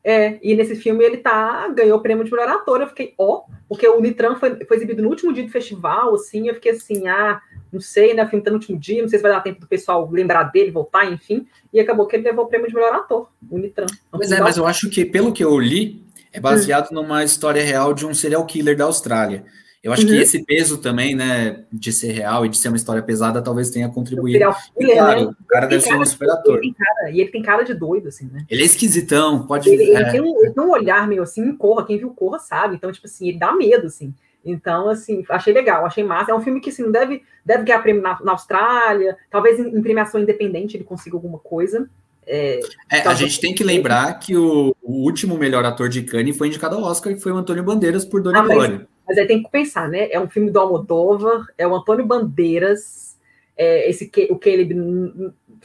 É, 0.08 0.38
e 0.44 0.56
nesse 0.56 0.76
filme 0.76 1.04
ele 1.04 1.18
tá, 1.18 1.68
ganhou 1.70 1.98
o 1.98 2.02
prêmio 2.02 2.24
de 2.24 2.30
melhor 2.30 2.48
ator, 2.48 2.80
eu 2.80 2.88
fiquei, 2.88 3.16
ó, 3.18 3.38
oh, 3.38 3.52
porque 3.68 3.88
o 3.88 4.00
Nitran 4.00 4.36
foi, 4.36 4.64
foi 4.64 4.78
exibido 4.78 5.02
no 5.02 5.10
último 5.10 5.34
dia 5.34 5.44
do 5.44 5.50
festival, 5.50 6.14
assim, 6.14 6.48
eu 6.48 6.54
fiquei 6.54 6.74
assim, 6.74 7.08
ah, 7.08 7.42
não 7.74 7.82
sei, 7.82 8.14
né, 8.14 8.24
o 8.24 8.30
filme 8.30 8.46
tá 8.46 8.52
no 8.52 8.58
último 8.58 8.78
dia, 8.78 9.02
não 9.02 9.10
sei 9.10 9.18
se 9.18 9.24
vai 9.24 9.32
dar 9.32 9.42
tempo 9.42 9.62
do 9.62 9.66
pessoal 9.66 10.08
lembrar 10.12 10.44
dele, 10.44 10.70
voltar, 10.70 11.12
enfim, 11.12 11.48
e 11.74 11.80
acabou 11.80 12.06
que 12.06 12.16
ele 12.16 12.24
levou 12.24 12.46
o 12.46 12.48
prêmio 12.48 12.68
de 12.68 12.76
melhor 12.76 12.94
ator, 12.94 13.32
o 13.50 13.58
Nitran. 13.58 13.88
Pois 14.12 14.32
é, 14.32 14.40
mas 14.40 14.58
eu 14.58 14.68
acho 14.68 14.92
que, 14.92 15.04
pelo 15.06 15.34
que 15.34 15.44
eu 15.44 15.58
li, 15.60 16.06
é 16.32 16.40
baseado 16.40 16.92
hum. 16.92 17.02
numa 17.02 17.24
história 17.24 17.64
real 17.64 17.92
de 17.92 18.06
um 18.06 18.14
serial 18.14 18.46
killer 18.46 18.78
da 18.78 18.84
Austrália. 18.84 19.44
Eu 19.86 19.94
acho 19.94 20.02
uhum. 20.02 20.08
que 20.08 20.16
esse 20.16 20.44
peso 20.44 20.80
também, 20.80 21.14
né, 21.14 21.60
de 21.72 21.94
ser 21.94 22.12
real 22.12 22.44
e 22.44 22.50
de 22.50 22.58
ser 22.58 22.70
uma 22.70 22.76
história 22.76 23.04
pesada, 23.04 23.40
talvez 23.40 23.70
tenha 23.70 23.88
contribuído. 23.88 24.44
E, 24.80 24.94
claro, 24.96 25.26
né? 25.28 25.36
o 25.40 25.48
cara 25.48 25.68
deve 25.68 25.84
ser 25.84 25.96
um 25.96 26.04
super 26.04 26.28
ator. 26.32 26.60
e 26.64 27.22
ele 27.22 27.30
tem 27.30 27.44
cara 27.44 27.62
de 27.62 27.76
doido, 27.76 28.08
assim, 28.08 28.28
né? 28.34 28.44
Ele 28.50 28.64
é 28.64 28.66
esquisitão, 28.66 29.46
pode... 29.46 29.70
Ele, 29.70 29.92
é. 29.92 30.02
ele, 30.02 30.10
tem, 30.10 30.22
um, 30.22 30.44
ele 30.44 30.54
tem 30.54 30.64
um 30.64 30.72
olhar 30.72 31.08
meio 31.08 31.22
assim, 31.22 31.56
corra, 31.56 31.86
quem 31.86 32.00
viu 32.00 32.10
corra 32.10 32.40
sabe. 32.40 32.78
Então, 32.78 32.92
tipo 32.92 33.06
assim, 33.06 33.30
ele 33.30 33.38
dá 33.38 33.54
medo, 33.54 33.86
assim. 33.86 34.12
Então, 34.44 34.90
assim, 34.90 35.24
achei 35.30 35.54
legal, 35.54 35.86
achei 35.86 36.04
massa. 36.04 36.32
É 36.32 36.34
um 36.34 36.42
filme 36.42 36.60
que, 36.60 36.72
assim, 36.72 36.92
deve, 36.92 37.22
deve 37.46 37.64
ganhar 37.64 37.84
prêmio 37.84 38.02
na, 38.02 38.20
na 38.24 38.32
Austrália, 38.32 39.16
talvez 39.30 39.60
em, 39.60 39.68
em, 39.68 39.82
premiação 39.84 40.20
independente 40.20 40.76
ele 40.76 40.84
consiga 40.84 41.16
alguma 41.16 41.38
coisa. 41.38 41.88
É, 42.26 42.60
é, 42.92 43.02
a 43.02 43.14
gente 43.14 43.40
tem 43.40 43.54
que 43.54 43.64
lembrar 43.64 44.18
que 44.18 44.36
o, 44.36 44.76
o, 44.82 45.04
último 45.04 45.38
melhor 45.38 45.64
ator 45.64 45.88
de 45.88 46.02
Cannes 46.02 46.36
foi 46.36 46.48
indicado 46.48 46.76
ao 46.76 46.82
Oscar, 46.82 47.14
que 47.14 47.20
foi 47.20 47.32
o 47.32 47.38
Antônio 47.38 47.64
Bandeiras 47.64 48.04
por 48.04 48.20
Dona 48.20 48.40
ah, 48.40 48.42
Glória. 48.42 48.88
Mas 49.08 49.18
aí 49.18 49.28
tem 49.28 49.44
que 49.44 49.50
pensar, 49.50 49.88
né? 49.88 50.10
É 50.12 50.20
um 50.20 50.30
filme 50.30 50.50
do 50.50 50.60
Almodóvar, 50.60 51.48
é 51.58 51.68
o 51.68 51.76
Antônio 51.76 52.06
Bandeiras, 52.06 53.16
é, 53.58 53.90
esse 53.90 54.12
o 54.30 54.38
Caleb 54.38 54.74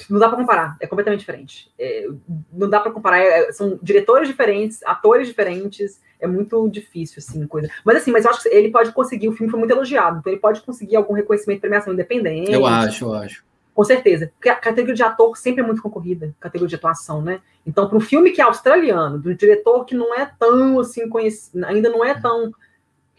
não 0.09 0.19
dá 0.19 0.29
para 0.29 0.39
comparar, 0.39 0.77
é 0.81 0.87
completamente 0.87 1.21
diferente. 1.21 1.71
É, 1.79 2.07
não 2.53 2.69
dá 2.69 2.81
para 2.81 2.93
comparar, 2.93 3.19
é, 3.19 3.53
são 3.53 3.79
diretores 3.83 4.29
diferentes, 4.29 4.81
atores 4.85 5.27
diferentes, 5.27 6.01
é 6.21 6.27
muito 6.27 6.69
difícil 6.69 7.17
assim, 7.19 7.47
coisa. 7.47 7.69
Mas 7.85 7.97
assim, 7.97 8.13
mas 8.13 8.25
eu 8.25 8.31
acho 8.31 8.43
que 8.43 8.49
ele 8.49 8.71
pode 8.71 8.93
conseguir, 8.93 9.29
o 9.29 9.33
filme 9.33 9.51
foi 9.51 9.59
muito 9.59 9.73
elogiado, 9.73 10.19
então 10.19 10.33
ele 10.33 10.41
pode 10.41 10.61
conseguir 10.63 10.97
algum 10.97 11.15
reconhecimento, 11.15 11.61
premiação 11.61 11.93
independente. 11.93 12.53
Eu 12.53 12.67
acho, 12.67 13.07
eu 13.07 13.15
acho. 13.15 13.45
Com 13.75 13.85
certeza. 13.85 14.31
Porque 14.37 14.49
a 14.49 14.57
categoria 14.57 14.95
de 14.95 15.03
ator 15.03 15.37
sempre 15.37 15.63
é 15.63 15.67
muito 15.67 15.83
concorrida, 15.83 16.35
categoria 16.39 16.69
de 16.69 16.75
atuação, 16.75 17.23
né? 17.23 17.41
Então, 17.67 17.89
para 17.89 17.97
um 17.97 18.01
filme 18.01 18.31
que 18.31 18.41
é 18.41 18.45
australiano, 18.45 19.19
do 19.19 19.35
diretor 19.35 19.85
que 19.85 19.95
não 19.95 20.15
é 20.15 20.31
tão 20.39 20.79
assim 20.79 21.09
conhecido, 21.09 21.65
ainda 21.65 21.89
não 21.89 22.05
é 22.05 22.15
tão 22.21 22.53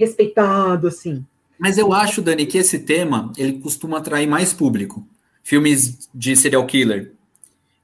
respeitado, 0.01 0.87
assim. 0.87 1.25
Mas 1.57 1.77
eu 1.77 1.93
acho, 1.93 2.21
Dani, 2.21 2.45
que 2.45 2.57
esse 2.57 2.79
tema 2.79 3.31
ele 3.37 3.59
costuma 3.59 3.99
atrair 3.99 4.27
mais 4.27 4.51
público. 4.51 5.07
Filmes 5.43 6.09
de 6.13 6.35
serial 6.35 6.65
killer. 6.65 7.13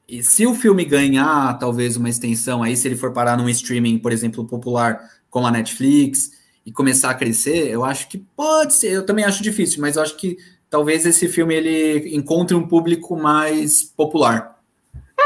E 0.08 0.24
se 0.24 0.46
o 0.46 0.56
filme 0.56 0.84
ganhar 0.86 1.58
talvez 1.60 1.98
uma 1.98 2.10
extensão 2.10 2.64
aí, 2.64 2.76
se 2.76 2.88
ele 2.88 2.96
for 2.96 3.12
parar 3.12 3.38
num 3.38 3.50
streaming, 3.50 4.00
por 4.00 4.12
exemplo, 4.12 4.46
popular, 4.46 5.00
como 5.30 5.46
a 5.46 5.52
Netflix, 5.52 6.32
e 6.66 6.72
começar 6.72 7.12
a 7.12 7.14
crescer, 7.14 7.70
eu 7.70 7.86
acho 7.86 8.10
que 8.10 8.18
pode 8.18 8.74
ser. 8.74 8.92
Eu 8.92 9.06
também 9.06 9.24
acho 9.24 9.42
difícil, 9.42 9.80
mas 9.80 9.96
eu 9.96 10.02
acho 10.02 10.18
que 10.18 10.38
talvez 10.70 11.06
esse 11.06 11.28
filme 11.30 11.56
ele 11.56 12.16
encontre 12.16 12.56
um 12.56 12.68
público 12.68 13.16
mais 13.16 13.84
popular. 13.84 14.57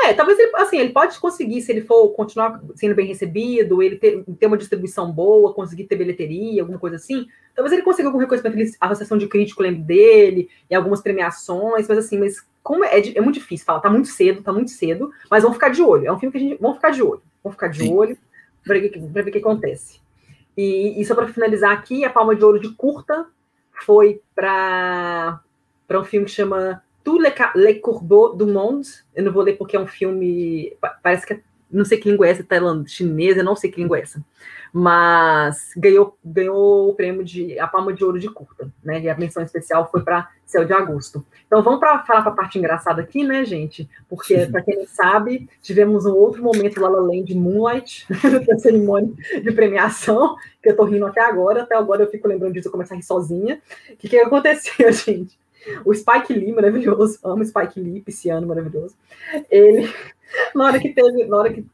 É, 0.03 0.13
talvez 0.13 0.39
ele, 0.39 0.51
assim, 0.55 0.79
ele 0.79 0.91
pode 0.91 1.19
conseguir, 1.19 1.61
se 1.61 1.71
ele 1.71 1.81
for 1.81 2.09
continuar 2.09 2.61
sendo 2.75 2.95
bem 2.95 3.05
recebido, 3.05 3.81
ele 3.83 3.97
ter, 3.97 4.23
ter 4.39 4.47
uma 4.47 4.57
distribuição 4.57 5.11
boa, 5.11 5.53
conseguir 5.53 5.85
ter 5.85 5.95
bilheteria, 5.95 6.61
alguma 6.61 6.79
coisa 6.79 6.95
assim, 6.95 7.27
talvez 7.55 7.71
ele 7.71 7.83
consiga 7.83 8.07
algum 8.07 8.17
reconhecimento, 8.17 8.75
a 8.79 8.87
Associação 8.87 9.17
de 9.17 9.27
Crítico 9.27 9.61
lembre 9.61 9.81
dele, 9.83 10.49
e 10.69 10.75
algumas 10.75 11.01
premiações, 11.01 11.87
mas 11.87 11.97
assim, 11.97 12.17
mas 12.17 12.45
como 12.63 12.85
é, 12.85 12.99
é, 12.99 13.21
muito 13.21 13.39
difícil 13.39 13.65
falar, 13.65 13.79
tá 13.79 13.89
muito 13.89 14.07
cedo, 14.07 14.43
tá 14.43 14.53
muito 14.53 14.71
cedo, 14.71 15.11
mas 15.29 15.43
vamos 15.43 15.57
ficar 15.57 15.69
de 15.69 15.81
olho. 15.81 16.07
É 16.07 16.11
um 16.11 16.19
filme 16.19 16.31
que 16.31 16.37
a 16.37 16.41
gente. 16.41 16.61
Vamos 16.61 16.77
ficar 16.77 16.91
de 16.91 17.01
olho. 17.01 17.21
Vamos 17.43 17.55
ficar 17.55 17.67
de 17.69 17.79
Sim. 17.79 17.93
olho 17.93 18.17
para 18.63 18.79
ver, 18.79 18.91
ver 18.91 19.27
o 19.27 19.31
que 19.31 19.37
acontece. 19.39 19.99
E, 20.55 20.99
e 21.01 21.05
só 21.05 21.15
para 21.15 21.27
finalizar 21.27 21.71
aqui, 21.71 22.05
a 22.05 22.09
Palma 22.09 22.35
de 22.35 22.43
Ouro 22.43 22.59
de 22.59 22.69
curta 22.69 23.25
foi 23.83 24.21
para 24.35 25.41
um 25.91 26.03
filme 26.03 26.25
que 26.25 26.31
chama 26.31 26.83
Tous 27.03 27.19
les, 27.19 27.33
les 27.55 27.79
Courbeaux 27.79 28.35
du 28.35 28.45
Monde. 28.45 28.87
Eu 29.15 29.23
não 29.23 29.31
vou 29.31 29.43
ler 29.43 29.57
porque 29.57 29.75
é 29.75 29.79
um 29.79 29.87
filme. 29.87 30.75
Parece 31.01 31.25
que 31.25 31.33
é, 31.33 31.39
não 31.69 31.85
sei 31.85 31.97
que 31.97 32.09
língua 32.09 32.27
é 32.27 32.31
essa, 32.31 32.43
tailandesa, 32.43 32.89
chinesa, 32.89 33.43
não 33.43 33.55
sei 33.55 33.71
que 33.71 33.81
língua 33.81 33.97
é 33.97 34.01
essa 34.01 34.23
mas 34.73 35.71
ganhou, 35.75 36.17
ganhou 36.23 36.89
o 36.89 36.95
prêmio 36.95 37.23
de 37.23 37.59
a 37.59 37.67
Palma 37.67 37.91
de 37.91 38.05
Ouro 38.05 38.19
de 38.19 38.29
curta, 38.29 38.71
né? 38.83 39.01
E 39.01 39.09
a 39.09 39.17
menção 39.17 39.43
especial 39.43 39.89
foi 39.91 40.01
para 40.01 40.29
Céu 40.45 40.63
de 40.63 40.71
Agosto. 40.71 41.25
Então 41.45 41.61
vamos 41.61 41.79
para 41.79 42.03
falar 42.05 42.21
para 42.21 42.31
a 42.31 42.35
parte 42.35 42.57
engraçada 42.57 43.01
aqui, 43.01 43.23
né, 43.23 43.43
gente? 43.43 43.89
Porque 44.07 44.45
para 44.47 44.61
quem 44.61 44.77
não 44.77 44.87
sabe, 44.87 45.49
tivemos 45.61 46.05
um 46.05 46.13
outro 46.13 46.41
momento 46.41 46.79
lá 46.79 46.87
La 46.87 47.01
Land 47.01 47.35
Moonlight, 47.35 48.07
da 48.47 48.57
cerimônia 48.57 49.13
de 49.41 49.51
premiação, 49.51 50.37
que 50.63 50.69
eu 50.69 50.75
tô 50.75 50.85
rindo 50.85 51.05
até 51.05 51.21
agora, 51.21 51.63
até 51.63 51.75
agora 51.75 52.03
eu 52.03 52.09
fico 52.09 52.27
lembrando 52.27 52.53
disso, 52.53 52.69
eu 52.69 52.71
começo 52.71 52.93
a 52.93 52.95
rir 52.95 53.03
sozinha. 53.03 53.61
O 53.91 53.97
que, 53.97 54.07
que 54.07 54.17
aconteceu, 54.17 54.91
gente? 54.93 55.37
O 55.85 55.93
Spike 55.93 56.33
Lee, 56.33 56.51
maravilhoso, 56.51 57.19
amo 57.23 57.45
Spike 57.45 57.79
Lee, 57.79 58.01
pisciano 58.01 58.47
maravilhoso. 58.47 58.95
Ele, 59.49 59.87
na 60.55 60.65
hora 60.65 60.79
que 60.79 60.89
teve, 60.89 61.25
na 61.25 61.37
hora 61.37 61.53
que 61.53 61.65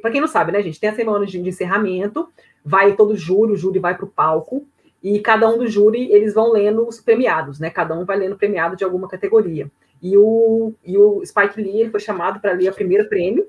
para 0.00 0.10
quem 0.10 0.20
não 0.20 0.28
sabe, 0.28 0.52
né, 0.52 0.62
gente, 0.62 0.78
tem 0.78 0.90
a 0.90 0.94
semana 0.94 1.26
de, 1.26 1.40
encerramento, 1.40 2.28
vai 2.64 2.94
todo 2.94 3.16
júri, 3.16 3.52
o 3.52 3.56
júri 3.56 3.78
vai 3.78 3.96
para 3.96 4.04
o 4.04 4.08
palco, 4.08 4.64
e 5.02 5.18
cada 5.18 5.48
um 5.48 5.58
do 5.58 5.66
júri, 5.66 6.12
eles 6.12 6.32
vão 6.32 6.52
lendo 6.52 6.86
os 6.86 7.00
premiados, 7.00 7.58
né? 7.58 7.70
Cada 7.70 7.92
um 7.92 8.04
vai 8.04 8.16
lendo 8.16 8.36
premiado 8.36 8.76
de 8.76 8.84
alguma 8.84 9.08
categoria. 9.08 9.68
E 10.00 10.16
o, 10.16 10.72
e 10.84 10.96
o 10.96 11.24
Spike 11.26 11.60
Lee, 11.60 11.80
ele 11.80 11.90
foi 11.90 11.98
chamado 11.98 12.38
para 12.38 12.52
ler 12.52 12.68
a 12.68 12.72
primeira 12.72 13.04
prêmio, 13.04 13.48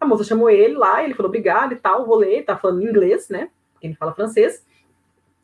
a 0.00 0.06
moça 0.06 0.24
chamou 0.24 0.50
ele 0.50 0.74
lá, 0.74 1.02
ele 1.02 1.14
falou, 1.14 1.28
obrigado 1.28 1.72
e 1.72 1.76
tal, 1.76 2.06
vou 2.06 2.16
ler, 2.16 2.44
tá 2.44 2.56
falando 2.56 2.82
inglês, 2.82 3.28
né? 3.28 3.48
Porque 3.72 3.86
ele 3.86 3.94
fala 3.94 4.12
francês. 4.12 4.64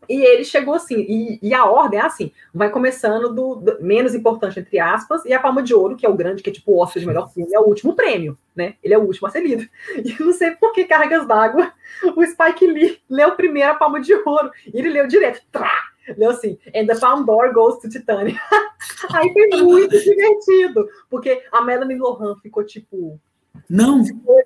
E 0.09 0.23
ele 0.23 0.45
chegou 0.45 0.75
assim, 0.75 0.97
e, 0.97 1.39
e, 1.43 1.55
a 1.55 1.65
ordem 1.65 2.01
é 2.01 2.03
assim: 2.03 2.33
vai 2.53 2.71
começando 2.71 3.33
do, 3.33 3.57
do, 3.57 3.83
menos 3.83 4.15
importante, 4.15 4.59
entre 4.61 4.79
aspas, 4.79 5.25
e 5.25 5.33
a 5.33 5.41
Palma 5.41 5.63
de 5.63 5.75
Ouro, 5.75 5.97
que 5.97 6.07
é 6.07 6.09
o 6.09 6.15
grande, 6.15 6.43
que 6.43 6.51
é 6.51 6.53
tipo 6.53 6.73
o 6.73 6.79
Oscar 6.79 7.01
de 7.01 7.07
melhor 7.07 7.31
filme, 7.31 7.55
é 7.55 7.61
o 7.61 7.67
último 7.67 7.95
prêmio, 7.95 8.39
né? 8.57 8.75
Ele 8.83 8.95
é 8.95 8.99
o 8.99 9.03
último 9.03 9.29
a 9.29 9.31
ser 9.31 9.41
lido. 9.41 9.69
E 10.05 10.23
não 10.23 10.33
sei 10.33 10.53
por 10.53 10.73
que 10.73 10.85
cargas 10.85 11.27
d'água, 11.27 11.73
o 12.17 12.25
Spike 12.25 12.67
Lee 12.67 12.99
leu 13.09 13.33
primeiro 13.33 13.73
a 13.73 13.75
Palma 13.75 14.01
de 14.01 14.15
Ouro, 14.15 14.51
e 14.67 14.79
ele 14.79 14.91
leu 14.91 15.07
direto, 15.07 15.43
trá! 15.53 15.73
Leu 16.17 16.31
assim, 16.31 16.59
and 16.75 16.87
the 16.87 16.99
Palm 16.99 17.27
d'Or 17.27 17.53
goes 17.53 17.81
to 17.81 17.89
Titânia. 17.91 18.35
Aí 19.13 19.31
foi 19.31 19.61
muito 19.61 19.99
divertido, 19.99 20.89
porque 21.11 21.43
a 21.53 21.61
Melanie 21.61 21.99
Lohan 21.99 22.35
ficou 22.37 22.65
tipo. 22.65 23.21
Não! 23.69 24.03
Ficou 24.03 24.41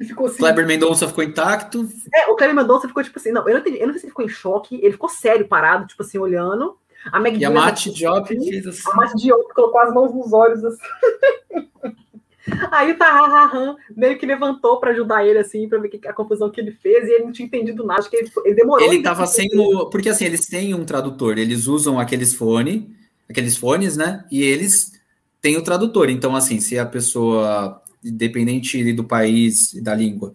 assim, 0.00 0.08
ficou 0.08 0.26
assim. 0.26 0.38
Kleber 0.38 0.66
Mendonça 0.66 1.08
ficou 1.08 1.24
intacto. 1.24 1.88
É, 2.14 2.26
o 2.28 2.36
Kleber 2.36 2.56
Mendonça 2.56 2.88
ficou 2.88 3.02
tipo 3.02 3.18
assim, 3.18 3.32
não, 3.32 3.46
eu 3.46 3.54
não 3.54 3.60
entendi, 3.60 3.78
eu 3.78 3.86
não 3.86 3.92
sei 3.92 4.00
se 4.00 4.06
ele 4.06 4.10
ficou 4.10 4.24
em 4.24 4.28
choque, 4.28 4.76
ele 4.76 4.92
ficou 4.92 5.08
sério, 5.08 5.46
parado, 5.46 5.86
tipo 5.86 6.02
assim, 6.02 6.18
olhando. 6.18 6.76
A 7.10 7.18
Meg 7.18 7.38
e 7.38 7.44
a 7.44 7.50
Mate 7.50 7.90
Diop 7.92 8.36
assim, 8.36 8.50
fez 8.50 8.66
assim. 8.66 8.82
A 8.90 8.96
Mate 8.96 9.16
Diop 9.16 9.54
colocou 9.54 9.80
as 9.80 9.94
mãos 9.94 10.14
nos 10.14 10.32
olhos 10.32 10.62
assim. 10.64 10.82
Aí 12.70 12.90
o 12.90 12.98
Tahahahan 12.98 13.76
meio 13.94 14.18
que 14.18 14.26
levantou 14.26 14.80
para 14.80 14.90
ajudar 14.90 15.24
ele, 15.24 15.38
assim, 15.38 15.68
para 15.68 15.78
ver 15.78 15.88
que, 15.88 16.08
a 16.08 16.12
confusão 16.12 16.50
que 16.50 16.60
ele 16.60 16.72
fez, 16.72 17.06
e 17.06 17.12
ele 17.12 17.24
não 17.24 17.32
tinha 17.32 17.46
entendido 17.46 17.84
nada, 17.84 18.00
acho 18.00 18.10
que 18.10 18.16
ele, 18.16 18.30
ele 18.44 18.54
demorou. 18.54 18.84
Ele 18.84 19.02
tava 19.02 19.26
sem 19.26 19.48
o. 19.56 19.86
Porque 19.86 20.08
assim, 20.08 20.24
eles 20.24 20.46
têm 20.46 20.74
um 20.74 20.84
tradutor, 20.84 21.38
eles 21.38 21.66
usam 21.66 21.98
aqueles 21.98 22.34
fones, 22.34 22.84
aqueles 23.28 23.56
fones, 23.56 23.96
né? 23.96 24.24
E 24.30 24.42
eles 24.42 24.92
têm 25.40 25.56
o 25.56 25.64
tradutor. 25.64 26.08
Então, 26.08 26.34
assim, 26.34 26.60
se 26.60 26.78
a 26.78 26.86
pessoa 26.86 27.80
independente 28.04 28.92
do 28.92 29.04
país 29.04 29.72
e 29.74 29.80
da 29.80 29.94
língua. 29.94 30.34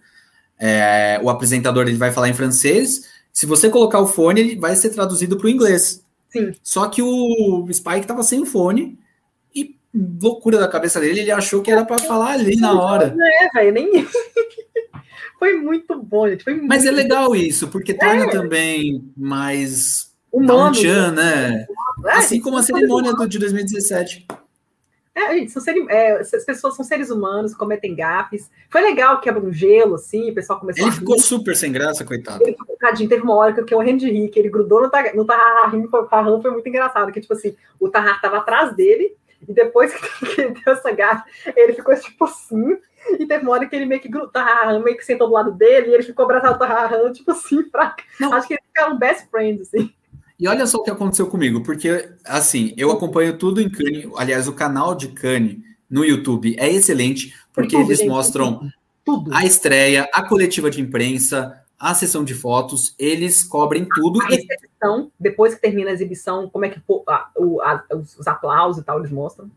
É, 0.59 1.19
o 1.21 1.29
apresentador 1.29 1.87
ele 1.87 1.97
vai 1.97 2.11
falar 2.11 2.29
em 2.29 2.33
francês. 2.33 3.09
Se 3.31 3.45
você 3.45 3.69
colocar 3.69 3.99
o 3.99 4.07
fone, 4.07 4.39
ele 4.39 4.55
vai 4.55 4.75
ser 4.75 4.89
traduzido 4.89 5.37
para 5.37 5.47
o 5.47 5.49
inglês. 5.49 6.03
Sim. 6.29 6.53
Só 6.63 6.87
que 6.87 7.01
o 7.01 7.67
Spike 7.71 8.01
estava 8.01 8.23
sem 8.23 8.41
o 8.41 8.45
fone 8.45 8.97
e 9.53 9.77
loucura 10.21 10.57
da 10.57 10.67
cabeça 10.67 10.99
dele, 10.99 11.21
ele 11.21 11.31
achou 11.31 11.61
que 11.61 11.71
era 11.71 11.85
para 11.85 11.99
falar 11.99 12.33
ali 12.33 12.55
na 12.57 12.73
hora. 12.73 13.15
É, 13.17 13.49
velho, 13.53 13.73
nem 13.73 14.07
foi 15.39 15.55
muito 15.55 16.01
bom, 16.01 16.27
gente. 16.27 16.43
Foi 16.43 16.53
muito 16.53 16.67
Mas 16.67 16.85
é 16.85 16.91
legal 16.91 17.35
isso, 17.35 17.67
porque 17.67 17.93
torna 17.93 18.25
é. 18.25 18.29
também 18.29 19.03
mais 19.15 20.13
humano, 20.31 20.75
né? 21.13 21.65
É, 22.05 22.11
assim 22.11 22.41
como 22.41 22.57
a 22.57 22.63
cerimônia 22.63 23.13
do, 23.13 23.27
de 23.27 23.39
2017. 23.39 24.27
É, 25.15 25.33
gente, 25.33 25.51
são 25.51 25.61
seres, 25.61 25.87
é, 25.87 26.19
as 26.19 26.43
pessoas 26.43 26.75
são 26.75 26.83
seres 26.83 27.09
humanos, 27.09 27.55
cometem 27.55 27.95
gafes. 27.95 28.51
Foi 28.69 28.81
legal 28.81 29.21
quebra 29.21 29.41
um 29.41 29.53
gelo, 29.53 29.95
assim, 29.95 30.29
o 30.29 30.35
pessoal 30.35 30.59
começou 30.59 30.85
Ele 30.85 30.93
ficou 30.93 31.17
super 31.17 31.55
sem 31.55 31.71
graça, 31.71 32.03
coitado. 32.03 32.43
Ele, 32.43 32.57
tadinho, 32.77 33.07
teve 33.07 33.23
uma 33.23 33.35
hora 33.35 33.53
que 33.53 33.73
eu 33.73 33.77
morrendo 33.77 33.99
de 33.99 34.11
rir, 34.11 34.27
que 34.27 34.37
ele 34.37 34.49
grudou 34.49 34.81
no, 34.81 34.91
no 35.15 35.25
Taharrim, 35.25 35.85
o 35.85 36.03
Taharrim 36.03 36.41
foi 36.41 36.51
muito 36.51 36.67
engraçado, 36.67 37.13
que, 37.13 37.21
tipo 37.21 37.33
assim, 37.33 37.55
o 37.79 37.89
Tahar 37.89 38.19
tava 38.19 38.39
atrás 38.39 38.75
dele, 38.75 39.15
e 39.47 39.53
depois 39.53 39.93
que 40.35 40.41
ele 40.41 40.49
deu 40.51 40.73
essa 40.73 40.91
gafe, 40.91 41.23
ele 41.55 41.71
ficou, 41.71 41.95
tipo 41.95 42.25
assim, 42.25 42.77
e 43.17 43.25
teve 43.25 43.43
uma 43.43 43.53
hora 43.53 43.65
que 43.67 43.75
ele 43.75 43.85
meio 43.85 44.01
que 44.01 44.09
grudou, 44.09 44.29
Taharrim 44.29 44.83
meio 44.83 44.97
que 44.97 45.05
sentou 45.05 45.27
do 45.27 45.33
lado 45.33 45.53
dele, 45.53 45.91
e 45.91 45.93
ele 45.93 46.03
ficou 46.03 46.25
abraçado 46.25 46.55
o 46.55 46.59
Taharrim, 46.59 47.13
tipo 47.13 47.31
assim, 47.31 47.63
pra... 47.69 47.95
acho 48.33 48.47
que 48.49 48.55
eles 48.55 48.65
ficaram 48.67 48.97
best 48.97 49.29
friends, 49.31 49.61
assim. 49.61 49.94
E 50.39 50.47
olha 50.47 50.67
só 50.67 50.77
o 50.77 50.83
que 50.83 50.91
aconteceu 50.91 51.27
comigo, 51.27 51.61
porque 51.61 52.09
assim, 52.25 52.73
eu 52.75 52.91
acompanho 52.91 53.37
tudo 53.37 53.61
em 53.61 53.69
Cane, 53.69 54.11
aliás, 54.17 54.47
o 54.47 54.53
canal 54.53 54.93
de 54.93 55.07
Cane 55.09 55.63
no 55.89 56.03
YouTube 56.03 56.55
é 56.59 56.69
excelente, 56.69 57.33
porque 57.53 57.77
tudo, 57.77 57.87
eles 57.87 57.99
gente, 57.99 58.09
mostram 58.09 58.69
tudo. 59.03 59.33
a 59.33 59.45
estreia, 59.45 60.09
a 60.13 60.23
coletiva 60.23 60.69
de 60.69 60.81
imprensa, 60.81 61.61
a 61.79 61.93
sessão 61.93 62.23
de 62.23 62.33
fotos, 62.33 62.93
eles 62.99 63.43
cobrem 63.43 63.87
tudo. 63.95 64.21
A, 64.21 64.25
recepção, 64.25 65.09
depois 65.17 65.55
que 65.55 65.61
termina 65.61 65.89
a 65.89 65.93
exibição, 65.93 66.49
como 66.49 66.65
é 66.65 66.69
que 66.69 66.81
a, 67.07 67.13
a, 67.13 67.85
os 67.95 68.27
aplausos 68.27 68.81
e 68.81 68.85
tal, 68.85 68.99
eles 68.99 69.11
mostram. 69.11 69.49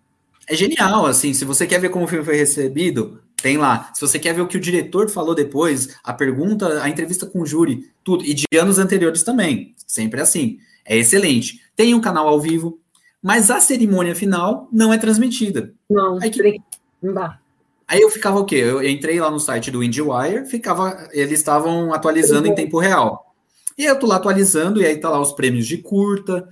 É 0.49 0.55
genial, 0.55 1.07
assim, 1.07 1.35
se 1.35 1.45
você 1.45 1.67
quer 1.67 1.81
ver 1.81 1.91
como 1.91 2.05
o 2.05 2.09
filme 2.09 2.25
foi 2.25 2.37
recebido, 2.37 3.21
tem 3.37 3.59
lá. 3.59 3.91
Se 3.93 4.01
você 4.01 4.19
quer 4.19 4.33
ver 4.33 4.41
o 4.43 4.47
que 4.47 4.57
o 4.57 4.61
diretor 4.61 5.11
falou 5.11 5.35
depois, 5.35 5.99
a 6.03 6.13
pergunta, 6.13 6.83
a 6.83 6.89
entrevista 6.89 7.27
com 7.27 7.43
o 7.43 7.47
júri, 7.47 7.91
tudo. 8.03 8.25
E 8.25 8.33
de 8.33 8.47
anos 8.57 8.79
anteriores 8.79 9.23
também. 9.23 9.75
Sempre 9.87 10.21
assim 10.21 10.59
é 10.89 10.97
excelente. 10.97 11.61
Tem 11.77 11.95
um 11.95 12.01
canal 12.01 12.27
ao 12.27 12.41
vivo, 12.41 12.81
mas 13.23 13.51
a 13.51 13.61
cerimônia 13.61 14.15
final 14.15 14.69
não 14.73 14.93
é 14.93 14.97
transmitida. 14.97 15.75
Não, 15.89 16.19
aí, 16.21 16.31
que... 16.31 16.61
não 17.03 17.13
dá. 17.13 17.39
Aí 17.87 18.01
eu 18.01 18.11
ficava 18.11 18.41
o 18.41 18.45
quê? 18.45 18.57
Eu 18.57 18.83
entrei 18.87 19.21
lá 19.21 19.31
no 19.31 19.39
site 19.39 19.71
do 19.71 19.83
IndieWire, 19.85 20.47
ficava, 20.47 21.09
eles 21.13 21.39
estavam 21.39 21.93
atualizando 21.93 22.47
uhum. 22.47 22.53
em 22.53 22.57
tempo 22.57 22.79
real. 22.79 23.35
E 23.77 23.85
eu 23.85 23.99
tô 23.99 24.07
lá 24.07 24.17
atualizando, 24.17 24.81
e 24.81 24.87
aí 24.87 24.97
tá 24.97 25.11
lá 25.11 25.21
os 25.21 25.33
prêmios 25.33 25.67
de 25.67 25.79
curta, 25.79 26.49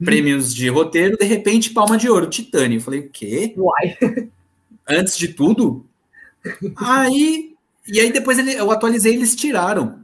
hum. 0.00 0.04
prêmios 0.04 0.54
de 0.54 0.68
roteiro, 0.68 1.18
de 1.18 1.26
repente, 1.26 1.70
palma 1.70 1.98
de 1.98 2.08
ouro, 2.08 2.26
Titânio. 2.26 2.78
Eu 2.78 2.82
falei, 2.82 3.00
o 3.00 3.10
quê? 3.10 3.54
Uai. 3.56 3.98
Antes 4.88 5.18
de 5.18 5.28
tudo? 5.28 5.84
aí, 6.76 7.54
e 7.86 8.00
aí 8.00 8.10
depois 8.12 8.38
ele, 8.38 8.54
eu 8.54 8.70
atualizei, 8.70 9.14
eles 9.14 9.36
tiraram 9.36 9.99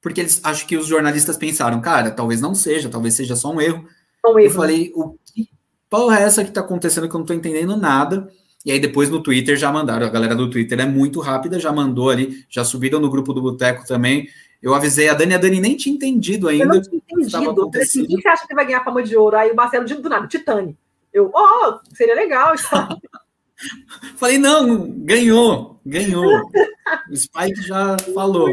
porque 0.00 0.20
eles 0.20 0.40
acho 0.42 0.66
que 0.66 0.76
os 0.76 0.86
jornalistas 0.86 1.36
pensaram, 1.36 1.80
cara, 1.80 2.10
talvez 2.10 2.40
não 2.40 2.54
seja, 2.54 2.88
talvez 2.88 3.14
seja 3.14 3.36
só 3.36 3.52
um 3.52 3.60
erro. 3.60 3.86
Um 4.24 4.38
erro. 4.38 4.40
Eu 4.40 4.50
falei, 4.50 4.92
o 4.94 5.16
que 5.24 5.48
porra 5.88 6.20
é 6.20 6.22
essa 6.22 6.44
que 6.44 6.50
tá 6.50 6.60
acontecendo 6.60 7.08
que 7.08 7.14
eu 7.14 7.18
não 7.18 7.26
tô 7.26 7.34
entendendo 7.34 7.76
nada? 7.76 8.30
E 8.64 8.70
aí 8.70 8.78
depois 8.78 9.08
no 9.08 9.22
Twitter 9.22 9.56
já 9.56 9.72
mandaram, 9.72 10.06
a 10.06 10.10
galera 10.10 10.34
do 10.34 10.50
Twitter 10.50 10.78
é 10.80 10.86
muito 10.86 11.20
rápida, 11.20 11.58
já 11.58 11.72
mandou 11.72 12.10
ali, 12.10 12.44
já 12.48 12.64
subiram 12.64 13.00
no 13.00 13.10
grupo 13.10 13.32
do 13.32 13.42
Boteco 13.42 13.86
também. 13.86 14.28
Eu 14.62 14.74
avisei 14.74 15.08
a 15.08 15.14
Dani, 15.14 15.34
a 15.34 15.38
Dani 15.38 15.58
nem 15.58 15.76
tinha 15.76 15.94
entendido 15.94 16.46
ainda. 16.46 16.64
Eu 16.64 16.68
não 16.68 16.82
tinha 16.82 16.96
entendido. 16.96 17.70
Assim, 17.80 18.04
quem 18.04 18.20
você 18.20 18.28
acha 18.28 18.46
que 18.46 18.54
vai 18.54 18.66
ganhar 18.66 18.80
a 18.80 18.84
fama 18.84 19.02
de 19.02 19.16
ouro? 19.16 19.36
Aí 19.36 19.50
o 19.50 19.56
Marcelo 19.56 19.86
de 19.86 19.94
do 19.94 20.08
nada, 20.08 20.26
Titani. 20.26 20.76
Eu, 21.12 21.30
oh, 21.34 21.78
seria 21.94 22.14
legal. 22.14 22.54
Falei, 24.16 24.38
não, 24.38 24.90
ganhou, 24.90 25.80
ganhou. 25.84 26.42
O 27.08 27.16
Spike 27.16 27.62
já 27.62 27.96
falou. 28.12 28.50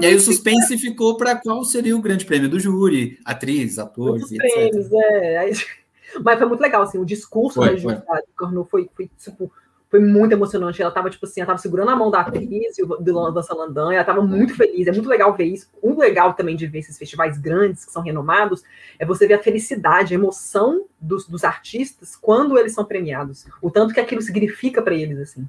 E 0.00 0.06
aí 0.06 0.14
o 0.14 0.20
suspense 0.20 0.76
ficou 0.78 1.16
para 1.16 1.36
qual 1.36 1.64
seria 1.64 1.96
o 1.96 2.00
grande 2.00 2.24
prêmio 2.24 2.48
do 2.48 2.58
júri, 2.58 3.18
atriz, 3.24 3.78
ator, 3.78 4.18
etc. 4.18 4.38
Prêmios, 4.38 4.92
é. 4.92 5.50
Mas 6.24 6.38
foi 6.38 6.48
muito 6.48 6.60
legal, 6.60 6.82
assim, 6.82 6.98
o 6.98 7.04
discurso 7.04 7.60
foi, 7.60 7.70
da 7.70 7.76
Júlia 7.76 8.04
foi, 8.36 8.64
foi, 8.64 8.90
foi 8.96 9.10
tipo, 9.16 9.52
foi 9.90 9.98
muito 10.00 10.32
emocionante. 10.32 10.80
Ela 10.80 10.90
tava, 10.90 11.10
tipo 11.10 11.26
assim, 11.26 11.40
ela 11.40 11.48
tava 11.48 11.58
segurando 11.58 11.90
a 11.90 11.96
mão 11.96 12.10
da 12.10 12.20
atriz 12.20 12.76
do 12.76 13.30
da 13.32 13.42
Salandan, 13.42 13.92
ela 13.92 14.04
tava 14.04 14.22
muito 14.22 14.54
feliz. 14.54 14.86
É 14.86 14.92
muito 14.92 15.08
legal 15.08 15.36
ver 15.36 15.44
isso. 15.44 15.68
Um 15.82 15.98
legal 15.98 16.32
também 16.34 16.54
de 16.54 16.66
ver 16.66 16.78
esses 16.78 16.96
festivais 16.96 17.36
grandes, 17.36 17.84
que 17.84 17.92
são 17.92 18.02
renomados, 18.02 18.62
é 18.98 19.04
você 19.04 19.26
ver 19.26 19.34
a 19.34 19.42
felicidade, 19.42 20.14
a 20.14 20.18
emoção 20.18 20.86
dos, 21.00 21.26
dos 21.26 21.42
artistas 21.42 22.14
quando 22.14 22.56
eles 22.56 22.72
são 22.72 22.84
premiados. 22.84 23.46
O 23.60 23.70
tanto 23.70 23.92
que 23.92 24.00
aquilo 24.00 24.22
significa 24.22 24.80
para 24.80 24.94
eles, 24.94 25.18
assim. 25.18 25.48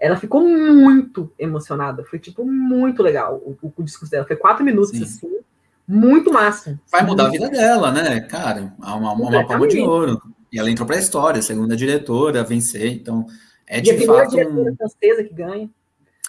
Ela 0.00 0.16
ficou 0.16 0.40
muito 0.40 1.30
emocionada. 1.38 2.02
Foi, 2.04 2.18
tipo, 2.18 2.44
muito 2.44 3.02
legal 3.02 3.36
o, 3.36 3.56
o, 3.76 3.82
discurso 3.82 4.10
dela. 4.10 4.26
Foi 4.26 4.34
quatro 4.34 4.64
minutos, 4.64 4.90
Sim. 4.96 5.02
assim, 5.02 5.38
muito 5.86 6.32
massa. 6.32 6.80
Vai 6.90 7.04
mudar 7.04 7.26
a 7.26 7.30
vida 7.30 7.50
dela, 7.50 7.92
né, 7.92 8.20
cara? 8.20 8.72
Uma, 8.78 8.96
uma, 8.96 9.12
uma 9.12 9.46
palma 9.46 9.68
de 9.68 9.78
ouro. 9.80 10.20
E 10.50 10.58
ela 10.58 10.70
entrou 10.70 10.86
para 10.86 10.96
a 10.96 11.00
história, 11.00 11.42
segunda 11.42 11.76
diretora 11.76 12.40
a 12.40 12.44
vencer, 12.44 12.92
então 12.92 13.26
é 13.66 13.80
de 13.80 13.90
e 13.90 14.02
a 14.02 14.06
fato. 14.06 14.30
diretora 14.30 14.72
um... 14.72 14.76
francesa 14.76 15.22
que 15.22 15.34
ganha. 15.34 15.70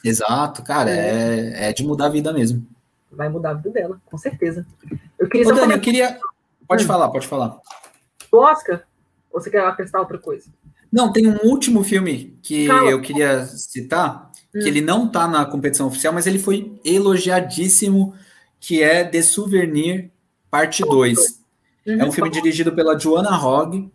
Exato, 0.03 0.63
cara, 0.63 0.91
é. 0.91 0.95
é. 0.95 1.69
É, 1.69 1.73
de 1.73 1.83
mudar 1.83 2.07
a 2.07 2.09
vida 2.09 2.33
mesmo. 2.33 2.67
Vai 3.11 3.29
mudar 3.29 3.51
a 3.51 3.53
vida 3.53 3.71
dela, 3.71 4.01
com 4.05 4.17
certeza. 4.17 4.65
Eu 5.17 5.27
queria 5.29 5.47
Ô, 5.47 5.55
Dani, 5.55 5.73
eu 5.73 5.79
queria. 5.79 6.19
Pode 6.67 6.83
hum. 6.83 6.87
falar, 6.87 7.09
pode 7.09 7.27
falar. 7.27 7.57
O 8.31 8.37
Oscar? 8.37 8.83
Ou 9.31 9.39
você 9.39 9.49
quer 9.49 9.65
acrescentar 9.65 10.01
outra 10.01 10.17
coisa? 10.17 10.49
Não, 10.91 11.11
tem 11.11 11.27
um 11.27 11.37
último 11.43 11.83
filme 11.83 12.37
que 12.41 12.65
eu 12.65 13.01
queria 13.01 13.45
citar, 13.45 14.29
hum. 14.53 14.59
que 14.59 14.67
ele 14.67 14.81
não 14.81 15.07
tá 15.07 15.27
na 15.27 15.45
competição 15.45 15.87
oficial, 15.87 16.13
mas 16.13 16.27
ele 16.27 16.37
foi 16.37 16.73
elogiadíssimo, 16.83 18.13
que 18.59 18.81
é 18.83 19.03
The 19.03 19.21
Souvenir 19.21 20.09
Parte 20.49 20.83
2. 20.83 21.17
Uhum, 21.87 22.01
é 22.01 22.05
um 22.05 22.11
filme 22.11 22.29
dirigido 22.29 22.73
pela 22.73 22.99
Joanna 22.99 23.39
Hogg, 23.41 23.89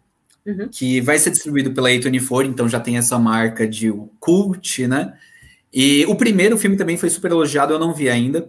uhum. 0.47 0.69
que 0.69 1.01
vai 1.01 1.19
ser 1.19 1.31
distribuído 1.31 1.73
pela 1.73 1.91
A24, 1.91 2.47
então 2.47 2.69
já 2.69 2.81
tem 2.81 2.97
essa 2.97 3.19
marca 3.19 3.69
de 3.69 3.93
cult, 4.19 4.87
né? 4.87 5.13
E 5.73 6.07
o 6.07 6.17
primeiro 6.17 6.57
filme 6.57 6.77
também 6.77 6.97
foi 6.97 7.11
super 7.11 7.31
elogiado, 7.31 7.75
eu 7.75 7.79
não 7.79 7.93
vi 7.93 8.09
ainda. 8.09 8.49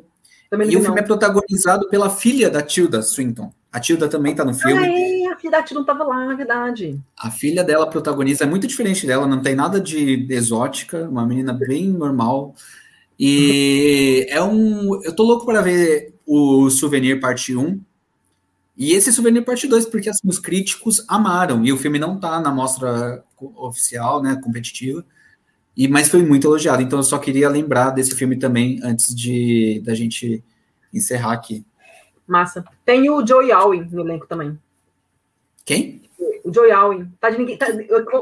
Também 0.49 0.71
e 0.71 0.77
o 0.77 0.81
filme 0.81 0.99
é 1.01 1.03
protagonizado 1.03 1.89
pela 1.89 2.09
filha 2.09 2.49
da 2.49 2.61
Tilda 2.61 3.01
Swinton. 3.01 3.51
A 3.71 3.79
Tilda 3.81 4.07
também 4.07 4.33
tá 4.33 4.45
no 4.45 4.53
filme. 4.53 4.87
Ah, 4.87 5.06
é, 5.37 5.37
a 5.37 5.39
filha 5.39 5.51
da 5.51 5.63
Tilda 5.63 5.85
tava 5.85 6.03
lá, 6.03 6.25
na 6.25 6.35
verdade. 6.35 6.99
A 7.17 7.29
filha 7.29 7.63
dela 7.63 7.89
protagoniza, 7.89 8.43
é 8.43 8.47
muito 8.47 8.67
diferente 8.67 9.05
dela, 9.05 9.27
não 9.27 9.41
tem 9.41 9.55
nada 9.55 9.79
de 9.79 10.25
exótica, 10.29 11.07
uma 11.07 11.25
menina 11.25 11.53
bem 11.53 11.89
normal. 11.89 12.55
E 13.19 14.25
é 14.29 14.41
um. 14.41 15.01
Eu 15.03 15.15
tô 15.15 15.23
louco 15.23 15.45
para 15.45 15.61
ver 15.61 16.13
o 16.25 16.69
Souvenir 16.69 17.19
Parte 17.19 17.55
1, 17.55 17.79
e 18.77 18.93
esse 18.93 19.11
Souvenir 19.11 19.43
Parte 19.43 19.67
2, 19.67 19.87
porque 19.87 20.09
assim, 20.09 20.27
os 20.27 20.37
críticos 20.37 21.03
amaram, 21.07 21.65
e 21.65 21.73
o 21.73 21.77
filme 21.77 21.97
não 21.97 22.19
tá 22.19 22.39
na 22.39 22.51
mostra 22.51 23.23
oficial, 23.55 24.21
né, 24.21 24.39
competitiva, 24.43 25.03
e 25.75 25.87
mas 25.87 26.09
foi 26.09 26.23
muito 26.23 26.47
elogiado. 26.47 26.81
Então 26.81 26.99
eu 26.99 27.03
só 27.03 27.17
queria 27.17 27.49
lembrar 27.49 27.91
desse 27.91 28.13
filme 28.15 28.37
também, 28.37 28.79
antes 28.83 29.15
de 29.15 29.81
da 29.83 29.95
gente 29.95 30.43
encerrar 30.93 31.33
aqui. 31.33 31.65
Massa. 32.27 32.63
Tem 32.85 33.09
o 33.09 33.25
Joey 33.25 33.51
Alwyn 33.51 33.87
no 33.89 34.01
elenco 34.01 34.27
também. 34.27 34.59
Quem? 35.67 36.01
O 36.45 36.53
Joey 36.53 36.71
Alwyn. 36.71 37.11
Tá 37.19 37.29
de 37.29 37.37
ninguém, 37.37 37.57
tá, 37.57 37.67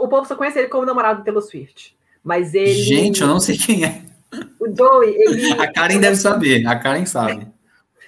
o 0.01 0.07
povo 0.07 0.25
só 0.25 0.35
conhece 0.35 0.57
ele 0.57 0.67
como 0.67 0.83
namorado 0.83 1.21
do 1.21 1.23
Taylor 1.23 1.43
Swift. 1.43 1.95
Mas 2.23 2.55
ele. 2.55 2.73
Gente, 2.73 3.21
eu 3.21 3.27
não 3.27 3.39
sei 3.39 3.55
quem 3.55 3.85
é. 3.85 4.01
O 4.59 4.75
Joey, 4.75 5.15
ele. 5.15 5.53
A 5.61 5.71
Karen 5.71 5.99
deve 5.99 6.15
saber, 6.15 6.65
a 6.65 6.77
Karen 6.77 7.05
sabe. 7.05 7.47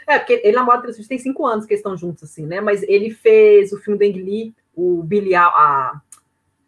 É, 0.07 0.17
porque 0.17 0.41
ele 0.43 0.55
namora 0.55 0.79
Taylor 0.79 0.95
Swift 0.95 1.07
tem 1.07 1.19
cinco 1.19 1.45
anos 1.45 1.67
que 1.67 1.73
eles 1.73 1.81
estão 1.81 1.95
juntos, 1.95 2.23
assim, 2.23 2.47
né? 2.47 2.59
Mas 2.59 2.81
ele 2.83 3.11
fez 3.11 3.71
o 3.71 3.77
filme 3.77 3.99
do 3.99 4.05
Ang 4.05 4.23
Lee, 4.23 4.55
o 4.75 5.03
Billy, 5.03 5.35
a, 5.35 6.01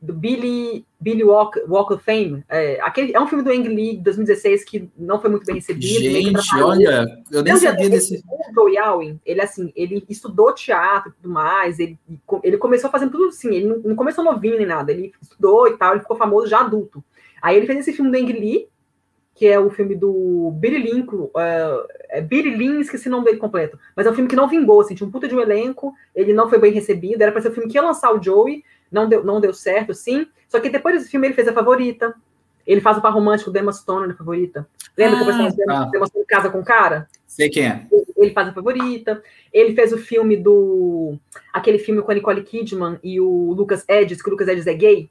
do 0.01 0.13
Billy, 0.13 0.85
Billy 0.99 1.23
Walk, 1.23 1.59
Walk 1.67 1.93
of 1.93 2.03
Fame. 2.03 2.43
É, 2.47 2.79
aquele, 2.81 3.13
é 3.13 3.19
um 3.19 3.27
filme 3.27 3.43
do 3.43 3.51
Ang 3.51 3.67
Lee 3.67 3.97
de 3.97 4.03
2016 4.03 4.63
que 4.63 4.89
não 4.97 5.19
foi 5.19 5.29
muito 5.29 5.45
bem 5.45 5.55
recebido. 5.55 5.99
Gente, 5.99 6.55
olha, 6.61 7.05
eu 7.31 7.43
nem 7.43 7.57
sabia 7.57 7.89
desse. 7.89 8.23
O 8.27 8.53
Joey 8.53 8.77
Alwyn, 8.77 9.19
ele 9.25 9.41
assim, 9.41 9.73
ele 9.75 10.03
estudou 10.07 10.53
teatro 10.53 11.09
e 11.11 11.13
tudo 11.21 11.33
mais, 11.33 11.79
ele, 11.79 11.97
ele 12.43 12.57
começou 12.57 12.89
fazendo 12.89 13.11
tudo 13.11 13.25
assim, 13.25 13.53
ele 13.53 13.67
não, 13.67 13.77
não 13.79 13.95
começou 13.95 14.23
novinho 14.23 14.57
nem 14.57 14.65
nada, 14.65 14.91
ele 14.91 15.11
estudou 15.21 15.67
e 15.67 15.77
tal, 15.77 15.91
ele 15.91 16.01
ficou 16.01 16.17
famoso 16.17 16.47
já 16.47 16.61
adulto. 16.61 17.03
Aí 17.41 17.57
ele 17.57 17.67
fez 17.67 17.79
esse 17.79 17.93
filme 17.93 18.11
do 18.11 18.17
Ang 18.17 18.31
Lee, 18.31 18.67
que 19.35 19.47
é 19.47 19.57
o 19.57 19.69
filme 19.69 19.95
do 19.95 20.51
Billy 20.59 20.91
Lincoln, 20.91 21.23
uh, 21.33 21.87
é 22.09 22.19
Billy 22.19 22.57
Lin, 22.57 22.81
esqueci 22.81 23.07
o 23.07 23.11
nome 23.11 23.23
dele 23.23 23.37
completo, 23.37 23.79
mas 23.95 24.05
é 24.05 24.11
um 24.11 24.13
filme 24.13 24.29
que 24.29 24.35
não 24.35 24.49
vingou, 24.49 24.81
assim, 24.81 24.95
tinha 24.95 25.07
um 25.07 25.11
puta 25.11 25.29
de 25.29 25.35
um 25.35 25.39
elenco, 25.39 25.93
ele 26.13 26.33
não 26.33 26.49
foi 26.49 26.59
bem 26.59 26.73
recebido, 26.73 27.21
era 27.21 27.31
para 27.31 27.41
ser 27.41 27.47
o 27.47 27.51
um 27.51 27.53
filme 27.53 27.69
que 27.69 27.77
ia 27.77 27.81
lançar 27.81 28.13
o 28.13 28.21
Joey, 28.21 28.63
não 28.91 29.07
deu, 29.07 29.23
não 29.23 29.39
deu 29.39 29.53
certo, 29.53 29.93
sim, 29.93 30.27
só 30.47 30.59
que 30.59 30.69
depois 30.69 30.95
desse 30.95 31.11
filme 31.11 31.27
ele 31.27 31.33
fez 31.33 31.47
a 31.47 31.53
favorita, 31.53 32.15
ele 32.65 32.81
faz 32.81 32.97
o 32.97 33.01
par 33.01 33.13
romântico 33.13 33.51
do 33.51 33.57
Emma 33.57 33.71
Stone 33.71 34.07
na 34.07 34.13
favorita. 34.13 34.67
Lembra 34.97 35.15
ah, 35.15 35.17
que 35.17 35.23
o 35.23 35.25
personagem 35.25 35.65
tá. 35.65 35.83
do 35.85 35.97
Emma 35.97 36.07
Stone 36.07 36.25
casa 36.25 36.49
com 36.49 36.59
o 36.59 36.65
cara? 36.65 37.07
Sei 37.25 37.49
quem 37.49 37.67
é. 37.67 37.87
Ele 38.17 38.31
faz 38.31 38.49
a 38.49 38.53
favorita. 38.53 39.23
Ele 39.51 39.73
fez 39.73 39.93
o 39.93 39.97
filme 39.97 40.35
do. 40.37 41.17
aquele 41.53 41.79
filme 41.79 42.01
com 42.01 42.11
a 42.11 42.13
Nicole 42.13 42.43
Kidman 42.43 42.99
e 43.03 43.19
o 43.19 43.53
Lucas 43.53 43.85
Edges, 43.87 44.21
que 44.21 44.27
o 44.27 44.31
Lucas 44.31 44.47
Edges 44.47 44.67
é 44.67 44.73
gay 44.73 45.09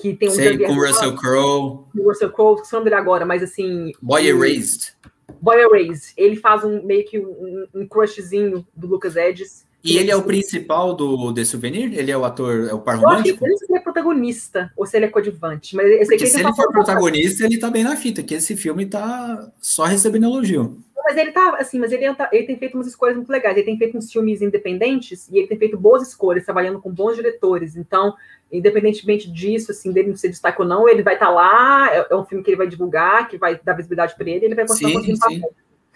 que 0.00 0.14
tem 0.14 0.28
um 0.28 0.32
Sei, 0.32 0.58
com 0.58 0.74
Russell 0.74 1.14
Crowe. 1.14 1.84
Russell 1.94 2.32
Crowe, 2.32 2.62
que 2.62 2.62
o 2.62 2.72
nome 2.72 2.84
dele 2.84 2.96
agora, 2.96 3.26
mas 3.26 3.42
assim. 3.42 3.92
Boy 4.00 4.26
Erased. 4.26 4.94
Boy 5.40 5.60
Erased. 5.60 6.12
Ele 6.16 6.36
faz 6.36 6.64
um 6.64 6.82
meio 6.82 7.04
que 7.04 7.18
um, 7.18 7.66
um 7.74 7.86
crushzinho 7.86 8.66
do 8.74 8.86
Lucas 8.86 9.16
Edges. 9.16 9.66
E 9.82 9.96
ele 9.96 10.10
é 10.10 10.16
o 10.16 10.22
principal 10.22 10.94
do 10.94 11.32
The 11.32 11.44
Souvenir? 11.44 11.98
Ele 11.98 12.10
é 12.10 12.16
o 12.16 12.24
ator, 12.24 12.68
é 12.68 12.74
o 12.74 12.80
par 12.80 12.96
romântico? 12.96 13.44
Eu 13.44 13.54
acho 13.54 13.66
que 13.66 13.72
ele 13.72 13.78
é 13.78 13.82
protagonista, 13.82 14.72
ou 14.76 14.84
se 14.84 14.96
ele 14.96 15.06
é 15.06 15.08
coadjuvante. 15.08 15.74
Mas 15.74 15.86
esse 15.86 16.14
aqui 16.14 16.26
se 16.26 16.40
ele 16.40 16.52
for 16.52 16.70
protagonista, 16.70 17.44
ele 17.44 17.58
tá 17.58 17.70
bem 17.70 17.84
na 17.84 17.96
fita, 17.96 18.22
que 18.22 18.34
esse 18.34 18.56
filme 18.56 18.84
tá 18.84 19.50
só 19.58 19.84
recebendo 19.84 20.26
elogio. 20.26 20.78
Mas 21.02 21.16
ele 21.16 21.32
tá, 21.32 21.56
assim, 21.58 21.78
mas 21.78 21.92
ele, 21.92 22.12
tá, 22.14 22.28
ele 22.30 22.46
tem 22.46 22.58
feito 22.58 22.74
umas 22.74 22.86
escolhas 22.86 23.16
muito 23.16 23.30
legais. 23.30 23.56
Ele 23.56 23.64
tem 23.64 23.78
feito 23.78 23.96
uns 23.96 24.12
filmes 24.12 24.42
independentes 24.42 25.28
e 25.28 25.38
ele 25.38 25.48
tem 25.48 25.58
feito 25.58 25.78
boas 25.78 26.06
escolhas, 26.06 26.44
trabalhando 26.44 26.80
com 26.80 26.90
bons 26.90 27.16
diretores. 27.16 27.74
Então, 27.74 28.14
independentemente 28.52 29.30
disso, 29.30 29.72
assim, 29.72 29.92
dele 29.92 30.10
não 30.10 30.16
ser 30.16 30.28
destaque 30.28 30.60
ou 30.60 30.68
não, 30.68 30.88
ele 30.88 31.02
vai 31.02 31.14
estar 31.14 31.26
tá 31.26 31.32
lá, 31.32 31.88
é, 31.92 32.06
é, 32.10 32.16
um 32.16 32.24
filme 32.24 32.44
que 32.44 32.50
ele 32.50 32.58
vai 32.58 32.68
divulgar, 32.68 33.28
que 33.28 33.38
vai 33.38 33.58
dar 33.62 33.72
visibilidade 33.72 34.14
para 34.14 34.28
ele, 34.28 34.44
ele 34.44 34.54
vai 34.54 34.66
continuar 34.66 34.92
conseguindo 34.92 35.18
papel. 35.18 35.54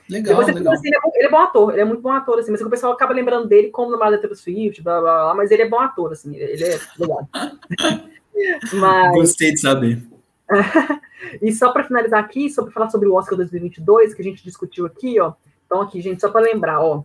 Legal, 0.09 0.41
legal. 0.41 0.75
Assim, 0.75 0.89
ele, 0.89 0.97
é 0.97 1.01
bom, 1.01 1.13
ele, 1.15 1.27
é 1.27 1.31
bom, 1.31 1.39
ator, 1.39 1.73
ele 1.73 1.81
é 1.81 1.85
muito 1.85 2.03
bom 2.03 2.11
ator, 2.11 2.39
assim, 2.39 2.51
mas 2.51 2.61
o 2.61 2.69
pessoal 2.69 2.93
acaba 2.93 3.15
lembrando 3.15 3.49
dele 3.49 3.71
como 3.71 3.91
namorado 3.91 4.17
da 4.17 4.21
Taylor 4.21 4.37
Swift, 4.37 4.83
blá, 4.83 5.01
blá, 5.01 5.25
blá, 5.25 5.35
mas 5.35 5.51
ele 5.51 5.63
é 5.63 5.69
bom 5.69 5.81
ator, 5.81 6.13
assim, 6.13 6.37
ele 6.37 6.63
é 6.63 6.79
legal. 6.99 7.29
mas... 8.75 9.13
Gostei 9.13 9.53
de 9.53 9.61
saber. 9.61 10.03
e 11.41 11.51
só 11.53 11.73
para 11.73 11.85
finalizar 11.85 12.23
aqui, 12.23 12.51
só 12.51 12.63
para 12.63 12.73
falar 12.73 12.91
sobre 12.91 13.09
o 13.09 13.15
Oscar 13.15 13.37
2022, 13.37 14.13
que 14.13 14.21
a 14.21 14.25
gente 14.25 14.45
discutiu 14.45 14.85
aqui, 14.85 15.19
ó, 15.19 15.33
então 15.65 15.81
aqui, 15.81 16.03
gente, 16.03 16.21
só 16.21 16.31
para 16.31 16.43
lembrar, 16.43 16.81
ó, 16.81 17.03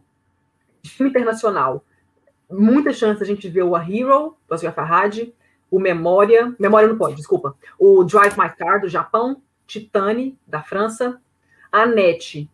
filme 0.84 1.10
internacional, 1.10 1.86
muita 2.52 2.91
chance 2.91 3.24
a 3.24 3.26
gente 3.26 3.47
ver 3.47 3.64
o 3.64 3.78
A 3.78 3.82
Hero, 3.82 4.36
do 4.47 4.56
Oscar 4.56 4.74
Farhad, 4.74 5.34
o 5.72 5.80
Memória, 5.80 6.54
Memória 6.60 6.89
não 6.89 6.97
pode, 6.97 7.16
desculpa, 7.16 7.56
o 7.78 8.04
Drive 8.04 8.38
My 8.38 8.50
Car, 8.50 8.82
do 8.82 8.89
Japão, 8.89 9.41
Titane, 9.66 10.38
da 10.45 10.62
França, 10.62 11.22
a 11.72 11.86
NET, 11.86 12.50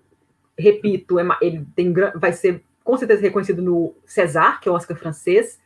repito, 0.57 1.19
é 1.19 1.23
ele 1.41 1.65
tem, 1.75 1.93
vai 2.15 2.33
ser 2.33 2.63
com 2.83 2.97
certeza 2.97 3.21
reconhecido 3.21 3.61
no 3.61 3.95
César, 4.05 4.59
que 4.59 4.69
é 4.69 4.71
o 4.71 4.75
Oscar 4.75 4.97
francês, 4.97 5.59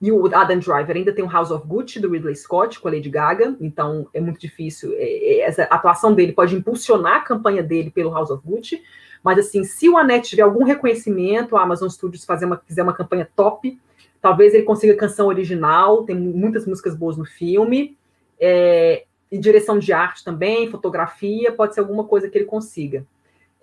e 0.00 0.10
o 0.10 0.26
Adam 0.34 0.58
Driver 0.58 0.96
ainda 0.96 1.12
tem 1.12 1.24
o 1.24 1.30
House 1.30 1.50
of 1.50 1.66
Gucci, 1.66 2.00
do 2.00 2.10
Ridley 2.10 2.34
Scott, 2.34 2.80
com 2.80 2.88
a 2.88 2.90
Lady 2.90 3.08
Gaga, 3.08 3.56
então 3.60 4.08
é 4.12 4.20
muito 4.20 4.40
difícil. 4.40 4.92
É, 4.94 5.04
é, 5.04 5.40
essa 5.40 5.62
atuação 5.64 6.14
dele 6.14 6.32
pode 6.32 6.54
impulsionar 6.54 7.16
a 7.16 7.20
campanha 7.20 7.62
dele 7.62 7.90
pelo 7.90 8.12
House 8.12 8.30
of 8.30 8.42
Gucci, 8.44 8.82
mas 9.22 9.38
assim, 9.38 9.64
se 9.64 9.88
o 9.88 9.96
Annette 9.96 10.30
tiver 10.30 10.42
algum 10.42 10.64
reconhecimento, 10.64 11.56
a 11.56 11.62
Amazon 11.62 11.88
Studios 11.88 12.24
fazer 12.24 12.46
uma, 12.46 12.60
fizer 12.66 12.82
uma 12.82 12.92
campanha 12.92 13.28
top, 13.34 13.78
Talvez 14.24 14.54
ele 14.54 14.62
consiga 14.62 14.96
canção 14.96 15.26
original, 15.26 16.04
tem 16.04 16.16
muitas 16.16 16.66
músicas 16.66 16.96
boas 16.96 17.14
no 17.14 17.26
filme. 17.26 17.94
É, 18.40 19.04
e 19.30 19.36
direção 19.36 19.78
de 19.78 19.92
arte 19.92 20.24
também, 20.24 20.70
fotografia, 20.70 21.52
pode 21.52 21.74
ser 21.74 21.80
alguma 21.80 22.04
coisa 22.04 22.30
que 22.30 22.38
ele 22.38 22.46
consiga. 22.46 23.04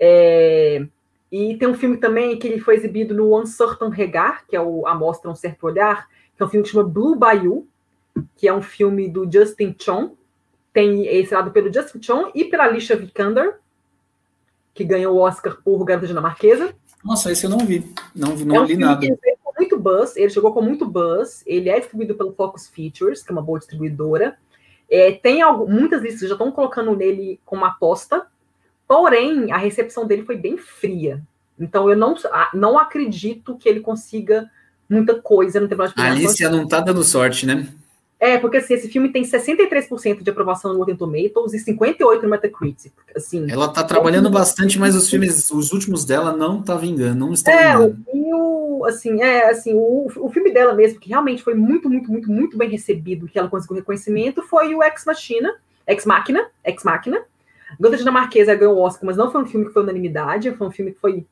É, 0.03 0.83
e 1.31 1.55
tem 1.57 1.67
um 1.67 1.75
filme 1.75 1.97
também 1.97 2.39
que 2.39 2.47
ele 2.47 2.59
foi 2.59 2.75
exibido 2.75 3.13
no 3.13 3.39
Uncertain 3.39 3.91
Regard, 3.91 4.43
que 4.47 4.55
é 4.55 4.61
o 4.61 4.87
A 4.87 4.95
Mostra 4.95 5.29
Um 5.29 5.35
Certo 5.35 5.63
Olhar, 5.65 6.09
que 6.35 6.41
é 6.41 6.45
um 6.45 6.49
filme 6.49 6.65
que 6.65 6.71
chama 6.71 6.83
Blue 6.83 7.15
Bayou, 7.15 7.67
que 8.35 8.47
é 8.47 8.53
um 8.53 8.61
filme 8.61 9.07
do 9.07 9.31
Justin 9.31 9.75
Chong, 9.79 10.13
tem 10.73 11.07
é 11.07 11.19
estrelado 11.19 11.51
pelo 11.51 11.71
Justin 11.71 12.01
Chong 12.01 12.31
e 12.33 12.45
pela 12.45 12.63
Alicia 12.63 12.95
Vikander, 12.95 13.59
que 14.73 14.83
ganhou 14.83 15.15
o 15.15 15.19
Oscar 15.19 15.57
por 15.63 15.83
Garota 15.85 16.07
Dinamarquesa. 16.07 16.73
Nossa, 17.03 17.31
esse 17.31 17.45
eu 17.45 17.49
não 17.49 17.59
vi, 17.59 17.93
não, 18.15 18.35
não 18.35 18.55
é 18.55 18.59
um 18.61 18.65
li 18.65 18.77
nada 18.77 19.05
muito 19.57 19.79
buzz, 19.79 20.15
ele 20.15 20.29
chegou 20.29 20.53
com 20.53 20.61
muito 20.61 20.85
buzz, 20.87 21.43
ele 21.45 21.69
é 21.69 21.79
distribuído 21.79 22.15
pelo 22.15 22.33
Focus 22.33 22.67
Features, 22.67 23.21
que 23.21 23.31
é 23.31 23.33
uma 23.33 23.41
boa 23.41 23.59
distribuidora. 23.59 24.37
É, 24.89 25.11
tem 25.11 25.41
algo, 25.41 25.69
muitas 25.69 26.01
listas 26.01 26.27
já 26.27 26.35
estão 26.35 26.51
colocando 26.51 26.95
nele 26.95 27.39
como 27.45 27.63
aposta, 27.63 28.27
porém, 28.91 29.53
a 29.53 29.57
recepção 29.57 30.05
dele 30.05 30.23
foi 30.23 30.35
bem 30.35 30.57
fria. 30.57 31.21
Então, 31.57 31.89
eu 31.89 31.95
não, 31.95 32.13
não 32.53 32.77
acredito 32.77 33.55
que 33.55 33.69
ele 33.69 33.79
consiga 33.79 34.51
muita 34.89 35.15
coisa 35.15 35.61
no 35.61 35.67
Tribunal 35.67 35.93
de 35.93 36.01
A 36.01 36.11
Alicia 36.11 36.49
não 36.49 36.67
tá 36.67 36.81
dando 36.81 37.01
sorte, 37.01 37.45
né? 37.45 37.69
É, 38.19 38.37
porque 38.37 38.57
assim, 38.57 38.73
esse 38.73 38.89
filme 38.89 39.07
tem 39.07 39.23
63% 39.23 40.21
de 40.21 40.29
aprovação 40.29 40.73
no 40.73 40.79
Rotten 40.79 40.97
Tomatoes 40.97 41.53
e 41.53 41.73
58% 41.73 42.21
no 42.21 42.29
Metacritic. 42.29 42.91
Assim, 43.15 43.49
Ela 43.49 43.69
tá 43.69 43.81
trabalhando 43.81 44.27
é, 44.27 44.31
bastante, 44.31 44.77
mas 44.77 44.93
os 44.93 45.09
filmes, 45.09 45.49
os 45.51 45.71
últimos 45.71 46.03
dela 46.03 46.35
não 46.35 46.61
tá 46.61 46.75
vingando, 46.75 47.15
não 47.15 47.31
estão 47.31 47.53
é, 47.53 47.71
vingando. 47.71 47.97
E 48.13 48.33
o, 48.33 48.83
assim, 48.85 49.21
é, 49.21 49.49
assim, 49.49 49.73
o, 49.73 50.11
o 50.17 50.29
filme 50.29 50.51
dela 50.51 50.73
mesmo, 50.73 50.99
que 50.99 51.07
realmente 51.07 51.41
foi 51.43 51.55
muito, 51.55 51.89
muito, 51.89 52.11
muito, 52.11 52.29
muito 52.29 52.57
bem 52.57 52.69
recebido, 52.69 53.25
que 53.25 53.39
ela 53.39 53.47
conseguiu 53.47 53.77
reconhecimento, 53.77 54.43
foi 54.43 54.75
o 54.75 54.83
Ex 54.83 55.05
Machina. 55.05 55.55
Ex 55.87 56.05
Machina, 56.05 56.45
Ex 56.65 56.83
Machina. 56.83 57.23
Gota 57.79 57.97
Dinamarquesa 57.97 58.55
ganhou 58.55 58.75
o 58.75 58.81
Oscar, 58.81 59.05
mas 59.05 59.17
não 59.17 59.31
foi 59.31 59.41
um 59.41 59.45
filme 59.45 59.65
que 59.65 59.73
foi 59.73 59.83
unanimidade, 59.83 60.51
foi 60.51 60.67
um 60.67 60.71
filme 60.71 60.91
que 60.91 60.99
foi. 60.99 61.25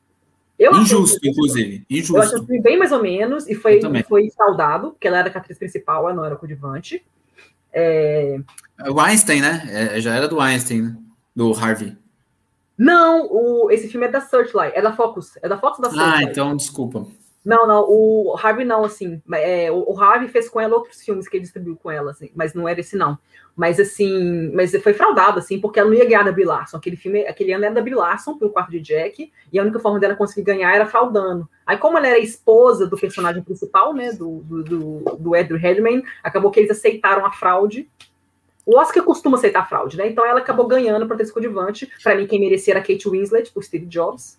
Eu 0.58 0.72
Injusto, 0.72 1.16
achei, 1.16 1.30
inclusive. 1.30 1.86
Injusto. 1.88 2.16
Eu 2.16 2.22
achei 2.22 2.38
um 2.38 2.46
filme 2.46 2.62
bem 2.62 2.78
mais 2.78 2.92
ou 2.92 3.02
menos, 3.02 3.48
e 3.48 3.54
foi, 3.54 3.80
foi 4.06 4.30
saudado, 4.30 4.90
porque 4.90 5.08
ela 5.08 5.18
era 5.18 5.30
a 5.32 5.38
atriz 5.38 5.58
principal, 5.58 6.04
ela 6.04 6.14
não 6.14 6.24
era 6.24 6.36
coadjuvante. 6.36 7.02
É... 7.72 8.38
O 8.88 9.00
Einstein, 9.00 9.40
né? 9.40 9.62
É, 9.68 10.00
já 10.00 10.14
era 10.14 10.28
do 10.28 10.40
Einstein, 10.40 10.82
né? 10.82 10.96
do 11.34 11.52
Harvey. 11.52 11.96
Não, 12.76 13.26
o, 13.30 13.70
esse 13.70 13.88
filme 13.88 14.06
é 14.06 14.10
da 14.10 14.20
Searchlight, 14.20 14.76
é 14.76 14.82
da 14.82 14.92
Focus. 14.94 15.36
É 15.42 15.48
da 15.48 15.58
Focus 15.58 15.80
da 15.80 15.88
ah, 15.88 15.90
Searchlight. 15.90 16.24
Ah, 16.24 16.30
então 16.30 16.56
desculpa. 16.56 17.06
Não, 17.42 17.66
não, 17.66 17.86
o 17.88 18.36
Harvey 18.36 18.66
não, 18.66 18.84
assim. 18.84 19.20
É, 19.32 19.72
o, 19.72 19.98
Harvey 19.98 20.28
fez 20.28 20.48
com 20.48 20.60
ela 20.60 20.74
outros 20.74 21.02
filmes 21.02 21.26
que 21.26 21.36
ele 21.36 21.42
distribuiu 21.42 21.76
com 21.76 21.90
ela, 21.90 22.10
assim, 22.10 22.30
mas 22.34 22.52
não 22.52 22.68
era 22.68 22.80
esse, 22.80 22.96
não. 22.96 23.18
Mas 23.56 23.80
assim, 23.80 24.52
mas 24.54 24.74
foi 24.82 24.92
fraudado, 24.92 25.38
assim, 25.38 25.58
porque 25.58 25.80
ela 25.80 25.88
não 25.88 25.96
ia 25.96 26.04
ganhar 26.04 26.22
da 26.22 26.32
Bill 26.32 26.48
Larson. 26.48 26.76
Aquele 26.76 26.96
filme, 26.96 27.26
aquele 27.26 27.52
ano 27.52 27.64
era 27.64 27.74
da 27.74 27.80
Bill 27.80 27.98
Larson, 27.98 28.36
pelo 28.38 28.50
quarto 28.50 28.70
de 28.70 28.80
Jack, 28.80 29.32
e 29.50 29.58
a 29.58 29.62
única 29.62 29.78
forma 29.78 29.98
dela 29.98 30.14
conseguir 30.14 30.42
ganhar 30.42 30.74
era 30.74 30.84
fraudando. 30.84 31.48
Aí, 31.66 31.78
como 31.78 31.96
ela 31.96 32.08
era 32.08 32.18
esposa 32.18 32.86
do 32.86 32.96
personagem 32.96 33.42
principal, 33.42 33.94
né, 33.94 34.12
do, 34.12 34.40
do, 34.40 34.62
do, 34.62 35.16
do 35.18 35.36
Edward 35.36 35.62
Redmayne, 35.62 36.04
acabou 36.22 36.50
que 36.50 36.60
eles 36.60 36.70
aceitaram 36.70 37.24
a 37.24 37.32
fraude. 37.32 37.88
O 38.66 38.78
Oscar 38.78 39.02
costuma 39.02 39.38
aceitar 39.38 39.68
fraude, 39.68 39.96
né? 39.96 40.06
Então 40.08 40.24
ela 40.24 40.40
acabou 40.40 40.66
ganhando 40.66 41.06
para 41.06 41.16
ter 41.16 41.22
esse 41.22 41.32
coadjuvante. 41.32 41.90
Para 42.02 42.14
mim, 42.14 42.26
quem 42.26 42.38
merecia 42.38 42.74
era 42.74 42.80
Kate 42.80 43.08
Winslet, 43.08 43.50
por 43.50 43.64
Steve 43.64 43.86
Jobs. 43.86 44.38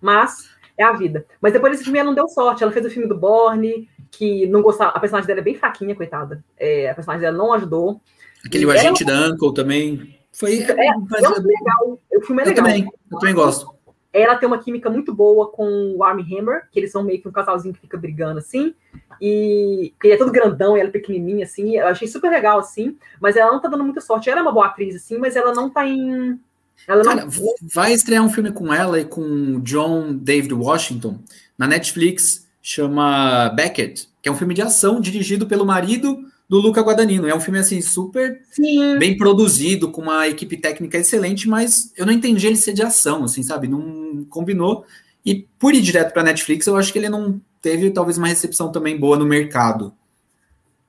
Mas 0.00 0.50
é 0.82 0.86
a 0.86 0.92
vida. 0.92 1.26
Mas 1.40 1.52
depois 1.52 1.72
desse 1.72 1.84
filme 1.84 1.98
ela 1.98 2.08
não 2.08 2.14
deu 2.14 2.28
sorte. 2.28 2.62
Ela 2.62 2.72
fez 2.72 2.84
o 2.84 2.90
filme 2.90 3.08
do 3.08 3.16
Borne, 3.16 3.88
que 4.10 4.46
não 4.46 4.62
gostava. 4.62 4.92
A 4.92 5.00
personagem 5.00 5.26
dela 5.26 5.40
é 5.40 5.44
bem 5.44 5.54
fraquinha, 5.54 5.94
coitada. 5.94 6.44
É, 6.58 6.90
a 6.90 6.94
personagem 6.94 7.22
dela 7.22 7.36
não 7.36 7.52
ajudou. 7.52 8.00
Aquele 8.44 8.66
e 8.66 8.70
agente 8.70 9.02
ela... 9.08 9.12
da 9.12 9.28
Uncle 9.28 9.54
também. 9.54 10.18
Foi. 10.32 10.58
É, 10.58 10.70
é, 10.70 10.94
mas... 11.10 11.22
legal. 11.22 12.00
O 12.14 12.20
filme 12.20 12.42
é 12.42 12.46
legal. 12.46 12.46
Eu 12.46 12.54
também, 12.54 12.88
eu 13.10 13.18
também 13.18 13.34
gosto. 13.34 13.72
Ela 14.12 14.36
tem 14.36 14.46
uma 14.46 14.58
química 14.58 14.90
muito 14.90 15.14
boa 15.14 15.50
com 15.50 15.94
o 15.96 16.04
Armie 16.04 16.38
Hammer, 16.38 16.68
que 16.70 16.78
eles 16.78 16.92
são 16.92 17.02
meio 17.02 17.20
que 17.22 17.26
um 17.26 17.32
casalzinho 17.32 17.72
que 17.72 17.80
fica 17.80 17.96
brigando 17.96 18.38
assim. 18.38 18.74
E 19.18 19.94
ele 20.04 20.12
é 20.12 20.16
todo 20.18 20.30
grandão 20.30 20.76
e 20.76 20.80
ela 20.80 20.90
é 20.90 20.92
pequenininha, 20.92 21.44
assim. 21.44 21.76
Eu 21.76 21.86
achei 21.86 22.06
super 22.06 22.30
legal, 22.30 22.58
assim. 22.58 22.98
Mas 23.20 23.36
ela 23.36 23.50
não 23.50 23.60
tá 23.60 23.68
dando 23.68 23.84
muita 23.84 24.02
sorte. 24.02 24.28
Ela 24.28 24.40
é 24.40 24.42
uma 24.42 24.52
boa 24.52 24.66
atriz, 24.66 24.94
assim, 24.94 25.16
mas 25.16 25.34
ela 25.34 25.54
não 25.54 25.70
tá 25.70 25.86
em 25.86 26.38
ela 26.86 27.04
Cara, 27.04 27.24
não... 27.24 27.30
vai 27.62 27.92
estrear 27.92 28.24
um 28.24 28.30
filme 28.30 28.50
com 28.52 28.72
ela 28.72 29.00
e 29.00 29.04
com 29.04 29.60
John 29.60 30.12
David 30.14 30.54
Washington 30.54 31.18
na 31.56 31.66
Netflix, 31.66 32.46
chama 32.60 33.48
Beckett, 33.50 34.08
que 34.20 34.28
é 34.28 34.32
um 34.32 34.36
filme 34.36 34.54
de 34.54 34.62
ação 34.62 35.00
dirigido 35.00 35.46
pelo 35.46 35.64
marido 35.64 36.18
do 36.48 36.58
Luca 36.58 36.82
Guadagnino. 36.82 37.28
É 37.28 37.34
um 37.34 37.40
filme 37.40 37.58
assim 37.58 37.80
super 37.80 38.40
Sim. 38.50 38.98
bem 38.98 39.16
produzido, 39.16 39.90
com 39.90 40.02
uma 40.02 40.28
equipe 40.28 40.56
técnica 40.56 40.98
excelente, 40.98 41.48
mas 41.48 41.92
eu 41.96 42.04
não 42.04 42.12
entendi 42.12 42.46
ele 42.46 42.56
ser 42.56 42.72
de 42.72 42.82
ação, 42.82 43.24
assim, 43.24 43.42
sabe? 43.42 43.68
Não 43.68 44.26
combinou. 44.28 44.84
E 45.24 45.46
por 45.58 45.74
ir 45.74 45.80
direto 45.80 46.12
para 46.12 46.22
Netflix, 46.22 46.66
eu 46.66 46.76
acho 46.76 46.92
que 46.92 46.98
ele 46.98 47.08
não 47.08 47.40
teve 47.60 47.90
talvez 47.90 48.18
uma 48.18 48.26
recepção 48.26 48.70
também 48.70 48.98
boa 48.98 49.16
no 49.16 49.24
mercado. 49.24 49.94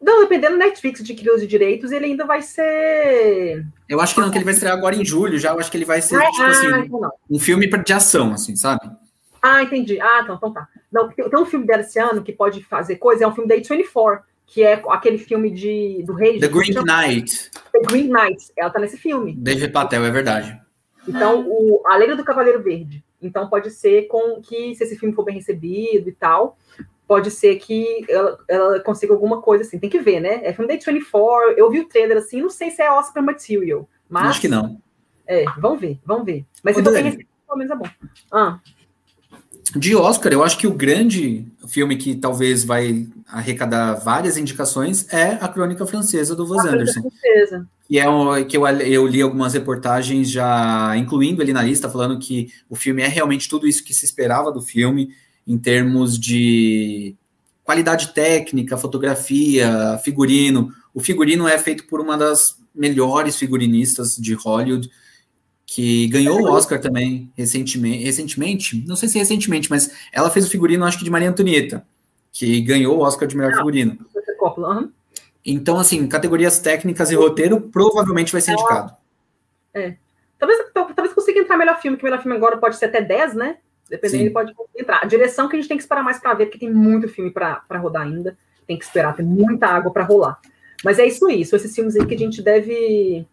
Não, 0.03 0.19
dependendo 0.19 0.57
do 0.57 0.59
Netflix 0.59 1.01
de 1.01 1.13
crios 1.13 1.39
de 1.39 1.47
direitos, 1.47 1.89
ele 1.93 2.07
ainda 2.07 2.25
vai 2.25 2.41
ser. 2.41 3.65
Eu 3.87 4.01
acho 4.01 4.13
que 4.13 4.19
não, 4.19 4.29
que 4.29 4.37
ele 4.37 4.43
vai 4.43 4.53
estrear 4.53 4.75
agora 4.75 4.93
em 4.93 5.05
julho 5.05 5.39
já. 5.39 5.51
Eu 5.51 5.59
acho 5.59 5.71
que 5.71 5.77
ele 5.77 5.85
vai 5.85 6.01
ser, 6.01 6.17
ah, 6.17 6.29
tipo 6.29 6.43
assim, 6.43 6.67
então 6.67 7.11
um 7.29 7.39
filme 7.39 7.65
de 7.67 7.93
ação, 7.93 8.33
assim, 8.33 8.53
sabe? 8.53 8.81
Ah, 9.41 9.63
entendi. 9.63 10.01
Ah, 10.01 10.19
então, 10.21 10.35
então 10.35 10.51
tá. 10.51 10.67
Não, 10.91 11.07
tem 11.07 11.39
um 11.39 11.45
filme 11.45 11.65
dela 11.65 11.81
esse 11.81 11.97
ano 11.99 12.21
que 12.21 12.33
pode 12.33 12.61
fazer 12.65 12.97
coisa, 12.97 13.23
é 13.23 13.27
um 13.27 13.33
filme 13.33 13.47
da 13.47 13.55
A24, 13.55 14.19
que 14.45 14.61
é 14.61 14.81
aquele 14.89 15.17
filme 15.17 15.49
de, 15.49 16.03
do 16.05 16.13
rei. 16.13 16.37
The 16.37 16.49
Green 16.49 16.73
Knight. 16.73 17.49
The 17.71 17.79
Green 17.87 18.09
Knight. 18.09 18.51
Ela 18.57 18.69
tá 18.69 18.79
nesse 18.79 18.97
filme. 18.97 19.33
David 19.37 19.71
Patel, 19.71 20.03
é 20.03 20.11
verdade. 20.11 20.61
Então, 21.07 21.45
o, 21.47 21.81
a 21.85 21.95
Lei 21.95 22.13
do 22.13 22.25
Cavaleiro 22.25 22.61
Verde. 22.61 23.03
Então, 23.21 23.49
pode 23.49 23.71
ser 23.71 24.07
com 24.07 24.41
que, 24.41 24.75
se 24.75 24.83
esse 24.83 24.97
filme 24.97 25.15
for 25.15 25.23
bem 25.23 25.35
recebido 25.35 26.09
e 26.09 26.13
tal, 26.13 26.57
pode 27.07 27.31
ser 27.31 27.55
que 27.57 28.05
ela, 28.09 28.37
ela, 28.47 28.79
consiga 28.79 29.13
alguma 29.13 29.41
coisa 29.41 29.63
assim. 29.63 29.79
Tem 29.79 29.89
que 29.89 29.99
ver, 29.99 30.19
né? 30.19 30.41
É 30.43 30.53
filme 30.53 30.67
da 30.67 30.91
24. 30.91 31.51
Eu 31.57 31.69
vi 31.69 31.79
o 31.79 31.87
trailer 31.87 32.17
assim, 32.17 32.41
não 32.41 32.49
sei 32.49 32.71
se 32.71 32.81
é 32.81 32.91
Oscar 32.91 33.23
Material. 33.23 33.87
Mas, 34.09 34.29
Acho 34.29 34.41
que 34.41 34.47
não. 34.47 34.81
É, 35.27 35.45
vamos 35.57 35.79
ver, 35.79 35.99
vamos 36.05 36.25
ver. 36.25 36.45
Mas 36.63 36.75
se 36.75 36.81
bem 36.81 37.03
recebido, 37.03 37.29
pelo 37.47 37.57
menos 37.57 37.71
é 37.71 37.75
bom. 37.75 37.89
Ah. 38.31 38.59
De 39.75 39.95
Oscar, 39.95 40.31
eu 40.31 40.43
acho 40.43 40.57
que 40.57 40.67
o 40.67 40.73
grande 40.73 41.47
filme 41.67 41.95
que 41.95 42.15
talvez 42.15 42.63
vai 42.63 43.07
arrecadar 43.27 43.95
várias 43.95 44.37
indicações 44.37 45.11
é 45.11 45.37
A 45.41 45.47
Crônica 45.47 45.85
Francesa 45.87 46.35
do 46.35 46.47
Wes 46.47 46.65
Anderson. 46.65 47.01
Francesa. 47.01 47.67
E 47.89 47.97
é 47.97 48.07
um, 48.07 48.43
que 48.45 48.55
eu, 48.55 48.67
eu 48.67 49.07
li 49.07 49.21
algumas 49.21 49.53
reportagens 49.53 50.29
já 50.29 50.95
incluindo 50.95 51.41
ele 51.41 51.53
na 51.53 51.63
lista, 51.63 51.89
falando 51.89 52.19
que 52.19 52.51
o 52.69 52.75
filme 52.75 53.01
é 53.01 53.07
realmente 53.07 53.49
tudo 53.49 53.67
isso 53.67 53.83
que 53.83 53.93
se 53.93 54.05
esperava 54.05 54.51
do 54.51 54.61
filme 54.61 55.09
em 55.47 55.57
termos 55.57 56.17
de 56.19 57.15
qualidade 57.63 58.13
técnica, 58.13 58.77
fotografia, 58.77 59.99
figurino. 60.03 60.71
O 60.93 60.99
figurino 60.99 61.47
é 61.47 61.57
feito 61.57 61.85
por 61.87 61.99
uma 61.99 62.17
das 62.17 62.57
melhores 62.73 63.37
figurinistas 63.37 64.15
de 64.15 64.33
Hollywood, 64.33 64.89
que 65.65 66.07
ganhou 66.07 66.39
o 66.41 66.51
Oscar 66.51 66.79
também 66.79 67.31
recentemente, 67.35 68.03
recentemente, 68.03 68.83
não 68.87 68.95
sei 68.95 69.09
se 69.09 69.17
recentemente, 69.17 69.69
mas 69.69 69.91
ela 70.11 70.29
fez 70.29 70.45
o 70.45 70.49
figurino, 70.49 70.85
acho 70.85 70.97
que 70.97 71.03
de 71.03 71.09
Maria 71.09 71.29
Antonieta, 71.29 71.85
que 72.31 72.61
ganhou 72.61 72.97
o 72.97 73.01
Oscar 73.01 73.27
de 73.27 73.35
melhor 73.35 73.53
ah, 73.53 73.57
figurino. 73.57 73.97
Então, 75.45 75.79
assim, 75.79 76.07
categorias 76.07 76.59
técnicas 76.59 77.11
e 77.11 77.15
roteiro 77.15 77.59
provavelmente 77.59 78.31
vai 78.31 78.41
ser 78.41 78.53
indicado. 78.53 78.95
É. 79.73 79.95
Talvez, 80.37 80.59
talvez 80.73 81.13
consiga 81.13 81.39
entrar 81.39 81.57
melhor 81.57 81.81
filme, 81.81 81.97
que 81.97 82.03
melhor 82.03 82.21
filme 82.21 82.37
agora 82.37 82.57
pode 82.57 82.77
ser 82.77 82.85
até 82.85 83.01
10, 83.01 83.33
né? 83.33 83.57
Dependendo, 83.93 84.17
Sim. 84.17 84.25
ele 84.25 84.33
pode 84.33 84.53
entrar. 84.75 85.01
A 85.03 85.05
direção 85.05 85.47
que 85.47 85.55
a 85.55 85.59
gente 85.59 85.67
tem 85.67 85.77
que 85.77 85.83
esperar 85.83 86.03
mais 86.03 86.19
para 86.19 86.33
ver, 86.33 86.47
porque 86.47 86.57
tem 86.57 86.73
muito 86.73 87.07
filme 87.07 87.29
para 87.29 87.61
rodar 87.77 88.01
ainda. 88.01 88.35
Tem 88.65 88.75
que 88.75 88.83
esperar, 88.83 89.15
tem 89.15 89.23
muita 89.23 89.67
água 89.67 89.91
para 89.91 90.03
rolar. 90.03 90.39
Mas 90.83 90.97
é 90.97 91.05
isso 91.05 91.27
aí, 91.27 91.45
são 91.45 91.57
esses 91.57 91.75
filmes 91.75 91.95
aí 91.95 92.03
que 92.03 92.15
a 92.15 92.17
gente 92.17 92.41
deve. 92.41 93.23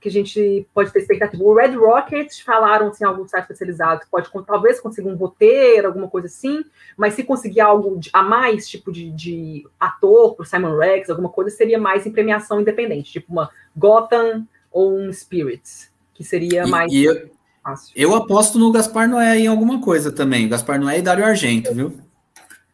que 0.00 0.08
a 0.08 0.10
gente 0.10 0.66
pode 0.74 0.92
ter 0.92 0.98
expectativa. 0.98 1.44
O 1.44 1.54
Red 1.54 1.76
Rocket 1.76 2.42
falaram 2.42 2.88
assim, 2.88 3.04
alguns 3.04 3.30
sites 3.30 3.44
especializados, 3.44 4.08
pode 4.10 4.28
talvez 4.44 4.80
conseguir 4.80 5.08
um 5.08 5.14
roteiro, 5.14 5.86
alguma 5.86 6.08
coisa 6.08 6.26
assim, 6.26 6.64
mas 6.96 7.14
se 7.14 7.22
conseguir 7.22 7.60
algo 7.60 7.96
de, 7.96 8.10
a 8.12 8.22
mais, 8.24 8.68
tipo 8.68 8.90
de, 8.90 9.12
de 9.12 9.64
ator 9.78 10.34
pro 10.34 10.44
Simon 10.44 10.76
Rex, 10.76 11.08
alguma 11.08 11.28
coisa, 11.28 11.50
seria 11.50 11.78
mais 11.78 12.04
em 12.04 12.10
premiação 12.10 12.60
independente, 12.60 13.12
tipo 13.12 13.30
uma 13.30 13.48
Gotham 13.76 14.44
ou 14.72 14.98
um 14.98 15.12
Spirits, 15.12 15.92
que 16.14 16.24
seria 16.24 16.66
mais. 16.66 16.92
E, 16.92 17.04
eu, 17.04 17.30
Fácil. 17.70 17.92
Eu 17.94 18.14
aposto 18.14 18.58
no 18.58 18.72
Gaspar 18.72 19.08
Noé 19.08 19.38
em 19.38 19.46
alguma 19.46 19.80
coisa 19.80 20.10
também. 20.10 20.48
Gaspar 20.48 20.80
Noé 20.80 20.98
e 20.98 21.02
Dário 21.02 21.24
Argento, 21.24 21.72
viu? 21.72 21.92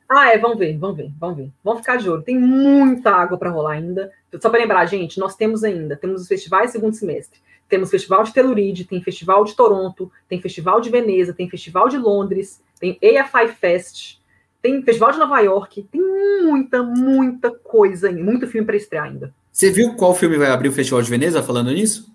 Ah, 0.08 0.30
é, 0.30 0.38
vamos 0.38 0.58
ver, 0.58 0.78
vamos 0.78 0.96
ver, 0.96 1.10
vamos 1.18 1.36
ver. 1.36 1.50
Vamos 1.62 1.80
ficar 1.80 1.96
de 1.96 2.08
olho. 2.08 2.22
Tem 2.22 2.38
muita 2.38 3.10
água 3.10 3.36
para 3.36 3.50
rolar 3.50 3.72
ainda. 3.72 4.10
Só 4.40 4.48
para 4.48 4.60
lembrar, 4.60 4.86
gente, 4.86 5.18
nós 5.18 5.36
temos 5.36 5.64
ainda, 5.64 5.96
temos 5.96 6.22
os 6.22 6.28
festivais 6.28 6.70
segundo 6.70 6.94
semestre. 6.94 7.40
Temos 7.68 7.90
Festival 7.90 8.22
de 8.22 8.32
Telluride, 8.32 8.84
tem 8.84 9.02
Festival 9.02 9.44
de 9.44 9.56
Toronto, 9.56 10.10
tem 10.28 10.40
Festival 10.40 10.80
de 10.80 10.88
Veneza, 10.88 11.34
tem 11.34 11.50
Festival 11.50 11.88
de 11.88 11.98
Londres, 11.98 12.62
tem 12.78 12.96
AFI 13.02 13.48
Fest, 13.48 14.18
tem 14.62 14.80
Festival 14.82 15.10
de 15.10 15.18
Nova 15.18 15.40
York, 15.40 15.82
tem 15.90 16.00
muita, 16.44 16.84
muita 16.84 17.50
coisa 17.50 18.08
ainda, 18.08 18.22
muito 18.22 18.46
filme 18.46 18.64
para 18.64 18.76
estrear 18.76 19.06
ainda. 19.06 19.34
Você 19.50 19.72
viu 19.72 19.96
qual 19.96 20.14
filme 20.14 20.38
vai 20.38 20.48
abrir 20.48 20.68
o 20.68 20.72
Festival 20.72 21.02
de 21.02 21.10
Veneza 21.10 21.42
falando 21.42 21.72
nisso? 21.72 22.14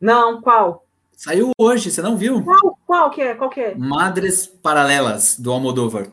Não, 0.00 0.40
qual? 0.40 0.86
Saiu 1.20 1.50
hoje, 1.58 1.90
você 1.90 2.00
não 2.00 2.16
viu? 2.16 2.42
Qual, 2.42 2.78
qual 2.86 3.10
que 3.10 3.20
é? 3.20 3.34
Qual 3.34 3.50
que 3.50 3.60
é? 3.60 3.74
Madres 3.74 4.46
Paralelas, 4.46 5.38
do 5.38 5.52
Almodóvar. 5.52 6.06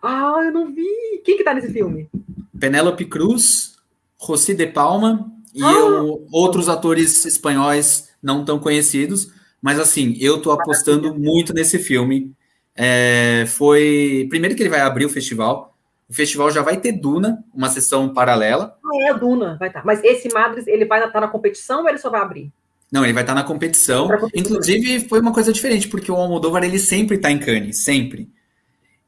Ah, 0.00 0.42
eu 0.44 0.52
não 0.52 0.72
vi. 0.72 0.86
Quem 1.24 1.36
que 1.36 1.42
tá 1.42 1.52
nesse 1.52 1.72
filme? 1.72 2.08
Penélope 2.56 3.04
Cruz, 3.04 3.78
Rossi 4.16 4.54
de 4.54 4.68
Palma 4.68 5.28
e 5.52 5.60
ah. 5.60 5.72
eu, 5.72 6.24
outros 6.30 6.68
atores 6.68 7.24
espanhóis 7.24 8.10
não 8.22 8.44
tão 8.44 8.60
conhecidos. 8.60 9.32
Mas 9.60 9.80
assim, 9.80 10.16
eu 10.20 10.40
tô 10.40 10.52
apostando 10.52 11.12
muito 11.12 11.52
nesse 11.52 11.80
filme. 11.80 12.32
É, 12.76 13.44
foi. 13.48 14.28
Primeiro 14.30 14.54
que 14.54 14.62
ele 14.62 14.70
vai 14.70 14.82
abrir 14.82 15.04
o 15.04 15.10
festival. 15.10 15.76
O 16.08 16.14
festival 16.14 16.48
já 16.52 16.62
vai 16.62 16.76
ter 16.76 16.92
Duna, 16.92 17.44
uma 17.52 17.70
sessão 17.70 18.14
paralela. 18.14 18.78
Ah, 18.84 19.08
é, 19.08 19.14
Duna, 19.14 19.56
vai 19.58 19.66
estar. 19.66 19.80
Tá. 19.80 19.84
Mas 19.84 20.00
esse 20.04 20.32
Madres, 20.32 20.68
ele 20.68 20.84
vai 20.84 21.04
estar 21.04 21.20
na 21.20 21.26
competição 21.26 21.82
ou 21.82 21.88
ele 21.88 21.98
só 21.98 22.08
vai 22.08 22.20
abrir? 22.20 22.52
Não, 22.92 23.02
ele 23.02 23.14
vai 23.14 23.22
estar 23.22 23.34
na 23.34 23.42
competição. 23.42 24.06
Inclusive, 24.34 25.08
foi 25.08 25.18
uma 25.18 25.32
coisa 25.32 25.50
diferente, 25.50 25.88
porque 25.88 26.12
o 26.12 26.14
Almodóvar 26.14 26.62
ele 26.62 26.78
sempre 26.78 27.16
está 27.16 27.30
em 27.30 27.38
Cannes, 27.38 27.78
sempre. 27.78 28.28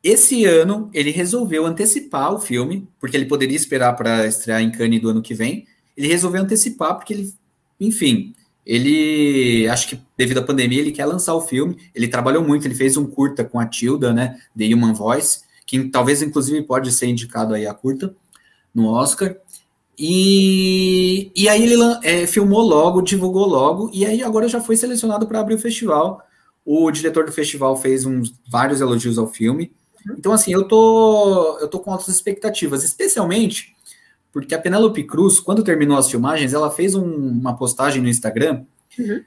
Esse 0.02 0.46
ano, 0.46 0.88
ele 0.94 1.10
resolveu 1.10 1.66
antecipar 1.66 2.32
o 2.32 2.40
filme, 2.40 2.88
porque 2.98 3.14
ele 3.14 3.26
poderia 3.26 3.56
esperar 3.56 3.94
para 3.94 4.26
estrear 4.26 4.62
em 4.62 4.70
Cannes 4.70 5.02
do 5.02 5.10
ano 5.10 5.20
que 5.20 5.34
vem. 5.34 5.66
Ele 5.94 6.08
resolveu 6.08 6.40
antecipar, 6.40 6.94
porque 6.94 7.12
ele, 7.12 7.34
enfim, 7.78 8.34
ele, 8.64 9.68
acho 9.68 9.88
que 9.88 10.00
devido 10.16 10.38
à 10.38 10.42
pandemia, 10.42 10.80
ele 10.80 10.90
quer 10.90 11.04
lançar 11.04 11.34
o 11.34 11.42
filme. 11.42 11.76
Ele 11.94 12.08
trabalhou 12.08 12.42
muito, 12.42 12.66
ele 12.66 12.74
fez 12.74 12.96
um 12.96 13.04
curta 13.04 13.44
com 13.44 13.60
a 13.60 13.66
Tilda, 13.66 14.14
né, 14.14 14.38
The 14.56 14.64
Human 14.74 14.94
Voice, 14.94 15.40
que 15.66 15.90
talvez, 15.90 16.22
inclusive, 16.22 16.62
pode 16.62 16.90
ser 16.90 17.06
indicado 17.06 17.52
aí 17.52 17.66
a 17.66 17.74
curta 17.74 18.14
no 18.74 18.86
Oscar. 18.86 19.36
E, 19.98 21.30
e 21.36 21.48
aí 21.48 21.62
ele 21.62 21.76
é, 22.02 22.26
filmou 22.26 22.62
logo, 22.62 23.02
divulgou 23.02 23.46
logo, 23.46 23.90
e 23.92 24.04
aí 24.04 24.22
agora 24.22 24.48
já 24.48 24.60
foi 24.60 24.76
selecionado 24.76 25.26
para 25.26 25.40
abrir 25.40 25.54
o 25.54 25.58
festival. 25.58 26.20
O 26.64 26.90
diretor 26.90 27.26
do 27.26 27.32
festival 27.32 27.76
fez 27.76 28.04
uns 28.04 28.34
vários 28.50 28.80
elogios 28.80 29.18
ao 29.18 29.28
filme. 29.28 29.72
Então, 30.18 30.32
assim, 30.32 30.52
eu 30.52 30.64
tô, 30.64 31.58
eu 31.60 31.68
tô 31.68 31.78
com 31.78 31.90
altas 31.90 32.08
expectativas, 32.08 32.82
especialmente 32.84 33.74
porque 34.34 34.52
a 34.52 34.58
Penélope 34.58 35.04
Cruz, 35.04 35.38
quando 35.38 35.62
terminou 35.62 35.96
as 35.96 36.10
filmagens, 36.10 36.52
ela 36.52 36.68
fez 36.68 36.96
um, 36.96 37.04
uma 37.04 37.56
postagem 37.56 38.02
no 38.02 38.08
Instagram 38.08 38.64
uhum. 38.98 39.22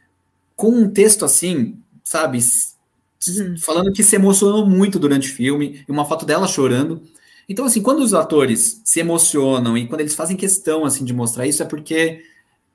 com 0.54 0.70
um 0.70 0.90
texto 0.90 1.24
assim, 1.24 1.78
sabe, 2.04 2.40
uhum. 2.40 3.56
falando 3.58 3.94
que 3.94 4.04
se 4.04 4.18
emocionou 4.18 4.68
muito 4.68 5.00
durante 5.00 5.32
o 5.32 5.34
filme, 5.34 5.82
e 5.88 5.90
uma 5.90 6.04
foto 6.04 6.26
dela 6.26 6.46
chorando. 6.46 7.02
Então, 7.50 7.66
assim, 7.66 7.82
quando 7.82 8.00
os 8.00 8.14
atores 8.14 8.82
se 8.84 9.00
emocionam 9.00 9.78
e 9.78 9.88
quando 9.88 10.02
eles 10.02 10.16
fazem 10.16 10.36
questão, 10.36 10.84
assim, 10.84 11.06
de 11.06 11.14
mostrar 11.14 11.48
isso, 11.48 11.64
é 11.64 11.66
porque 11.66 12.24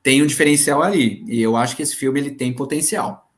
tem 0.02 0.22
um 0.22 0.26
diferencial 0.26 0.82
ali. 0.82 1.22
E 1.26 1.40
eu 1.42 1.56
acho 1.56 1.76
que 1.76 1.82
esse 1.82 1.94
filme, 1.94 2.18
ele 2.18 2.30
tem 2.30 2.54
potencial. 2.54 3.30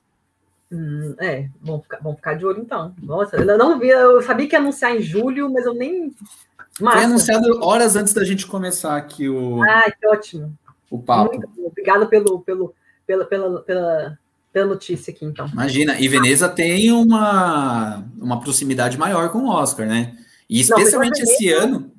Hum, 0.72 1.14
é, 1.18 1.48
vamos 1.60 1.82
ficar, 1.82 1.98
vamos 2.02 2.16
ficar 2.16 2.34
de 2.34 2.46
olho 2.46 2.60
então. 2.60 2.94
Nossa, 3.02 3.36
eu 3.36 3.58
não 3.58 3.78
vi, 3.78 3.88
eu 3.88 4.22
sabia 4.22 4.48
que 4.48 4.54
ia 4.54 4.58
anunciar 4.58 4.96
em 4.96 5.02
julho, 5.02 5.52
mas 5.52 5.66
eu 5.66 5.74
nem. 5.74 6.14
Massa. 6.80 6.96
Foi 6.96 7.06
anunciado 7.06 7.64
horas 7.64 7.94
antes 7.94 8.12
da 8.12 8.24
gente 8.24 8.46
começar 8.46 8.96
aqui 8.96 9.28
o. 9.28 9.62
Ah, 9.62 9.90
que 9.90 10.06
ótimo. 10.06 10.56
O 10.90 10.98
papo. 10.98 11.36
Obrigada 11.58 12.06
pelo, 12.06 12.40
pelo, 12.40 12.74
pela, 13.06 13.24
pela, 13.24 13.60
pela, 13.62 14.18
pela 14.52 14.66
notícia 14.66 15.12
aqui, 15.12 15.24
então. 15.24 15.46
Imagina, 15.48 15.98
e 15.98 16.08
Veneza 16.08 16.48
tem 16.48 16.90
uma, 16.90 18.04
uma 18.18 18.40
proximidade 18.40 18.96
maior 18.96 19.30
com 19.30 19.38
o 19.38 19.48
Oscar, 19.48 19.86
né? 19.86 20.16
E 20.48 20.60
especialmente 20.60 21.22
Não, 21.22 21.24
esse 21.24 21.50
ano. 21.50 21.92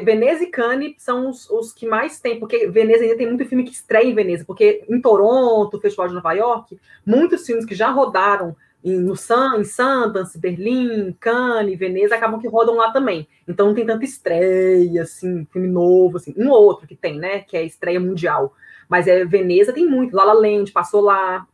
Veneza 0.00 0.42
e 0.42 0.46
Cannes 0.46 0.94
são 0.98 1.28
os, 1.28 1.50
os, 1.50 1.72
que 1.72 1.86
mais 1.86 2.18
tem, 2.18 2.38
porque 2.38 2.66
Veneza 2.68 3.02
ainda 3.02 3.16
tem 3.16 3.26
muito 3.26 3.44
filme 3.44 3.64
que 3.64 3.72
estreia 3.72 4.06
em 4.06 4.14
Veneza, 4.14 4.44
porque 4.44 4.84
em 4.88 5.00
Toronto, 5.00 5.78
Festival 5.78 6.08
de 6.08 6.14
Nova 6.14 6.32
York, 6.32 6.78
muitos 7.04 7.44
filmes 7.44 7.66
que 7.66 7.74
já 7.74 7.90
rodaram 7.90 8.56
em, 8.82 8.98
no 8.98 9.14
Sun, 9.14 9.58
em 9.58 9.64
Sundance, 9.64 10.38
Berlim, 10.38 11.14
Cannes, 11.20 11.78
Veneza, 11.78 12.14
acabam 12.14 12.40
que 12.40 12.48
rodam 12.48 12.76
lá 12.76 12.90
também. 12.90 13.28
Então 13.46 13.66
não 13.66 13.74
tem 13.74 13.84
tanta 13.84 14.04
estreia, 14.04 15.02
assim, 15.02 15.46
filme 15.52 15.68
novo, 15.68 16.16
assim, 16.16 16.32
um 16.38 16.48
ou 16.48 16.64
outro 16.64 16.86
que 16.86 16.96
tem, 16.96 17.18
né, 17.18 17.40
que 17.40 17.56
é 17.56 17.62
estreia 17.62 18.00
mundial. 18.00 18.54
Mas 18.88 19.06
é 19.06 19.26
Veneza 19.26 19.74
tem 19.74 19.86
muito, 19.86 20.16
La 20.16 20.24
La 20.24 20.32
Land 20.32 20.72
passou 20.72 21.02
lá, 21.02 21.46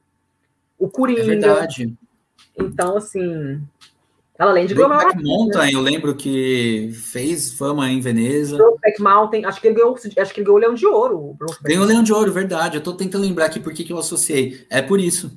o 0.79 0.89
Coringa. 0.89 1.23
É 1.23 1.25
verdade. 1.25 1.93
Então, 2.57 2.97
assim, 2.97 3.61
ela 4.39 4.53
além 4.53 4.67
de 4.67 4.75
Brokeback 4.75 5.21
Mountain, 5.21 5.67
né? 5.67 5.71
eu 5.75 5.81
lembro 5.81 6.15
que 6.15 6.93
fez 6.93 7.53
fama 7.55 7.91
em 7.91 8.01
Veneza. 8.01 8.57
Brokeback 8.57 9.03
Mountain, 9.03 9.45
acho 9.45 9.61
que 9.61 9.67
ele 9.67 9.75
ganhou, 9.75 9.97
acho 9.97 10.33
que 10.33 10.41
ele 10.41 10.47
ganhou 10.47 10.57
o 10.57 10.61
Leão 10.61 10.75
de 10.75 10.87
Ouro. 10.87 11.37
Ganhou 11.61 11.83
o 11.83 11.87
Leão 11.87 12.05
de 12.05 12.13
Ouro, 12.13 12.33
verdade. 12.33 12.77
Eu 12.77 12.83
tô 12.83 12.95
tentando 12.95 13.23
lembrar 13.23 13.47
aqui 13.47 13.59
por 13.59 13.73
que, 13.73 13.83
que 13.83 13.93
eu 13.93 13.99
associei. 13.99 14.65
É 14.71 14.81
por 14.81 15.01
isso. 15.01 15.37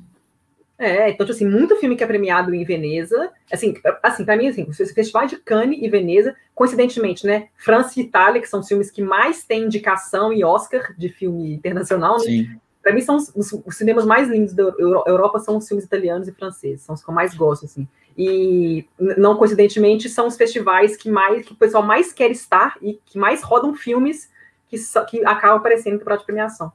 É, 0.77 1.09
então, 1.09 1.25
tipo 1.25 1.35
assim, 1.35 1.47
muito 1.47 1.75
filme 1.77 1.95
que 1.95 2.03
é 2.03 2.07
premiado 2.07 2.53
em 2.53 2.63
Veneza. 2.63 3.31
Assim, 3.51 3.73
assim 4.03 4.23
para 4.23 4.37
mim, 4.37 4.47
assim, 4.47 4.63
o 4.63 4.73
Festival 4.73 5.25
de 5.25 5.37
Cannes 5.37 5.79
e 5.81 5.89
Veneza, 5.89 6.35
coincidentemente, 6.53 7.25
né? 7.25 7.47
França 7.57 7.99
e 7.99 8.03
Itália, 8.03 8.39
que 8.39 8.49
são 8.49 8.63
filmes 8.63 8.91
que 8.91 9.01
mais 9.01 9.43
têm 9.43 9.63
indicação 9.63 10.31
e 10.31 10.43
Oscar 10.43 10.93
de 10.95 11.09
filme 11.09 11.53
internacional, 11.53 12.19
né? 12.19 12.25
Sim. 12.25 12.49
Para 12.83 12.93
mim, 12.93 13.01
são 13.01 13.15
os, 13.15 13.31
os, 13.35 13.51
os, 13.63 13.75
cinemas 13.75 14.05
mais 14.05 14.27
lindos 14.27 14.53
da 14.53 14.63
Europa 14.63 15.39
são 15.39 15.57
os 15.57 15.67
filmes 15.67 15.85
italianos 15.85 16.27
e 16.27 16.31
franceses, 16.31 16.81
são 16.81 16.95
os 16.95 17.03
que 17.03 17.09
eu 17.09 17.13
mais 17.13 17.35
gosto, 17.35 17.65
assim. 17.65 17.87
E 18.17 18.85
não 18.99 19.37
coincidentemente 19.37 20.09
são 20.09 20.27
os 20.27 20.35
festivais 20.35 20.97
que 20.97 21.09
mais 21.09 21.45
que 21.45 21.53
o 21.53 21.55
pessoal 21.55 21.83
mais 21.83 22.11
quer 22.11 22.29
estar 22.31 22.77
e 22.81 22.99
que 23.05 23.17
mais 23.17 23.41
rodam 23.41 23.73
filmes 23.73 24.29
que, 24.67 24.77
que 25.09 25.25
acabam 25.25 25.57
aparecendo 25.57 26.03
prato 26.03 26.21
de 26.21 26.25
premiação. 26.25 26.71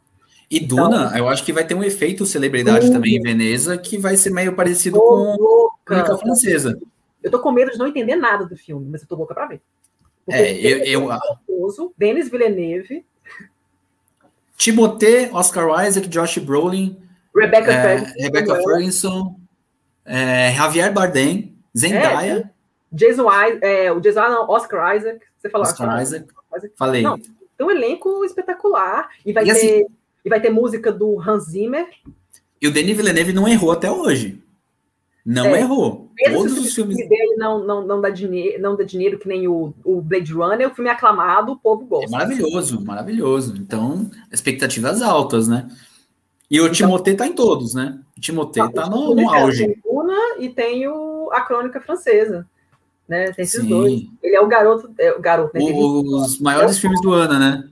E 0.50 0.60
Duna, 0.60 1.06
então, 1.06 1.18
eu 1.18 1.28
acho 1.28 1.44
que 1.44 1.52
vai 1.52 1.66
ter 1.66 1.74
um 1.74 1.82
efeito 1.82 2.24
celebridade 2.24 2.90
também 2.90 3.16
em 3.16 3.20
Veneza, 3.20 3.76
que 3.76 3.98
vai 3.98 4.16
ser 4.16 4.30
meio 4.30 4.54
parecido 4.54 4.98
com 4.98 5.70
a 5.88 6.18
francesa. 6.18 6.78
Eu 7.22 7.30
tô 7.30 7.40
com 7.40 7.50
medo 7.50 7.72
de 7.72 7.78
não 7.78 7.88
entender 7.88 8.14
nada 8.14 8.46
do 8.46 8.56
filme, 8.56 8.86
mas 8.88 9.02
eu 9.02 9.08
tô 9.08 9.16
louca 9.16 9.34
para 9.34 9.46
ver. 9.46 9.60
Porque 10.24 10.40
é, 10.40 10.54
eu, 10.54 10.78
eu... 10.84 11.18
Famoso, 11.46 11.92
Denis 11.98 12.30
Villeneuve, 12.30 13.04
Timothée, 14.56 15.30
Oscar 15.32 15.86
Isaac, 15.86 16.08
Josh 16.08 16.38
Brolin, 16.38 16.96
Rebecca, 17.34 17.72
é, 17.72 17.82
Ferguson, 17.82 18.14
Rebecca 18.18 18.54
Ferguson, 18.54 19.40
é, 20.06 20.52
Javier 20.52 20.92
Bardem, 20.92 21.56
Zendaya. 21.76 22.50
É, 22.50 22.56
Jason 22.92 23.30
é, 23.60 23.92
o 23.92 24.00
Jason 24.00 24.28
não, 24.28 24.48
Oscar 24.48 24.96
Isaac. 24.96 25.20
Você 25.36 25.50
falou 25.50 25.66
Oscar, 25.66 26.02
Isaac. 26.02 26.26
Isaac. 26.56 26.74
Falei. 26.76 27.02
Não, 27.02 27.18
tem 27.18 27.66
um 27.66 27.70
elenco 27.70 28.24
espetacular. 28.24 29.08
E 29.24 29.32
vai, 29.32 29.42
e 29.42 29.46
ter, 29.46 29.52
assim, 29.52 29.86
e 30.24 30.28
vai 30.28 30.40
ter 30.40 30.50
música 30.50 30.92
do 30.92 31.20
Hans 31.20 31.44
Zimmer. 31.44 31.86
E 32.60 32.68
o 32.68 32.72
Denis 32.72 32.96
Villeneuve 32.96 33.32
não 33.32 33.48
errou 33.48 33.72
até 33.72 33.90
hoje. 33.90 34.42
Não 35.24 35.46
é, 35.46 35.60
errou. 35.60 36.12
Todos 36.32 36.56
os 36.56 36.72
filmes 36.72 36.96
dele 36.96 37.34
não, 37.36 37.64
não, 37.64 37.84
não, 37.84 38.00
dá 38.00 38.10
dinheiro, 38.10 38.62
não 38.62 38.76
dá 38.76 38.84
dinheiro 38.84 39.18
que 39.18 39.26
nem 39.26 39.48
o, 39.48 39.74
o 39.84 40.00
Blade 40.00 40.32
Runner, 40.32 40.68
o 40.68 40.74
filme 40.74 40.88
é 40.88 40.92
aclamado, 40.92 41.50
o 41.50 41.58
povo 41.58 41.84
gosta. 41.84 42.06
É 42.06 42.10
maravilhoso, 42.10 42.84
maravilhoso. 42.84 43.56
Então, 43.58 44.08
expectativas 44.30 45.02
altas, 45.02 45.48
né? 45.48 45.68
E 46.48 46.60
o 46.60 46.64
então, 46.66 46.72
Timothée 46.72 47.16
tá 47.16 47.26
em 47.26 47.32
todos, 47.32 47.74
né? 47.74 47.98
O 48.16 48.20
Timothée 48.20 48.72
tá 48.72 48.88
no, 48.88 49.14
no 49.14 49.30
auge. 49.30 49.66
Tem 49.66 49.82
e 50.38 50.48
tem 50.48 50.88
o, 50.88 51.30
a 51.32 51.40
Crônica 51.42 51.80
Francesa. 51.80 52.46
Né? 53.08 53.32
Tem 53.32 53.44
esses 53.44 53.62
Sim. 53.62 53.68
dois. 53.68 54.02
Ele 54.22 54.36
é 54.36 54.40
o 54.40 54.46
garoto. 54.46 54.92
É, 54.98 55.12
o 55.12 55.20
garoto 55.20 55.54
né? 55.54 55.60
o, 55.62 56.22
os 56.22 56.40
maiores 56.40 56.76
é 56.76 56.80
filmes 56.80 57.00
do 57.00 57.12
ano, 57.12 57.38
né? 57.38 57.68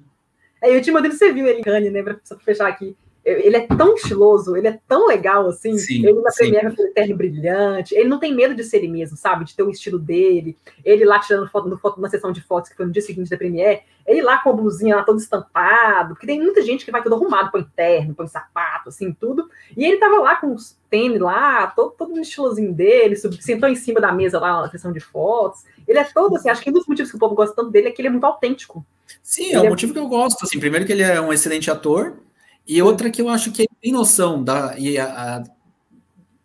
É, 0.63 0.73
e 0.73 0.79
o 0.79 0.83
Timothée, 0.83 1.13
você 1.13 1.33
viu 1.33 1.47
ele 1.47 1.61
em 1.61 1.63
Cannes, 1.63 1.93
né? 1.93 2.03
Pra, 2.03 2.15
pra 2.15 2.39
fechar 2.39 2.69
aqui. 2.69 2.97
Ele 3.25 3.57
é 3.57 3.67
tão 3.67 3.95
estiloso, 3.95 4.55
ele 4.55 4.69
é 4.69 4.79
tão 4.87 5.07
legal 5.07 5.49
assim. 5.49 5.79
Sim, 5.79 6.07
ele 6.07 6.21
na 6.21 6.31
Premiere 6.31 6.77
com 6.77 6.93
terno 6.93 7.17
brilhante. 7.17 7.95
Ele 7.95 8.09
não 8.09 8.19
tem 8.19 8.35
medo 8.35 8.55
de 8.55 8.63
ser 8.63 8.79
ele 8.79 8.89
mesmo, 8.89 9.17
sabe? 9.17 9.47
De 9.47 9.57
ter 9.57 9.63
o 9.63 9.71
estilo 9.71 9.99
dele. 9.99 10.59
Ele 10.85 11.07
lá 11.07 11.19
tirando 11.19 11.49
foto, 11.49 11.69
no 11.69 11.79
foto 11.79 12.01
na 12.01 12.11
sessão 12.11 12.33
de 12.33 12.43
fotos 12.43 12.71
que 12.71 12.77
foi 12.77 12.85
no 12.85 12.93
dia 12.93 13.01
seguinte 13.01 13.31
da 13.31 13.37
Premiere. 13.39 13.81
Ele 14.07 14.21
lá 14.21 14.37
com 14.39 14.51
a 14.51 14.53
blusinha 14.53 14.97
lá 14.97 15.03
todo 15.03 15.19
estampado. 15.19 16.11
Porque 16.11 16.27
tem 16.27 16.39
muita 16.39 16.61
gente 16.61 16.85
que 16.85 16.91
vai 16.91 17.03
todo 17.03 17.15
arrumado, 17.15 17.51
põe 17.51 17.67
terno, 17.75 18.15
põe 18.15 18.27
sapato, 18.27 18.91
assim, 18.91 19.11
tudo. 19.13 19.49
E 19.75 19.85
ele 19.87 19.97
tava 19.97 20.19
lá 20.19 20.37
com 20.37 20.53
os 20.53 20.77
tênis 20.91 21.19
lá, 21.19 21.67
todo, 21.69 21.93
todo 21.93 22.15
no 22.15 22.21
estilozinho 22.21 22.73
dele, 22.73 23.17
sentou 23.17 23.69
em 23.69 23.75
cima 23.75 24.01
da 24.01 24.13
mesa 24.13 24.39
lá 24.39 24.61
na 24.61 24.71
sessão 24.71 24.93
de 24.93 25.01
fotos. 25.01 25.65
Ele 25.89 25.99
é 25.99 26.05
todo 26.05 26.37
assim, 26.37 26.51
acho 26.51 26.63
que 26.63 26.71
um 26.71 26.75
dos 26.75 26.87
motivos 26.87 27.11
que 27.11 27.17
o 27.17 27.21
povo 27.21 27.35
gosta 27.35 27.57
tanto 27.57 27.71
dele 27.71 27.89
é 27.89 27.91
que 27.91 28.01
ele 28.01 28.09
é 28.09 28.11
muito 28.11 28.25
autêntico. 28.25 28.85
Sim, 29.23 29.53
é 29.53 29.61
o 29.61 29.65
é... 29.65 29.69
motivo 29.71 29.93
que 29.93 29.99
eu 29.99 30.07
gosto. 30.07 30.45
Assim, 30.45 30.61
primeiro 30.61 30.85
que 30.85 30.93
ele 30.93 31.03
é 31.03 31.21
um 31.21 31.33
excelente 31.33 31.71
ator. 31.71 32.19
E 32.67 32.81
outra 32.81 33.11
que 33.11 33.21
eu 33.21 33.29
acho 33.29 33.53
que 33.53 33.63
ele 33.63 33.71
tem 33.81 33.93
noção 33.93 34.43
da, 34.43 34.75
e 34.79 34.99
a, 34.99 35.07
a, 35.07 35.45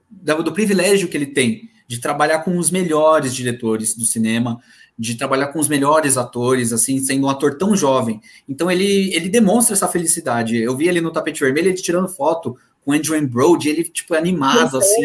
da, 0.10 0.36
do 0.36 0.52
privilégio 0.52 1.08
que 1.08 1.16
ele 1.16 1.28
tem 1.28 1.70
de 1.88 2.00
trabalhar 2.00 2.40
com 2.40 2.58
os 2.58 2.70
melhores 2.70 3.34
diretores 3.34 3.96
do 3.96 4.06
cinema, 4.06 4.60
de 4.98 5.16
trabalhar 5.16 5.48
com 5.48 5.60
os 5.60 5.68
melhores 5.68 6.18
atores, 6.18 6.74
assim, 6.74 7.00
sendo 7.00 7.26
um 7.26 7.30
ator 7.30 7.58
tão 7.58 7.76
jovem. 7.76 8.22
Então 8.48 8.70
ele, 8.70 9.14
ele 9.16 9.30
demonstra 9.30 9.74
essa 9.74 9.88
felicidade. 9.88 10.58
Eu 10.58 10.76
vi 10.76 10.88
ele 10.88 11.02
no 11.02 11.12
tapete 11.12 11.40
vermelho, 11.40 11.70
ele 11.70 11.82
tirando 11.82 12.10
foto 12.10 12.58
com 12.84 12.91
Andrew 12.91 13.26
Brody, 13.28 13.70
ele 13.70 13.84
tipo 13.86 14.14
animado 14.14 14.78
assim. 14.78 15.04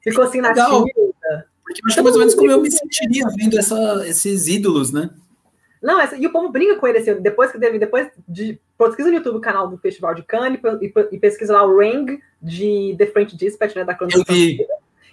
Ficou 0.00 0.24
assim 0.24 0.40
na 0.40 0.54
Porque 0.54 1.80
eu 1.80 1.86
acho 1.86 1.94
que 1.94 2.00
é 2.00 2.02
mais 2.02 2.14
ou 2.14 2.20
menos 2.20 2.34
como 2.34 2.50
eu 2.50 2.60
me 2.60 2.70
sentiria 2.70 3.24
vendo 3.36 3.58
essa, 3.58 4.04
esses 4.06 4.48
ídolos, 4.48 4.92
né? 4.92 5.10
Não, 5.82 6.00
essa, 6.00 6.16
e 6.16 6.26
o 6.26 6.32
povo 6.32 6.48
brinca 6.50 6.76
com 6.76 6.86
ele 6.86 6.98
assim, 6.98 7.20
depois 7.20 7.50
que 7.50 7.58
teve, 7.58 7.78
depois 7.78 8.08
de 8.28 8.58
pesquisa 8.88 9.10
no 9.10 9.16
YouTube 9.16 9.36
o 9.36 9.40
canal 9.40 9.68
do 9.68 9.78
Festival 9.78 10.14
de 10.14 10.22
Cannes 10.22 10.60
e, 10.80 10.92
e 11.12 11.18
pesquisa 11.18 11.52
lá 11.52 11.64
o 11.64 11.78
Ring 11.78 12.20
de 12.40 12.94
The 12.98 13.06
French 13.06 13.36
Dispatch, 13.36 13.76
né, 13.76 13.84
da 13.84 13.94
crônica. 13.94 14.24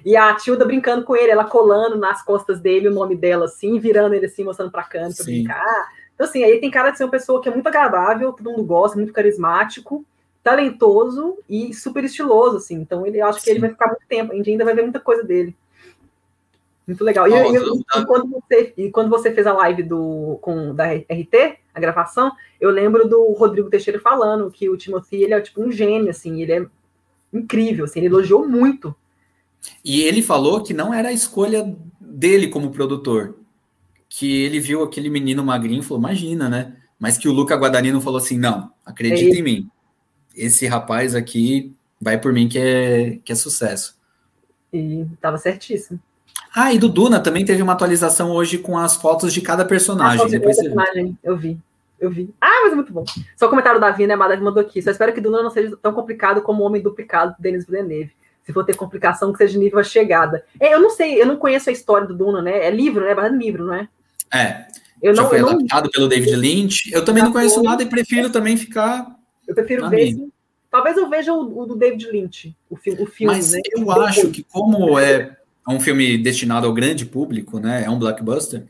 E 0.06 0.16
a 0.16 0.34
Tilda 0.36 0.66
brincando 0.66 1.04
com 1.04 1.16
ele, 1.16 1.32
ela 1.32 1.44
colando 1.44 1.98
nas 1.98 2.24
costas 2.24 2.60
dele 2.60 2.88
o 2.88 2.94
nome 2.94 3.16
dela, 3.16 3.46
assim, 3.46 3.80
virando 3.80 4.16
ele 4.16 4.26
assim, 4.26 4.44
mostrando 4.44 4.72
pra 4.72 4.84
Cannes 4.84 5.18
pra 5.18 5.26
brincar. 5.26 5.90
Então, 6.16 6.28
assim, 6.28 6.44
aí 6.44 6.60
tem 6.60 6.72
cara 6.72 6.92
de 6.92 6.98
ser 6.98 7.04
uma 7.04 7.12
pessoa 7.12 7.42
que 7.42 7.50
é 7.50 7.52
muito 7.52 7.68
agradável, 7.68 8.34
todo 8.34 8.50
mundo 8.52 8.64
gosta, 8.64 8.98
muito 8.98 9.14
carismático, 9.14 10.06
talentoso 10.44 11.38
e 11.50 11.74
super 11.74 12.04
estiloso, 12.04 12.58
assim. 12.58 12.76
Então, 12.76 13.06
ele 13.06 13.22
acho 13.22 13.40
que 13.40 13.46
Sim. 13.46 13.52
ele 13.52 13.60
vai 13.60 13.70
ficar 13.70 13.88
muito 13.88 14.04
tempo, 14.08 14.32
a 14.32 14.36
gente 14.36 14.50
ainda 14.50 14.66
vai 14.66 14.74
ver 14.74 14.84
muita 14.84 15.00
coisa 15.00 15.24
dele. 15.24 15.56
Muito 16.88 17.04
legal. 17.04 17.28
E, 17.28 17.32
e, 17.32 18.02
e, 18.02 18.06
quando 18.06 18.28
você, 18.30 18.74
e 18.76 18.90
quando 18.90 19.10
você 19.10 19.32
fez 19.32 19.46
a 19.46 19.54
live 19.54 19.84
do, 19.84 20.40
com, 20.42 20.74
da 20.74 20.86
RT, 20.94 21.60
a 21.80 21.82
gravação, 21.82 22.32
eu 22.60 22.70
lembro 22.70 23.08
do 23.08 23.34
Rodrigo 23.34 23.70
Teixeira 23.70 24.00
falando 24.00 24.52
que 24.52 24.70
o 24.70 24.78
Timothy 24.78 25.24
ele 25.24 25.34
é 25.34 25.42
tipo 25.42 25.62
um 25.62 25.72
gênio, 25.72 26.10
assim, 26.10 26.42
ele 26.42 26.52
é 26.52 26.66
incrível, 27.34 27.86
assim, 27.86 28.00
ele 28.00 28.08
elogiou 28.08 28.48
muito. 28.48 28.96
E 29.84 30.02
ele 30.02 30.22
falou 30.22 30.64
que 30.64 30.74
não 30.74 30.94
era 30.94 31.10
a 31.10 31.14
escolha 31.14 31.76
dele 32.00 32.48
como 32.48 32.72
produtor, 32.72 33.36
que 34.08 34.44
ele 34.44 34.60
viu 34.60 34.84
aquele 34.84 35.10
menino 35.10 35.44
magrinho 35.44 35.80
e 35.80 35.84
falou, 35.84 36.00
imagina, 36.00 36.50
né? 36.50 36.76
Mas 37.00 37.18
que 37.18 37.28
o 37.28 37.34
Luca 37.34 37.56
Guadagnino 37.56 38.02
falou 38.02 38.18
assim, 38.18 38.38
não, 38.38 38.72
acredita 38.86 39.36
é 39.36 39.40
em 39.40 39.44
mim, 39.44 39.72
esse 40.36 40.68
rapaz 40.68 41.16
aqui 41.16 41.74
vai 42.00 42.20
por 42.20 42.32
mim 42.34 42.48
que 42.48 42.58
é, 42.58 43.20
que 43.24 43.32
é 43.32 43.36
sucesso. 43.36 43.98
E 44.72 45.06
tava 45.22 45.38
certíssimo. 45.38 46.00
Ah, 46.56 46.74
e 46.74 46.80
do 46.80 46.90
Duna 46.90 47.20
também 47.20 47.46
teve 47.46 47.62
uma 47.62 47.74
atualização 47.74 48.32
hoje 48.32 48.58
com 48.58 48.78
as 48.78 48.96
fotos 48.96 49.34
de 49.34 49.42
cada 49.42 49.64
personagem. 49.66 50.28
Depois 50.28 50.58
personagem, 50.58 51.18
eu 51.24 51.38
vi. 51.38 51.60
Eu 52.00 52.10
vi. 52.10 52.34
Ah, 52.40 52.62
mas 52.64 52.72
é 52.72 52.76
muito 52.76 52.94
bom. 52.94 53.04
Só 53.36 53.48
o 53.48 53.50
comentário 53.50 53.80
da 53.80 53.90
Davi, 53.90 54.08
né? 54.08 54.16
Madavi 54.16 54.42
mandou 54.42 54.62
aqui. 54.62 54.82
Só 54.82 54.90
espero 54.90 55.14
que 55.14 55.20
Duna 55.20 55.44
não 55.44 55.50
seja 55.50 55.76
tão 55.82 55.94
complicado 55.94 56.42
como 56.42 56.64
o 56.64 56.66
Homem 56.66 56.82
Duplicado 56.82 57.36
do 57.38 57.42
Denis 57.42 57.66
Villeneuve. 57.66 58.12
Se 58.44 58.54
for 58.54 58.66
ter 58.66 58.76
complicação, 58.76 59.32
que 59.32 59.38
seja 59.38 59.60
nível 59.60 59.80
a 59.80 59.84
chegada. 59.84 60.44
É, 60.60 60.74
eu 60.74 60.80
não 60.80 60.90
sei, 60.90 61.22
eu 61.22 61.26
não 61.26 61.36
conheço 61.36 61.70
a 61.70 61.74
história 61.74 62.08
do 62.08 62.16
Duna, 62.16 62.42
né? 62.42 62.66
É 62.66 62.72
livro, 62.72 63.04
né? 63.04 63.12
É 63.12 63.30
livro, 63.30 63.66
né? 63.66 63.90
É. 64.34 64.66
Eu 65.02 65.14
Já 65.14 65.22
não, 65.22 65.30
foi 65.30 65.42
eu 65.42 65.50
adaptado 65.50 65.84
não... 65.84 65.92
pelo 65.92 66.08
David 66.08 66.36
Lynch. 66.36 66.92
Eu 66.92 67.04
também 67.04 67.24
não 67.24 67.32
conheço 67.32 67.62
nada 67.62 67.84
e 67.84 67.86
prefiro 67.86 68.30
também 68.30 68.56
ficar. 68.56 69.16
Eu 69.48 69.54
prefiro 69.54 69.90
ver. 69.90 70.16
Talvez 70.72 70.98
eu 70.98 71.10
veja 71.10 71.34
o, 71.34 71.62
o, 71.62 71.66
do 71.66 71.76
David 71.76 72.10
Lynch, 72.12 72.56
o, 72.70 72.76
fi 72.76 72.92
o 72.92 73.06
filme. 73.06 73.34
Mas 73.34 73.54
né? 73.54 73.62
eu 73.76 73.92
acho 73.92 74.30
que, 74.30 74.44
como 74.44 75.00
é 75.00 75.36
um 75.68 75.80
filme 75.80 76.18
destinado 76.18 76.68
ao 76.68 76.74
grande 76.74 77.06
público, 77.06 77.60
né? 77.60 77.84
É 77.86 77.90
um 77.90 77.98
blockbuster 77.98 78.66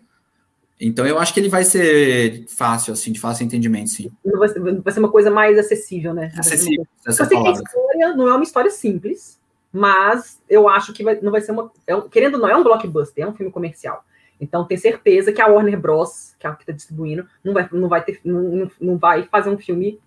então 0.80 1.06
eu 1.06 1.19
acho 1.19 1.34
que 1.34 1.39
ele 1.39 1.49
vai 1.49 1.64
ser 1.64 2.45
fácil, 2.47 2.93
assim, 2.93 3.11
de 3.11 3.19
fácil 3.19 3.45
entendimento, 3.45 3.89
sim. 3.89 4.11
Vai 4.23 4.47
ser, 4.47 4.60
vai 4.60 4.93
ser 4.93 4.99
uma 4.99 5.11
coisa 5.11 5.30
mais 5.30 5.57
acessível, 5.57 6.14
né? 6.14 6.31
Acessível. 6.38 6.88
Eu 7.06 7.11
a 7.45 7.51
história 7.51 8.15
não 8.15 8.27
é 8.27 8.34
uma 8.34 8.43
história 8.43 8.72
simples, 8.72 9.39
mas 9.73 10.41
eu 10.49 10.69
acho 10.69 10.93
que 10.93 11.03
vai, 11.03 11.19
não 11.22 11.31
vai 11.31 11.41
ser 11.41 11.51
uma. 11.51 11.69
É, 11.85 11.99
querendo 12.10 12.35
ou 12.35 12.41
não, 12.41 12.49
é 12.49 12.56
um 12.56 12.64
blockbuster, 12.64 13.26
é 13.26 13.27
um 13.27 13.34
filme 13.34 13.51
comercial. 13.51 14.03
Então 14.39 14.64
tem 14.64 14.77
certeza 14.77 15.34
que 15.34 15.41
a 15.41 15.47
Warner 15.47 15.80
Bros., 15.80 16.34
que 16.39 16.47
é 16.47 16.49
a 16.49 16.56
que 16.56 16.64
está 16.64 16.72
distribuindo, 16.72 17.27
não 17.43 17.53
vai, 17.53 17.68
não, 17.72 17.89
vai 17.89 18.03
ter, 18.03 18.22
não, 18.23 18.72
não 18.80 18.97
vai 18.97 19.23
fazer 19.23 19.49
um 19.49 19.57
filme 19.57 19.99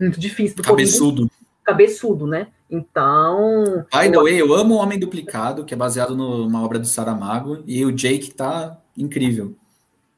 muito 0.00 0.18
difícil 0.18 0.56
do 0.56 0.62
Cabeçudo. 0.62 1.30
Cabeçudo, 1.62 2.26
né? 2.26 2.48
Então. 2.68 3.86
By 3.92 4.10
the 4.10 4.16
way, 4.16 4.40
eu 4.40 4.52
amo 4.54 4.74
o 4.74 4.78
Homem 4.78 4.98
Duplicado, 4.98 5.64
que 5.64 5.74
é 5.74 5.76
baseado 5.76 6.16
numa 6.16 6.62
obra 6.64 6.78
do 6.78 6.86
Saramago, 6.86 7.62
e 7.66 7.84
o 7.84 7.92
Jake 7.92 8.32
tá 8.32 8.80
incrível. 8.96 9.54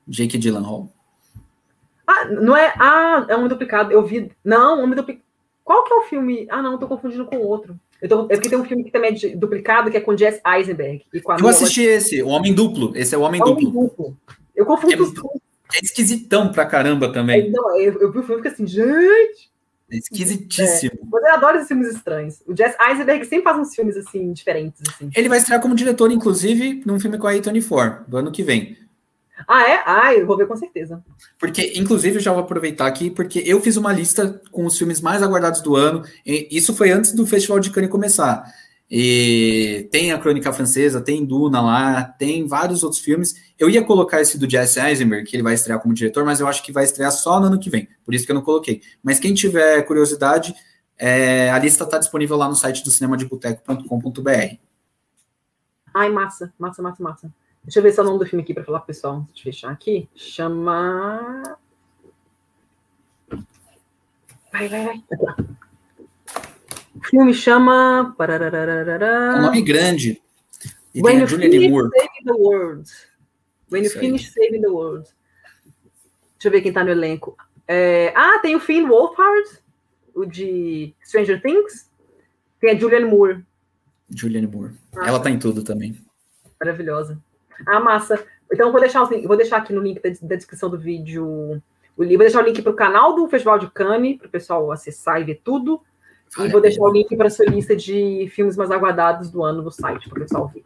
Jake 0.07 0.39
Gyllenhaal. 0.39 0.93
Ah, 2.07 2.25
não 2.27 2.57
é. 2.57 2.73
Ah, 2.79 3.27
é 3.29 3.37
um 3.37 3.49
duplicado. 3.49 3.93
Eu 3.93 4.05
vi. 4.05 4.31
Não, 4.45 4.85
um 4.85 4.91
duplicado. 4.91 5.25
Qual 5.65 5.85
que 5.85 5.93
é 5.93 5.97
o 5.97 6.03
filme? 6.03 6.47
Ah, 6.51 6.61
não, 6.61 6.79
tô 6.79 6.87
confundindo 6.87 7.25
com 7.25 7.39
outro. 7.39 7.79
Eu 8.01 8.09
tô... 8.09 8.25
É 8.25 8.35
porque 8.35 8.49
tem 8.49 8.59
um 8.59 8.65
filme 8.65 8.83
que 8.83 8.91
também 8.91 9.15
é 9.15 9.29
duplicado, 9.37 9.91
que 9.91 9.97
é 9.97 10.01
com 10.01 10.17
Jess 10.17 10.41
Eisenberg. 10.45 11.05
E 11.15 11.21
com 11.21 11.37
eu 11.39 11.49
assisti 11.49 11.83
esse, 11.83 12.21
O 12.21 12.29
Homem 12.29 12.53
Duplo. 12.53 12.93
Esse 12.97 13.15
é 13.15 13.19
o 13.19 13.21
Homem, 13.21 13.41
é 13.41 13.45
Duplo. 13.45 13.69
Homem 13.69 13.73
Duplo. 13.73 14.17
Eu 14.57 14.67
confundo 14.67 14.93
é, 14.93 14.97
é 14.97 15.81
esquisitão 15.83 16.51
pra 16.51 16.67
caramba 16.67 17.13
também. 17.13 17.47
É, 17.47 17.51
não, 17.51 17.79
eu, 17.79 18.01
eu 18.01 18.13
vi 18.13 18.19
o 18.19 18.23
filme 18.23 18.41
e 18.41 18.45
fiquei 18.45 18.51
assim, 18.51 18.67
gente. 18.67 19.53
É 19.91 19.97
esquisitíssimo. 19.97 20.99
É, 21.01 21.07
mas 21.11 21.23
eu 21.23 21.33
adoro 21.33 21.57
esses 21.57 21.69
filmes 21.69 21.95
estranhos. 21.95 22.43
O 22.47 22.57
Jess 22.57 22.77
Eisenberg 22.89 23.25
sempre 23.25 23.45
faz 23.45 23.59
uns 23.59 23.75
filmes 23.75 23.97
assim, 23.97 24.33
diferentes. 24.33 24.83
Assim. 24.89 25.11
Ele 25.15 25.29
vai 25.29 25.39
estrear 25.39 25.61
como 25.61 25.75
diretor, 25.75 26.11
inclusive, 26.11 26.83
num 26.85 26.99
filme 26.99 27.19
com 27.19 27.29
a 27.29 27.35
A24, 27.35 28.07
do 28.09 28.17
ano 28.17 28.33
que 28.33 28.43
vem. 28.43 28.77
Ah, 29.49 29.63
é? 29.63 29.83
Ah, 29.87 30.15
eu 30.15 30.27
vou 30.27 30.37
ver 30.37 30.47
com 30.47 30.57
certeza. 30.57 31.03
Porque, 31.39 31.73
inclusive, 31.77 32.17
eu 32.17 32.21
já 32.21 32.33
vou 32.33 32.43
aproveitar 32.43 32.87
aqui, 32.87 33.11
porque 33.11 33.43
eu 33.45 33.61
fiz 33.61 33.77
uma 33.77 33.93
lista 33.93 34.41
com 34.51 34.65
os 34.67 34.77
filmes 34.77 35.01
mais 35.01 35.23
aguardados 35.23 35.61
do 35.61 35.77
ano. 35.77 36.03
isso 36.25 36.75
foi 36.75 36.91
antes 36.91 37.13
do 37.13 37.27
Festival 37.27 37.61
de 37.61 37.71
Cannes 37.71 37.91
começar. 37.91 38.45
E 38.95 39.89
tem 39.91 40.13
a 40.13 40.19
Crônica 40.19 40.53
Francesa, 40.53 41.01
tem 41.01 41.25
Duna 41.25 41.63
lá, 41.63 42.05
tem 42.05 42.47
vários 42.47 42.83
outros 42.83 43.01
filmes. 43.01 43.35
Eu 43.59 43.71
ia 43.71 43.83
colocar 43.83 44.21
esse 44.21 44.39
do 44.39 44.49
Jesse 44.49 44.79
Eisenberg, 44.79 45.25
que 45.25 45.35
ele 45.35 45.43
vai 45.43 45.55
estrear 45.55 45.81
como 45.81 45.95
diretor, 45.95 46.27
mas 46.27 46.41
eu 46.41 46.47
acho 46.47 46.63
que 46.63 46.71
vai 46.71 46.85
estrear 46.85 47.11
só 47.11 47.41
no 47.41 47.47
ano 47.47 47.59
que 47.59 47.71
vem. 47.71 47.89
Por 48.05 48.13
isso 48.15 48.27
que 48.27 48.33
eu 48.33 48.35
não 48.35 48.43
coloquei. 48.43 48.83
Mas 49.03 49.19
quem 49.19 49.33
tiver 49.33 49.81
curiosidade, 49.85 50.55
é, 50.99 51.51
a 51.51 51.59
lista 51.59 51.85
está 51.85 51.97
disponível 51.97 52.37
lá 52.37 52.47
no 52.47 52.55
site 52.55 52.85
do 52.85 52.91
cinemadeboteco.com.br. 52.91 54.57
Ai, 55.95 56.11
massa, 56.11 56.53
massa, 56.59 56.83
massa, 56.83 57.03
massa. 57.03 57.35
Deixa 57.65 57.79
eu 57.79 57.83
ver 57.83 57.93
se 57.93 58.01
é 58.01 58.03
o 58.03 58.07
nome 58.07 58.19
do 58.19 58.27
filme 58.27 58.43
aqui 58.43 58.53
para 58.53 58.65
falar 58.65 58.81
pro 58.81 58.89
pessoal. 58.89 59.21
Deixa 59.33 59.49
eu 59.49 59.53
fechar 59.53 59.71
aqui. 59.71 60.09
Chama. 60.15 61.57
Vai, 64.53 64.69
vai, 64.69 64.85
vai. 64.85 65.05
O 66.95 67.05
filme 67.05 67.33
chama. 67.33 68.15
É 68.19 69.39
um 69.39 69.43
nome 69.43 69.63
grande. 69.63 70.21
E 70.95 71.01
When 71.01 71.21
you 71.21 71.29
finish 71.29 71.71
Moore. 71.71 71.89
saving 71.91 72.25
the 72.25 72.33
world. 72.33 72.91
When 73.71 73.85
you 73.85 73.91
finish 73.91 74.31
saving 74.33 74.61
the 74.61 74.69
world. 74.69 75.09
Deixa 76.35 76.49
eu 76.49 76.51
ver 76.51 76.61
quem 76.61 76.73
tá 76.73 76.85
no 76.85 76.91
elenco. 76.91 77.37
É... 77.67 78.13
Ah, 78.17 78.41
tem 78.41 78.55
o 78.57 78.61
Finn 78.61 78.87
Wolfhard, 78.89 79.49
o 80.15 80.27
de 80.27 80.95
Stranger 81.03 81.41
Things. 81.41 81.89
Tem 82.61 82.73
a 82.73 82.79
Julianne 82.79 83.07
Moore. 83.07 83.45
Julianne 84.11 84.49
Moore. 84.49 84.75
Ah, 84.97 85.07
Ela 85.09 85.21
tá 85.21 85.31
em 85.31 85.39
tudo 85.39 85.63
também. 85.63 85.97
Maravilhosa. 86.61 87.19
Ah, 87.67 87.81
massa. 87.81 88.23
Então, 88.53 88.71
vou 88.71 88.81
deixar, 88.81 89.05
vou 89.05 89.37
deixar 89.37 89.59
aqui 89.59 89.73
no 89.73 89.81
link 89.81 90.01
da, 90.01 90.11
da 90.23 90.37
descrição 90.37 90.69
do 90.69 90.79
vídeo 90.79 91.63
o 91.97 92.03
livro. 92.03 92.19
Vou 92.19 92.27
deixar 92.27 92.43
o 92.43 92.47
link 92.47 92.61
para 92.63 92.73
o 92.73 92.77
canal 92.77 93.15
do 93.15 93.29
Festival 93.29 93.59
de 93.59 93.71
Cannes, 93.71 94.19
para 94.19 94.27
o 94.27 94.31
pessoal 94.31 94.71
acessar 94.73 95.21
e 95.21 95.25
ver 95.25 95.41
tudo. 95.43 95.81
E 96.39 96.49
vou 96.49 96.61
deixar 96.61 96.83
o 96.83 96.91
link 96.91 97.15
para 97.15 97.27
a 97.27 97.31
sua 97.31 97.45
lista 97.45 97.77
de 97.77 98.31
filmes 98.35 98.57
mais 98.57 98.71
aguardados 98.71 99.31
do 99.31 99.43
ano 99.43 99.63
no 99.63 99.71
site, 99.71 100.09
para 100.09 100.19
o 100.19 100.23
pessoal 100.23 100.49
ver. 100.49 100.63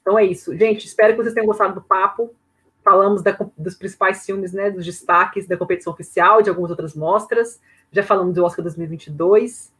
Então 0.00 0.18
é 0.18 0.24
isso. 0.24 0.56
Gente, 0.56 0.86
espero 0.86 1.14
que 1.14 1.22
vocês 1.22 1.34
tenham 1.34 1.46
gostado 1.46 1.74
do 1.74 1.82
papo. 1.82 2.34
Falamos 2.82 3.22
da, 3.22 3.36
dos 3.56 3.74
principais 3.74 4.24
filmes, 4.24 4.54
né, 4.54 4.70
dos 4.70 4.86
destaques 4.86 5.46
da 5.46 5.56
competição 5.56 5.92
oficial, 5.92 6.40
de 6.40 6.48
algumas 6.48 6.70
outras 6.70 6.94
mostras. 6.94 7.60
Já 7.92 8.02
falamos 8.02 8.34
do 8.34 8.42
Oscar 8.42 8.62
2022. 8.62 9.70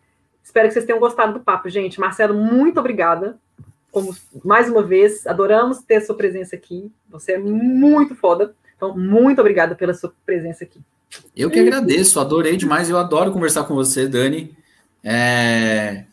Espero 0.42 0.68
que 0.68 0.74
vocês 0.74 0.84
tenham 0.84 1.00
gostado 1.00 1.32
do 1.32 1.40
papo, 1.40 1.70
gente. 1.70 1.98
Marcelo, 1.98 2.34
muito 2.34 2.78
obrigada 2.78 3.38
como 3.90 4.14
mais 4.44 4.68
uma 4.68 4.82
vez, 4.82 5.26
adoramos 5.26 5.78
ter 5.78 6.00
sua 6.00 6.14
presença 6.14 6.56
aqui. 6.56 6.90
Você 7.10 7.32
é 7.32 7.38
muito 7.38 8.14
foda. 8.14 8.54
Então, 8.76 8.96
muito 8.96 9.40
obrigada 9.40 9.74
pela 9.74 9.92
sua 9.92 10.12
presença 10.24 10.64
aqui. 10.64 10.80
Eu 11.36 11.50
que 11.50 11.58
agradeço, 11.58 12.20
adorei 12.20 12.56
demais. 12.56 12.88
Eu 12.88 12.98
adoro 12.98 13.32
conversar 13.32 13.64
com 13.64 13.74
você, 13.74 14.06
Dani. 14.06 14.56
É... 15.02 16.04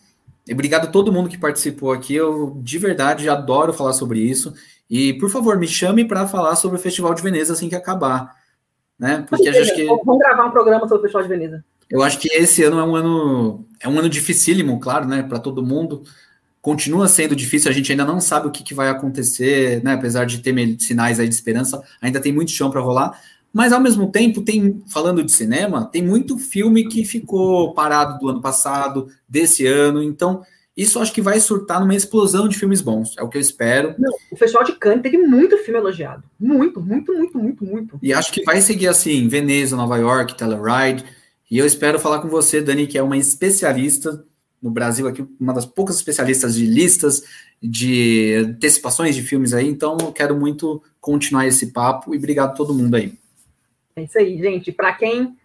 Obrigado 0.52 0.86
a 0.86 0.92
todo 0.92 1.12
mundo 1.12 1.30
que 1.30 1.38
participou 1.38 1.92
aqui. 1.92 2.16
Eu 2.16 2.58
de 2.62 2.78
verdade 2.78 3.30
adoro 3.30 3.74
falar 3.74 3.94
sobre 3.94 4.20
isso. 4.20 4.54
E, 4.90 5.14
por 5.14 5.30
favor, 5.30 5.58
me 5.58 5.68
chame 5.68 6.06
para 6.06 6.28
falar 6.28 6.56
sobre 6.56 6.78
o 6.78 6.82
Festival 6.82 7.14
de 7.14 7.22
Veneza 7.22 7.54
assim 7.54 7.70
que 7.70 7.76
acabar. 7.76 8.36
Né? 8.98 9.26
Porque 9.30 9.48
acho 9.48 9.76
que. 9.76 9.86
Vamos 9.86 10.20
gravar 10.20 10.46
um 10.46 10.52
programa 10.52 10.88
sobre 10.88 10.98
o 10.98 11.02
Festival 11.02 11.24
de 11.24 11.30
Veneza. 11.30 11.64
Eu 11.90 12.04
acho 12.04 12.20
que 12.20 12.28
esse 12.34 12.64
ano 12.64 12.80
é 12.80 12.84
um 12.84 12.96
ano 12.96 13.66
é 13.80 13.88
um 13.88 13.98
ano 13.98 14.10
dificílimo, 14.10 14.80
claro, 14.80 15.08
né, 15.08 15.24
para 15.24 15.40
todo 15.40 15.66
mundo 15.66 16.04
continua 16.68 17.08
sendo 17.08 17.34
difícil, 17.34 17.72
a 17.72 17.74
gente 17.74 17.90
ainda 17.94 18.04
não 18.04 18.20
sabe 18.20 18.46
o 18.46 18.52
que, 18.52 18.62
que 18.62 18.74
vai 18.74 18.90
acontecer, 18.90 19.82
né? 19.86 19.94
Apesar 19.94 20.26
de 20.26 20.40
ter 20.40 20.54
sinais 20.82 21.18
aí 21.18 21.26
de 21.26 21.34
esperança, 21.34 21.82
ainda 22.02 22.20
tem 22.20 22.34
muito 22.34 22.52
chão 22.52 22.70
para 22.70 22.82
rolar. 22.82 23.22
Mas 23.54 23.72
ao 23.72 23.80
mesmo 23.80 24.12
tempo, 24.12 24.42
tem, 24.42 24.84
falando 24.92 25.24
de 25.24 25.32
cinema, 25.32 25.86
tem 25.86 26.04
muito 26.04 26.38
filme 26.38 26.86
que 26.90 27.06
ficou 27.06 27.74
parado 27.74 28.20
do 28.20 28.28
ano 28.28 28.42
passado, 28.42 29.08
desse 29.30 29.66
ano. 29.66 30.04
Então, 30.04 30.42
isso 30.76 31.00
acho 31.00 31.14
que 31.14 31.22
vai 31.22 31.40
surtar 31.40 31.80
numa 31.80 31.96
explosão 31.96 32.50
de 32.50 32.60
filmes 32.60 32.82
bons. 32.82 33.16
É 33.18 33.24
o 33.24 33.30
que 33.30 33.38
eu 33.38 33.42
espero. 33.42 33.96
Não, 33.98 34.12
o 34.30 34.36
Festival 34.36 34.66
de 34.66 34.74
Cannes 34.74 35.04
teve 35.04 35.20
muito 35.20 35.58
filme 35.60 35.80
elogiado. 35.80 36.26
Muito, 36.38 36.82
muito, 36.82 37.14
muito, 37.14 37.38
muito, 37.38 37.64
muito. 37.64 38.00
E 38.04 38.12
acho 38.12 38.30
que 38.30 38.44
vai 38.44 38.60
seguir 38.60 38.90
assim, 38.90 39.30
Veneza, 39.30 39.78
Nova 39.78 39.96
York, 39.96 40.36
Telluride. 40.36 41.06
E 41.50 41.58
eu 41.58 41.66
espero 41.66 41.98
falar 41.98 42.20
com 42.20 42.28
você, 42.28 42.60
Dani, 42.60 42.88
que 42.88 42.98
é 42.98 43.02
uma 43.02 43.16
especialista 43.16 44.22
no 44.62 44.72
Brasil 44.72 45.08
aqui, 45.08 45.26
uma 45.40 45.54
das 45.54 45.66
poucas 45.66 45.96
especialistas 45.98 46.56
de 46.56 46.66
listas, 46.66 47.24
de 47.62 48.36
antecipações 48.46 49.16
de 49.16 49.22
filmes 49.22 49.54
aí, 49.54 49.68
então 49.68 49.98
eu 50.02 50.12
quero 50.12 50.36
muito 50.36 50.82
continuar 51.00 51.48
esse 51.48 51.72
papo 51.72 52.14
e 52.14 52.18
obrigado 52.18 52.52
a 52.52 52.54
todo 52.54 52.74
mundo 52.74 52.96
aí. 52.96 53.14
É 53.96 54.04
isso 54.04 54.18
aí, 54.18 54.38
gente. 54.38 54.72
Para 54.72 54.94
quem 54.94 55.36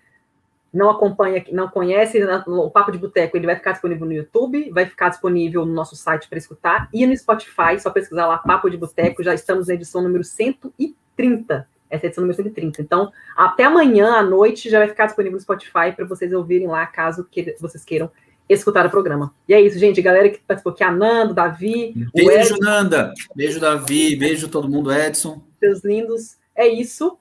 não 0.73 0.91
acompanha, 0.91 1.45
não 1.53 1.69
conhece, 1.69 2.19
o 2.47 2.71
Papo 2.71 2.91
de 2.91 2.99
Boteco, 2.99 3.37
ele 3.37 3.47
vai 3.47 3.57
ficar 3.57 3.73
disponível 3.73 4.07
no 4.07 4.13
YouTube, 4.13 4.71
vai 4.71 4.87
ficar 4.87 5.11
disponível 5.11 5.67
no 5.67 5.73
nosso 5.73 5.95
site 5.95 6.29
para 6.29 6.39
escutar 6.39 6.89
e 6.93 7.07
no 7.07 7.15
Spotify, 7.15 7.79
só 7.79 7.91
pesquisar 7.91 8.27
lá 8.27 8.39
Papo 8.39 8.71
de 8.71 8.79
Boteco, 8.79 9.23
já 9.23 9.35
estamos 9.35 9.69
na 9.69 9.75
edição 9.75 10.03
número 10.03 10.25
130. 10.25 11.69
Essa 11.91 12.07
é 12.07 12.07
a 12.07 12.09
edição 12.09 12.23
número 12.23 12.37
130. 12.37 12.81
Então, 12.81 13.13
até 13.37 13.65
amanhã 13.65 14.15
à 14.15 14.23
noite 14.23 14.71
já 14.71 14.79
vai 14.79 14.89
ficar 14.89 15.07
disponível 15.07 15.37
no 15.37 15.43
Spotify 15.43 15.93
para 15.95 16.07
vocês 16.07 16.33
ouvirem 16.33 16.67
lá, 16.67 16.87
caso 16.87 17.27
que, 17.31 17.55
vocês 17.61 17.85
queiram 17.85 18.11
escutar 18.49 18.87
o 18.87 18.91
programa. 18.91 19.35
E 19.49 19.55
é 19.55 19.61
isso, 19.61 19.79
gente. 19.79 20.03
Galera 20.03 20.29
que 20.29 20.39
participou 20.39 20.73
aqui, 20.73 20.85
a 20.85 20.91
Nando, 20.91 21.35
Davi. 21.35 21.95
Beijo, 22.15 22.57
Nanda. 22.61 23.13
Beijo, 23.35 23.61
Davi. 23.61 24.17
Beijo, 24.17 24.49
todo 24.49 24.69
mundo, 24.69 24.93
Edson. 24.93 25.43
Seus 25.59 25.83
lindos. 25.85 26.37
É 26.55 26.67
isso. 26.67 27.19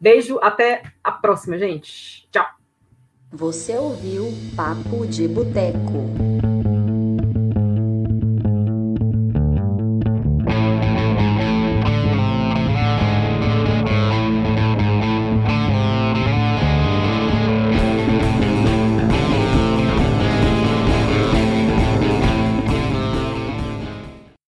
Beijo, 0.00 0.38
até 0.42 0.82
a 1.02 1.12
próxima, 1.12 1.58
gente. 1.58 2.28
Tchau. 2.30 2.46
Você 3.32 3.76
ouviu 3.76 4.32
Papo 4.56 5.06
de 5.06 5.26
Boteco. 5.26 6.53